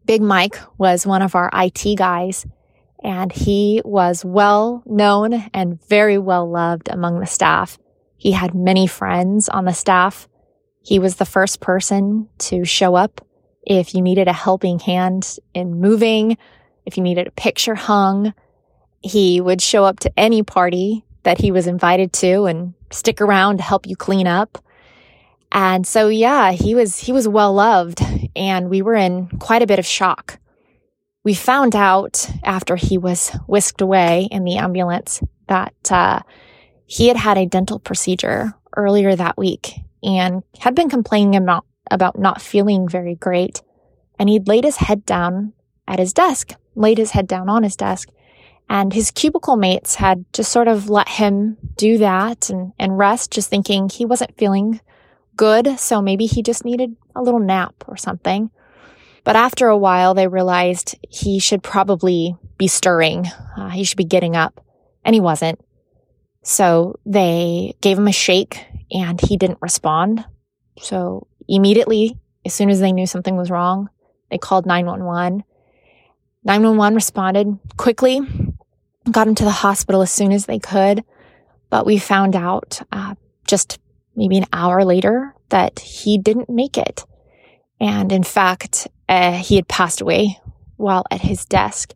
Big 0.06 0.24
Mike 0.24 0.58
was 0.80 1.06
one 1.06 1.22
of 1.22 1.36
our 1.36 1.52
IT 1.54 1.96
guys 1.96 2.46
and 3.04 3.32
he 3.32 3.82
was 3.84 4.24
well 4.24 4.82
known 4.86 5.34
and 5.54 5.84
very 5.88 6.18
well 6.18 6.50
loved 6.50 6.90
among 6.90 7.20
the 7.20 7.28
staff. 7.28 7.78
He 8.24 8.32
had 8.32 8.56
many 8.56 8.88
friends 8.88 9.50
on 9.50 9.66
the 9.66 9.74
staff. 9.74 10.30
He 10.82 10.98
was 10.98 11.18
the 11.18 11.26
first 11.26 11.60
person 11.60 12.30
to 12.38 12.64
show 12.64 12.96
up 12.96 13.20
if 13.64 13.94
you 13.94 14.02
needed 14.02 14.30
a 14.30 14.34
helping 14.34 14.80
hand 14.80 15.40
in 15.54 15.82
moving, 15.82 16.38
if 16.86 16.96
you 16.96 17.04
needed 17.04 17.28
a 17.28 17.32
picture 17.32 17.76
hung. 17.76 18.34
He 19.02 19.42
would 19.42 19.62
show 19.62 19.84
up 19.84 20.00
to 20.00 20.14
any 20.16 20.42
party 20.42 21.04
that 21.24 21.38
he 21.38 21.52
was 21.52 21.68
invited 21.68 22.14
to 22.14 22.46
and 22.46 22.76
stick 22.92 23.20
around 23.20 23.58
to 23.58 23.64
help 23.64 23.88
you 23.88 23.98
clean 23.98 24.26
up. 24.26 24.58
And 25.52 25.86
so, 25.86 26.08
yeah, 26.08 26.54
he 26.54 26.76
was, 26.76 27.00
he 27.00 27.12
was 27.12 27.28
well 27.28 27.54
loved 27.54 28.02
and 28.38 28.70
we 28.70 28.82
were 28.82 28.96
in 28.96 29.28
quite 29.40 29.64
a 29.64 29.68
bit 29.68 29.80
of 29.80 29.86
shock. 29.86 30.40
We 31.26 31.34
found 31.34 31.76
out 31.76 32.30
after 32.42 32.78
he 32.78 32.98
was 32.98 33.32
whisked 33.48 33.82
away 33.82 34.30
in 34.32 34.46
the 34.46 34.56
ambulance 34.56 35.22
that, 35.50 35.76
uh, 35.92 36.22
he 36.94 37.08
had 37.08 37.18
had 37.18 37.38
a 37.38 37.46
dental 37.46 37.80
procedure 37.80 38.54
earlier 38.76 39.16
that 39.16 39.38
week 39.38 39.80
and 40.04 40.44
had 40.60 40.76
been 40.76 40.90
complaining 40.90 41.36
about, 41.36 41.66
about 41.90 42.20
not 42.20 42.42
feeling 42.42 42.88
very 42.88 43.16
great. 43.16 43.62
And 44.20 44.30
he'd 44.30 44.48
laid 44.48 44.64
his 44.64 44.78
head 44.78 45.06
down 45.06 45.54
at 45.88 46.00
his 46.00 46.14
desk, 46.14 46.54
laid 46.76 46.98
his 46.98 47.12
head 47.12 47.28
down 47.28 47.50
on 47.50 47.64
his 47.64 47.76
desk 47.76 48.10
and 48.70 48.94
his 48.94 49.12
cubicle 49.12 49.56
mates 49.56 49.96
had 49.96 50.26
just 50.34 50.52
sort 50.52 50.68
of 50.68 50.90
let 50.90 51.08
him 51.08 51.58
do 51.76 51.98
that 52.00 52.50
and, 52.50 52.74
and 52.80 52.98
rest, 52.98 53.32
just 53.32 53.50
thinking 53.50 53.90
he 53.90 54.06
wasn't 54.06 54.38
feeling 54.38 54.80
good. 55.36 55.80
So 55.80 56.02
maybe 56.02 56.26
he 56.26 56.42
just 56.42 56.66
needed 56.66 56.96
a 57.16 57.22
little 57.22 57.40
nap 57.40 57.76
or 57.88 57.98
something. 57.98 58.50
But 59.24 59.36
after 59.36 59.68
a 59.68 59.78
while, 59.78 60.14
they 60.14 60.28
realized 60.28 60.98
he 61.10 61.40
should 61.40 61.64
probably 61.64 62.36
be 62.58 62.68
stirring. 62.68 63.28
Uh, 63.58 63.70
he 63.70 63.84
should 63.84 63.98
be 63.98 64.04
getting 64.04 64.36
up. 64.36 64.60
And 65.06 65.14
he 65.14 65.22
wasn't. 65.22 65.60
So 66.44 67.00
they 67.06 67.76
gave 67.82 67.98
him 67.98 68.08
a 68.08 68.12
shake 68.12 68.66
and 68.92 69.20
he 69.20 69.38
didn't 69.38 69.62
respond. 69.62 70.26
So 70.78 71.28
immediately, 71.48 72.20
as 72.46 72.54
soon 72.54 72.70
as 72.70 72.80
they 72.80 72.92
knew 72.92 73.08
something 73.08 73.38
was 73.38 73.50
wrong, 73.50 73.90
they 74.30 74.38
called 74.38 74.66
911. 74.66 75.44
911 76.44 76.96
responded 76.96 77.58
quickly, 77.78 78.20
got 79.10 79.28
him 79.28 79.36
to 79.36 79.46
the 79.46 79.52
hospital 79.52 80.02
as 80.02 80.12
soon 80.12 80.34
as 80.34 80.46
they 80.46 80.60
could. 80.60 81.04
But 81.70 81.86
we 81.86 81.98
found 81.98 82.36
out 82.36 82.82
uh, 82.92 83.16
just 83.48 83.80
maybe 84.16 84.38
an 84.38 84.46
hour 84.52 84.84
later 84.84 85.34
that 85.50 85.80
he 85.80 86.18
didn't 86.18 86.50
make 86.50 86.78
it. 86.78 87.06
And 87.80 88.12
in 88.12 88.24
fact, 88.24 88.88
uh, 89.08 89.32
he 89.32 89.56
had 89.56 89.68
passed 89.68 90.02
away 90.02 90.40
while 90.76 91.06
at 91.10 91.22
his 91.22 91.46
desk. 91.46 91.94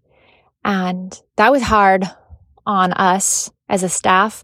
And 0.64 1.20
that 1.36 1.52
was 1.52 1.64
hard 1.64 2.06
on 2.66 2.94
us 2.94 3.52
as 3.70 3.84
a 3.84 3.90
staff, 3.90 4.44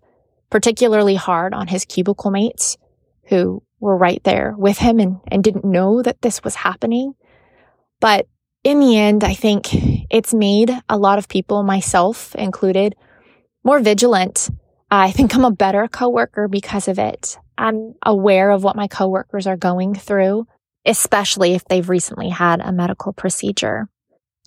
particularly 0.49 1.15
hard 1.15 1.53
on 1.53 1.67
his 1.67 1.85
cubicle 1.85 2.31
mates 2.31 2.77
who 3.25 3.63
were 3.79 3.97
right 3.97 4.23
there 4.23 4.53
with 4.57 4.77
him 4.77 4.99
and, 4.99 5.19
and 5.27 5.43
didn't 5.43 5.65
know 5.65 6.01
that 6.01 6.21
this 6.21 6.43
was 6.43 6.55
happening. 6.55 7.13
But 7.99 8.27
in 8.63 8.79
the 8.79 8.97
end, 8.97 9.23
I 9.23 9.33
think 9.33 9.69
it's 10.09 10.33
made 10.33 10.71
a 10.87 10.97
lot 10.97 11.17
of 11.17 11.27
people, 11.27 11.63
myself 11.63 12.33
included, 12.35 12.95
more 13.63 13.79
vigilant. 13.79 14.49
I 14.89 15.11
think 15.11 15.35
I'm 15.35 15.45
a 15.45 15.51
better 15.51 15.87
coworker 15.87 16.47
because 16.47 16.87
of 16.87 16.99
it. 16.99 17.37
I'm 17.57 17.95
aware 18.05 18.51
of 18.51 18.63
what 18.63 18.75
my 18.75 18.87
coworkers 18.87 19.47
are 19.47 19.57
going 19.57 19.95
through, 19.95 20.47
especially 20.85 21.53
if 21.53 21.65
they've 21.65 21.89
recently 21.89 22.29
had 22.29 22.61
a 22.61 22.71
medical 22.71 23.13
procedure. 23.13 23.89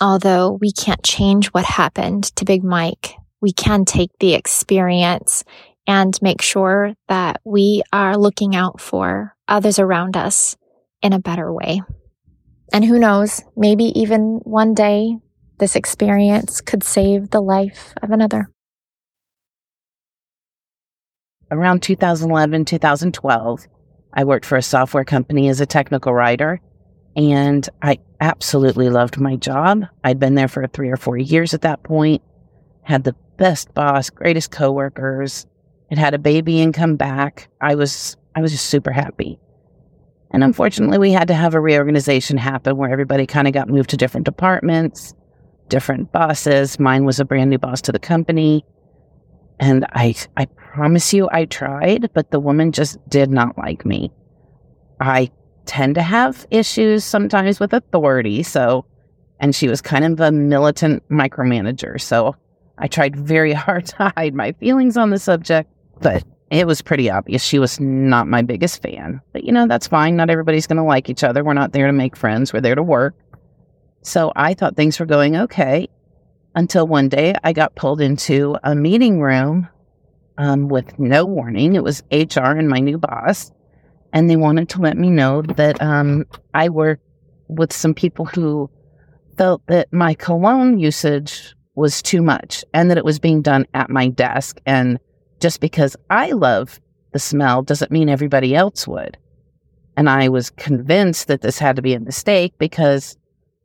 Although 0.01 0.59
we 0.61 0.73
can't 0.73 1.03
change 1.03 1.49
what 1.49 1.65
happened 1.65 2.25
to 2.37 2.45
Big 2.45 2.63
Mike, 2.63 3.15
we 3.47 3.53
can 3.53 3.85
take 3.85 4.11
the 4.19 4.35
experience 4.35 5.45
and 5.87 6.21
make 6.21 6.43
sure 6.43 6.95
that 7.07 7.41
we 7.45 7.81
are 7.93 8.19
looking 8.19 8.57
out 8.57 8.81
for 8.81 9.37
others 9.47 9.79
around 9.79 10.17
us 10.17 10.57
in 11.01 11.13
a 11.13 11.21
better 11.21 11.53
way. 11.53 11.81
And 12.73 12.85
who 12.85 12.99
knows, 12.99 13.45
maybe 13.57 13.85
even 13.97 14.41
one 14.43 14.75
day 14.75 15.17
this 15.59 15.77
experience 15.77 16.61
could 16.61 16.83
save 16.83 17.31
the 17.31 17.41
life 17.41 17.95
of 18.03 18.11
another. 18.11 18.51
Around 21.53 21.85
2011, 21.85 22.65
2012, 22.65 23.69
I 24.13 24.25
worked 24.25 24.45
for 24.45 24.59
a 24.59 24.63
software 24.63 25.05
company 25.05 25.49
as 25.49 25.61
a 25.61 25.67
technical 25.67 26.13
writer, 26.13 26.61
and 27.15 27.69
I 27.81 28.01
absolutely 28.21 28.89
loved 28.89 29.21
my 29.21 29.37
job. 29.37 29.85
I'd 30.03 30.19
been 30.19 30.35
there 30.35 30.49
for 30.49 30.67
three 30.67 30.91
or 30.91 30.97
four 30.97 31.17
years 31.17 31.55
at 31.55 31.61
that 31.61 31.85
point, 31.85 32.23
had 32.83 33.05
the 33.05 33.15
best 33.37 33.73
boss, 33.75 34.11
greatest 34.11 34.51
coworkers, 34.51 35.47
had 35.89 35.99
had 35.99 36.15
a 36.15 36.19
baby 36.19 36.61
and 36.61 36.75
come 36.75 36.97
back. 36.97 37.49
I 37.61 37.75
was 37.75 38.17
I 38.35 38.41
was 38.41 38.53
just 38.53 38.67
super 38.67 38.93
happy. 38.93 39.39
And 40.31 40.43
unfortunately, 40.43 40.99
we 40.99 41.13
had 41.13 41.29
to 41.29 41.35
have 41.35 41.55
a 41.55 41.61
reorganization 41.61 42.37
happen 42.37 42.77
where 42.77 42.91
everybody 42.91 43.27
kind 43.27 43.47
of 43.47 43.55
got 43.55 43.69
moved 43.69 43.91
to 43.91 43.97
different 43.97 44.27
departments, 44.27 45.15
different 45.69 46.13
bosses. 46.13 46.79
Mine 46.79 47.05
was 47.05 47.21
a 47.21 47.25
brand 47.25 47.49
new 47.51 47.59
boss 47.59 47.81
to 47.83 47.93
the 47.93 47.99
company. 47.99 48.65
And 49.59 49.87
I, 49.93 50.15
I 50.37 50.47
promise 50.47 51.15
you, 51.15 51.29
I 51.33 51.47
tried, 51.47 52.11
but 52.13 52.31
the 52.31 52.41
woman 52.41 52.73
just 52.73 52.99
did 53.09 53.31
not 53.31 53.57
like 53.57 53.87
me. 53.87 54.11
I 55.01 55.31
tend 55.65 55.95
to 55.95 56.03
have 56.03 56.47
issues 56.51 57.05
sometimes 57.05 57.59
with 57.59 57.73
authority. 57.73 58.43
So, 58.43 58.85
and 59.41 59.55
she 59.55 59.69
was 59.69 59.81
kind 59.81 60.05
of 60.05 60.21
a 60.21 60.33
militant 60.33 61.09
micromanager. 61.09 62.01
So 62.01 62.37
I 62.79 62.89
tried 62.89 63.17
very 63.17 63.53
hard 63.65 63.87
to 63.87 64.13
hide 64.17 64.35
my 64.35 64.53
feelings 64.53 64.97
on 64.97 65.11
the 65.11 65.19
subject, 65.19 65.71
but 66.01 66.25
it 66.51 66.67
was 66.67 66.81
pretty 66.83 67.11
obvious 67.11 67.43
she 67.43 67.59
was 67.59 67.81
not 67.81 68.29
my 68.29 68.43
biggest 68.43 68.83
fan. 68.83 69.21
But 69.33 69.45
you 69.45 69.53
know, 69.53 69.67
that's 69.67 69.89
fine. 69.89 70.17
Not 70.17 70.31
everybody's 70.31 70.67
going 70.67 70.77
to 70.77 70.85
like 70.85 71.11
each 71.11 71.25
other. 71.25 71.43
We're 71.43 71.55
not 71.55 71.73
there 71.73 71.87
to 71.87 71.93
make 71.93 72.17
friends, 72.17 72.53
we're 72.53 72.61
there 72.61 72.75
to 72.75 72.83
work. 72.83 73.15
So 74.03 74.33
I 74.37 74.55
thought 74.55 74.77
things 74.77 75.01
were 75.01 75.07
going 75.07 75.37
okay 75.37 75.89
until 76.55 76.87
one 76.87 77.09
day 77.09 77.35
I 77.43 77.53
got 77.53 77.75
pulled 77.75 78.01
into 78.01 78.57
a 78.63 78.75
meeting 78.75 79.21
room 79.21 79.69
um, 80.39 80.69
with 80.69 80.99
no 80.99 81.25
warning. 81.25 81.75
It 81.75 81.83
was 81.83 82.05
HR 82.13 82.55
and 82.55 82.69
my 82.69 82.79
new 82.79 82.99
boss. 82.99 83.51
And 84.13 84.31
they 84.31 84.37
wanted 84.37 84.69
to 84.71 84.81
let 84.81 84.97
me 84.97 85.11
know 85.11 85.43
that 85.43 85.83
um, 85.83 86.25
I 86.55 86.69
worked 86.69 87.03
with 87.49 87.73
some 87.73 87.95
people 87.95 88.25
who 88.25 88.71
felt 89.37 89.67
that 89.67 89.93
my 89.93 90.15
cologne 90.15 90.79
usage 90.79 91.56
was 91.77 92.03
too 92.03 92.23
much 92.23 92.65
and 92.75 92.91
that 92.91 92.99
it 92.99 93.05
was 93.05 93.19
being 93.19 93.43
done 93.43 93.67
at 93.75 93.91
my 93.91 94.09
desk. 94.09 94.61
And 94.67 94.99
just 95.41 95.61
because 95.61 95.97
I 96.11 96.33
love 96.33 96.81
the 97.13 97.19
smell 97.19 97.63
doesn't 97.63 97.93
mean 97.93 98.09
everybody 98.09 98.55
else 98.55 98.89
would. 98.89 99.17
And 99.97 100.11
I 100.11 100.29
was 100.29 100.51
convinced 100.51 101.29
that 101.29 101.43
this 101.43 101.59
had 101.59 101.77
to 101.77 101.83
be 101.83 101.95
a 101.95 102.01
mistake 102.01 102.55
because 102.59 103.17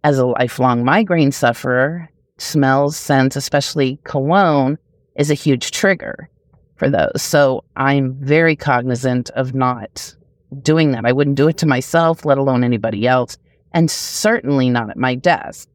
as 0.03 0.17
a 0.17 0.25
lifelong 0.25 0.83
migraine 0.83 1.31
sufferer, 1.31 2.09
smells, 2.37 2.97
scents, 2.97 3.35
especially 3.35 3.99
cologne, 4.03 4.77
is 5.15 5.29
a 5.29 5.35
huge 5.35 5.71
trigger 5.71 6.29
for 6.75 6.89
those. 6.89 7.21
So 7.21 7.63
I'm 7.75 8.13
very 8.15 8.55
cognizant 8.55 9.29
of 9.31 9.53
not 9.53 10.15
doing 10.61 10.91
that. 10.91 11.05
I 11.05 11.11
wouldn't 11.11 11.37
do 11.37 11.47
it 11.47 11.57
to 11.57 11.65
myself, 11.65 12.25
let 12.25 12.37
alone 12.37 12.63
anybody 12.63 13.07
else, 13.07 13.37
and 13.73 13.89
certainly 13.89 14.69
not 14.69 14.89
at 14.89 14.97
my 14.97 15.15
desk. 15.15 15.69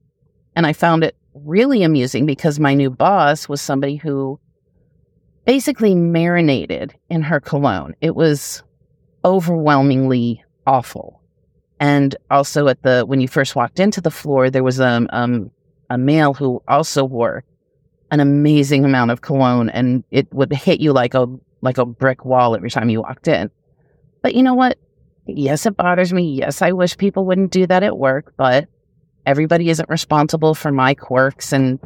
And 0.55 0.67
I 0.67 0.73
found 0.73 1.05
it 1.05 1.17
really 1.45 1.83
amusing 1.83 2.27
because 2.27 2.59
my 2.59 2.75
new 2.75 2.91
boss 2.91 3.49
was 3.49 3.61
somebody 3.61 3.97
who 3.97 4.39
basically 5.45 5.95
marinated 5.95 6.95
in 7.09 7.23
her 7.23 7.41
cologne. 7.41 7.95
It 8.01 8.15
was 8.15 8.63
overwhelmingly 9.25 10.45
awful. 10.67 11.23
And 11.79 12.17
also 12.31 12.69
at 12.69 12.83
the 12.83 13.05
when 13.07 13.21
you 13.21 13.29
first 13.29 13.55
walked 13.55 13.81
into 13.81 14.01
the 14.01 14.11
floor, 14.11 14.51
there 14.51 14.65
was 14.65 14.81
a 14.81 14.87
um, 14.87 15.09
um, 15.13 15.51
a 15.91 15.99
male 15.99 16.35
who 16.35 16.63
also 16.67 17.05
wore 17.05 17.45
an 18.11 18.21
amazing 18.21 18.85
amount 18.85 19.11
of 19.11 19.21
cologne, 19.21 19.69
and 19.69 20.05
it 20.11 20.33
would 20.33 20.53
hit 20.53 20.81
you 20.81 20.93
like 20.93 21.15
a 21.15 21.27
like 21.61 21.79
a 21.79 21.85
brick 21.85 22.25
wall 22.25 22.57
every 22.57 22.71
time 22.71 22.89
you 22.89 23.03
walked 23.03 23.29
in. 23.29 23.51
But 24.23 24.35
you 24.35 24.43
know 24.43 24.55
what? 24.55 24.79
Yes, 25.27 25.67
it 25.67 25.77
bothers 25.77 26.13
me. 26.13 26.33
Yes, 26.33 26.63
I 26.63 26.73
wish 26.73 26.97
people 26.97 27.27
wouldn't 27.27 27.51
do 27.51 27.67
that 27.67 27.83
at 27.83 27.99
work, 27.99 28.33
but 28.37 28.69
everybody 29.27 29.69
isn't 29.69 29.89
responsible 29.89 30.55
for 30.55 30.73
my 30.73 30.95
quirks 30.95 31.53
and 31.53 31.79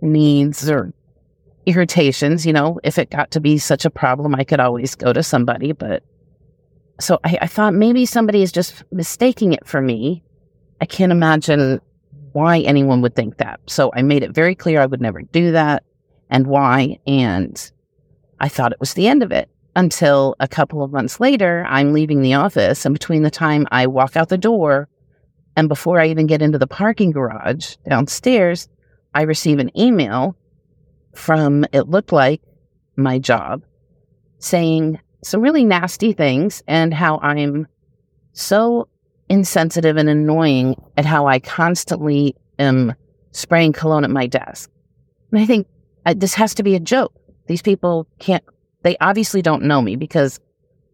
needs 0.00 0.68
or 0.68 0.92
irritations. 1.64 2.44
You 2.44 2.52
know, 2.52 2.80
if 2.84 2.98
it 2.98 3.10
got 3.10 3.30
to 3.30 3.40
be 3.40 3.56
such 3.58 3.84
a 3.84 3.90
problem, 3.90 4.34
I 4.34 4.44
could 4.44 4.60
always 4.60 4.94
go 4.94 5.12
to 5.12 5.22
somebody. 5.22 5.72
But 5.72 6.02
so 7.00 7.18
I, 7.24 7.38
I 7.42 7.46
thought 7.46 7.74
maybe 7.74 8.04
somebody 8.04 8.42
is 8.42 8.52
just 8.52 8.84
mistaking 8.92 9.52
it 9.52 9.66
for 9.66 9.80
me. 9.80 10.22
I 10.80 10.86
can't 10.86 11.12
imagine 11.12 11.80
why 12.32 12.58
anyone 12.60 13.00
would 13.00 13.14
think 13.14 13.38
that. 13.38 13.60
So 13.66 13.92
I 13.94 14.02
made 14.02 14.24
it 14.24 14.34
very 14.34 14.54
clear 14.54 14.80
I 14.80 14.86
would 14.86 15.00
never 15.00 15.22
do 15.22 15.52
that 15.52 15.84
and 16.30 16.46
why. 16.48 16.98
And 17.06 17.70
I 18.40 18.48
thought 18.48 18.72
it 18.72 18.80
was 18.80 18.94
the 18.94 19.06
end 19.06 19.22
of 19.22 19.30
it 19.30 19.48
until 19.76 20.36
a 20.40 20.48
couple 20.48 20.82
of 20.82 20.92
months 20.92 21.20
later, 21.20 21.64
I'm 21.68 21.92
leaving 21.92 22.22
the 22.22 22.34
office. 22.34 22.84
And 22.84 22.92
between 22.92 23.22
the 23.22 23.30
time 23.30 23.66
I 23.70 23.86
walk 23.86 24.16
out 24.16 24.28
the 24.28 24.38
door 24.38 24.88
and 25.56 25.68
before 25.68 26.00
I 26.00 26.08
even 26.08 26.26
get 26.26 26.42
into 26.42 26.58
the 26.58 26.66
parking 26.66 27.10
garage 27.10 27.76
downstairs, 27.88 28.68
I 29.14 29.22
receive 29.22 29.58
an 29.58 29.70
email 29.78 30.36
from, 31.14 31.64
it 31.72 31.88
looked 31.88 32.12
like 32.12 32.42
my 32.96 33.18
job, 33.18 33.62
saying 34.38 35.00
some 35.22 35.40
really 35.40 35.64
nasty 35.64 36.12
things 36.12 36.62
and 36.66 36.92
how 36.92 37.18
I'm 37.18 37.66
so 38.32 38.88
insensitive 39.28 39.96
and 39.96 40.08
annoying 40.08 40.74
at 40.96 41.04
how 41.04 41.26
I 41.26 41.38
constantly 41.38 42.34
am 42.58 42.94
spraying 43.30 43.72
cologne 43.72 44.04
at 44.04 44.10
my 44.10 44.26
desk. 44.26 44.70
And 45.30 45.40
I 45.40 45.46
think 45.46 45.66
uh, 46.04 46.14
this 46.16 46.34
has 46.34 46.54
to 46.54 46.62
be 46.62 46.74
a 46.74 46.80
joke. 46.80 47.14
These 47.46 47.62
people 47.62 48.06
can't, 48.18 48.44
they 48.82 48.96
obviously 49.00 49.40
don't 49.40 49.62
know 49.62 49.80
me 49.80 49.96
because 49.96 50.40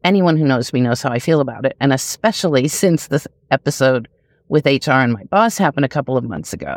anyone 0.05 0.37
who 0.37 0.45
knows 0.45 0.73
me 0.73 0.81
knows 0.81 1.03
how 1.03 1.11
I 1.11 1.19
feel 1.19 1.41
about 1.41 1.65
it. 1.65 1.77
And 1.81 1.93
especially 1.93 2.69
since 2.69 3.09
this 3.09 3.27
episode 3.51 4.09
with 4.51 4.67
HR 4.67 4.91
and 4.91 5.13
my 5.13 5.25
boss 5.25 5.57
happened 5.57 5.85
a 5.85 5.89
couple 5.89 6.17
of 6.17 6.25
months 6.25 6.53
ago. 6.53 6.77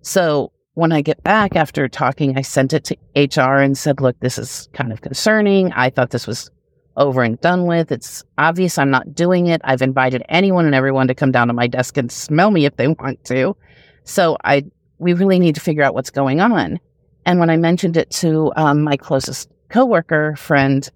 So 0.00 0.52
when 0.74 0.92
I 0.92 1.02
get 1.02 1.22
back 1.24 1.56
after 1.56 1.88
talking, 1.88 2.38
I 2.38 2.42
sent 2.42 2.72
it 2.72 2.84
to 2.84 2.96
HR 3.16 3.60
and 3.60 3.76
said, 3.76 4.00
look, 4.00 4.18
this 4.20 4.38
is 4.38 4.68
kind 4.72 4.92
of 4.92 5.02
concerning. 5.02 5.72
I 5.72 5.90
thought 5.90 6.10
this 6.10 6.28
was 6.28 6.50
over 6.96 7.22
and 7.22 7.40
done 7.40 7.66
with. 7.66 7.90
It's 7.90 8.22
obvious 8.38 8.78
I'm 8.78 8.90
not 8.90 9.12
doing 9.12 9.48
it. 9.48 9.60
I've 9.64 9.82
invited 9.82 10.22
anyone 10.28 10.66
and 10.66 10.74
everyone 10.74 11.08
to 11.08 11.14
come 11.14 11.32
down 11.32 11.48
to 11.48 11.52
my 11.52 11.66
desk 11.66 11.96
and 11.96 12.10
smell 12.10 12.52
me 12.52 12.64
if 12.64 12.76
they 12.76 12.86
want 12.86 13.24
to. 13.24 13.56
So 14.04 14.36
I, 14.44 14.64
we 14.98 15.12
really 15.12 15.40
need 15.40 15.56
to 15.56 15.60
figure 15.60 15.82
out 15.82 15.94
what's 15.94 16.10
going 16.10 16.40
on. 16.40 16.78
And 17.26 17.40
when 17.40 17.50
I 17.50 17.56
mentioned 17.56 17.96
it 17.96 18.10
to 18.12 18.52
um, 18.54 18.82
my 18.82 18.96
closest 18.96 19.50
coworker 19.68 20.36
friend 20.36 20.88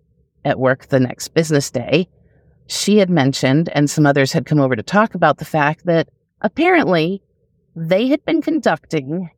at 0.45 0.61
work 0.61 0.87
the 0.87 1.01
next 1.01 1.29
business 1.29 1.71
day, 1.71 2.09
she 2.67 2.99
had 2.99 3.11
mentioned, 3.11 3.69
and 3.75 3.91
some 3.91 4.07
others 4.07 4.33
had 4.33 4.47
come 4.47 4.61
over 4.61 4.75
to 4.77 4.83
talk 4.83 5.15
about 5.15 5.39
the 5.39 5.45
fact 5.45 5.85
that 5.87 6.09
apparently 6.41 7.23
they 7.77 8.09
had 8.09 8.25
been 8.25 8.41
conducting 8.41 9.31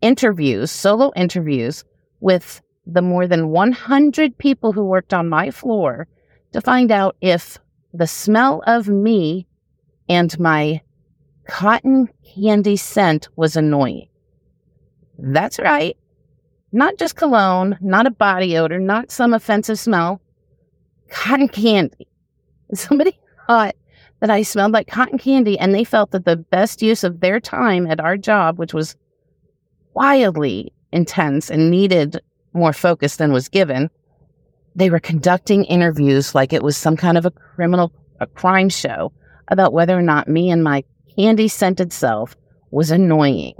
interviews, 0.00 0.70
solo 0.70 1.12
interviews 1.14 1.84
with 2.20 2.62
the 2.86 3.02
more 3.02 3.26
than 3.26 3.48
100 3.48 4.38
people 4.38 4.72
who 4.72 4.84
worked 4.84 5.12
on 5.12 5.28
my 5.28 5.50
floor 5.50 6.08
to 6.52 6.60
find 6.60 6.90
out 6.90 7.16
if 7.20 7.58
the 7.92 8.06
smell 8.06 8.62
of 8.66 8.88
me 8.88 9.46
and 10.08 10.38
my 10.38 10.80
cotton 11.46 12.08
candy 12.34 12.76
scent 12.76 13.28
was 13.36 13.56
annoying. 13.56 14.08
That's 15.18 15.58
right. 15.58 15.96
Not 16.72 16.98
just 16.98 17.16
cologne, 17.16 17.76
not 17.80 18.06
a 18.06 18.10
body 18.10 18.56
odor, 18.56 18.78
not 18.78 19.10
some 19.10 19.34
offensive 19.34 19.78
smell. 19.78 20.20
Cotton 21.10 21.48
candy. 21.48 22.06
Somebody 22.74 23.18
thought 23.46 23.74
that 24.20 24.30
I 24.30 24.42
smelled 24.42 24.72
like 24.72 24.86
cotton 24.86 25.18
candy, 25.18 25.58
and 25.58 25.74
they 25.74 25.84
felt 25.84 26.10
that 26.10 26.24
the 26.24 26.36
best 26.36 26.82
use 26.82 27.04
of 27.04 27.20
their 27.20 27.40
time 27.40 27.86
at 27.86 28.00
our 28.00 28.16
job, 28.16 28.58
which 28.58 28.74
was 28.74 28.96
wildly 29.94 30.72
intense 30.92 31.50
and 31.50 31.70
needed 31.70 32.20
more 32.52 32.72
focus 32.72 33.16
than 33.16 33.32
was 33.32 33.48
given. 33.48 33.90
They 34.74 34.90
were 34.90 35.00
conducting 35.00 35.64
interviews 35.64 36.34
like 36.34 36.52
it 36.52 36.62
was 36.62 36.76
some 36.76 36.96
kind 36.96 37.18
of 37.18 37.26
a 37.26 37.30
criminal, 37.30 37.92
a 38.20 38.26
crime 38.26 38.68
show 38.68 39.12
about 39.48 39.72
whether 39.72 39.98
or 39.98 40.02
not 40.02 40.28
me 40.28 40.50
and 40.50 40.62
my 40.62 40.84
candy 41.16 41.48
scented 41.48 41.92
self 41.92 42.36
was 42.70 42.90
annoying. 42.90 43.54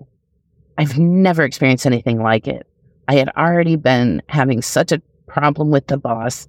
I've 0.79 0.99
never 0.99 1.43
experienced 1.43 1.87
anything 1.87 2.23
like 2.23 2.47
it. 2.47 2.67
I 3.09 3.17
had 3.17 3.29
already 3.37 3.77
been 3.77 4.23
having 4.29 4.63
such 4.63 4.93
a 4.93 5.03
problem 5.27 5.71
with 5.71 5.89
the 5.89 5.99
boss. 5.99 6.49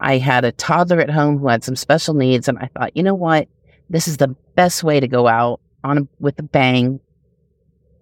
I 0.00 0.18
had 0.18 0.44
a 0.44 0.52
toddler 0.52 1.00
at 1.00 1.10
home 1.10 1.38
who 1.38 1.48
had 1.48 1.62
some 1.62 1.76
special 1.76 2.14
needs, 2.14 2.48
and 2.48 2.58
I 2.58 2.66
thought, 2.66 2.96
you 2.96 3.02
know 3.02 3.14
what? 3.14 3.48
This 3.90 4.08
is 4.08 4.16
the 4.16 4.34
best 4.54 4.82
way 4.82 4.98
to 5.00 5.08
go 5.08 5.28
out 5.28 5.60
on 5.84 5.98
a, 5.98 6.08
with 6.18 6.38
a 6.38 6.42
bang. 6.42 7.00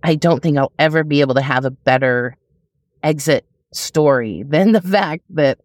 I 0.02 0.14
don't 0.14 0.42
think 0.42 0.58
I'll 0.58 0.72
ever 0.78 1.02
be 1.02 1.20
able 1.20 1.34
to 1.34 1.42
have 1.42 1.64
a 1.64 1.70
better 1.70 2.36
exit 3.02 3.44
story 3.72 4.42
than 4.48 4.72
the 4.72 4.80
fact 4.80 5.24
that 5.30 5.58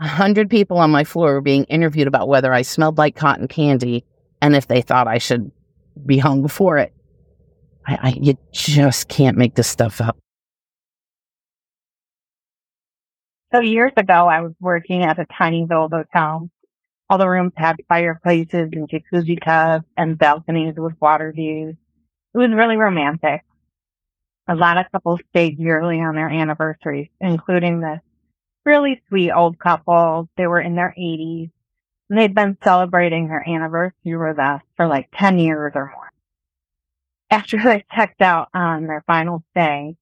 a 0.00 0.08
hundred 0.08 0.50
people 0.50 0.78
on 0.78 0.90
my 0.90 1.04
floor 1.04 1.34
were 1.34 1.40
being 1.40 1.64
interviewed 1.64 2.08
about 2.08 2.28
whether 2.28 2.52
I 2.52 2.62
smelled 2.62 2.98
like 2.98 3.16
cotton 3.16 3.48
candy 3.48 4.04
and 4.40 4.54
if 4.54 4.68
they 4.68 4.80
thought 4.80 5.08
I 5.08 5.18
should 5.18 5.50
be 6.06 6.18
hung 6.18 6.46
for 6.46 6.78
it. 6.78 6.92
I, 7.86 7.98
I 8.02 8.08
you 8.20 8.38
just 8.52 9.08
can't 9.08 9.36
make 9.36 9.54
this 9.54 9.66
stuff 9.66 10.00
up. 10.00 10.16
So 13.52 13.60
years 13.60 13.92
ago, 13.96 14.28
I 14.28 14.42
was 14.42 14.52
working 14.60 15.02
at 15.02 15.18
a 15.18 15.26
tiny 15.26 15.64
little 15.68 15.88
hotel. 15.88 16.50
All 17.08 17.16
the 17.16 17.28
rooms 17.28 17.52
had 17.56 17.76
fireplaces 17.88 18.68
and 18.72 18.88
jacuzzi 18.88 19.42
tubs 19.42 19.86
and 19.96 20.18
balconies 20.18 20.74
with 20.76 21.00
water 21.00 21.32
views. 21.32 21.74
It 22.34 22.38
was 22.38 22.50
really 22.50 22.76
romantic. 22.76 23.42
A 24.48 24.54
lot 24.54 24.76
of 24.76 24.90
couples 24.92 25.20
stayed 25.30 25.58
yearly 25.58 26.00
on 26.00 26.14
their 26.14 26.28
anniversaries, 26.28 27.08
including 27.20 27.80
this 27.80 28.00
really 28.66 29.02
sweet 29.08 29.32
old 29.32 29.58
couple. 29.58 30.28
They 30.36 30.46
were 30.46 30.60
in 30.60 30.74
their 30.74 30.94
80s 30.98 31.50
and 32.10 32.18
they'd 32.18 32.34
been 32.34 32.58
celebrating 32.62 33.28
their 33.28 33.46
anniversary 33.48 34.16
with 34.16 34.38
us 34.38 34.62
for 34.76 34.86
like 34.86 35.08
10 35.14 35.38
years 35.38 35.72
or 35.74 35.86
more. 35.86 36.10
After 37.30 37.62
they 37.62 37.84
checked 37.94 38.20
out 38.20 38.48
on 38.52 38.86
their 38.86 39.04
final 39.06 39.42
stay, 39.50 39.96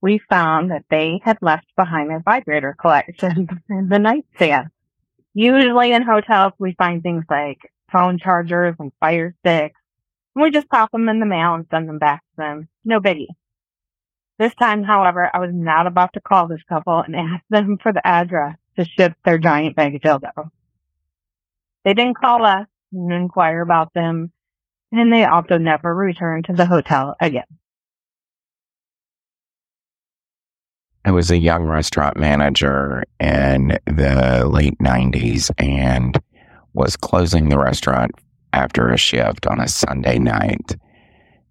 we 0.00 0.20
found 0.30 0.70
that 0.70 0.84
they 0.90 1.20
had 1.24 1.38
left 1.40 1.66
behind 1.76 2.10
their 2.10 2.20
vibrator 2.20 2.76
collection 2.78 3.48
in 3.70 3.88
the 3.88 3.98
nightstand. 3.98 4.68
Usually 5.34 5.92
in 5.92 6.02
hotels, 6.02 6.52
we 6.58 6.74
find 6.74 7.02
things 7.02 7.24
like 7.28 7.58
phone 7.90 8.18
chargers 8.18 8.76
and 8.78 8.92
fire 9.00 9.34
sticks. 9.40 9.80
And 10.34 10.42
we 10.42 10.50
just 10.50 10.68
pop 10.68 10.92
them 10.92 11.08
in 11.08 11.20
the 11.20 11.26
mail 11.26 11.54
and 11.54 11.66
send 11.70 11.88
them 11.88 11.98
back 11.98 12.22
to 12.30 12.36
them. 12.36 12.68
No 12.84 13.00
biggie. 13.00 13.28
This 14.38 14.54
time, 14.54 14.84
however, 14.84 15.28
I 15.34 15.40
was 15.40 15.50
not 15.52 15.88
about 15.88 16.12
to 16.12 16.20
call 16.20 16.46
this 16.46 16.62
couple 16.68 17.00
and 17.00 17.16
ask 17.16 17.42
them 17.50 17.76
for 17.82 17.92
the 17.92 18.06
address 18.06 18.56
to 18.76 18.84
ship 18.84 19.14
their 19.24 19.38
giant 19.38 19.74
bag 19.74 19.96
of 19.96 20.00
dildo. 20.00 20.50
They 21.84 21.94
didn't 21.94 22.18
call 22.18 22.44
us 22.46 22.66
and 22.92 23.12
inquire 23.12 23.62
about 23.62 23.92
them, 23.94 24.30
and 24.92 25.12
they 25.12 25.24
also 25.24 25.58
never 25.58 25.92
returned 25.92 26.44
to 26.44 26.52
the 26.52 26.66
hotel 26.66 27.16
again. 27.20 27.44
I 31.08 31.10
was 31.10 31.30
a 31.30 31.38
young 31.38 31.64
restaurant 31.64 32.18
manager 32.18 33.02
in 33.18 33.78
the 33.86 34.46
late 34.46 34.78
90s 34.78 35.50
and 35.56 36.20
was 36.74 36.98
closing 36.98 37.48
the 37.48 37.58
restaurant 37.58 38.10
after 38.52 38.90
a 38.90 38.98
shift 38.98 39.46
on 39.46 39.58
a 39.58 39.68
Sunday 39.68 40.18
night 40.18 40.76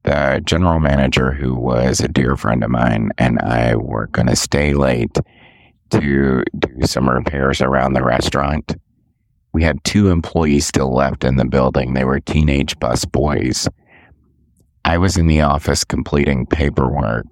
the 0.04 0.44
general 0.46 0.80
manager, 0.80 1.32
who 1.32 1.56
was 1.56 2.00
a 2.00 2.08
dear 2.08 2.36
friend 2.36 2.64
of 2.64 2.70
mine, 2.70 3.10
and 3.18 3.40
I 3.40 3.76
were 3.76 4.06
going 4.06 4.28
to 4.28 4.36
stay 4.36 4.76
late 4.76 5.18
to 5.90 6.44
do 6.60 6.86
some 6.86 7.10
repairs 7.10 7.60
around 7.60 7.94
the 7.94 8.04
restaurant. 8.04 8.76
We 9.54 9.64
had 9.64 9.84
two 9.84 10.12
employees 10.12 10.68
still 10.68 10.94
left 10.94 11.24
in 11.24 11.38
the 11.38 11.46
building. 11.46 11.96
They 11.96 12.06
were 12.06 12.20
teenage 12.20 12.78
bus 12.78 13.06
boys. 13.06 13.68
I 14.86 15.00
was 15.00 15.18
in 15.18 15.26
the 15.26 15.42
office 15.42 15.84
completing 15.84 16.46
paperwork 16.46 17.26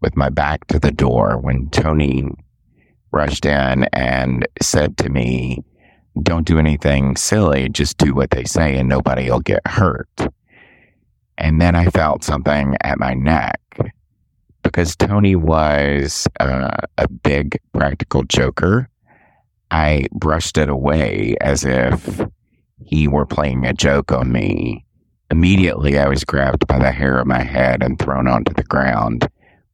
with 0.00 0.16
my 0.16 0.28
back 0.28 0.66
to 0.68 0.78
the 0.78 0.92
door 0.92 1.38
when 1.38 1.68
Tony 1.70 2.28
rushed 3.10 3.46
in 3.46 3.84
and 3.92 4.46
said 4.60 4.96
to 4.98 5.08
me, 5.08 5.64
don't 6.22 6.46
do 6.46 6.58
anything 6.58 7.16
silly, 7.16 7.68
just 7.68 7.98
do 7.98 8.14
what 8.14 8.30
they 8.30 8.44
say 8.44 8.76
and 8.76 8.88
nobody 8.88 9.30
will 9.30 9.40
get 9.40 9.66
hurt. 9.66 10.08
And 11.36 11.60
then 11.60 11.74
I 11.74 11.86
felt 11.90 12.24
something 12.24 12.76
at 12.82 12.98
my 12.98 13.14
neck 13.14 13.60
because 14.62 14.96
Tony 14.96 15.36
was 15.36 16.26
uh, 16.40 16.76
a 16.98 17.08
big 17.08 17.58
practical 17.72 18.24
joker. 18.24 18.88
I 19.70 20.06
brushed 20.12 20.58
it 20.58 20.68
away 20.68 21.36
as 21.40 21.64
if 21.64 22.20
he 22.84 23.06
were 23.06 23.26
playing 23.26 23.64
a 23.64 23.72
joke 23.72 24.12
on 24.12 24.32
me. 24.32 24.84
Immediately, 25.30 25.98
I 25.98 26.08
was 26.08 26.24
grabbed 26.24 26.66
by 26.66 26.78
the 26.78 26.90
hair 26.90 27.18
of 27.18 27.26
my 27.26 27.42
head 27.42 27.82
and 27.82 27.98
thrown 27.98 28.26
onto 28.26 28.54
the 28.54 28.64
ground 28.64 29.28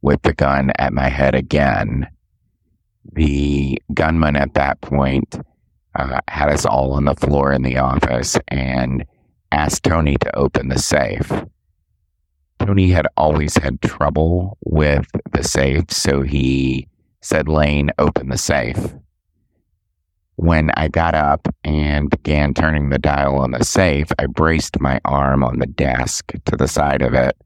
with 0.04 0.20
the 0.20 0.34
gun 0.34 0.70
at 0.78 0.92
my 0.92 1.08
head 1.08 1.34
again. 1.34 2.06
The 3.14 3.80
gunman 3.94 4.36
at 4.36 4.52
that 4.52 4.82
point 4.82 5.34
uh, 5.94 6.20
had 6.28 6.50
us 6.50 6.66
all 6.66 6.92
on 6.92 7.06
the 7.06 7.14
floor 7.14 7.52
in 7.52 7.62
the 7.62 7.78
office 7.78 8.36
and 8.48 9.06
asked 9.50 9.84
Tony 9.84 10.16
to 10.20 10.36
open 10.36 10.68
the 10.68 10.78
safe. 10.78 11.32
Tony 12.58 12.90
had 12.90 13.06
always 13.16 13.56
had 13.56 13.80
trouble 13.80 14.58
with 14.62 15.06
the 15.32 15.42
safe, 15.42 15.90
so 15.90 16.20
he 16.20 16.86
said, 17.22 17.48
Lane, 17.48 17.90
open 17.98 18.28
the 18.28 18.36
safe. 18.36 18.94
When 20.36 20.70
I 20.76 20.88
got 20.88 21.14
up 21.14 21.48
and 21.64 22.10
began 22.10 22.52
turning 22.52 22.90
the 22.90 22.98
dial 22.98 23.36
on 23.38 23.52
the 23.52 23.64
safe, 23.64 24.08
I 24.18 24.26
braced 24.26 24.80
my 24.80 25.00
arm 25.06 25.42
on 25.42 25.60
the 25.60 25.66
desk 25.66 26.32
to 26.44 26.56
the 26.56 26.68
side 26.68 27.00
of 27.00 27.14
it, 27.14 27.36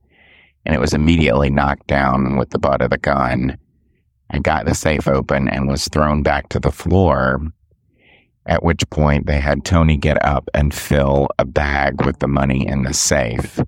and 0.69 0.75
it 0.75 0.81
was 0.81 0.93
immediately 0.93 1.49
knocked 1.49 1.87
down 1.87 2.37
with 2.37 2.51
the 2.51 2.59
butt 2.59 2.83
of 2.83 2.91
the 2.91 2.99
gun. 2.99 3.57
I 4.31 4.39
got 4.39 4.67
the 4.67 4.75
safe 4.75 5.09
open 5.09 5.49
and 5.49 5.67
was 5.67 5.89
thrown 5.89 6.23
back 6.23 6.51
to 6.51 6.61
the 6.61 6.71
floor, 6.71 7.41
at 8.45 8.63
which 8.63 8.89
point 8.91 9.27
they 9.27 9.41
had 9.41 9.65
Tony 9.65 9.97
get 9.97 10.23
up 10.23 10.51
and 10.53 10.75
fill 10.75 11.29
a 11.39 11.47
bag 11.47 12.05
with 12.05 12.19
the 12.19 12.29
money 12.29 12.69
in 12.69 12.83
the 12.83 12.93
safe. 12.93 13.59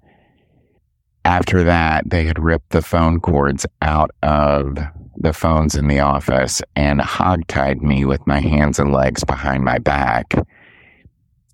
After 1.25 1.65
that, 1.65 2.11
they 2.11 2.27
had 2.27 2.39
ripped 2.39 2.69
the 2.69 2.83
phone 2.83 3.19
cords 3.19 3.65
out 3.81 4.11
of 4.23 4.77
the 5.17 5.33
phones 5.33 5.77
in 5.77 5.89
the 5.89 6.01
office 6.01 6.61
and 6.77 7.01
hogtied 7.01 7.81
me 7.81 8.05
with 8.05 8.27
my 8.27 8.41
hands 8.41 8.79
and 8.79 8.93
legs 8.93 9.25
behind 9.25 9.65
my 9.65 9.79
back. 9.79 10.35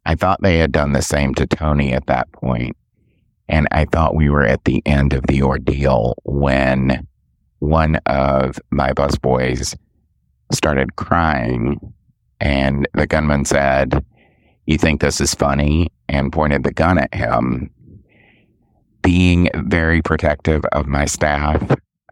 I 0.05 0.17
thought 0.17 0.43
they 0.43 0.59
had 0.59 0.73
done 0.73 0.93
the 0.93 1.03
same 1.03 1.35
to 1.35 1.47
Tony 1.47 1.93
at 1.93 2.07
that 2.07 2.33
point, 2.33 2.77
and 3.49 3.69
I 3.71 3.85
thought 3.85 4.17
we 4.17 4.31
were 4.31 4.45
at 4.45 4.65
the 4.65 4.83
end 4.87 5.13
of 5.13 5.27
the 5.27 5.43
ordeal 5.43 6.15
when 6.25 7.07
one 7.59 7.97
of 8.07 8.59
my 8.71 8.93
busboys 8.93 9.77
started 10.53 10.97
crying, 10.97 11.79
and 12.41 12.89
the 12.95 13.07
gunman 13.07 13.45
said, 13.45 14.05
You 14.67 14.79
think 14.79 15.01
this 15.01 15.21
is 15.21 15.35
funny? 15.35 15.93
and 16.09 16.33
pointed 16.33 16.63
the 16.63 16.73
gun 16.73 16.99
at 16.99 17.13
him 17.13 17.69
being 19.07 19.49
very 19.55 20.03
protective 20.03 20.65
of 20.73 20.89
my 20.89 21.05
staff, 21.05 21.63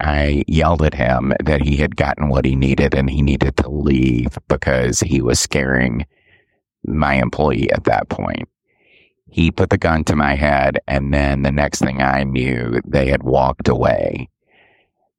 I 0.01 0.44
yelled 0.47 0.81
at 0.82 0.94
him 0.94 1.32
that 1.43 1.61
he 1.61 1.77
had 1.77 1.97
gotten 1.97 2.28
what 2.28 2.44
he 2.44 2.55
needed 2.55 2.94
and 2.94 3.11
he 3.11 3.20
needed 3.20 3.56
to 3.56 3.69
leave 3.69 4.39
because 4.47 5.01
he 5.01 5.20
was 5.20 5.40
scaring 5.40 6.06
my 6.86 7.15
employee 7.15 7.69
at 7.73 7.82
that 7.85 8.09
point. 8.11 8.48
He 9.35 9.51
put 9.51 9.70
the 9.70 9.78
gun 9.78 10.05
to 10.05 10.15
my 10.15 10.36
head, 10.36 10.78
and 10.86 11.12
then 11.12 11.43
the 11.43 11.51
next 11.51 11.81
thing 11.81 12.01
I 12.01 12.23
knew, 12.23 12.81
they 12.86 13.09
had 13.09 13.24
walked 13.24 13.66
away. 13.66 14.28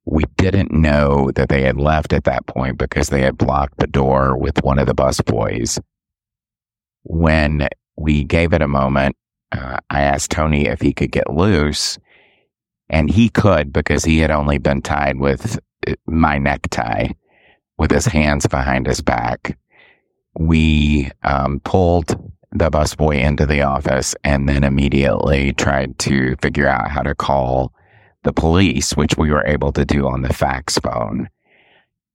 We 0.06 0.24
didn't 0.38 0.72
know 0.72 1.32
that 1.36 1.50
they 1.50 1.64
had 1.64 1.76
left 1.76 2.14
at 2.14 2.24
that 2.24 2.48
point 2.48 2.78
because 2.78 3.10
they 3.10 3.24
had 3.24 3.38
blocked 3.38 3.78
the 3.78 3.88
door 3.88 4.38
with 4.38 4.64
one 4.64 4.80
of 4.80 4.88
the 4.88 4.96
busboys. 4.96 5.82
When 7.04 7.68
we 7.98 8.24
gave 8.24 8.54
it 8.54 8.62
a 8.62 8.70
moment, 8.70 9.18
uh, 9.52 9.80
I 9.90 10.04
asked 10.04 10.32
Tony 10.32 10.66
if 10.68 10.80
he 10.80 10.94
could 10.94 11.12
get 11.12 11.30
loose, 11.30 11.98
and 12.88 13.10
he 13.10 13.28
could 13.28 13.74
because 13.74 14.06
he 14.06 14.20
had 14.20 14.32
only 14.32 14.60
been 14.60 14.82
tied 14.82 15.20
with 15.20 15.60
uh, 15.86 15.96
my 16.08 16.38
necktie 16.38 17.10
with 17.78 17.92
his 17.92 18.06
hands 18.06 18.48
behind 18.48 18.88
his 18.88 19.02
back. 19.02 19.58
We 20.40 21.12
um, 21.24 21.60
pulled 21.66 22.32
the 22.56 22.72
busboy 22.72 23.22
into 23.22 23.46
the 23.46 23.62
office 23.62 24.16
and 24.24 24.48
then 24.48 24.64
immediately 24.64 25.52
tried 25.54 26.00
to 26.00 26.36
figure 26.42 26.68
out 26.68 26.90
how 26.90 27.02
to 27.02 27.14
call 27.14 27.74
the 28.24 28.32
police, 28.34 28.96
which 28.96 29.18
we 29.18 29.30
were 29.30 29.46
able 29.46 29.72
to 29.74 29.86
do 29.86 30.08
on 30.08 30.22
the 30.22 30.34
fax 30.34 30.80
phone. 30.80 31.30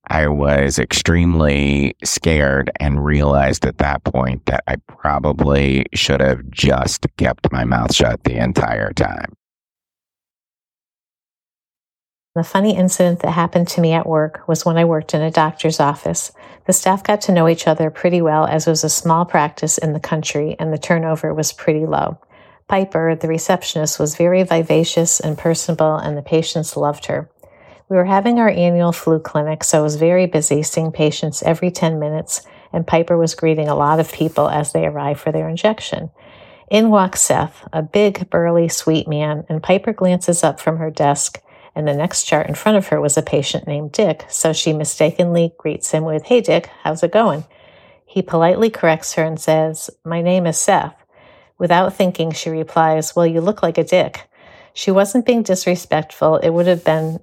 I 0.07 0.27
was 0.27 0.79
extremely 0.79 1.95
scared 2.03 2.71
and 2.79 3.05
realized 3.05 3.65
at 3.65 3.77
that 3.77 4.03
point 4.03 4.45
that 4.47 4.63
I 4.67 4.77
probably 4.87 5.85
should 5.93 6.21
have 6.21 6.49
just 6.49 7.05
kept 7.17 7.51
my 7.51 7.63
mouth 7.63 7.93
shut 7.93 8.23
the 8.23 8.35
entire 8.35 8.91
time. 8.93 9.33
The 12.33 12.43
funny 12.45 12.77
incident 12.77 13.19
that 13.19 13.31
happened 13.31 13.67
to 13.69 13.81
me 13.81 13.91
at 13.91 14.07
work 14.07 14.47
was 14.47 14.65
when 14.65 14.77
I 14.77 14.85
worked 14.85 15.13
in 15.13 15.21
a 15.21 15.29
doctor's 15.29 15.81
office. 15.81 16.31
The 16.65 16.71
staff 16.71 17.03
got 17.03 17.19
to 17.21 17.33
know 17.33 17.49
each 17.49 17.67
other 17.67 17.89
pretty 17.89 18.21
well 18.21 18.45
as 18.45 18.65
it 18.65 18.69
was 18.69 18.85
a 18.85 18.89
small 18.89 19.25
practice 19.25 19.77
in 19.77 19.91
the 19.91 19.99
country 19.99 20.55
and 20.57 20.71
the 20.71 20.77
turnover 20.77 21.33
was 21.33 21.51
pretty 21.51 21.85
low. 21.85 22.19
Piper, 22.69 23.15
the 23.15 23.27
receptionist, 23.27 23.99
was 23.99 24.15
very 24.15 24.43
vivacious 24.43 25.19
and 25.19 25.37
personable, 25.37 25.97
and 25.97 26.15
the 26.15 26.21
patients 26.21 26.77
loved 26.77 27.07
her. 27.07 27.29
We 27.89 27.97
were 27.97 28.05
having 28.05 28.39
our 28.39 28.47
annual 28.47 28.93
flu 28.93 29.19
clinic, 29.19 29.65
so 29.65 29.79
I 29.79 29.81
was 29.81 29.97
very 29.97 30.25
busy 30.25 30.63
seeing 30.63 30.93
patients 30.93 31.43
every 31.43 31.69
10 31.69 31.99
minutes, 31.99 32.43
and 32.71 32.87
Piper 32.87 33.17
was 33.17 33.35
greeting 33.35 33.67
a 33.67 33.75
lot 33.75 33.99
of 33.99 34.09
people 34.09 34.47
as 34.47 34.71
they 34.71 34.85
arrived 34.85 35.19
for 35.19 35.33
their 35.33 35.49
injection. 35.49 36.11
In 36.69 36.91
walks 36.91 37.19
Seth, 37.19 37.67
a 37.73 37.81
big, 37.81 38.29
burly, 38.29 38.69
sweet 38.69 39.05
man, 39.05 39.43
and 39.49 39.61
Piper 39.61 39.91
glances 39.91 40.41
up 40.41 40.61
from 40.61 40.77
her 40.77 40.89
desk, 40.89 41.41
and 41.75 41.87
the 41.87 41.93
next 41.93 42.23
chart 42.23 42.47
in 42.47 42.55
front 42.55 42.77
of 42.77 42.87
her 42.87 42.99
was 42.99 43.17
a 43.17 43.21
patient 43.21 43.67
named 43.67 43.91
Dick, 43.91 44.25
so 44.29 44.53
she 44.53 44.73
mistakenly 44.73 45.53
greets 45.57 45.91
him 45.91 46.03
with, 46.03 46.23
Hey, 46.23 46.41
Dick, 46.41 46.69
how's 46.83 47.03
it 47.03 47.11
going? 47.11 47.45
He 48.05 48.21
politely 48.21 48.69
corrects 48.69 49.13
her 49.13 49.23
and 49.23 49.39
says, 49.39 49.89
My 50.03 50.21
name 50.21 50.45
is 50.45 50.59
Seth. 50.59 50.95
Without 51.57 51.93
thinking, 51.93 52.31
she 52.31 52.49
replies, 52.49 53.15
Well, 53.15 53.25
you 53.25 53.39
look 53.39 53.63
like 53.63 53.77
a 53.77 53.83
dick. 53.83 54.27
She 54.73 54.91
wasn't 54.91 55.25
being 55.25 55.43
disrespectful. 55.43 56.37
It 56.37 56.49
would 56.49 56.67
have 56.67 56.83
been 56.83 57.19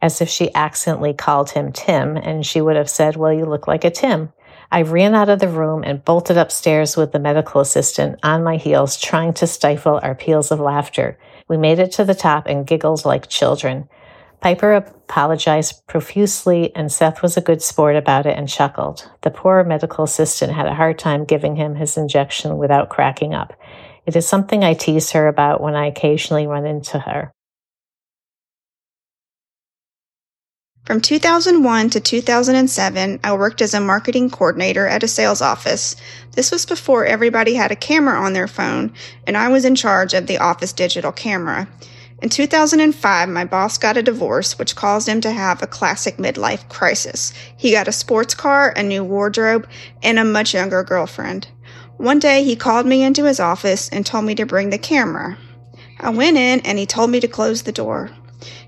as 0.00 0.20
if 0.20 0.28
she 0.28 0.52
accidentally 0.54 1.14
called 1.14 1.50
him 1.50 1.72
Tim, 1.72 2.16
and 2.16 2.44
she 2.44 2.60
would 2.60 2.74
have 2.74 2.90
said, 2.90 3.16
Well, 3.16 3.32
you 3.32 3.44
look 3.44 3.68
like 3.68 3.84
a 3.84 3.90
Tim. 3.90 4.32
I 4.72 4.82
ran 4.82 5.14
out 5.14 5.28
of 5.28 5.38
the 5.38 5.48
room 5.48 5.84
and 5.84 6.04
bolted 6.04 6.38
upstairs 6.38 6.96
with 6.96 7.12
the 7.12 7.18
medical 7.18 7.60
assistant 7.60 8.18
on 8.22 8.42
my 8.42 8.56
heels, 8.56 8.98
trying 8.98 9.34
to 9.34 9.46
stifle 9.46 10.00
our 10.02 10.14
peals 10.14 10.50
of 10.50 10.58
laughter. 10.58 11.18
We 11.52 11.58
made 11.58 11.80
it 11.80 11.92
to 11.92 12.04
the 12.06 12.14
top 12.14 12.46
and 12.46 12.66
giggled 12.66 13.04
like 13.04 13.28
children. 13.28 13.86
Piper 14.40 14.72
apologized 14.72 15.86
profusely, 15.86 16.74
and 16.74 16.90
Seth 16.90 17.20
was 17.20 17.36
a 17.36 17.42
good 17.42 17.60
sport 17.60 17.94
about 17.94 18.24
it 18.24 18.38
and 18.38 18.48
chuckled. 18.48 19.06
The 19.20 19.30
poor 19.30 19.62
medical 19.62 20.04
assistant 20.04 20.54
had 20.54 20.64
a 20.64 20.74
hard 20.74 20.98
time 20.98 21.26
giving 21.26 21.56
him 21.56 21.74
his 21.74 21.98
injection 21.98 22.56
without 22.56 22.88
cracking 22.88 23.34
up. 23.34 23.52
It 24.06 24.16
is 24.16 24.26
something 24.26 24.64
I 24.64 24.72
tease 24.72 25.10
her 25.10 25.28
about 25.28 25.60
when 25.60 25.74
I 25.74 25.88
occasionally 25.88 26.46
run 26.46 26.64
into 26.64 26.98
her. 27.00 27.34
From 30.84 31.00
2001 31.00 31.90
to 31.90 32.00
2007, 32.00 33.20
I 33.22 33.34
worked 33.34 33.62
as 33.62 33.72
a 33.72 33.80
marketing 33.80 34.30
coordinator 34.30 34.88
at 34.88 35.04
a 35.04 35.08
sales 35.08 35.40
office. 35.40 35.94
This 36.32 36.50
was 36.50 36.66
before 36.66 37.06
everybody 37.06 37.54
had 37.54 37.70
a 37.70 37.76
camera 37.76 38.18
on 38.18 38.32
their 38.32 38.48
phone, 38.48 38.92
and 39.24 39.36
I 39.36 39.46
was 39.48 39.64
in 39.64 39.76
charge 39.76 40.12
of 40.12 40.26
the 40.26 40.38
office 40.38 40.72
digital 40.72 41.12
camera. 41.12 41.68
In 42.20 42.30
2005, 42.30 43.28
my 43.28 43.44
boss 43.44 43.78
got 43.78 43.96
a 43.96 44.02
divorce, 44.02 44.58
which 44.58 44.74
caused 44.74 45.08
him 45.08 45.20
to 45.20 45.30
have 45.30 45.62
a 45.62 45.68
classic 45.68 46.16
midlife 46.16 46.68
crisis. 46.68 47.32
He 47.56 47.70
got 47.70 47.86
a 47.86 47.92
sports 47.92 48.34
car, 48.34 48.70
a 48.70 48.82
new 48.82 49.04
wardrobe, 49.04 49.68
and 50.02 50.18
a 50.18 50.24
much 50.24 50.52
younger 50.52 50.82
girlfriend. 50.82 51.46
One 51.96 52.18
day, 52.18 52.42
he 52.42 52.56
called 52.56 52.86
me 52.86 53.04
into 53.04 53.26
his 53.26 53.38
office 53.38 53.88
and 53.90 54.04
told 54.04 54.24
me 54.24 54.34
to 54.34 54.46
bring 54.46 54.70
the 54.70 54.78
camera. 54.78 55.38
I 56.00 56.10
went 56.10 56.36
in 56.36 56.58
and 56.60 56.76
he 56.76 56.86
told 56.86 57.10
me 57.10 57.20
to 57.20 57.28
close 57.28 57.62
the 57.62 57.70
door. 57.70 58.10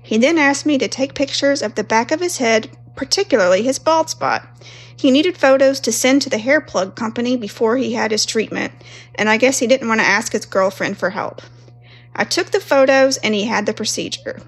He 0.05 0.19
then 0.19 0.37
asked 0.37 0.67
me 0.67 0.77
to 0.77 0.87
take 0.87 1.15
pictures 1.15 1.63
of 1.63 1.73
the 1.73 1.83
back 1.83 2.11
of 2.11 2.19
his 2.19 2.37
head, 2.37 2.69
particularly 2.95 3.63
his 3.63 3.79
bald 3.79 4.07
spot. 4.07 4.47
He 4.95 5.09
needed 5.09 5.35
photos 5.35 5.79
to 5.79 5.91
send 5.91 6.21
to 6.21 6.29
the 6.29 6.37
hair 6.37 6.61
plug 6.61 6.95
company 6.95 7.35
before 7.35 7.77
he 7.77 7.93
had 7.93 8.11
his 8.11 8.23
treatment, 8.23 8.71
and 9.15 9.27
I 9.29 9.37
guess 9.37 9.57
he 9.57 9.65
didn't 9.65 9.87
want 9.87 10.01
to 10.01 10.05
ask 10.05 10.31
his 10.31 10.45
girlfriend 10.45 10.99
for 10.99 11.09
help. 11.09 11.41
I 12.15 12.23
took 12.23 12.51
the 12.51 12.59
photos 12.59 13.17
and 13.17 13.33
he 13.33 13.45
had 13.45 13.65
the 13.65 13.73
procedure. 13.73 14.43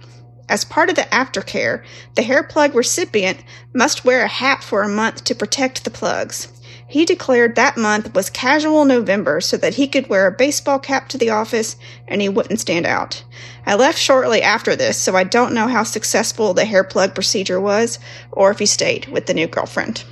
As 0.48 0.64
part 0.64 0.90
of 0.90 0.96
the 0.96 1.02
aftercare, 1.12 1.84
the 2.14 2.22
hair 2.22 2.44
plug 2.44 2.76
recipient 2.76 3.40
must 3.74 4.06
wear 4.06 4.24
a 4.24 4.28
hat 4.28 4.64
for 4.64 4.84
a 4.84 4.88
month 4.88 5.24
to 5.24 5.34
protect 5.34 5.84
the 5.84 5.90
plugs. 5.90 6.50
He 6.90 7.04
declared 7.06 7.56
that 7.56 7.76
month 7.76 8.14
was 8.14 8.30
casual 8.30 8.86
November 8.86 9.42
so 9.42 9.58
that 9.58 9.74
he 9.74 9.88
could 9.88 10.08
wear 10.08 10.26
a 10.26 10.32
baseball 10.32 10.80
cap 10.80 11.10
to 11.10 11.18
the 11.18 11.30
office 11.30 11.76
and 12.08 12.22
he 12.22 12.30
wouldn't 12.30 12.62
stand 12.62 12.86
out. 12.86 13.24
I 13.66 13.76
left 13.76 14.00
shortly 14.00 14.42
after 14.42 14.74
this, 14.74 14.98
so 14.98 15.16
I 15.16 15.26
don't 15.26 15.54
know 15.54 15.68
how 15.68 15.84
successful 15.84 16.54
the 16.54 16.64
hair 16.64 16.86
plug 16.86 17.14
procedure 17.14 17.60
was 17.60 18.00
or 18.32 18.52
if 18.52 18.60
he 18.60 18.66
stayed 18.66 19.08
with 19.08 19.26
the 19.26 19.34
new 19.34 19.48
girlfriend. 19.48 20.06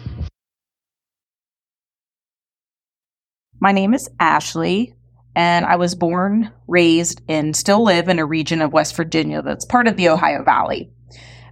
My 3.61 3.71
name 3.71 3.93
is 3.93 4.09
Ashley, 4.19 4.93
and 5.33 5.65
I 5.65 5.77
was 5.77 5.95
born, 5.95 6.51
raised, 6.67 7.21
and 7.29 7.55
still 7.55 7.83
live 7.83 8.09
in 8.09 8.19
a 8.19 8.25
region 8.25 8.61
of 8.61 8.73
West 8.73 8.97
Virginia 8.97 9.41
that's 9.41 9.65
part 9.65 9.87
of 9.87 9.95
the 9.95 10.09
Ohio 10.09 10.43
Valley. 10.43 10.91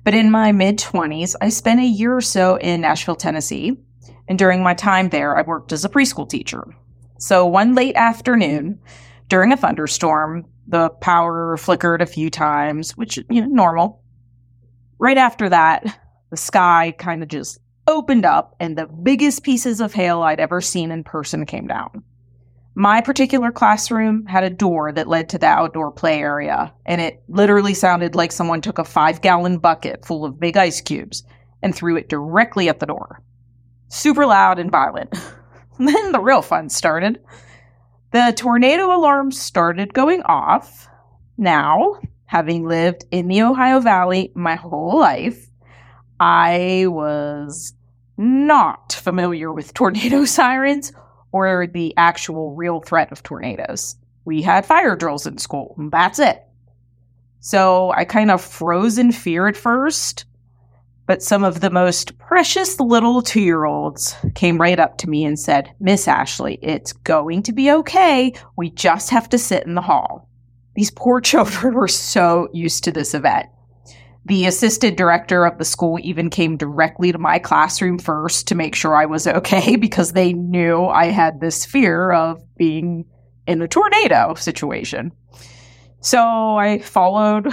But 0.03 0.13
in 0.13 0.29
my 0.29 0.51
mid 0.51 0.79
20s, 0.79 1.35
I 1.39 1.47
spent 1.47 1.79
a 1.79 1.85
year 1.85 2.13
or 2.15 2.21
so 2.21 2.57
in 2.57 2.81
Nashville, 2.81 3.15
Tennessee, 3.15 3.77
and 4.27 4.39
during 4.39 4.63
my 4.63 4.73
time 4.73 5.09
there, 5.09 5.37
I 5.37 5.41
worked 5.41 5.71
as 5.71 5.85
a 5.85 5.89
preschool 5.89 6.29
teacher. 6.29 6.63
So 7.19 7.45
one 7.45 7.75
late 7.75 7.95
afternoon, 7.95 8.79
during 9.29 9.51
a 9.51 9.57
thunderstorm, 9.57 10.45
the 10.67 10.89
power 10.89 11.57
flickered 11.57 12.01
a 12.01 12.05
few 12.05 12.29
times, 12.29 12.97
which, 12.97 13.17
you 13.29 13.41
know, 13.41 13.47
normal. 13.47 14.01
Right 14.99 15.17
after 15.17 15.49
that, 15.49 15.99
the 16.29 16.37
sky 16.37 16.93
kind 16.97 17.21
of 17.21 17.29
just 17.29 17.59
opened 17.87 18.25
up 18.25 18.55
and 18.59 18.77
the 18.77 18.87
biggest 18.87 19.43
pieces 19.43 19.81
of 19.81 19.93
hail 19.93 20.21
I'd 20.21 20.39
ever 20.39 20.61
seen 20.61 20.91
in 20.91 21.03
person 21.03 21.45
came 21.45 21.67
down. 21.67 22.03
My 22.75 23.01
particular 23.01 23.51
classroom 23.51 24.25
had 24.25 24.43
a 24.43 24.49
door 24.49 24.91
that 24.93 25.07
led 25.07 25.29
to 25.29 25.37
the 25.37 25.45
outdoor 25.45 25.91
play 25.91 26.19
area, 26.19 26.73
and 26.85 26.99
it 26.99 27.21
literally 27.27 27.75
sounded 27.75 28.15
like 28.15 28.31
someone 28.31 28.61
took 28.61 28.79
a 28.79 28.83
five 28.83 29.21
gallon 29.21 29.59
bucket 29.59 30.05
full 30.05 30.25
of 30.25 30.39
big 30.39 30.57
ice 30.57 30.81
cubes 30.81 31.23
and 31.61 31.75
threw 31.75 31.97
it 31.97 32.09
directly 32.09 32.69
at 32.69 32.79
the 32.79 32.87
door. 32.87 33.21
Super 33.93 34.25
loud 34.25 34.57
and 34.57 34.71
violent. 34.71 35.13
then 35.77 36.13
the 36.13 36.19
real 36.19 36.41
fun 36.41 36.67
started. 36.67 37.21
The 38.09 38.33
tornado 38.35 38.87
alarm 38.87 39.31
started 39.31 39.93
going 39.93 40.23
off. 40.23 40.87
Now, 41.37 41.99
having 42.25 42.67
lived 42.67 43.05
in 43.11 43.27
the 43.27 43.43
Ohio 43.43 43.79
Valley 43.79 44.31
my 44.33 44.55
whole 44.55 44.97
life, 44.97 45.47
I 46.19 46.85
was 46.87 47.75
not 48.17 48.93
familiar 48.93 49.53
with 49.53 49.73
tornado 49.75 50.25
sirens 50.25 50.91
or 51.31 51.67
the 51.67 51.93
actual 51.95 52.55
real 52.55 52.79
threat 52.81 53.11
of 53.11 53.21
tornadoes. 53.21 53.95
We 54.25 54.41
had 54.41 54.65
fire 54.65 54.95
drills 54.95 55.27
in 55.27 55.37
school, 55.37 55.75
and 55.77 55.91
that's 55.91 56.17
it. 56.17 56.41
So 57.41 57.91
I 57.91 58.05
kind 58.05 58.31
of 58.31 58.41
froze 58.41 58.97
in 58.97 59.11
fear 59.11 59.47
at 59.47 59.55
first, 59.55 60.25
but 61.05 61.21
some 61.21 61.43
of 61.43 61.59
the 61.59 61.69
most 61.69 62.17
precious 62.17 62.79
little 62.79 63.21
two 63.21 63.41
year 63.41 63.65
olds 63.65 64.15
came 64.35 64.59
right 64.59 64.79
up 64.79 64.97
to 64.99 65.09
me 65.09 65.25
and 65.25 65.37
said, 65.37 65.73
Miss 65.79 66.07
Ashley, 66.07 66.59
it's 66.61 66.93
going 66.93 67.43
to 67.43 67.51
be 67.51 67.71
okay. 67.71 68.33
We 68.57 68.69
just 68.69 69.09
have 69.09 69.29
to 69.29 69.37
sit 69.37 69.65
in 69.65 69.75
the 69.75 69.81
hall. 69.81 70.29
These 70.75 70.91
poor 70.91 71.19
children 71.21 71.73
were 71.73 71.87
so 71.87 72.47
used 72.53 72.83
to 72.85 72.91
this 72.91 73.13
event. 73.13 73.47
The 74.25 74.45
assistant 74.45 74.95
director 74.95 75.45
of 75.45 75.57
the 75.57 75.65
school 75.65 75.99
even 76.01 76.29
came 76.29 76.55
directly 76.55 77.11
to 77.11 77.17
my 77.17 77.39
classroom 77.39 77.99
first 77.99 78.47
to 78.47 78.55
make 78.55 78.73
sure 78.73 78.95
I 78.95 79.05
was 79.05 79.27
okay 79.27 79.75
because 79.77 80.13
they 80.13 80.31
knew 80.31 80.85
I 80.85 81.07
had 81.07 81.41
this 81.41 81.65
fear 81.65 82.11
of 82.11 82.41
being 82.55 83.05
in 83.45 83.61
a 83.61 83.67
tornado 83.67 84.35
situation. 84.35 85.11
So 85.99 86.19
I 86.57 86.79
followed 86.79 87.49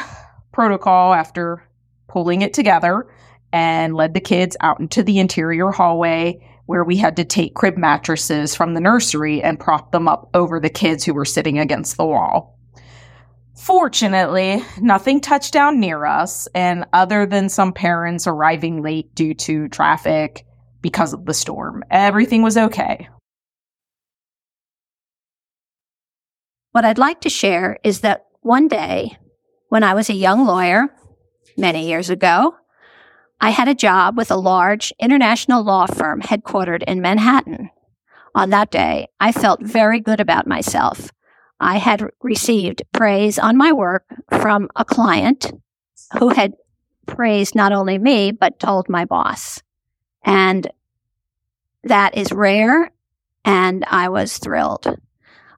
protocol 0.52 1.12
after 1.12 1.68
pulling 2.06 2.42
it 2.42 2.52
together 2.52 3.06
and 3.52 3.94
led 3.94 4.14
the 4.14 4.20
kids 4.20 4.56
out 4.60 4.80
into 4.80 5.02
the 5.02 5.18
interior 5.18 5.70
hallway 5.70 6.40
where 6.66 6.84
we 6.84 6.96
had 6.96 7.16
to 7.16 7.24
take 7.24 7.54
crib 7.54 7.76
mattresses 7.76 8.54
from 8.54 8.74
the 8.74 8.80
nursery 8.80 9.42
and 9.42 9.58
prop 9.58 9.90
them 9.90 10.06
up 10.06 10.30
over 10.34 10.60
the 10.60 10.70
kids 10.70 11.04
who 11.04 11.12
were 11.12 11.24
sitting 11.24 11.58
against 11.58 11.96
the 11.96 12.06
wall. 12.06 12.56
Fortunately, 13.56 14.62
nothing 14.80 15.20
touched 15.20 15.52
down 15.52 15.80
near 15.80 16.06
us, 16.06 16.46
and 16.54 16.86
other 16.92 17.26
than 17.26 17.48
some 17.48 17.72
parents 17.72 18.26
arriving 18.26 18.82
late 18.82 19.12
due 19.14 19.34
to 19.34 19.68
traffic 19.68 20.46
because 20.80 21.12
of 21.12 21.26
the 21.26 21.34
storm, 21.34 21.82
everything 21.90 22.42
was 22.42 22.56
okay. 22.56 23.08
What 26.70 26.84
I'd 26.84 26.98
like 26.98 27.20
to 27.22 27.28
share 27.28 27.78
is 27.82 28.02
that 28.02 28.26
one 28.42 28.68
day, 28.68 29.18
when 29.70 29.82
I 29.82 29.94
was 29.94 30.08
a 30.08 30.14
young 30.14 30.46
lawyer, 30.46 30.88
many 31.56 31.88
years 31.88 32.10
ago, 32.10 32.54
I 33.40 33.50
had 33.50 33.68
a 33.68 33.74
job 33.74 34.16
with 34.16 34.30
a 34.30 34.36
large 34.36 34.92
international 35.00 35.62
law 35.62 35.86
firm 35.86 36.20
headquartered 36.20 36.82
in 36.82 37.00
Manhattan. 37.00 37.70
On 38.34 38.50
that 38.50 38.70
day, 38.70 39.08
I 39.18 39.32
felt 39.32 39.62
very 39.62 39.98
good 39.98 40.20
about 40.20 40.46
myself. 40.46 41.10
I 41.58 41.78
had 41.78 42.08
received 42.22 42.82
praise 42.92 43.38
on 43.38 43.56
my 43.56 43.72
work 43.72 44.04
from 44.30 44.68
a 44.76 44.84
client 44.84 45.52
who 46.18 46.28
had 46.30 46.54
praised 47.06 47.54
not 47.54 47.72
only 47.72 47.98
me, 47.98 48.30
but 48.30 48.58
told 48.58 48.88
my 48.88 49.04
boss. 49.04 49.62
And 50.24 50.70
that 51.84 52.16
is 52.16 52.32
rare. 52.32 52.90
And 53.44 53.84
I 53.86 54.10
was 54.10 54.38
thrilled. 54.38 54.96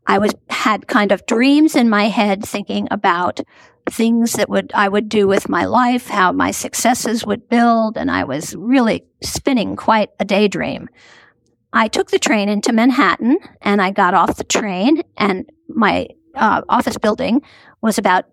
I 0.07 0.19
was, 0.19 0.35
had 0.49 0.89
kind 0.89 1.13
of 1.13 1.27
dreams 1.27 1.77
in 1.77 1.89
my 1.89 2.09
head 2.09 2.45
thinking 2.45 2.89
about 2.91 3.41
things 3.93 4.32
that 4.32 4.48
would, 4.48 4.73
I 4.74 4.89
would 4.89 5.09
do 5.09 5.28
with 5.28 5.48
my 5.48 5.64
life, 5.64 6.09
how 6.09 6.32
my 6.32 6.51
successes 6.51 7.24
would 7.27 7.48
build. 7.48 7.97
And 7.97 8.10
I 8.10 8.24
was 8.24 8.55
really 8.56 9.05
spinning 9.23 9.77
quite 9.77 10.10
a 10.19 10.24
daydream. 10.24 10.89
I 11.73 11.89
took 11.89 12.10
the 12.10 12.19
train 12.19 12.48
into 12.48 12.73
Manhattan 12.73 13.39
and 13.60 13.81
I 13.81 13.90
got 13.90 14.14
off 14.14 14.36
the 14.36 14.44
train 14.44 15.02
and 15.16 15.48
my 15.69 16.09
uh, 16.35 16.62
office 16.69 16.98
building 16.98 17.43
was 17.81 17.98
about 17.98 18.27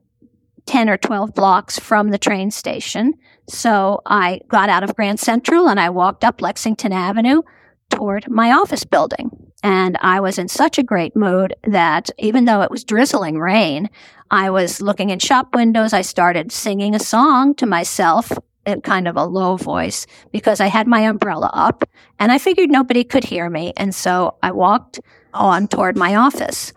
10 0.65 0.89
or 0.89 0.97
12 0.97 1.33
blocks 1.33 1.79
from 1.79 2.09
the 2.09 2.17
train 2.17 2.51
station. 2.51 3.13
So 3.47 4.01
I 4.05 4.41
got 4.49 4.69
out 4.69 4.83
of 4.83 4.95
Grand 4.95 5.19
Central 5.19 5.67
and 5.67 5.79
I 5.79 5.89
walked 5.89 6.23
up 6.23 6.41
Lexington 6.41 6.91
Avenue 6.91 7.41
toward 7.89 8.29
my 8.29 8.51
office 8.51 8.83
building. 8.83 9.31
And 9.63 9.97
I 10.01 10.19
was 10.19 10.37
in 10.37 10.47
such 10.47 10.77
a 10.77 10.83
great 10.83 11.15
mood 11.15 11.55
that 11.65 12.09
even 12.17 12.45
though 12.45 12.61
it 12.61 12.71
was 12.71 12.83
drizzling 12.83 13.39
rain, 13.39 13.89
I 14.31 14.49
was 14.49 14.81
looking 14.81 15.09
in 15.09 15.19
shop 15.19 15.55
windows. 15.55 15.93
I 15.93 16.01
started 16.01 16.51
singing 16.51 16.93
a 16.93 16.99
song 16.99 17.55
to 17.55 17.65
myself 17.65 18.31
in 18.65 18.81
kind 18.81 19.07
of 19.07 19.17
a 19.17 19.25
low 19.25 19.57
voice 19.57 20.05
because 20.31 20.59
I 20.59 20.67
had 20.67 20.87
my 20.87 21.01
umbrella 21.01 21.49
up 21.53 21.83
and 22.19 22.31
I 22.31 22.37
figured 22.37 22.69
nobody 22.69 23.03
could 23.03 23.23
hear 23.23 23.49
me. 23.49 23.73
And 23.75 23.95
so 23.95 24.35
I 24.43 24.51
walked 24.51 24.99
on 25.33 25.67
toward 25.67 25.97
my 25.97 26.15
office. 26.15 26.73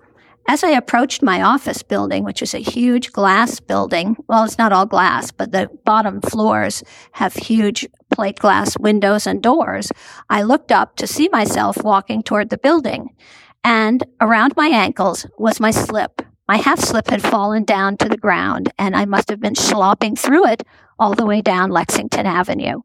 As 0.49 0.65
I 0.65 0.70
approached 0.70 1.23
my 1.23 1.43
office 1.43 1.83
building, 1.83 2.24
which 2.24 2.43
is 2.43 2.53
a 2.53 2.59
huge 2.59 3.12
glass 3.12 3.61
building, 3.61 4.16
well, 4.29 4.45
it's 4.45 4.59
not 4.59 4.73
all 4.73 4.87
glass, 4.87 5.31
but 5.31 5.53
the 5.53 5.70
bottom 5.85 6.20
floors 6.20 6.83
have 7.12 7.35
huge 7.35 7.87
plate 8.12 8.39
glass 8.39 8.77
windows 8.79 9.27
and 9.27 9.43
doors, 9.43 9.93
I 10.29 10.43
looked 10.43 10.73
up 10.73 10.97
to 10.97 11.07
see 11.07 11.29
myself 11.31 11.83
walking 11.85 12.23
toward 12.23 12.51
the 12.51 12.59
building. 12.59 13.15
And 13.62 14.03
around 14.20 14.55
my 14.57 14.66
ankles 14.66 15.27
was 15.39 15.61
my 15.61 15.70
slip. 15.70 16.23
My 16.53 16.59
half 16.59 16.81
slip 16.81 17.09
had 17.09 17.23
fallen 17.23 17.65
down 17.65 17.97
to 17.97 18.11
the 18.11 18.19
ground, 18.19 18.74
and 18.79 18.95
I 18.95 19.07
must 19.07 19.31
have 19.31 19.41
been 19.41 19.55
slopping 19.55 20.15
through 20.15 20.49
it 20.49 20.62
all 20.99 21.15
the 21.15 21.24
way 21.24 21.41
down 21.41 21.70
Lexington 21.70 22.27
Avenue. 22.27 22.83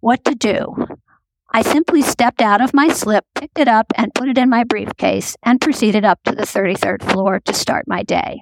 What 0.00 0.24
to 0.24 0.34
do? 0.34 0.74
I 1.50 1.60
simply 1.60 2.00
stepped 2.00 2.40
out 2.40 2.62
of 2.62 2.72
my 2.72 2.88
slip, 2.88 3.26
picked 3.34 3.58
it 3.58 3.68
up, 3.68 3.92
and 3.94 4.14
put 4.14 4.30
it 4.30 4.38
in 4.38 4.48
my 4.48 4.64
briefcase, 4.64 5.36
and 5.42 5.60
proceeded 5.60 6.06
up 6.06 6.18
to 6.24 6.32
the 6.32 6.44
33rd 6.44 7.02
floor 7.02 7.40
to 7.40 7.52
start 7.52 7.86
my 7.86 8.02
day. 8.02 8.40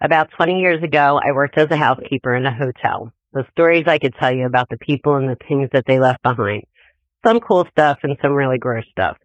About 0.00 0.30
20 0.34 0.60
years 0.60 0.82
ago, 0.82 1.20
I 1.22 1.32
worked 1.32 1.58
as 1.58 1.70
a 1.70 1.76
housekeeper 1.76 2.34
in 2.34 2.46
a 2.46 2.56
hotel. 2.56 3.12
The 3.34 3.46
stories 3.50 3.84
I 3.86 3.98
could 3.98 4.14
tell 4.14 4.32
you 4.32 4.46
about 4.46 4.70
the 4.70 4.78
people 4.78 5.16
and 5.16 5.28
the 5.28 5.36
things 5.46 5.68
that 5.74 5.84
they 5.86 6.00
left 6.00 6.22
behind. 6.22 6.62
Some 7.22 7.40
cool 7.40 7.66
stuff 7.70 7.98
and 8.02 8.16
some 8.22 8.32
really 8.32 8.56
gross 8.56 8.86
stuff. 8.90 9.18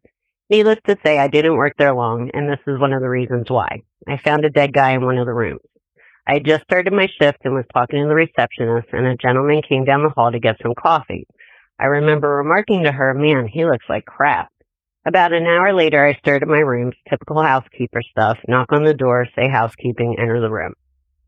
Needless 0.49 0.79
to 0.87 0.97
say, 1.05 1.19
I 1.19 1.27
didn't 1.27 1.57
work 1.57 1.73
there 1.77 1.93
long, 1.93 2.31
and 2.33 2.49
this 2.49 2.59
is 2.65 2.79
one 2.79 2.91
of 2.91 3.01
the 3.01 3.09
reasons 3.09 3.49
why. 3.49 3.83
I 4.07 4.17
found 4.17 4.45
a 4.45 4.49
dead 4.49 4.73
guy 4.73 4.91
in 4.91 5.05
one 5.05 5.19
of 5.19 5.27
the 5.27 5.33
rooms. 5.33 5.61
I 6.27 6.33
had 6.33 6.45
just 6.45 6.63
started 6.63 6.91
my 6.91 7.07
shift 7.21 7.39
and 7.43 7.53
was 7.53 7.65
talking 7.71 8.01
to 8.01 8.07
the 8.07 8.15
receptionist, 8.15 8.87
and 8.91 9.05
a 9.05 9.15
gentleman 9.15 9.61
came 9.61 9.85
down 9.85 10.01
the 10.01 10.09
hall 10.09 10.31
to 10.31 10.39
get 10.39 10.57
some 10.61 10.73
coffee. 10.73 11.27
I 11.79 11.85
remember 11.85 12.29
remarking 12.29 12.83
to 12.83 12.91
her, 12.91 13.13
man, 13.13 13.47
he 13.47 13.63
looks 13.63 13.85
like 13.87 14.05
crap. 14.05 14.49
About 15.05 15.33
an 15.33 15.45
hour 15.45 15.71
later, 15.71 16.03
I 16.03 16.15
stirred 16.15 16.47
my 16.47 16.59
room's 16.59 16.95
typical 17.09 17.41
housekeeper 17.41 18.01
stuff, 18.01 18.37
knock 18.47 18.71
on 18.71 18.83
the 18.83 18.93
door, 18.93 19.27
say 19.35 19.47
housekeeping, 19.47 20.17
enter 20.19 20.41
the 20.41 20.49
room. 20.49 20.73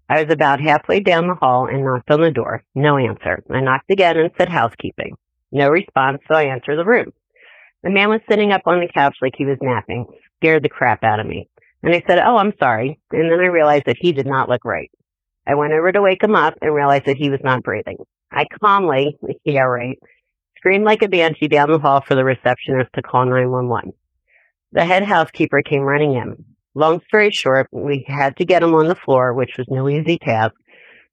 I 0.10 0.24
was 0.24 0.34
about 0.34 0.60
halfway 0.60 1.00
down 1.00 1.28
the 1.28 1.36
hall 1.36 1.68
and 1.68 1.86
knocked 1.86 2.12
on 2.12 2.22
the 2.22 2.32
door. 2.32 2.64
No 2.76 2.98
answer. 2.98 3.44
I 3.50 3.62
knocked 3.62 3.90
again 3.92 4.18
and 4.18 4.32
said 4.38 4.50
housekeeping. 4.50 5.16
No 5.52 5.70
response, 5.70 6.22
so 6.28 6.36
I 6.36 6.48
entered 6.48 6.78
the 6.78 6.86
room. 6.86 7.14
The 7.84 7.90
man 7.90 8.10
was 8.10 8.22
sitting 8.30 8.52
up 8.52 8.62
on 8.66 8.80
the 8.80 8.88
couch 8.88 9.18
like 9.22 9.34
he 9.38 9.46
was 9.46 9.58
napping. 9.62 10.06
Scared 10.38 10.64
the 10.64 10.70
crap 10.70 11.04
out 11.04 11.20
of 11.20 11.28
me. 11.28 11.50
And 11.84 11.94
I 11.94 12.04
said, 12.08 12.20
Oh, 12.20 12.38
I'm 12.38 12.54
sorry. 12.60 13.00
And 13.12 13.32
then 13.32 13.40
I 13.40 13.48
realized 13.48 13.86
that 13.88 13.98
he 14.00 14.12
did 14.12 14.28
not 14.28 14.50
look 14.50 14.64
right. 14.66 14.92
I 15.48 15.56
went 15.56 15.74
over 15.74 15.92
to 15.92 16.02
wake 16.02 16.24
him 16.24 16.36
up 16.36 16.54
and 16.62 16.74
realized 16.74 17.06
that 17.06 17.18
he 17.18 17.30
was 17.30 17.40
not 17.44 17.64
breathing. 17.64 17.98
I 18.32 18.46
calmly, 18.62 19.18
yeah, 19.44 19.62
right, 19.64 19.98
screamed 20.58 20.86
like 20.86 21.02
a 21.02 21.10
banshee 21.10 21.48
down 21.48 21.72
the 21.72 21.80
hall 21.80 22.02
for 22.02 22.16
the 22.16 22.24
receptionist 22.24 22.92
to 22.94 23.02
call 23.02 23.26
911. 23.26 23.94
The 24.74 24.86
head 24.86 25.04
housekeeper 25.04 25.62
came 25.64 25.82
running 25.82 26.14
in. 26.14 26.46
Long 26.76 27.02
story 27.08 27.32
short, 27.32 27.68
we 27.72 28.06
had 28.08 28.38
to 28.38 28.46
get 28.46 28.64
him 28.64 28.74
on 28.74 28.88
the 28.88 28.96
floor, 28.96 29.34
which 29.34 29.58
was 29.58 29.68
no 29.70 29.90
easy 29.90 30.18
task, 30.18 30.54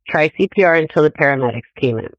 try 0.09 0.29
CPR 0.29 0.81
until 0.81 1.03
the 1.03 1.11
paramedics 1.11 1.63
came 1.77 1.99
in. 1.99 2.11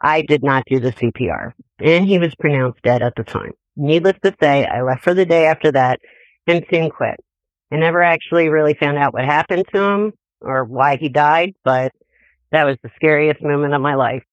I 0.00 0.22
did 0.22 0.42
not 0.42 0.64
do 0.66 0.80
the 0.80 0.92
CPR. 0.92 1.52
and 1.80 2.06
he 2.06 2.18
was 2.18 2.34
pronounced 2.36 2.82
dead 2.82 3.02
at 3.02 3.14
the 3.14 3.22
time. 3.22 3.52
Needless 3.78 4.16
to 4.24 4.34
say, 4.42 4.66
I 4.66 4.82
left 4.82 5.04
for 5.04 5.14
the 5.14 5.24
day 5.24 5.46
after 5.46 5.70
that 5.70 6.00
and 6.48 6.66
soon 6.68 6.90
quit. 6.90 7.14
I 7.70 7.76
never 7.76 8.02
actually 8.02 8.48
really 8.48 8.74
found 8.74 8.98
out 8.98 9.14
what 9.14 9.24
happened 9.24 9.66
to 9.72 9.80
him 9.80 10.12
or 10.40 10.64
why 10.64 10.96
he 10.96 11.08
died, 11.08 11.54
but 11.64 11.92
that 12.50 12.64
was 12.64 12.76
the 12.82 12.90
scariest 12.96 13.40
moment 13.40 13.74
of 13.74 13.80
my 13.80 13.94
life. 13.94 14.24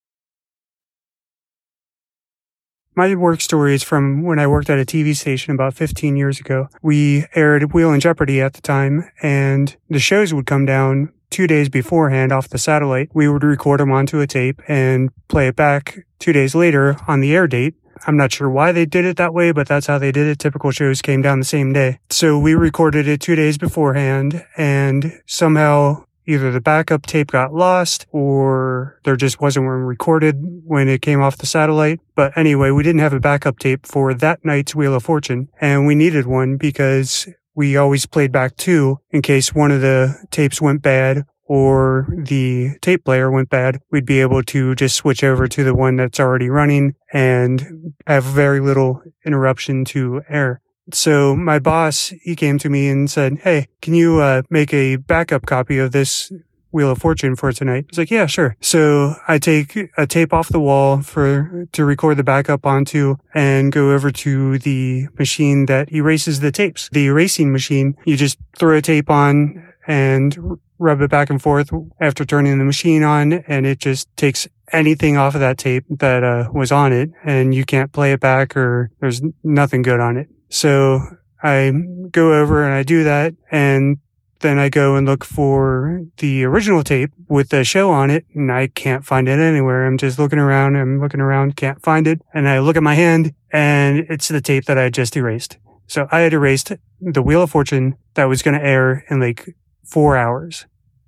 My 2.95 3.13
work 3.13 3.39
story 3.41 3.75
is 3.75 3.83
from 3.83 4.23
when 4.23 4.39
I 4.39 4.47
worked 4.47 4.69
at 4.69 4.79
a 4.79 4.85
TV 4.85 5.15
station 5.15 5.53
about 5.53 5.73
15 5.73 6.15
years 6.15 6.39
ago. 6.39 6.69
We 6.81 7.25
aired 7.35 7.73
Wheel 7.73 7.91
and 7.91 8.01
Jeopardy 8.01 8.41
at 8.41 8.53
the 8.53 8.61
time, 8.61 9.09
and 9.21 9.75
the 9.89 9.99
shows 9.99 10.33
would 10.33 10.45
come 10.45 10.65
down 10.65 11.11
two 11.29 11.45
days 11.45 11.67
beforehand 11.69 12.31
off 12.31 12.49
the 12.49 12.57
satellite. 12.57 13.09
We 13.13 13.27
would 13.27 13.43
record 13.43 13.81
them 13.81 13.91
onto 13.91 14.21
a 14.21 14.27
tape 14.27 14.61
and 14.69 15.11
play 15.27 15.49
it 15.49 15.57
back 15.57 15.99
two 16.19 16.31
days 16.31 16.55
later 16.55 16.95
on 17.05 17.19
the 17.19 17.35
air 17.35 17.47
date. 17.47 17.75
I'm 18.07 18.17
not 18.17 18.31
sure 18.31 18.49
why 18.49 18.71
they 18.71 18.85
did 18.85 19.05
it 19.05 19.17
that 19.17 19.33
way, 19.33 19.51
but 19.51 19.67
that's 19.67 19.87
how 19.87 19.97
they 19.97 20.11
did 20.11 20.27
it. 20.27 20.39
Typical 20.39 20.71
shows 20.71 21.01
came 21.01 21.21
down 21.21 21.39
the 21.39 21.45
same 21.45 21.73
day. 21.73 21.99
So 22.09 22.37
we 22.37 22.55
recorded 22.55 23.07
it 23.07 23.21
two 23.21 23.35
days 23.35 23.57
beforehand 23.57 24.45
and 24.57 25.19
somehow 25.25 26.05
either 26.27 26.51
the 26.51 26.61
backup 26.61 27.05
tape 27.05 27.31
got 27.31 27.53
lost 27.53 28.07
or 28.11 28.99
there 29.03 29.15
just 29.15 29.39
wasn't 29.39 29.65
one 29.65 29.75
recorded 29.75 30.35
when 30.65 30.87
it 30.87 31.01
came 31.01 31.21
off 31.21 31.37
the 31.37 31.45
satellite. 31.45 31.99
But 32.15 32.37
anyway, 32.37 32.71
we 32.71 32.83
didn't 32.83 33.01
have 33.01 33.13
a 33.13 33.19
backup 33.19 33.59
tape 33.59 33.85
for 33.85 34.13
that 34.13 34.43
night's 34.43 34.75
Wheel 34.75 34.95
of 34.95 35.03
Fortune 35.03 35.49
and 35.61 35.85
we 35.85 35.95
needed 35.95 36.25
one 36.25 36.57
because 36.57 37.27
we 37.53 37.77
always 37.77 38.05
played 38.05 38.31
back 38.31 38.57
two 38.57 38.99
in 39.11 39.21
case 39.21 39.53
one 39.53 39.71
of 39.71 39.81
the 39.81 40.15
tapes 40.31 40.61
went 40.61 40.81
bad 40.81 41.25
or 41.45 42.07
the 42.09 42.77
tape 42.81 43.05
player 43.05 43.31
went 43.31 43.49
bad, 43.49 43.79
we'd 43.91 44.05
be 44.05 44.21
able 44.21 44.43
to 44.43 44.75
just 44.75 44.95
switch 44.95 45.23
over 45.23 45.47
to 45.47 45.63
the 45.63 45.75
one 45.75 45.95
that's 45.95 46.19
already 46.19 46.49
running 46.49 46.95
and 47.13 47.93
have 48.07 48.23
very 48.23 48.59
little 48.59 49.01
interruption 49.25 49.85
to 49.85 50.21
air. 50.29 50.61
So 50.93 51.35
my 51.35 51.59
boss, 51.59 52.13
he 52.21 52.35
came 52.35 52.59
to 52.59 52.69
me 52.69 52.89
and 52.89 53.09
said, 53.09 53.39
Hey, 53.43 53.67
can 53.81 53.93
you 53.95 54.19
uh, 54.19 54.43
make 54.49 54.73
a 54.73 54.97
backup 54.97 55.45
copy 55.45 55.79
of 55.79 55.91
this 55.91 56.31
Wheel 56.71 56.91
of 56.91 56.97
Fortune 56.97 57.37
for 57.37 57.53
tonight? 57.53 57.85
I 57.85 57.87
was 57.89 57.97
like, 57.97 58.11
yeah, 58.11 58.25
sure. 58.25 58.57
So 58.59 59.15
I 59.27 59.39
take 59.39 59.77
a 59.97 60.05
tape 60.05 60.33
off 60.33 60.49
the 60.49 60.59
wall 60.59 61.01
for, 61.01 61.67
to 61.71 61.85
record 61.85 62.17
the 62.17 62.23
backup 62.23 62.65
onto 62.65 63.15
and 63.33 63.71
go 63.71 63.93
over 63.93 64.11
to 64.11 64.59
the 64.59 65.07
machine 65.17 65.67
that 65.67 65.91
erases 65.93 66.41
the 66.41 66.51
tapes. 66.51 66.89
The 66.91 67.05
erasing 67.05 67.53
machine, 67.53 67.95
you 68.05 68.17
just 68.17 68.37
throw 68.57 68.77
a 68.77 68.81
tape 68.81 69.09
on 69.09 69.73
and 69.87 70.59
rub 70.77 71.01
it 71.01 71.09
back 71.09 71.29
and 71.29 71.41
forth 71.41 71.69
after 71.99 72.25
turning 72.25 72.57
the 72.57 72.65
machine 72.65 73.03
on 73.03 73.33
and 73.33 73.65
it 73.65 73.79
just 73.79 74.13
takes 74.17 74.47
anything 74.71 75.15
off 75.15 75.35
of 75.35 75.41
that 75.41 75.57
tape 75.57 75.85
that 75.89 76.23
uh, 76.23 76.49
was 76.51 76.71
on 76.71 76.91
it 76.91 77.11
and 77.23 77.53
you 77.53 77.63
can't 77.63 77.91
play 77.91 78.11
it 78.11 78.19
back 78.19 78.57
or 78.57 78.91
there's 78.99 79.21
nothing 79.43 79.81
good 79.81 79.99
on 79.99 80.17
it. 80.17 80.27
So 80.49 81.01
I 81.41 81.71
go 82.11 82.33
over 82.33 82.63
and 82.63 82.73
I 82.73 82.83
do 82.83 83.03
that 83.03 83.35
and 83.51 83.97
then 84.39 84.59
I 84.59 84.69
go 84.69 84.95
and 84.95 85.07
look 85.07 85.23
for 85.23 86.01
the 86.17 86.43
original 86.43 86.83
tape 86.83 87.11
with 87.27 87.49
the 87.49 87.63
show 87.63 87.89
on 87.89 88.09
it 88.09 88.25
and 88.33 88.51
I 88.51 88.67
can't 88.67 89.05
find 89.05 89.27
it 89.27 89.39
anywhere. 89.39 89.85
I'm 89.85 89.97
just 89.97 90.19
looking 90.19 90.39
around. 90.39 90.75
I'm 90.75 90.99
looking 90.99 91.21
around, 91.21 91.55
can't 91.55 91.81
find 91.81 92.05
it. 92.05 92.21
And 92.33 92.47
I 92.47 92.59
look 92.59 92.75
at 92.75 92.83
my 92.83 92.95
hand 92.95 93.33
and 93.51 93.99
it's 94.09 94.27
the 94.27 94.41
tape 94.41 94.65
that 94.65 94.77
I 94.77 94.89
just 94.89 95.15
erased. 95.15 95.57
So 95.87 96.07
I 96.11 96.21
had 96.21 96.33
erased 96.33 96.73
the 96.99 97.21
Wheel 97.21 97.43
of 97.43 97.51
Fortune 97.51 97.95
that 98.15 98.25
was 98.25 98.41
going 98.41 98.59
to 98.59 98.65
air 98.65 99.05
in 99.09 99.19
like 99.19 99.55
four 99.85 100.17
hours. 100.17 100.65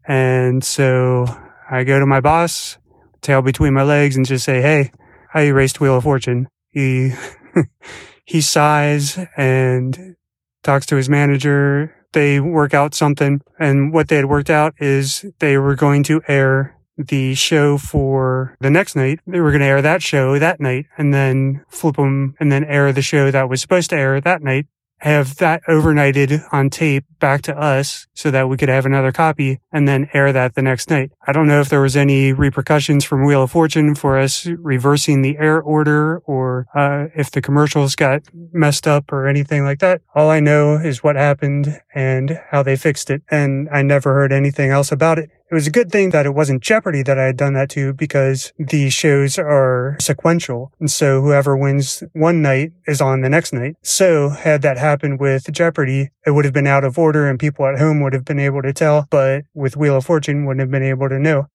And 0.07 0.63
so 0.63 1.25
I 1.69 1.83
go 1.83 1.99
to 1.99 2.05
my 2.05 2.21
boss, 2.21 2.77
tail 3.21 3.41
between 3.41 3.73
my 3.73 3.83
legs 3.83 4.15
and 4.15 4.25
just 4.25 4.45
say, 4.45 4.61
Hey, 4.61 4.91
I 5.33 5.43
erased 5.43 5.79
Wheel 5.79 5.97
of 5.97 6.03
Fortune. 6.03 6.47
He, 6.69 7.13
he 8.25 8.41
sighs 8.41 9.19
and 9.35 10.15
talks 10.63 10.85
to 10.87 10.95
his 10.95 11.09
manager. 11.09 11.93
They 12.13 12.39
work 12.39 12.73
out 12.73 12.95
something. 12.95 13.41
And 13.59 13.93
what 13.93 14.07
they 14.07 14.15
had 14.15 14.25
worked 14.25 14.49
out 14.49 14.75
is 14.79 15.25
they 15.39 15.57
were 15.57 15.75
going 15.75 16.03
to 16.03 16.21
air 16.27 16.77
the 16.97 17.35
show 17.35 17.77
for 17.77 18.55
the 18.59 18.71
next 18.71 18.95
night. 18.95 19.19
They 19.27 19.39
were 19.39 19.51
going 19.51 19.61
to 19.61 19.67
air 19.67 19.81
that 19.81 20.01
show 20.01 20.39
that 20.39 20.59
night 20.59 20.85
and 20.97 21.13
then 21.13 21.63
flip 21.69 21.97
them 21.97 22.35
and 22.39 22.51
then 22.51 22.63
air 22.63 22.91
the 22.91 23.01
show 23.01 23.29
that 23.29 23.49
was 23.49 23.61
supposed 23.61 23.91
to 23.91 23.97
air 23.97 24.19
that 24.19 24.41
night 24.41 24.65
have 24.99 25.35
that 25.37 25.61
overnighted 25.67 26.43
on 26.51 26.69
tape 26.69 27.05
back 27.19 27.41
to 27.43 27.57
us 27.57 28.07
so 28.13 28.31
that 28.31 28.49
we 28.49 28.57
could 28.57 28.69
have 28.69 28.85
another 28.85 29.11
copy 29.11 29.59
and 29.71 29.87
then 29.87 30.09
air 30.13 30.33
that 30.33 30.55
the 30.55 30.61
next 30.61 30.89
night. 30.89 31.11
I 31.25 31.31
don't 31.31 31.47
know 31.47 31.61
if 31.61 31.69
there 31.69 31.81
was 31.81 31.95
any 31.95 32.33
repercussions 32.33 33.03
from 33.05 33.25
Wheel 33.25 33.43
of 33.43 33.51
Fortune 33.51 33.95
for 33.95 34.17
us 34.17 34.45
reversing 34.45 35.21
the 35.21 35.37
air 35.37 35.61
order 35.61 36.19
or 36.19 36.67
uh, 36.75 37.07
if 37.15 37.31
the 37.31 37.41
commercials 37.41 37.95
got 37.95 38.23
messed 38.51 38.87
up 38.87 39.11
or 39.11 39.27
anything 39.27 39.63
like 39.63 39.79
that. 39.79 40.01
All 40.15 40.29
I 40.29 40.39
know 40.39 40.75
is 40.75 41.03
what 41.03 41.15
happened 41.15 41.79
and 41.93 42.39
how 42.49 42.63
they 42.63 42.75
fixed 42.75 43.09
it. 43.09 43.21
And 43.29 43.69
I 43.71 43.81
never 43.81 44.13
heard 44.13 44.31
anything 44.31 44.71
else 44.71 44.91
about 44.91 45.19
it. 45.19 45.29
It 45.49 45.55
was 45.55 45.65
a 45.65 45.71
good 45.71 45.89
thing 45.89 46.09
that 46.09 46.25
it 46.25 46.33
wasn't 46.33 46.61
Jeopardy 46.61 47.03
that 47.03 47.17
I 47.17 47.23
had 47.23 47.37
done 47.37 47.53
that 47.53 47.69
to 47.69 47.93
because 47.93 48.51
the 48.59 48.89
shows 48.89 49.39
are 49.39 49.95
sequential. 50.01 50.73
And 50.81 50.91
so 50.91 51.21
whoever 51.21 51.55
wins 51.55 52.03
one 52.11 52.41
night 52.41 52.73
is 52.85 52.99
on 52.99 53.21
the 53.21 53.29
next 53.29 53.53
night. 53.53 53.75
So 53.81 54.29
had 54.29 54.61
that 54.63 54.77
happened 54.77 55.21
with 55.21 55.49
Jeopardy, 55.53 56.09
it 56.25 56.31
would 56.31 56.43
have 56.43 56.53
been 56.53 56.67
out 56.67 56.83
of 56.83 56.99
order 56.99 57.29
and 57.29 57.39
people 57.39 57.65
at 57.65 57.79
home 57.79 58.01
would 58.01 58.11
have 58.11 58.25
been 58.25 58.39
able 58.39 58.61
to 58.61 58.73
tell, 58.73 59.07
but 59.09 59.43
with 59.53 59.77
Wheel 59.77 59.95
of 59.95 60.05
Fortune 60.05 60.45
wouldn't 60.45 60.59
have 60.59 60.71
been 60.71 60.83
able 60.83 61.07
to 61.07 61.17
know. 61.17 61.47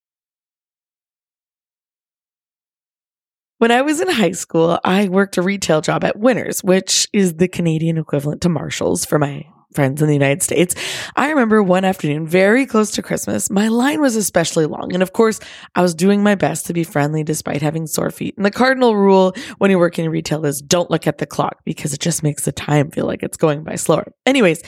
When 3.59 3.71
I 3.71 3.83
was 3.83 4.01
in 4.01 4.09
high 4.09 4.33
school, 4.33 4.81
I 4.83 5.09
worked 5.09 5.37
a 5.37 5.43
retail 5.43 5.83
job 5.83 6.03
at 6.03 6.19
Winners, 6.19 6.65
which 6.65 7.07
is 7.13 7.35
the 7.35 7.47
Canadian 7.47 7.99
equivalent 7.99 8.41
to 8.41 8.49
Marshall's 8.49 9.05
for 9.05 9.19
my 9.19 9.45
friends 9.75 10.03
in 10.03 10.09
the 10.09 10.15
United 10.15 10.43
States. 10.43 10.75
I 11.17 11.31
remember 11.31 11.63
one 11.63 11.85
afternoon, 11.85 12.27
very 12.27 12.67
close 12.67 12.91
to 12.93 13.03
Christmas, 13.03 13.51
my 13.51 13.69
line 13.69 14.01
was 14.01 14.17
especially 14.17 14.67
long. 14.67 14.93
And 14.93 15.03
of 15.03 15.13
course, 15.13 15.41
I 15.75 15.83
was 15.83 15.95
doing 15.95 16.23
my 16.23 16.35
best 16.35 16.67
to 16.67 16.73
be 16.73 16.85
friendly 16.85 17.25
despite 17.25 17.63
having 17.63 17.87
sore 17.87 18.11
feet. 18.11 18.37
And 18.37 18.45
the 18.45 18.51
cardinal 18.51 18.97
rule 18.97 19.35
when 19.59 19.71
you 19.71 19.79
work 19.79 19.99
in 19.99 20.09
retail 20.11 20.45
is 20.45 20.61
don't 20.61 20.91
look 20.91 21.07
at 21.07 21.19
the 21.19 21.27
clock 21.27 21.59
because 21.65 21.93
it 21.93 22.01
just 22.01 22.23
makes 22.23 22.45
the 22.45 22.53
time 22.53 22.91
feel 22.91 23.07
like 23.07 23.23
it's 23.23 23.37
going 23.37 23.63
by 23.63 23.77
slower. 23.77 24.13
Anyways, 24.27 24.63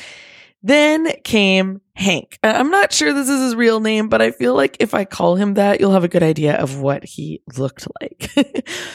then 0.64 1.12
came 1.24 1.82
Hank. 1.94 2.38
I'm 2.42 2.70
not 2.70 2.92
sure 2.92 3.12
this 3.12 3.28
is 3.28 3.40
his 3.40 3.54
real 3.54 3.80
name, 3.80 4.08
but 4.08 4.20
I 4.20 4.30
feel 4.32 4.54
like 4.54 4.78
if 4.80 4.94
I 4.94 5.04
call 5.04 5.36
him 5.36 5.54
that, 5.54 5.78
you'll 5.78 5.92
have 5.92 6.04
a 6.04 6.08
good 6.08 6.22
idea 6.22 6.56
of 6.56 6.80
what 6.80 7.04
he 7.04 7.42
looked 7.56 7.86
like. 8.00 8.30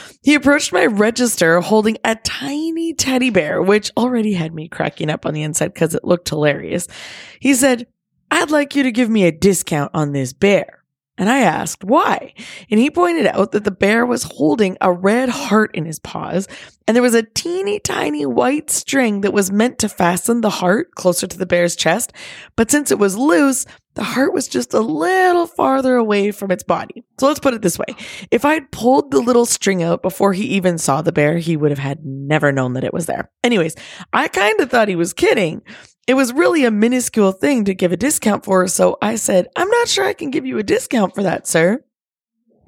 he 0.21 0.33
approached 0.33 0.73
my 0.73 0.87
register 0.87 1.61
holding 1.61 1.97
a 2.03 2.15
tiny 2.15 2.93
teddy 2.93 3.29
bear, 3.29 3.61
which 3.61 3.91
already 3.95 4.33
had 4.33 4.53
me 4.53 4.67
cracking 4.67 5.11
up 5.11 5.27
on 5.27 5.33
the 5.35 5.43
inside 5.43 5.73
because 5.73 5.93
it 5.93 6.03
looked 6.03 6.27
hilarious. 6.27 6.87
He 7.39 7.53
said, 7.53 7.87
I'd 8.31 8.51
like 8.51 8.75
you 8.75 8.83
to 8.83 8.91
give 8.91 9.09
me 9.09 9.25
a 9.25 9.31
discount 9.31 9.91
on 9.93 10.11
this 10.11 10.33
bear. 10.33 10.78
And 11.19 11.29
I 11.29 11.41
asked 11.41 11.83
why. 11.83 12.33
And 12.71 12.79
he 12.79 12.89
pointed 12.89 13.27
out 13.27 13.51
that 13.51 13.65
the 13.65 13.71
bear 13.71 14.05
was 14.05 14.23
holding 14.23 14.77
a 14.79 14.91
red 14.91 15.27
heart 15.29 15.75
in 15.75 15.85
his 15.85 15.99
paws, 15.99 16.47
and 16.87 16.95
there 16.95 17.03
was 17.03 17.13
a 17.13 17.23
teeny 17.23 17.79
tiny 17.79 18.25
white 18.25 18.71
string 18.71 19.21
that 19.21 19.33
was 19.33 19.51
meant 19.51 19.77
to 19.79 19.89
fasten 19.89 20.41
the 20.41 20.49
heart 20.49 20.95
closer 20.95 21.27
to 21.27 21.37
the 21.37 21.45
bear's 21.45 21.75
chest. 21.75 22.13
But 22.55 22.71
since 22.71 22.89
it 22.89 22.97
was 22.97 23.17
loose, 23.17 23.65
the 23.95 24.03
heart 24.03 24.33
was 24.33 24.47
just 24.47 24.73
a 24.73 24.79
little 24.79 25.45
farther 25.45 25.97
away 25.97 26.31
from 26.31 26.51
its 26.51 26.63
body. 26.63 27.03
So 27.19 27.27
let's 27.27 27.41
put 27.41 27.53
it 27.53 27.61
this 27.61 27.77
way. 27.77 27.95
If 28.31 28.45
I'd 28.45 28.71
pulled 28.71 29.11
the 29.11 29.19
little 29.19 29.45
string 29.45 29.83
out 29.83 30.01
before 30.01 30.31
he 30.31 30.45
even 30.45 30.77
saw 30.77 31.01
the 31.01 31.11
bear, 31.11 31.37
he 31.37 31.57
would 31.57 31.71
have 31.71 31.79
had 31.79 32.05
never 32.05 32.53
known 32.53 32.73
that 32.73 32.85
it 32.85 32.93
was 32.93 33.07
there. 33.07 33.29
Anyways, 33.43 33.75
I 34.13 34.29
kind 34.29 34.59
of 34.61 34.71
thought 34.71 34.87
he 34.87 34.95
was 34.95 35.11
kidding. 35.11 35.63
It 36.09 36.15
was 36.15 36.33
really 36.33 36.65
a 36.65 36.71
minuscule 36.71 37.31
thing 37.33 37.65
to 37.65 37.75
give 37.75 37.91
a 37.91 37.95
discount 37.95 38.43
for, 38.43 38.67
so 38.67 38.97
I 38.99 39.13
said, 39.13 39.47
I'm 39.55 39.69
not 39.69 39.87
sure 39.87 40.05
I 40.05 40.13
can 40.13 40.31
give 40.31 40.43
you 40.43 40.57
a 40.57 40.63
discount 40.63 41.13
for 41.13 41.21
that, 41.21 41.45
sir. 41.45 41.83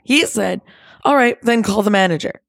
He 0.04 0.28
said, 0.28 0.62
All 1.04 1.16
right, 1.16 1.42
then 1.42 1.64
call 1.64 1.82
the 1.82 1.90
manager. 1.90 2.42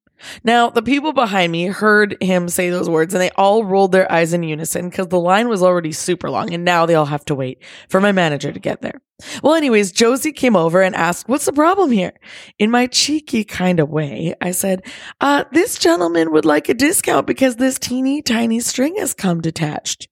Now, 0.44 0.68
the 0.68 0.82
people 0.82 1.14
behind 1.14 1.50
me 1.50 1.64
heard 1.64 2.18
him 2.20 2.46
say 2.46 2.68
those 2.68 2.90
words 2.90 3.14
and 3.14 3.22
they 3.22 3.30
all 3.30 3.64
rolled 3.64 3.92
their 3.92 4.12
eyes 4.12 4.34
in 4.34 4.42
unison 4.42 4.90
because 4.90 5.08
the 5.08 5.18
line 5.18 5.48
was 5.48 5.62
already 5.62 5.92
super 5.92 6.28
long 6.28 6.52
and 6.52 6.62
now 6.62 6.84
they 6.84 6.94
all 6.94 7.06
have 7.06 7.24
to 7.24 7.34
wait 7.34 7.64
for 7.88 7.98
my 7.98 8.12
manager 8.12 8.52
to 8.52 8.60
get 8.60 8.82
there. 8.82 9.00
Well, 9.42 9.54
anyways, 9.54 9.92
Josie 9.92 10.30
came 10.30 10.56
over 10.56 10.82
and 10.82 10.94
asked, 10.94 11.26
What's 11.26 11.46
the 11.46 11.54
problem 11.54 11.90
here? 11.90 12.12
In 12.58 12.70
my 12.70 12.86
cheeky 12.86 13.44
kind 13.44 13.80
of 13.80 13.88
way, 13.88 14.34
I 14.42 14.50
said, 14.50 14.82
uh, 15.22 15.44
This 15.52 15.78
gentleman 15.78 16.32
would 16.32 16.44
like 16.44 16.68
a 16.68 16.74
discount 16.74 17.26
because 17.26 17.56
this 17.56 17.78
teeny 17.78 18.20
tiny 18.20 18.60
string 18.60 18.96
has 18.98 19.14
come 19.14 19.40
detached. 19.40 20.08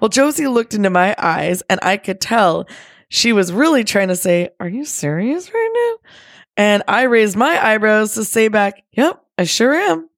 Well, 0.00 0.08
Josie 0.08 0.46
looked 0.46 0.74
into 0.74 0.90
my 0.90 1.14
eyes 1.18 1.62
and 1.68 1.80
I 1.82 1.96
could 1.96 2.20
tell 2.20 2.66
she 3.08 3.32
was 3.32 3.52
really 3.52 3.84
trying 3.84 4.08
to 4.08 4.16
say, 4.16 4.50
Are 4.60 4.68
you 4.68 4.84
serious 4.84 5.52
right 5.52 5.70
now? 5.74 6.10
And 6.56 6.82
I 6.88 7.02
raised 7.02 7.36
my 7.36 7.64
eyebrows 7.64 8.14
to 8.14 8.24
say 8.24 8.48
back, 8.48 8.84
Yep, 8.92 9.22
I 9.38 9.44
sure 9.44 9.74
am. 9.74 10.08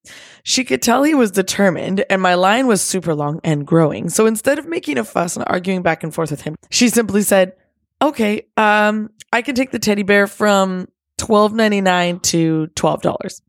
She 0.43 0.64
could 0.64 0.80
tell 0.80 1.02
he 1.02 1.14
was 1.14 1.30
determined, 1.30 2.05
and 2.09 2.22
my 2.22 2.35
line 2.35 2.66
was 2.66 2.80
super 2.80 3.14
long 3.14 3.40
and 3.44 3.66
growing. 3.66 4.09
So 4.09 4.24
instead 4.24 4.59
of 4.59 4.66
making 4.66 4.97
a 4.97 5.05
fuss 5.05 5.36
and 5.36 5.44
arguing 5.47 5.82
back 5.82 6.02
and 6.02 6.14
forth 6.14 6.30
with 6.30 6.40
him, 6.40 6.56
she 6.70 6.89
simply 6.89 7.22
said, 7.22 7.52
Okay, 8.01 8.47
um, 8.56 9.10
I 9.32 9.43
can 9.43 9.55
take 9.55 9.72
the 9.72 9.78
teddy 9.78 10.05
bear 10.05 10.26
from 10.26 10.89
$12.99 11.19 12.23
to 12.23 12.69
$12. 12.74 13.40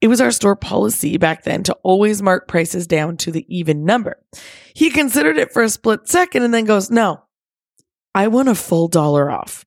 It 0.00 0.08
was 0.08 0.20
our 0.20 0.30
store 0.30 0.56
policy 0.56 1.18
back 1.18 1.42
then 1.44 1.62
to 1.64 1.74
always 1.82 2.22
mark 2.22 2.48
prices 2.48 2.86
down 2.86 3.16
to 3.18 3.32
the 3.32 3.44
even 3.48 3.84
number. 3.84 4.22
He 4.74 4.90
considered 4.90 5.36
it 5.36 5.52
for 5.52 5.62
a 5.62 5.68
split 5.68 6.08
second 6.08 6.42
and 6.42 6.54
then 6.54 6.64
goes, 6.64 6.90
No, 6.90 7.24
I 8.14 8.28
want 8.28 8.48
a 8.48 8.54
full 8.54 8.88
dollar 8.88 9.30
off. 9.30 9.64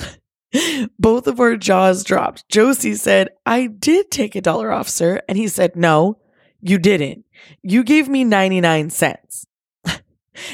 Both 0.98 1.26
of 1.26 1.40
our 1.40 1.56
jaws 1.56 2.04
dropped. 2.04 2.48
Josie 2.48 2.94
said, 2.94 3.30
I 3.44 3.66
did 3.66 4.10
take 4.10 4.34
a 4.34 4.40
dollar 4.40 4.72
off, 4.72 4.88
sir. 4.88 5.20
And 5.28 5.36
he 5.36 5.48
said, 5.48 5.76
No, 5.76 6.18
you 6.60 6.78
didn't. 6.78 7.24
You 7.62 7.84
gave 7.84 8.08
me 8.08 8.24
99 8.24 8.90
cents. 8.90 9.46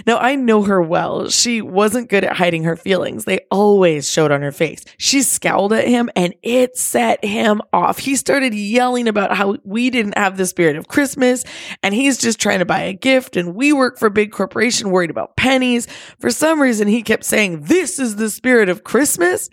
Now, 0.06 0.18
I 0.18 0.34
know 0.34 0.62
her 0.62 0.80
well. 0.80 1.28
She 1.28 1.60
wasn't 1.60 2.10
good 2.10 2.24
at 2.24 2.36
hiding 2.36 2.64
her 2.64 2.76
feelings. 2.76 3.24
They 3.24 3.40
always 3.50 4.10
showed 4.10 4.30
on 4.30 4.42
her 4.42 4.52
face. 4.52 4.84
She 4.98 5.22
scowled 5.22 5.72
at 5.72 5.88
him 5.88 6.10
and 6.16 6.34
it 6.42 6.76
set 6.76 7.24
him 7.24 7.60
off. 7.72 7.98
He 7.98 8.16
started 8.16 8.54
yelling 8.54 9.08
about 9.08 9.36
how 9.36 9.56
we 9.64 9.90
didn't 9.90 10.18
have 10.18 10.36
the 10.36 10.46
spirit 10.46 10.76
of 10.76 10.88
Christmas 10.88 11.44
and 11.82 11.94
he's 11.94 12.18
just 12.18 12.40
trying 12.40 12.60
to 12.60 12.64
buy 12.64 12.80
a 12.80 12.92
gift 12.92 13.36
and 13.36 13.54
we 13.54 13.72
work 13.72 13.98
for 13.98 14.06
a 14.06 14.10
big 14.10 14.32
corporation 14.32 14.90
worried 14.90 15.10
about 15.10 15.36
pennies. 15.36 15.86
For 16.18 16.30
some 16.30 16.60
reason, 16.60 16.88
he 16.88 17.02
kept 17.02 17.24
saying, 17.24 17.62
This 17.62 17.98
is 17.98 18.16
the 18.16 18.30
spirit 18.30 18.68
of 18.68 18.84
Christmas. 18.84 19.50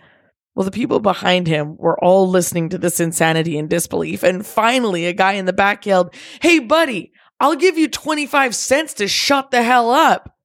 Well, 0.54 0.64
the 0.64 0.70
people 0.70 1.00
behind 1.00 1.46
him 1.46 1.76
were 1.78 1.98
all 2.04 2.28
listening 2.28 2.68
to 2.70 2.78
this 2.78 3.00
insanity 3.00 3.56
and 3.58 3.70
disbelief. 3.70 4.22
And 4.22 4.46
finally, 4.46 5.06
a 5.06 5.14
guy 5.14 5.32
in 5.32 5.46
the 5.46 5.52
back 5.52 5.86
yelled, 5.86 6.14
Hey, 6.42 6.58
buddy, 6.58 7.12
I'll 7.42 7.56
give 7.56 7.76
you 7.76 7.88
25 7.88 8.54
cents 8.54 8.94
to 8.94 9.08
shut 9.08 9.50
the 9.50 9.64
hell 9.64 9.90
up. 9.90 10.38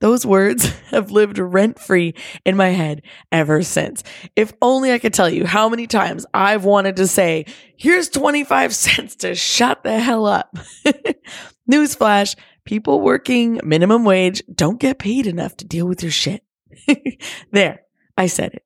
Those 0.00 0.26
words 0.26 0.68
have 0.90 1.12
lived 1.12 1.38
rent 1.38 1.78
free 1.78 2.14
in 2.44 2.56
my 2.56 2.70
head 2.70 3.02
ever 3.30 3.62
since. 3.62 4.02
If 4.34 4.52
only 4.60 4.92
I 4.92 4.98
could 4.98 5.14
tell 5.14 5.30
you 5.30 5.46
how 5.46 5.68
many 5.68 5.86
times 5.86 6.26
I've 6.34 6.64
wanted 6.64 6.96
to 6.96 7.06
say, 7.06 7.46
here's 7.76 8.08
25 8.08 8.74
cents 8.74 9.14
to 9.16 9.36
shut 9.36 9.84
the 9.84 10.00
hell 10.00 10.26
up. 10.26 10.58
Newsflash 11.70 12.34
people 12.64 13.00
working 13.00 13.60
minimum 13.62 14.02
wage 14.04 14.42
don't 14.52 14.80
get 14.80 14.98
paid 14.98 15.28
enough 15.28 15.56
to 15.58 15.64
deal 15.64 15.86
with 15.86 16.02
your 16.02 16.10
shit. 16.10 16.42
there, 17.52 17.82
I 18.16 18.26
said 18.26 18.54
it. 18.54 18.64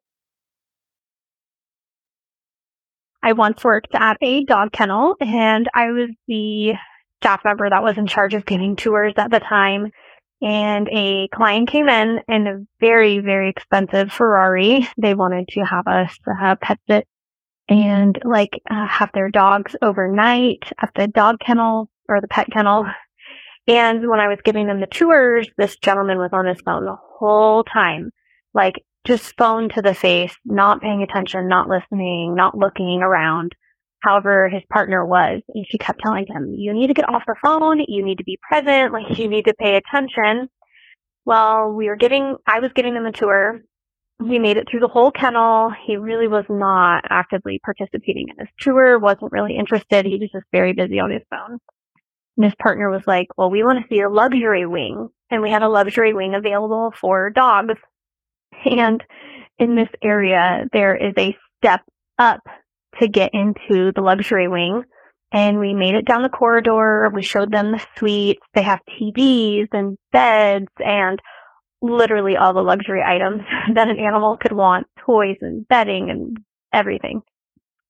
I 3.22 3.34
once 3.34 3.62
worked 3.62 3.94
at 3.94 4.16
a 4.22 4.44
dog 4.44 4.72
kennel 4.72 5.16
and 5.20 5.68
I 5.74 5.90
was 5.92 6.08
the 6.26 6.72
staff 7.20 7.44
member 7.44 7.68
that 7.68 7.82
was 7.82 7.98
in 7.98 8.06
charge 8.06 8.34
of 8.34 8.46
giving 8.46 8.76
tours 8.76 9.14
at 9.16 9.30
the 9.30 9.40
time. 9.40 9.92
And 10.42 10.88
a 10.90 11.28
client 11.28 11.68
came 11.68 11.88
in 11.88 12.20
in 12.26 12.46
a 12.46 12.60
very, 12.80 13.18
very 13.18 13.50
expensive 13.50 14.10
Ferrari. 14.10 14.88
They 14.96 15.14
wanted 15.14 15.48
to 15.48 15.60
have 15.60 15.86
us 15.86 16.16
uh, 16.26 16.56
pet 16.56 16.78
sit 16.88 17.06
and 17.68 18.18
like 18.24 18.60
uh, 18.70 18.86
have 18.86 19.10
their 19.12 19.30
dogs 19.30 19.76
overnight 19.82 20.72
at 20.80 20.90
the 20.94 21.08
dog 21.08 21.40
kennel 21.40 21.90
or 22.08 22.20
the 22.20 22.28
pet 22.28 22.48
kennel. 22.50 22.86
And 23.68 24.08
when 24.08 24.18
I 24.18 24.28
was 24.28 24.38
giving 24.42 24.66
them 24.66 24.80
the 24.80 24.86
tours, 24.86 25.46
this 25.58 25.76
gentleman 25.76 26.18
was 26.18 26.30
on 26.32 26.46
his 26.46 26.60
phone 26.64 26.86
the 26.86 26.96
whole 26.98 27.62
time, 27.62 28.10
like 28.54 28.82
just 29.04 29.36
phone 29.36 29.68
to 29.70 29.82
the 29.82 29.94
face, 29.94 30.34
not 30.46 30.80
paying 30.80 31.02
attention, 31.02 31.48
not 31.48 31.68
listening, 31.68 32.34
not 32.34 32.56
looking 32.56 33.02
around 33.02 33.54
however 34.00 34.48
his 34.48 34.62
partner 34.70 35.04
was. 35.04 35.42
And 35.54 35.66
she 35.68 35.78
kept 35.78 36.00
telling 36.00 36.26
him, 36.26 36.54
you 36.54 36.72
need 36.72 36.88
to 36.88 36.94
get 36.94 37.08
off 37.08 37.22
the 37.26 37.34
phone. 37.42 37.80
You 37.86 38.04
need 38.04 38.18
to 38.18 38.24
be 38.24 38.38
present. 38.48 38.92
Like 38.92 39.18
you 39.18 39.28
need 39.28 39.44
to 39.46 39.54
pay 39.54 39.76
attention. 39.76 40.48
Well, 41.24 41.72
we 41.72 41.88
were 41.88 41.96
giving, 41.96 42.36
I 42.46 42.60
was 42.60 42.72
giving 42.74 42.94
them 42.94 43.06
a 43.06 43.12
tour. 43.12 43.60
We 44.18 44.38
made 44.38 44.56
it 44.56 44.68
through 44.70 44.80
the 44.80 44.88
whole 44.88 45.10
kennel. 45.10 45.70
He 45.86 45.96
really 45.96 46.28
was 46.28 46.44
not 46.48 47.04
actively 47.08 47.60
participating 47.64 48.28
in 48.28 48.36
this 48.38 48.50
tour, 48.58 48.98
wasn't 48.98 49.32
really 49.32 49.56
interested. 49.56 50.04
He 50.04 50.18
was 50.18 50.30
just 50.30 50.46
very 50.52 50.72
busy 50.72 50.98
on 50.98 51.10
his 51.10 51.22
phone. 51.30 51.58
And 52.36 52.44
his 52.44 52.54
partner 52.54 52.90
was 52.90 53.06
like, 53.06 53.28
well, 53.36 53.50
we 53.50 53.62
want 53.62 53.80
to 53.80 53.94
see 53.94 54.00
a 54.00 54.08
luxury 54.08 54.66
wing. 54.66 55.08
And 55.30 55.42
we 55.42 55.50
had 55.50 55.62
a 55.62 55.68
luxury 55.68 56.12
wing 56.12 56.34
available 56.34 56.92
for 56.98 57.30
dogs. 57.30 57.78
And 58.64 59.02
in 59.58 59.74
this 59.76 59.88
area, 60.02 60.66
there 60.72 60.96
is 60.96 61.14
a 61.16 61.36
step 61.58 61.82
up 62.18 62.40
to 63.00 63.08
get 63.08 63.34
into 63.34 63.92
the 63.92 64.00
luxury 64.00 64.48
wing. 64.48 64.84
And 65.32 65.58
we 65.58 65.74
made 65.74 65.94
it 65.94 66.06
down 66.06 66.22
the 66.22 66.28
corridor. 66.28 67.08
We 67.14 67.22
showed 67.22 67.52
them 67.52 67.72
the 67.72 67.84
suites. 67.96 68.40
They 68.54 68.62
have 68.62 68.80
TVs 69.00 69.68
and 69.72 69.96
beds 70.12 70.68
and 70.84 71.20
literally 71.82 72.36
all 72.36 72.52
the 72.52 72.62
luxury 72.62 73.02
items 73.02 73.42
that 73.74 73.88
an 73.88 73.98
animal 73.98 74.36
could 74.36 74.52
want, 74.52 74.86
toys 74.98 75.36
and 75.40 75.66
bedding 75.68 76.10
and 76.10 76.36
everything. 76.72 77.22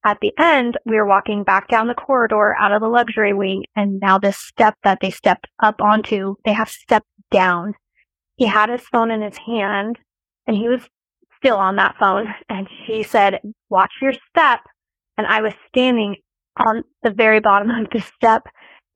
At 0.04 0.18
the 0.20 0.32
end, 0.38 0.78
we 0.86 0.96
were 0.96 1.06
walking 1.06 1.44
back 1.44 1.68
down 1.68 1.88
the 1.88 1.94
corridor 1.94 2.56
out 2.58 2.72
of 2.72 2.80
the 2.80 2.88
luxury 2.88 3.34
wing, 3.34 3.64
and 3.76 4.00
now 4.00 4.18
this 4.18 4.38
step 4.38 4.74
that 4.82 4.98
they 5.02 5.10
stepped 5.10 5.46
up 5.62 5.82
onto, 5.82 6.36
they 6.46 6.54
have 6.54 6.70
stepped 6.70 7.08
down. 7.30 7.74
He 8.36 8.46
had 8.46 8.70
his 8.70 8.80
phone 8.80 9.10
in 9.10 9.20
his 9.20 9.36
hand, 9.36 9.98
and 10.46 10.56
he 10.56 10.68
was 10.68 10.88
still 11.36 11.56
on 11.56 11.76
that 11.76 11.96
phone, 11.98 12.28
and 12.48 12.66
she 12.86 13.02
said, 13.02 13.40
Watch 13.68 13.92
your 14.00 14.14
step 14.30 14.60
and 15.20 15.26
I 15.26 15.42
was 15.42 15.52
standing 15.68 16.16
on 16.56 16.82
the 17.02 17.10
very 17.10 17.40
bottom 17.40 17.68
of 17.68 17.90
the 17.90 18.00
step, 18.00 18.44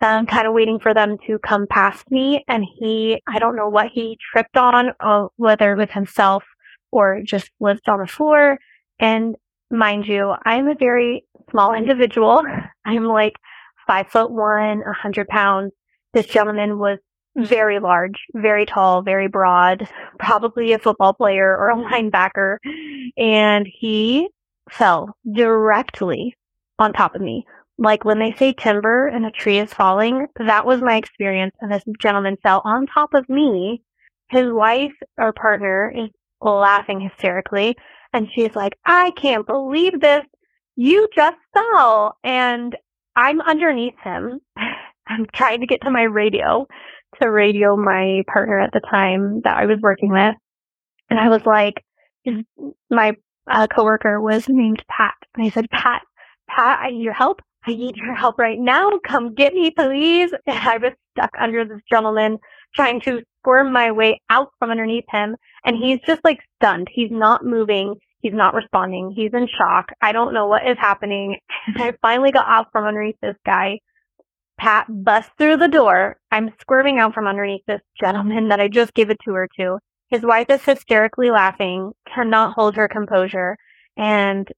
um, 0.01 0.25
kind 0.25 0.47
of 0.47 0.55
waiting 0.55 0.79
for 0.79 0.95
them 0.95 1.19
to 1.27 1.39
come 1.41 1.67
past 1.67 2.11
me. 2.11 2.43
And 2.49 2.65
he, 2.79 3.21
I 3.27 3.39
don't 3.39 3.57
know 3.57 3.69
what 3.69 3.89
he 3.93 4.17
tripped 4.33 4.57
on, 4.57 4.93
uh, 5.01 5.27
whether 5.37 5.77
with 5.77 5.91
himself 5.91 6.43
or 6.91 7.21
just 7.23 7.51
lived 7.61 7.91
on 7.91 8.01
the 8.01 8.07
floor. 8.07 8.59
And 8.99 9.37
mind 9.71 10.07
you, 10.07 10.33
I'm 10.47 10.67
a 10.67 10.75
very 10.75 11.27
small 11.51 11.75
individual. 11.75 12.43
I'm 12.87 13.05
like 13.05 13.35
five 13.87 14.09
foot 14.09 14.31
one, 14.31 14.81
a 14.81 14.95
hundred 14.95 15.29
pounds. 15.29 15.73
This 16.15 16.25
gentleman 16.25 16.79
was 16.79 17.01
very 17.37 17.81
large, 17.81 18.25
very 18.33 18.65
tall, 18.65 19.03
very 19.03 19.29
broad, 19.29 19.87
probably 20.19 20.73
a 20.73 20.79
football 20.79 21.13
player 21.13 21.55
or 21.55 21.69
a 21.69 21.77
linebacker. 21.77 22.57
And 23.19 23.69
he 23.71 24.31
fell 24.71 25.17
directly 25.31 26.37
on 26.79 26.93
top 26.93 27.15
of 27.15 27.21
me. 27.21 27.47
Like 27.77 28.05
when 28.05 28.19
they 28.19 28.33
say 28.33 28.53
timber 28.53 29.09
and 29.09 29.27
a 29.27 29.31
tree 29.31 29.59
is 29.59 29.73
falling, 29.73 30.27
that 30.37 30.65
was 30.65 30.81
my 30.81 30.97
experience. 30.97 31.55
And 31.61 31.73
this 31.73 31.85
gentleman 32.01 32.37
fell 32.43 32.63
on 32.65 32.87
top 32.87 33.15
of 33.15 33.29
me. 33.29 33.83
His 34.29 34.51
wife 34.51 34.93
or 35.19 35.33
partner 35.33 35.93
is 35.95 36.11
laughing 36.41 37.01
hysterically. 37.01 37.77
And 38.13 38.29
she's 38.33 38.55
like, 38.55 38.79
I 38.85 39.11
can't 39.13 39.47
believe 39.47 40.01
this. 40.01 40.25
You 40.77 41.09
just 41.15 41.37
fell. 41.53 42.17
And 42.23 42.77
I'm 43.17 43.41
underneath 43.41 43.99
him. 44.03 44.41
I'm 45.07 45.27
trying 45.35 45.61
to 45.61 45.67
get 45.67 45.83
to 45.83 45.91
my 45.91 46.03
radio 46.03 46.67
to 47.21 47.31
radio 47.31 47.77
my 47.77 48.23
partner 48.27 48.59
at 48.59 48.73
the 48.73 48.81
time 48.81 49.43
that 49.43 49.57
I 49.57 49.67
was 49.67 49.79
working 49.81 50.11
with. 50.11 50.35
And 51.11 51.19
I 51.19 51.29
was 51.29 51.45
like, 51.45 51.85
is 52.25 52.45
my 52.91 53.17
uh, 53.51 53.67
coworker 53.67 54.21
was 54.21 54.49
named 54.49 54.83
Pat. 54.89 55.15
And 55.35 55.47
I 55.47 55.51
said, 55.51 55.71
Pat, 55.71 56.03
Pat, 56.49 56.81
I 56.81 56.91
need 56.91 57.03
your 57.03 57.13
help. 57.13 57.41
I 57.67 57.71
need 57.71 57.97
your 57.97 58.15
help 58.15 58.39
right 58.39 58.59
now. 58.59 58.99
Come 59.07 59.35
get 59.35 59.55
me, 59.55 59.71
please. 59.71 60.33
And 60.47 60.59
I 60.59 60.77
was 60.77 60.93
stuck 61.17 61.31
under 61.41 61.65
this 61.65 61.81
gentleman 61.89 62.39
trying 62.75 63.01
to 63.03 63.23
squirm 63.41 63.73
my 63.73 63.91
way 63.91 64.21
out 64.31 64.49
from 64.59 64.71
underneath 64.71 65.05
him. 65.11 65.37
And 65.65 65.77
he's 65.77 66.01
just 66.07 66.23
like 66.25 66.41
stunned. 66.57 66.89
He's 66.93 67.11
not 67.11 67.45
moving. 67.45 67.95
He's 68.21 68.35
not 68.35 68.55
responding. 68.55 69.13
He's 69.15 69.33
in 69.33 69.49
shock. 69.49 69.93
I 70.01 70.13
don't 70.13 70.35
know 70.35 70.47
what 70.47 70.67
is 70.67 70.79
happening. 70.79 71.39
And 71.67 71.83
I 71.83 71.93
finally 72.03 72.33
got 72.33 72.47
out 72.49 72.69
from 72.73 72.85
underneath 72.85 73.19
this 73.23 73.37
guy. 73.47 73.81
Pat 74.59 74.87
busts 74.89 75.33
through 75.37 75.57
the 75.57 75.69
door. 75.69 76.17
I'm 76.31 76.51
squirming 76.61 76.99
out 76.99 77.15
from 77.15 77.27
underneath 77.27 77.65
this 77.67 77.81
gentleman 78.01 78.49
that 78.49 78.61
I 78.61 78.69
just 78.69 78.95
gave 78.95 79.11
a 79.11 79.17
tour 79.23 79.49
to. 79.59 79.79
His 80.11 80.23
wife 80.23 80.51
is 80.51 80.63
hysterically 80.63 81.31
laughing, 81.31 81.93
cannot 82.13 82.55
hold 82.55 82.77
her 82.77 82.89
composure, 82.89 83.57
and 83.97 84.49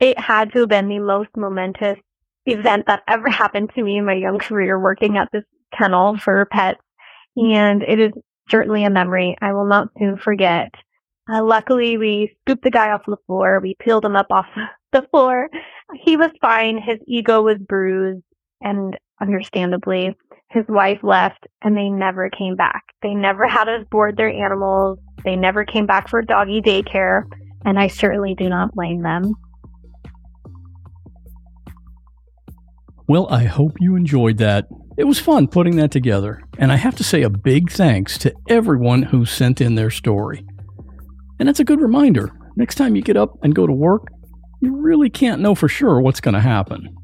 it 0.00 0.18
had 0.18 0.52
to 0.52 0.60
have 0.60 0.68
been 0.68 0.88
the 0.88 0.98
most 0.98 1.30
momentous 1.36 1.98
event 2.46 2.86
that 2.86 3.02
ever 3.08 3.28
happened 3.28 3.70
to 3.74 3.82
me 3.82 3.98
in 3.98 4.04
my 4.04 4.14
young 4.14 4.38
career 4.38 4.78
working 4.78 5.16
at 5.16 5.30
this 5.32 5.44
kennel 5.76 6.16
for 6.18 6.44
pets. 6.46 6.80
And 7.36 7.82
it 7.82 7.98
is 7.98 8.12
certainly 8.48 8.84
a 8.84 8.90
memory 8.90 9.36
I 9.40 9.52
will 9.52 9.66
not 9.66 9.88
soon 9.98 10.18
forget. 10.18 10.72
Uh, 11.32 11.42
luckily, 11.42 11.96
we 11.96 12.36
scooped 12.42 12.64
the 12.64 12.70
guy 12.70 12.90
off 12.90 13.02
the 13.06 13.16
floor. 13.26 13.60
We 13.60 13.76
peeled 13.78 14.04
him 14.04 14.16
up 14.16 14.26
off 14.30 14.46
the 14.92 15.06
floor. 15.10 15.48
He 15.94 16.16
was 16.16 16.30
fine. 16.40 16.78
His 16.78 16.98
ego 17.06 17.42
was 17.42 17.58
bruised, 17.58 18.22
and 18.64 18.96
understandably, 19.20 20.16
his 20.50 20.64
wife 20.68 20.98
left 21.02 21.46
and 21.62 21.76
they 21.76 21.88
never 21.88 22.30
came 22.30 22.56
back. 22.56 22.82
They 23.02 23.14
never 23.14 23.46
had 23.46 23.68
us 23.68 23.86
board 23.90 24.16
their 24.16 24.30
animals. 24.30 24.98
They 25.24 25.36
never 25.36 25.64
came 25.64 25.86
back 25.86 26.08
for 26.08 26.22
doggy 26.22 26.60
daycare. 26.60 27.22
And 27.64 27.78
I 27.78 27.88
certainly 27.88 28.34
do 28.34 28.48
not 28.48 28.74
blame 28.74 29.02
them. 29.02 29.34
Well, 33.08 33.26
I 33.28 33.44
hope 33.44 33.72
you 33.80 33.96
enjoyed 33.96 34.38
that. 34.38 34.66
It 34.96 35.04
was 35.04 35.18
fun 35.18 35.48
putting 35.48 35.76
that 35.76 35.90
together. 35.90 36.42
And 36.58 36.72
I 36.72 36.76
have 36.76 36.94
to 36.96 37.04
say 37.04 37.22
a 37.22 37.30
big 37.30 37.70
thanks 37.70 38.16
to 38.18 38.34
everyone 38.48 39.02
who 39.02 39.24
sent 39.24 39.60
in 39.60 39.74
their 39.74 39.90
story. 39.90 40.44
And 41.38 41.48
it's 41.48 41.60
a 41.60 41.64
good 41.64 41.80
reminder 41.80 42.30
next 42.56 42.76
time 42.76 42.96
you 42.96 43.02
get 43.02 43.16
up 43.16 43.36
and 43.42 43.54
go 43.54 43.66
to 43.66 43.72
work, 43.72 44.06
you 44.62 44.76
really 44.76 45.10
can't 45.10 45.42
know 45.42 45.54
for 45.54 45.68
sure 45.68 46.00
what's 46.00 46.20
going 46.20 46.34
to 46.34 46.40
happen. 46.40 46.94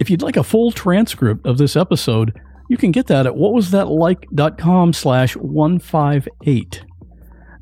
If 0.00 0.10
you'd 0.10 0.22
like 0.22 0.36
a 0.36 0.44
full 0.44 0.70
transcript 0.70 1.46
of 1.46 1.58
this 1.58 1.76
episode, 1.76 2.38
you 2.68 2.76
can 2.76 2.92
get 2.92 3.06
that 3.08 3.26
at 3.26 3.34
whatwasthatlike.com 3.34 4.92
slash 4.92 5.36
158. 5.36 6.84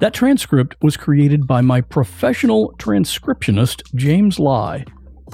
That 0.00 0.12
transcript 0.12 0.76
was 0.82 0.96
created 0.96 1.46
by 1.46 1.62
my 1.62 1.80
professional 1.80 2.74
transcriptionist, 2.78 3.82
James 3.94 4.38
Lai. 4.38 4.84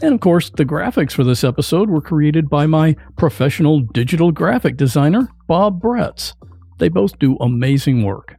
And 0.02 0.14
of 0.14 0.20
course, 0.20 0.50
the 0.50 0.64
graphics 0.64 1.12
for 1.12 1.24
this 1.24 1.42
episode 1.42 1.90
were 1.90 2.00
created 2.00 2.48
by 2.48 2.66
my 2.66 2.96
professional 3.16 3.80
digital 3.80 4.30
graphic 4.30 4.76
designer, 4.76 5.28
Bob 5.48 5.82
Bretz. 5.82 6.34
They 6.78 6.88
both 6.88 7.18
do 7.18 7.36
amazing 7.38 8.04
work. 8.04 8.36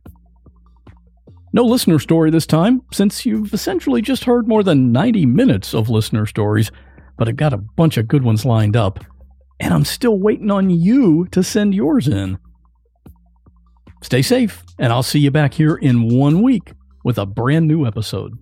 No 1.51 1.63
listener 1.65 1.99
story 1.99 2.31
this 2.31 2.47
time, 2.47 2.81
since 2.91 3.25
you've 3.25 3.53
essentially 3.53 4.01
just 4.01 4.23
heard 4.23 4.47
more 4.47 4.63
than 4.63 4.91
90 4.91 5.25
minutes 5.25 5.73
of 5.75 5.89
listener 5.89 6.25
stories, 6.25 6.71
but 7.17 7.27
I've 7.27 7.35
got 7.35 7.53
a 7.53 7.57
bunch 7.57 7.97
of 7.97 8.07
good 8.07 8.23
ones 8.23 8.45
lined 8.45 8.75
up, 8.75 9.03
and 9.59 9.73
I'm 9.73 9.85
still 9.85 10.19
waiting 10.19 10.51
on 10.51 10.69
you 10.69 11.27
to 11.31 11.43
send 11.43 11.73
yours 11.73 12.07
in. 12.07 12.37
Stay 14.01 14.21
safe, 14.21 14.63
and 14.77 14.91
I'll 14.91 15.03
see 15.03 15.19
you 15.19 15.31
back 15.31 15.53
here 15.53 15.75
in 15.75 16.09
one 16.09 16.41
week 16.41 16.73
with 17.03 17.17
a 17.17 17.25
brand 17.25 17.67
new 17.67 17.85
episode. 17.85 18.37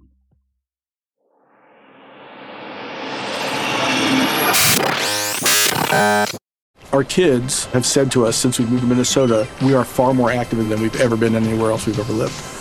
Our 6.93 7.05
kids 7.05 7.65
have 7.67 7.85
said 7.85 8.11
to 8.11 8.25
us 8.25 8.35
since 8.35 8.59
we 8.59 8.65
moved 8.65 8.81
to 8.81 8.87
Minnesota, 8.87 9.47
we 9.61 9.73
are 9.73 9.85
far 9.85 10.13
more 10.13 10.29
active 10.29 10.67
than 10.67 10.81
we've 10.81 10.99
ever 10.99 11.15
been 11.15 11.35
anywhere 11.35 11.71
else 11.71 11.85
we've 11.85 11.97
ever 11.97 12.11
lived. 12.11 12.60